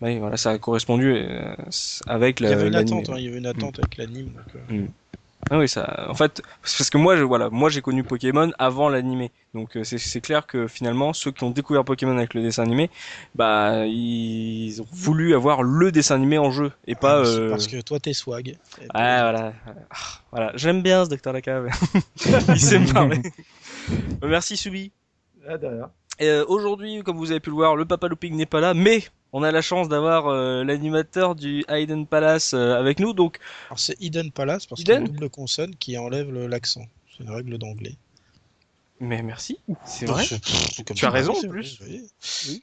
[0.00, 1.54] ouais, voilà ça a correspondu euh,
[2.06, 2.50] avec il la.
[2.50, 4.26] y avait une attente, hein, il y avait une attente avec l'anime.
[4.32, 4.86] donc, euh,
[5.50, 6.06] Ah oui, ça.
[6.10, 9.76] En fait, c'est parce que moi, je, voilà, moi j'ai connu Pokémon avant l'animé, donc
[9.76, 12.90] euh, c'est c'est clair que finalement ceux qui ont découvert Pokémon avec le dessin animé,
[13.34, 17.20] bah ils ont voulu avoir le dessin animé en jeu et pas.
[17.20, 18.56] ah, c'est euh, Parce que toi, t'es swag.
[18.92, 19.96] Ah voilà, Ah,
[20.32, 20.52] voilà.
[20.56, 21.68] J'aime bien ce Docteur Lacave.
[22.48, 23.20] Il sait me parler.
[24.22, 24.92] Merci Subi.
[25.48, 25.88] Ah, derrière.
[26.20, 29.04] Euh, Aujourd'hui, comme vous avez pu le voir, le Papa Looping n'est pas là, mais
[29.32, 33.38] on a la chance d'avoir euh, l'animateur du Hayden Palace euh, avec nous, donc
[33.68, 36.86] Alors c'est Eden Palace parce qu'il y a une double consonne qui enlève le- l'accent.
[37.16, 37.96] C'est une règle d'anglais.
[39.00, 40.24] mais merci, c'est vrai.
[40.24, 41.78] C'est comme Tu as raison, en vrai, plus.
[41.86, 42.62] oui.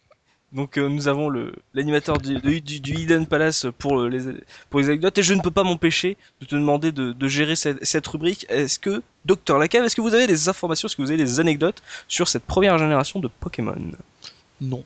[0.52, 4.22] Donc euh, nous avons le l'animateur du, du, Hidden Palace pour les
[4.70, 7.56] pour les anecdotes et je ne peux pas m'empêcher de te demander de, de gérer
[7.58, 8.46] cette, cette rubrique.
[8.48, 11.40] Est-ce que Docteur Lacave, est-ce que vous avez des informations, est-ce que vous avez des
[11.42, 13.76] anecdotes sur cette première génération de Pokémon?
[14.62, 14.86] Non.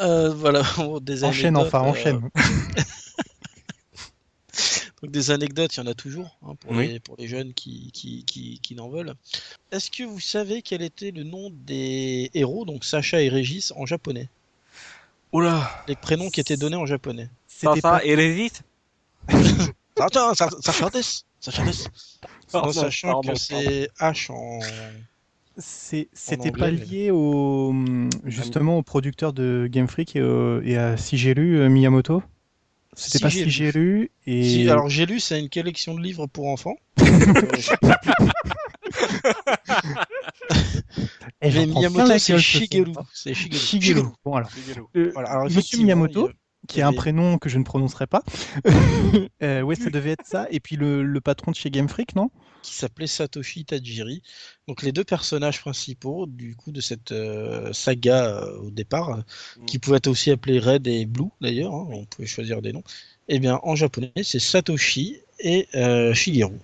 [0.00, 2.30] Euh, voilà, bon, des Enchaîne anecdotes, enfin, euh, enchaîne.
[5.02, 6.88] Donc des anecdotes, il y en a toujours hein, pour, Oui.
[6.88, 9.14] les, pour les jeunes qui, qui, qui, qui n'en veulent.
[9.72, 13.86] Est-ce que vous savez quel était le nom des héros, donc Sacha et Régis, en
[13.86, 14.28] japonais?
[15.32, 17.30] Oula, Les prénoms qui étaient donnés en japonais.
[17.46, 18.04] C'était pas...
[18.04, 18.62] et les vite
[19.98, 21.00] Attends, Sa- Sacha des
[22.52, 24.60] Pardon, sachant pardon, que c'est H en...
[25.56, 27.74] C'était pas mais- lié au
[28.24, 32.22] justement au producteur de Game Freak et, au- et à Shigeru euh, Miyamoto?
[32.94, 33.50] C'était pas Shigeru.
[33.50, 36.76] Shigeru et Si, alors j'ai lu, c'est une collection de livres pour enfants.
[41.42, 42.92] J'en Mais Miyamoto, c'est Shigeru.
[43.14, 43.54] Shigeru.
[43.54, 44.02] Shigeru.
[44.24, 44.50] Bon alors,
[44.96, 46.30] Euh, Voilà, alors, Monsieur Miyamoto,
[46.70, 48.22] qui a un prénom que je ne prononcerai pas.
[49.42, 50.46] euh, ouais, ça devait être ça.
[50.50, 52.30] Et puis le, le patron de chez Game Freak, non?
[52.62, 54.22] Qui s'appelait Satoshi Tajiri.
[54.68, 59.22] Donc les deux personnages principaux du coup de cette euh, saga euh, au départ, euh,
[59.66, 62.84] qui pouvaient être aussi appelés Red et Blue d'ailleurs, hein, on pouvait choisir des noms.
[63.28, 66.58] Eh bien en japonais c'est Satoshi et euh, Shigeru.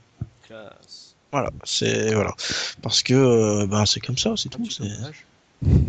[1.32, 2.34] Voilà, c'est voilà
[2.82, 4.68] parce que euh, ben c'est comme ça, c'est tout.
[4.70, 4.84] C'est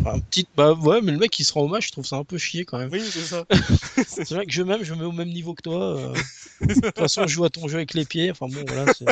[0.00, 2.16] enfin, un petit bah ouais, mais le mec qui se rend hommage, je trouve ça
[2.16, 2.90] un peu chier quand même.
[2.92, 3.44] Oui, c'est ça.
[4.06, 5.96] C'est vrai que je même je me mets au même niveau que toi.
[5.96, 6.14] euh.
[6.60, 8.30] De toute façon, je joue à ton jeu avec les pieds.
[8.30, 8.92] Enfin bon, voilà.
[8.92, 9.04] c'est-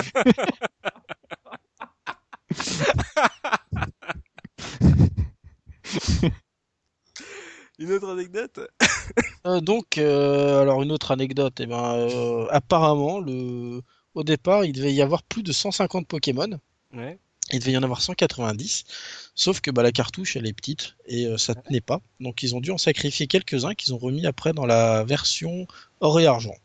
[7.79, 8.61] Une autre anecdote?
[9.47, 13.83] Euh, donc, euh, alors une autre anecdote, eh ben, apparemment, le...
[14.15, 16.59] au départ, il devait y avoir plus de 150 Pokémon.
[16.95, 17.19] Ouais.
[17.53, 18.85] Il devait y en avoir 190,
[19.35, 22.01] sauf que bah, la cartouche, elle est petite et euh, ça tenait pas.
[22.21, 25.67] Donc, ils ont dû en sacrifier quelques-uns qu'ils ont remis après dans la version
[26.01, 26.57] or et argent.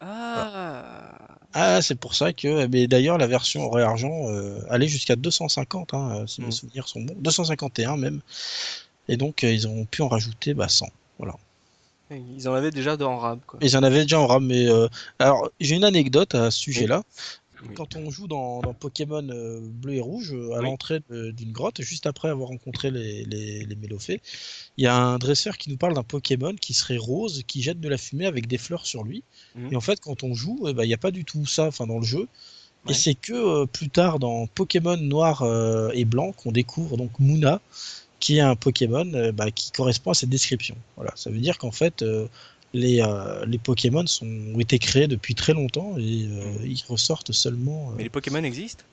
[0.00, 1.12] Ah
[1.52, 5.16] Ah, c'est pour ça que, mais d'ailleurs, la version or et argent euh, allait jusqu'à
[5.16, 6.44] 250, hein, euh, si Mm.
[6.46, 8.20] mes souvenirs sont bons, 251 même.
[9.08, 10.86] Et donc, euh, ils ont pu en rajouter bah, 100.
[12.10, 13.58] Ils en avaient déjà dans RAM, quoi.
[13.62, 17.02] Ils en avaient déjà en RAM, mais euh, alors j'ai une anecdote à ce sujet-là.
[17.62, 17.74] Oui.
[17.74, 20.64] Quand on joue dans, dans Pokémon euh, bleu et rouge, euh, à Oui.
[20.64, 24.20] l'entrée d'une grotte, juste après avoir rencontré les, les, les Mélophées,
[24.76, 27.80] il y a un dresseur qui nous parle d'un Pokémon qui serait rose, qui jette
[27.80, 29.22] de la fumée avec des fleurs sur lui.
[29.54, 29.72] Mhm.
[29.72, 31.66] Et en fait, quand on joue, eh ben, il n'y a pas du tout ça
[31.66, 32.28] enfin, dans le jeu.
[32.84, 32.92] Ouais.
[32.92, 35.44] Et c'est que euh, plus tard dans Pokémon noir
[35.94, 37.60] et blanc qu'on découvre donc Muna,
[38.20, 40.76] qui est un Pokémon bah, qui correspond à cette description.
[40.96, 42.04] Voilà, ça veut dire qu'en fait
[42.74, 47.32] les, euh, les Pokémon sont, ont été créés depuis très longtemps et euh, ils ressortent
[47.32, 48.84] seulement euh, Mais les Pokémon existent?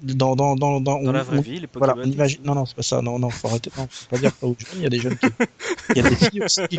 [0.00, 1.94] dans, dans, dans, dans, dans on- la vraie on- vie, les Pokémon.
[1.94, 2.42] voilà, on imagine.
[2.44, 3.00] Non, non, c'est pas ça.
[3.00, 3.70] Non, non, faut arrêter.
[3.78, 4.68] Non, faut pas dire pas aux jeunes.
[4.78, 5.26] Il y a des jeunes qui.
[5.90, 6.78] Il y a des filles aussi qui.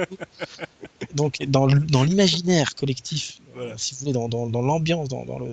[1.14, 1.65] Donc, dans,
[2.03, 3.77] l'imaginaire collectif, Voilà.
[3.77, 5.47] si vous voulez, dans, dans, dans l'ambiance, dans, dans le.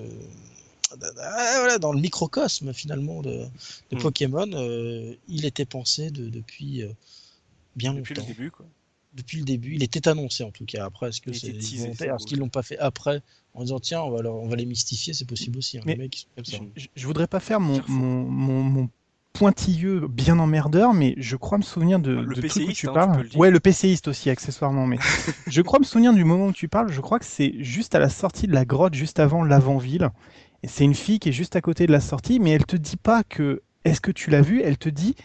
[1.20, 3.44] Ah, voilà, dans le microcosme finalement de,
[3.90, 3.98] de Mm.
[3.98, 6.88] Pokémon, euh, il était pensé de, depuis euh,
[7.76, 8.28] bien Depuis le longtemps.
[8.34, 8.66] début, quoi.
[9.14, 10.84] Depuis le début, il était annoncé en tout cas.
[10.86, 12.14] Après, est-ce que c'est volontaire?
[12.16, 13.20] Est-ce qu'ils l'ont pas fait après
[13.54, 15.76] en disant tiens, on va, leur- on va les mystifier C'est possible aussi.
[15.78, 16.58] hein, Mais- les mecs, ils sont comme ça.
[16.76, 18.88] je, je voudrais pas faire mon, mon, mon, mon
[19.34, 22.86] pointilleux bien emmerdeur, mais je crois me souvenir de, le de où tu hein, tu
[22.86, 23.28] parles.
[23.32, 24.86] le ouais, le PCiste aussi, accessoirement.
[24.86, 24.98] Mais
[25.46, 26.90] je crois me souvenir du moment où tu parles.
[26.92, 30.10] Je crois que c'est juste à la sortie de la grotte, juste avant l'avant-ville.
[30.62, 32.76] Et c'est une fille qui est juste à côté de la sortie, mais elle te
[32.76, 33.62] dit pas que.
[33.84, 34.62] Est-ce que tu l'as vu?
[34.62, 35.16] Elle te dit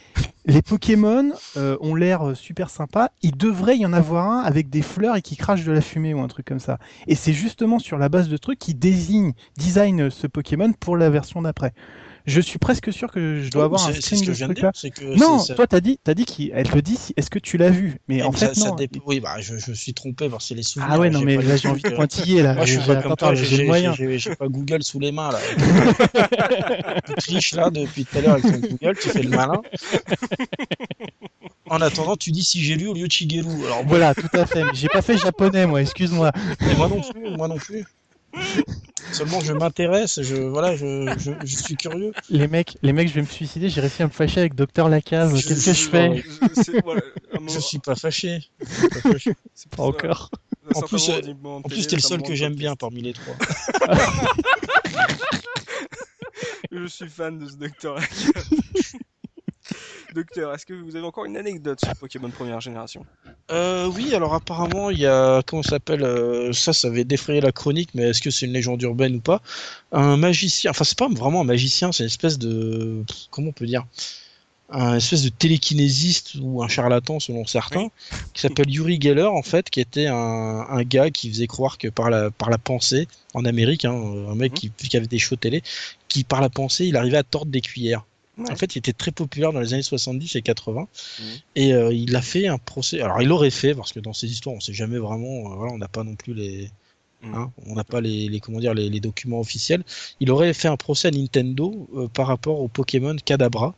[0.45, 3.09] les Pokémon euh, ont l'air euh, super sympas.
[3.21, 6.13] Il devrait y en avoir un avec des fleurs et qui crache de la fumée
[6.13, 6.79] ou un truc comme ça.
[7.05, 11.09] Et c'est justement sur la base de trucs qui désigne, design ce Pokémon pour la
[11.09, 11.73] version d'après.
[12.27, 14.71] Je suis presque sûr que je dois avoir un que de ce truc-là.
[15.15, 17.95] Non, toi t'as dit, t'as dit qu'elle te dit si- est-ce que tu l'as vu,
[18.09, 18.75] mais Eh, en mais fait ça, ça non.
[19.05, 20.91] Oui, bah, je, suis trompé que c'est les souvenirs.
[20.93, 22.53] Ah ouais non mais là j'ai envie de pointiller là.
[22.55, 23.93] Moi, je suis pas comme toi, j'ai moyen.
[23.93, 25.39] j'ai- pas Google sous les mains là.
[27.07, 29.61] tu triches là depuis tout à l'heure avec ton Google, tu fais le malin.
[31.69, 33.65] En attendant, tu dis si j'ai lu au lieu de Shigeru.
[33.65, 34.63] Alors Voilà, tout à fait.
[34.73, 36.31] J'ai pas fait japonais moi, excuse-moi.
[36.77, 37.85] moi non plus, moi non plus.
[39.13, 42.11] Seulement je m'intéresse, je voilà, je, je, je suis curieux.
[42.29, 43.69] Les mecs, les mecs, je vais me suicider.
[43.69, 45.33] J'ai réussi à me fâcher avec Docteur Lacave.
[45.33, 47.01] Qu'est-ce que je fais je- voilà,
[47.33, 48.39] moment- suis pas fâché.
[48.59, 49.09] Pas
[49.53, 50.29] c'est Pas encore.
[50.75, 53.35] En plus, euh, En plus, t'es le seul que j'aime bien parmi les trois.
[56.71, 57.99] Je je suis fan de ce docteur.
[60.13, 63.05] docteur, est-ce que vous avez encore une anecdote sur Pokémon première génération?
[63.51, 67.41] Euh, oui, alors apparemment, il y a, comment ça s'appelle, euh, ça, ça avait défrayé
[67.41, 69.41] la chronique, mais est-ce que c'est une légende urbaine ou pas?
[69.91, 73.65] Un magicien, enfin, c'est pas vraiment un magicien, c'est une espèce de, comment on peut
[73.65, 73.85] dire?
[74.69, 77.87] Un espèce de télékinésiste ou un charlatan selon certains,
[78.33, 81.87] qui s'appelle Yuri Geller en fait, qui était un, un gars qui faisait croire que
[81.87, 85.37] par la, par la pensée, en Amérique, hein, un mec qui, qui avait des shows
[85.37, 85.63] télé,
[86.09, 88.03] qui par la pensée, il arrivait à tordre des cuillères.
[88.37, 88.51] Ouais.
[88.51, 90.81] En fait, il était très populaire dans les années 70 et 80.
[91.19, 91.25] Mhm.
[91.55, 93.01] Et euh, il a fait un procès.
[93.01, 95.51] Alors, il l'aurait fait, parce que dans ces histoires, on sait jamais vraiment.
[95.51, 96.69] euh, voilà, on n'a pas non plus les.
[97.23, 97.33] Mhm.
[97.33, 99.83] hein, on n'a pas les, les, comment dire, les, les documents officiels.
[100.19, 103.73] Il aurait fait un procès à Nintendo euh, par rapport au Pokémon Kadabra,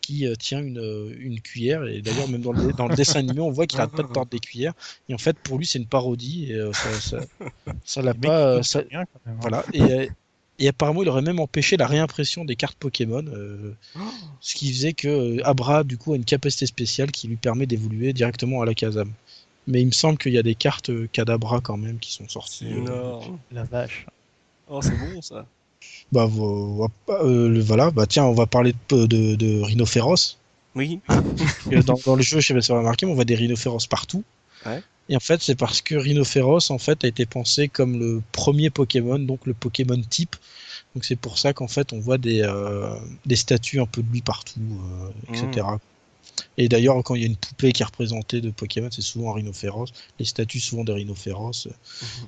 [0.00, 1.82] qui euh, tient une, euh, une cuillère.
[1.84, 4.12] Et d'ailleurs, même dans le, dans le dessin animé, on voit qu'il arrête pas de
[4.12, 4.74] tordre des cuillères.
[5.08, 6.52] Et en fait, pour lui, c'est une parodie.
[6.52, 7.18] Et euh, ça,
[7.84, 8.62] ça, l'a pas.
[8.62, 9.04] ça- hein.
[9.40, 9.64] voilà.
[9.72, 10.06] Et, euh,
[10.58, 13.74] et apparemment, il aurait même empêché la réimpression des cartes Pokémon, euh,
[14.40, 17.66] ce qui faisait que euh, Abra, du coup, a une capacité spéciale qui lui permet
[17.66, 19.10] d'évoluer directement à la Kazam.
[19.66, 22.28] Mais il me semble qu'il y a des cartes euh, Kadabra quand même qui sont
[22.28, 22.66] sorties.
[22.86, 23.14] euh.
[23.50, 24.06] La vache.
[24.68, 25.46] Oh, c'est bon ça.
[26.12, 26.28] bah
[27.08, 27.90] euh, voilà.
[27.90, 30.38] Bah tiens, on va parler de, de, de rhinophéros.
[30.74, 31.00] Oui.
[31.86, 33.34] Dans, dans le jeu, je sais pas si vous avez remarqué, mais on voit des
[33.36, 34.22] rhinophéros partout.
[34.66, 34.82] Ouais.
[35.08, 38.70] Et en fait, c'est parce que Rhinophéros en fait a été pensé comme le premier
[38.70, 40.36] Pokémon, donc le Pokémon type.
[40.94, 42.94] Donc c'est pour ça qu'en fait on voit des, euh,
[43.26, 45.66] des statues un peu de lui partout, euh, etc.
[46.56, 49.30] Et d'ailleurs, quand il y a une poupée qui est représentée de Pokémon, c'est souvent
[49.32, 49.86] un Rhinophéros.
[50.18, 51.66] Les statues souvent des Rhinophéros.
[51.66, 51.70] euh,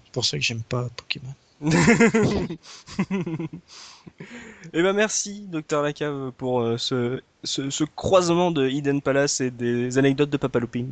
[0.04, 1.34] C'est pour ça que j'aime pas Pokémon.
[4.72, 9.50] Eh ben merci, docteur Lacave, pour euh, ce, ce, ce croisement de Hidden Palace et
[9.50, 10.86] des anecdotes de Papa Looping.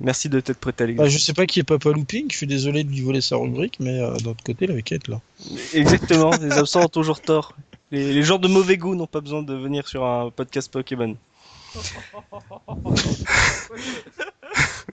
[0.00, 1.18] Merci de t'être prêté à Bah, l'exercice.
[1.20, 3.78] je sais pas qui est Papa Looping, je suis désolé de lui voler sa rubrique,
[3.80, 5.20] mais euh, d'un autre côté, il avait qu'à être là.
[5.74, 7.56] Exactement, les absents ont toujours tort.
[7.90, 11.16] Les, les gens de mauvais goût n'ont pas besoin de venir sur un podcast Pokémon.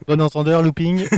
[0.08, 1.08] Bon entendeur, looping.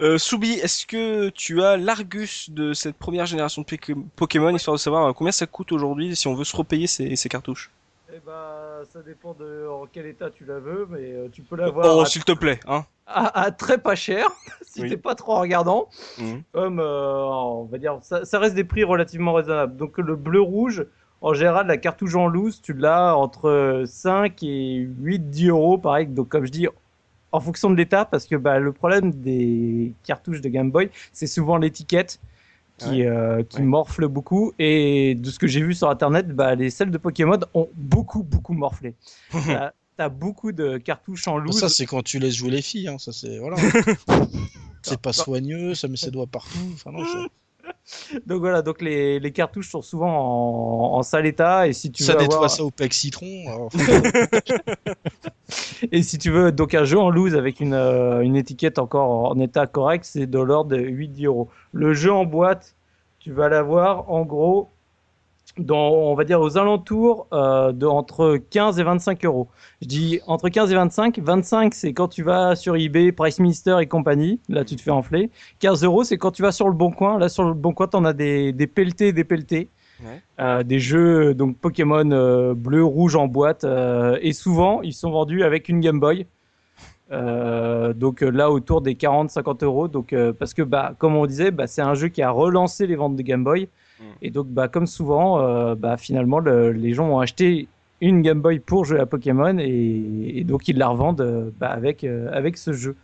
[0.00, 4.76] Euh, Soubi, est-ce que tu as l'Argus de cette première génération de Pok- Pokémon, histoire
[4.76, 7.72] de savoir euh, combien ça coûte aujourd'hui si on veut se repayer ces, ces cartouches?
[8.14, 11.56] Eh ben, ça dépend de en quel état tu la veux, mais euh, tu peux
[11.56, 14.28] l'avoir Oh, s'il te plaît, hein à- à très pas cher,
[14.62, 14.88] si Oui.
[14.88, 15.88] t'es pas trop regardant.
[16.52, 19.76] Comme, euh, on va dire, ça, ça reste des prix relativement raisonnables.
[19.76, 20.86] Donc le bleu-rouge,
[21.22, 26.06] en général, la cartouche en loose, tu l'as entre 5 et 8, 10 euros, pareil.
[26.06, 26.68] Donc comme je dis,
[27.32, 31.26] en fonction de l'état, parce que bah, le problème des cartouches de Game Boy, c'est
[31.26, 32.20] souvent l'étiquette
[32.78, 33.64] qui, euh, qui Ouais.
[33.64, 34.52] morfle beaucoup.
[34.58, 38.22] Et de ce que j'ai vu sur Internet, bah, les celles de Pokémon ont beaucoup,
[38.22, 38.94] beaucoup morflé.
[39.32, 41.58] T'as t'as beaucoup de cartouches en loose.
[41.58, 42.98] Ça, c'est quand tu laisses jouer les filles, hein.
[42.98, 43.38] ça c'est.
[43.38, 43.56] Voilà.
[44.82, 46.56] c'est pas soigneux, ça met ses doigts partout.
[46.74, 47.28] Enfin, non, c'est-
[48.26, 52.02] Donc voilà, donc les, les cartouches sont souvent en, en sale état et si tu
[52.02, 53.68] ça veux nettoie avoir, ça au pec citron.
[55.92, 59.30] et si tu veux donc un jeu en loose avec une, euh, une étiquette encore
[59.30, 61.48] en état correct, c'est de l'ordre de 8 euros.
[61.72, 62.76] Le jeu en boîte,
[63.18, 64.70] tu vas l'avoir en gros
[65.58, 69.48] dans on va dire aux alentours euh, de entre 15 et 25 euros.
[69.82, 71.18] Je dis entre 15 et 25.
[71.18, 74.40] 25 c'est quand tu vas sur eBay, Price Minister et compagnie.
[74.48, 75.30] Là tu te fais enfler.
[75.60, 77.18] 15 euros c'est quand tu vas sur le bon coin.
[77.18, 79.70] Là sur le bon coin t'en as des des pelletés, des pelletés.
[80.00, 80.22] Ouais.
[80.38, 85.10] Euh, des jeux donc Pokémon euh, bleu, rouge en boîte euh, et souvent ils sont
[85.10, 86.26] vendus avec une Game Boy.
[87.10, 89.88] Euh, donc là autour des 40-50 euros.
[89.88, 92.86] Donc euh, parce que bah comme on disait, bah, c'est un jeu qui a relancé
[92.86, 93.68] les ventes de Game Boy.
[94.00, 94.04] Mm.
[94.22, 97.68] Et donc bah comme souvent, euh, bah finalement le- les gens ont acheté
[98.00, 101.68] une Game Boy pour jouer à Pokémon et, et donc ils la revendent euh, bah,
[101.68, 102.96] avec euh, avec ce jeu.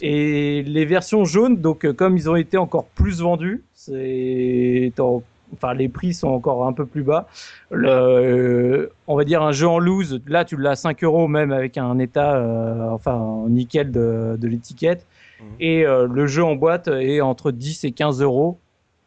[0.00, 5.22] Et les versions jaunes, donc comme ils ont été encore plus vendus, c'est en-
[5.52, 7.26] enfin les prix sont encore un peu plus bas.
[7.70, 11.26] Le, euh, on va dire un jeu en loose, là tu l'as à 5 euros
[11.28, 15.06] même avec un état, euh, enfin nickel de, de l'étiquette.
[15.40, 15.46] Mhm.
[15.60, 18.58] Et euh, le jeu en boîte est entre 10 et 15 euros.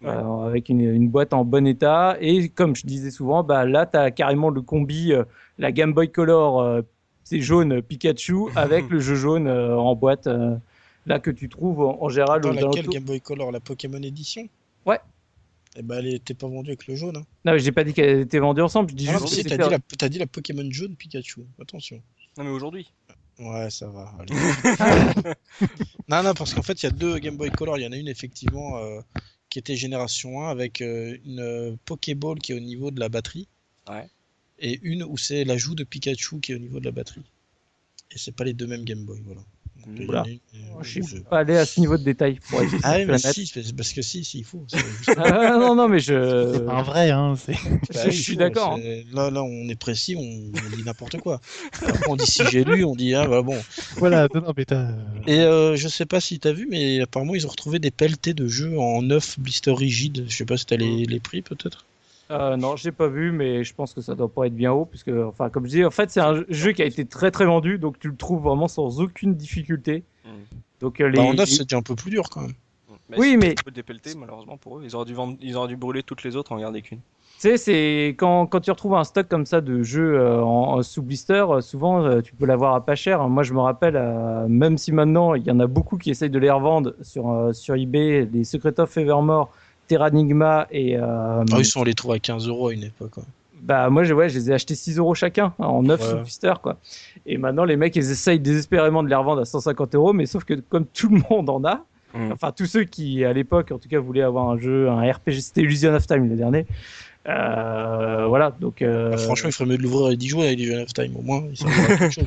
[0.03, 0.09] Ouais.
[0.09, 3.85] euh, avec une, une boîte en bon état et comme je disais souvent bah là
[3.85, 5.23] tu as carrément le combi euh,
[5.57, 6.81] la Game Boy Color euh,
[7.23, 10.55] c'est jaune Pikachu avec le jeu jaune euh, en boîte euh,
[11.05, 13.51] là que tu trouves en, en général Dans laquelle Game Boy Color?
[13.51, 14.47] La Pokémon Edition?
[14.85, 14.99] Ouais.
[15.75, 17.17] Et ben, elle était pas vendue avec le jaune.
[17.17, 17.25] Hein.
[17.45, 19.49] Non, j'ai pas dit qu'elle était vendue ensemble, je dis Ah non, juste si, que
[19.49, 19.79] t'as dit, la...
[19.97, 21.41] t'as dit la Pokémon jaune Pikachu.
[21.61, 21.99] Attention.
[22.37, 22.91] Non mais aujourd'hui.
[23.39, 24.11] Ouais, ça va.
[26.07, 27.77] non, non, parce qu'en fait, il y a deux Game Boy Color.
[27.79, 29.01] Il y en a une, effectivement, euh,
[29.53, 33.07] qui était génération 1 avec euh, une euh, Pokéball qui est au niveau de la
[33.07, 33.47] batterie.
[33.87, 34.09] Ouais.
[34.57, 37.21] Et une où c'est l'ajout de Pikachu qui est au niveau de la batterie.
[38.09, 39.41] Et c'est pas les deux mêmes Game Boy, voilà.
[39.87, 40.23] Euh,
[40.81, 41.23] Je suis rouge.
[41.29, 42.39] pas allé à ce niveau de détail.
[42.49, 44.63] Pour être Ah oui, mais si, c'est parce que si, si, il faut.
[44.67, 44.77] c'est
[45.17, 46.59] Ah, non, non, mais C'est je.
[46.59, 47.35] pas un vrai, hein.
[47.35, 47.53] c'est-
[47.93, 48.77] Bah je suis d'accord.
[48.81, 51.39] c'est- Là, là, on est précis, on, on dit n'importe quoi.
[51.73, 53.59] Après, on dit si j'ai lu, on dit ah bah bon.
[53.97, 54.89] Voilà, non, non, mais t'as-
[55.27, 58.33] Et euh, je sais pas si t'as vu, mais apparemment ils ont retrouvé des pelletés
[58.33, 60.25] de jeux en neuf blister rigides.
[60.27, 61.85] Je sais pas si t'as les, les prix peut-être.
[62.31, 64.85] Euh, non, j'ai pas vu, mais je pense que ça doit pas être bien haut,
[64.85, 67.45] puisque, enfin, comme je dis, en fait, c'est un jeu qui a été très très
[67.45, 70.03] vendu, donc tu le trouves vraiment sans aucune difficulté.
[70.25, 70.29] Mm.
[70.79, 71.17] Donc euh, les.
[71.17, 72.53] Bah, en neuf, les- c'est déjà un peu plus dur quand même.
[73.09, 74.81] Bah, Oui, mais- un peu dépelleté, malheureusement pour eux.
[74.85, 76.99] Ils auraient dû vendre, ils auraient dû brûler toutes les autres, en garder qu'une.
[77.39, 80.77] Tu sais, c'est quand, quand tu retrouves un stock comme ça de jeux euh, en,
[80.77, 83.27] en sous blister, euh, souvent euh, tu peux l'avoir à pas cher.
[83.27, 86.29] Moi, je me rappelle, euh, même si maintenant il y en a beaucoup qui essayent
[86.29, 89.51] de les revendre sur, euh, sur eBay, les Secret of Evermore,
[89.97, 90.97] Terranigma et.
[90.97, 93.17] euh, Ah, ils sont allés trouver à 15 euros à une époque.
[93.17, 93.23] ouais.
[93.61, 96.05] Bah moi je, ouais, je les ai achetés 6 euros chacun hein, en 9 Ouais.
[96.05, 96.77] sous blister quoi.
[97.25, 100.43] Et maintenant les mecs ils essayent désespérément de les revendre à 150 euros mais sauf
[100.43, 102.31] que comme tout le monde en a, Mm.
[102.33, 105.39] enfin tous ceux qui à l'époque en tout cas voulaient avoir un jeu, un RPG,
[105.41, 106.67] c'était Illusion of Time le dernier.
[107.27, 108.81] Euh, voilà donc.
[108.81, 111.15] euh, Bah, franchement, il ferait mieux de l'ouvrir et d'y jouer avec Legion of Time
[111.15, 111.43] au moins.
[111.55, 112.25] chose.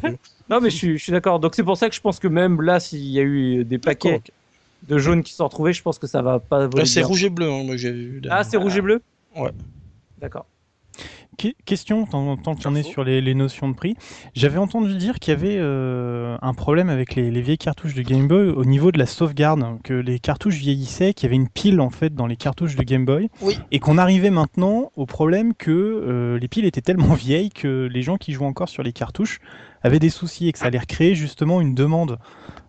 [0.48, 1.38] Non mais je suis, je suis d'accord.
[1.38, 3.78] Donc c'est pour ça que je pense que même là s'il y a eu des
[3.78, 4.22] paquets.
[4.86, 7.06] De jaunes qui sont retrouvés, je pense que ça va pas voler Là, c'est bien.
[7.08, 8.22] rouge et bleu, hein, moi j'avais vu.
[8.30, 9.02] Ah c'est rouge et bleu.
[9.36, 9.50] Ouais.
[10.18, 10.46] D'accord.
[11.36, 13.94] Que- Question, tant, tant qu'on est sur les, les notions de prix.
[14.34, 18.02] J'avais entendu dire qu'il y avait euh, un problème avec les, les vieilles cartouches de
[18.02, 21.48] Game Boy au niveau de la sauvegarde, que les cartouches vieillissaient, qu'il y avait une
[21.48, 23.58] pile en fait dans les cartouches de Game Boy, Oui.
[23.70, 28.02] et qu'on arrivait maintenant au problème que euh, les piles étaient tellement vieilles que les
[28.02, 29.38] gens qui jouaient encore sur les cartouches
[29.82, 32.18] avaient des soucis et que ça allait recréer justement une demande.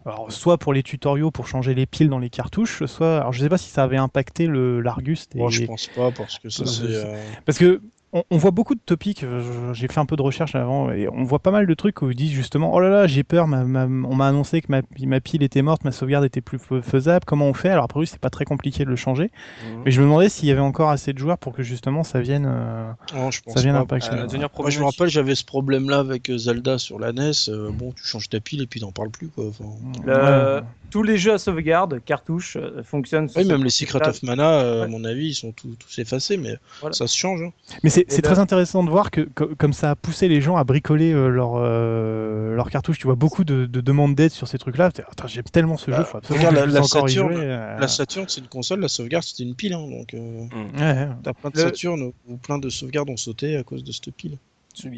[0.05, 3.41] Alors, soit pour les tutoriaux pour changer les piles dans les cartouches, soit, alors je
[3.41, 5.27] sais pas si ça avait impacté le l'Argus.
[5.35, 6.87] Moi, je pense pas parce que ça, Euh, c'est.
[6.87, 7.81] c'est- euh, parce que
[8.17, 11.07] on, on voit beaucoup de topics, euh, j'ai fait un peu de recherche avant, et
[11.09, 13.47] on voit pas mal de trucs où ils disent justement Oh là là, j'ai peur,
[13.47, 16.59] ma- ma- on m'a annoncé que ma, ma pile était morte, ma sauvegarde était plus
[16.59, 17.69] fais- faisable, comment on fait?
[17.69, 19.31] Alors, après, oui, c'est pas très compliqué de le changer,
[19.65, 19.81] Mhm.
[19.85, 22.19] mais je me demandais s'il y avait encore assez de joueurs pour que justement ça
[22.21, 23.81] vienne, euh, Non, je pense ça vienne pas.
[23.81, 24.15] impacter.
[24.15, 24.27] Euh,
[24.59, 27.31] Moi, je me rappelle, j'avais ce problème-là avec Zelda sur la NES.
[27.49, 29.45] euh, bon, tu changes ta pile et puis t'en parles plus, quoi.
[29.47, 29.65] Enfin,
[30.05, 30.61] Le- Ouais.
[30.89, 33.27] Tous les jeux à sauvegarde, cartouches, euh, fonctionnent.
[33.27, 35.99] sur Oui, même les Secret of Mana, euh, à mon avis, ils sont tous, tous
[35.99, 36.93] effacés, mais Voilà.
[36.93, 37.41] ça se change.
[37.41, 37.51] hein.
[37.83, 40.41] Mais c'est c'est là- très intéressant de voir que, co- comme ça a poussé les
[40.41, 42.97] gens à bricoler euh, leur, euh, leur cartouche.
[42.97, 44.89] Tu vois beaucoup de, de demandes d'aide sur ces trucs-là.
[45.27, 48.41] J'aime tellement ce Bah, jeu, faut absolument regarde, que la- Saturn, euh, La Saturn, c'est
[48.41, 49.73] une console, la sauvegarde, c'était une pile.
[49.73, 51.09] hein, donc, euh, ouais, ouais.
[51.23, 54.11] t'as plein de Le- Saturn où plein de sauvegardes ont sauté à cause de cette
[54.15, 54.37] pile.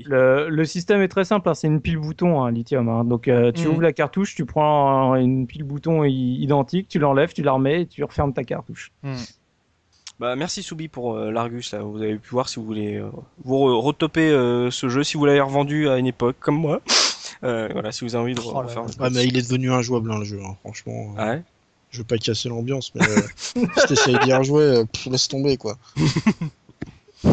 [0.05, 2.89] Le, le système est très simple, hein, c'est une pile bouton, hein, lithium.
[2.89, 3.05] hein.
[3.05, 3.71] Donc euh, tu Mhm.
[3.73, 7.83] ouvres la cartouche, tu prends un- une pile bouton identique, tu l'enlèves, tu la remets
[7.83, 8.91] et tu refermes ta cartouche.
[10.19, 11.71] Bah, merci Soubi pour euh, l'Argus.
[11.71, 13.09] Là, vous avez pu voir si vous voulez euh,
[13.45, 16.81] vous re- retoper euh, ce jeu, si vous l'avez revendu à une époque comme moi.
[17.41, 18.83] Euh, voilà, si vous avez envie de Oh refaire.
[18.99, 20.41] Ah, mais il est devenu injouable, hein, le jeu.
[20.45, 21.43] hein, franchement, euh, Ah ouais.
[21.89, 23.21] je veux pas casser l'ambiance, mais euh,
[23.77, 25.77] si t'essayes d'y rejouer, euh, pff, laisse tomber, quoi.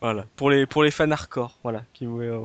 [0.00, 2.40] Voilà, pour les pour les fans hardcore, voilà, qui voulaient, euh,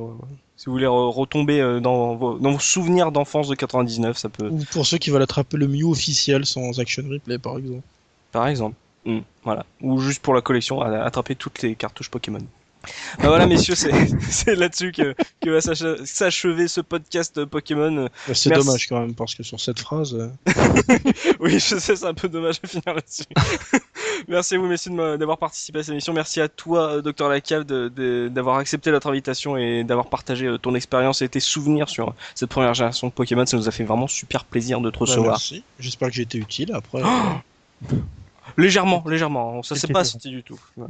[0.56, 4.28] si vous voulez re- retomber euh, dans vos, dans vos souvenirs d'enfance de 99, ça
[4.28, 7.82] peut, Ou pour ceux qui veulent attraper le Mew officiel sans action replay, par exemple.
[8.30, 12.40] par exemple, Hmm, voilà, ou juste pour la collection, attraper toutes les cartouches Pokémon.
[13.18, 13.74] Bah voilà, messieurs,
[14.20, 17.96] c'est là-dessus que, que va s'ach- s'achever ce podcast Pokémon.
[18.28, 20.28] Euh, C'est dommage quand même, parce que sur cette phrase, euh,
[21.40, 23.24] Oui, je sais, c'est un peu dommage de finir là-dessus.
[24.28, 26.12] Merci à vous, messieurs, d'avoir participé à cette émission.
[26.12, 30.74] Merci à toi, euh, Docteur Lacave, d'avoir accepté notre invitation et d'avoir partagé euh, ton
[30.74, 33.46] expérience et tes souvenirs sur cette première génération de Pokémon.
[33.46, 35.30] Ça nous a fait vraiment super plaisir de te bah, recevoir.
[35.32, 35.64] merci.
[35.78, 36.72] J'espère que j'ai été utile.
[36.74, 37.94] Après, Oh
[38.56, 39.62] Légèrement, légèrement.
[39.62, 40.58] Ça s'est C'était pas senti du tout.
[40.76, 40.86] Ouais.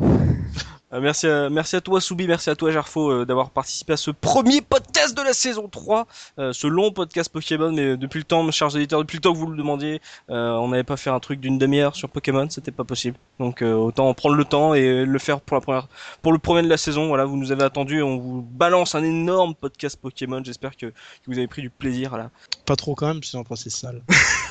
[0.92, 2.26] Euh, merci, à, merci à toi, Soubi.
[2.28, 6.06] Merci à toi, Gerfo, euh, d'avoir participé à ce premier podcast de la saison 3.
[6.38, 7.72] euh, ce long podcast Pokémon.
[7.72, 10.52] Mais depuis le temps, mes chers auditeurs, depuis le temps que vous le demandiez, euh,
[10.52, 12.46] on n'avait pas fait un truc d'une demi-heure sur Pokémon.
[12.50, 13.16] C'était pas possible.
[13.40, 15.88] Donc euh, autant en prendre le temps et le faire pour la première,
[16.22, 17.08] pour le premier de la saison.
[17.08, 18.02] Voilà, vous nous avez attendu.
[18.02, 20.42] On vous balance un énorme podcast Pokémon.
[20.44, 20.92] J'espère que, que
[21.26, 22.16] vous avez pris du plaisir.
[22.16, 22.30] Là,
[22.66, 24.02] pas trop quand même, sinon après c'est sale.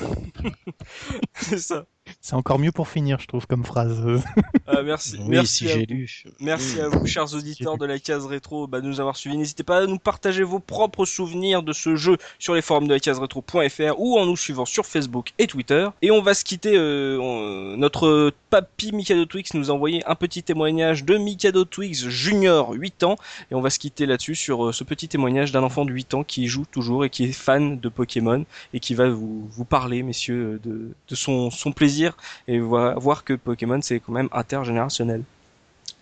[1.36, 1.86] c'est ça.
[2.22, 4.00] C'est encore mieux pour finir, je trouve, comme phrase.
[4.70, 4.84] euh.
[4.84, 5.18] Merci.
[5.20, 5.94] Oui, merci si à j'ai vous.
[5.94, 6.24] lu.
[6.40, 6.82] Merci Oui.
[6.82, 9.38] à vous, chers auditeurs de la case rétro, bah, de nous avoir suivis.
[9.38, 12.94] N'hésitez pas à nous partager vos propres souvenirs de ce jeu sur les forums de
[12.94, 15.88] la case rétro.fr ou en nous suivant sur Facebook et Twitter.
[16.02, 16.74] Et on va se quitter.
[16.76, 22.08] euh, on- notre papy Mikado Twix nous a envoyé un petit témoignage de Mikado Twix
[22.08, 23.16] Junior, 8 ans.
[23.52, 26.14] Et on va se quitter là-dessus sur euh, ce petit témoignage d'un enfant de 8
[26.14, 29.66] ans qui joue toujours et qui est fan de Pokémon et qui va vous, vous
[29.66, 32.03] parler, messieurs, de, de son, son plaisir
[32.48, 35.24] et voir, voir que Pokémon c'est quand même intergénérationnel.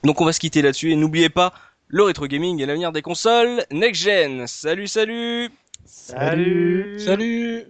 [0.04, 1.54] Donc on va se quitter là-dessus et n'oubliez pas
[1.88, 4.48] le rétro gaming et l'avenir des consoles next gen.
[4.48, 5.52] Salut salut.
[5.86, 7.66] Salut Salut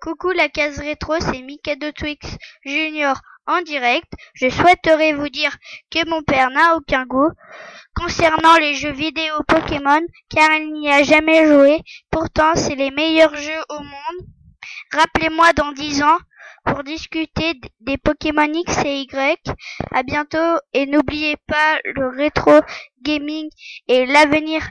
[0.00, 4.12] Coucou la case rétro, c'est Mikado Twix Junior en direct.
[4.34, 5.56] Je souhaiterais vous dire
[5.90, 7.30] que mon père n'a aucun goût
[7.96, 11.80] concernant les jeux vidéo Pokémon car il n'y a jamais joué.
[12.10, 14.26] Pourtant, c'est les meilleurs jeux au monde.
[14.92, 16.18] Rappelez-moi dans 10 ans
[16.68, 19.38] pour discuter des Pokémon X et Y.
[19.90, 22.60] À bientôt et n'oubliez pas le rétro
[23.02, 23.48] gaming
[23.88, 24.62] et l'avenir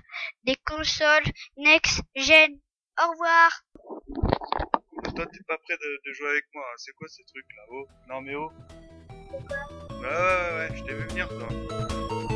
[0.44, 2.60] des consoles next gen.
[3.04, 3.50] Au revoir.
[5.16, 6.64] Toi, t'es pas prêt de, de jouer avec moi.
[6.64, 6.76] hein?
[6.78, 7.64] C'est quoi ces trucs là?
[7.72, 8.52] Oh, non mais oh.
[9.32, 12.27] Ouais, ouais, ouais, je t'ai vu venir toi.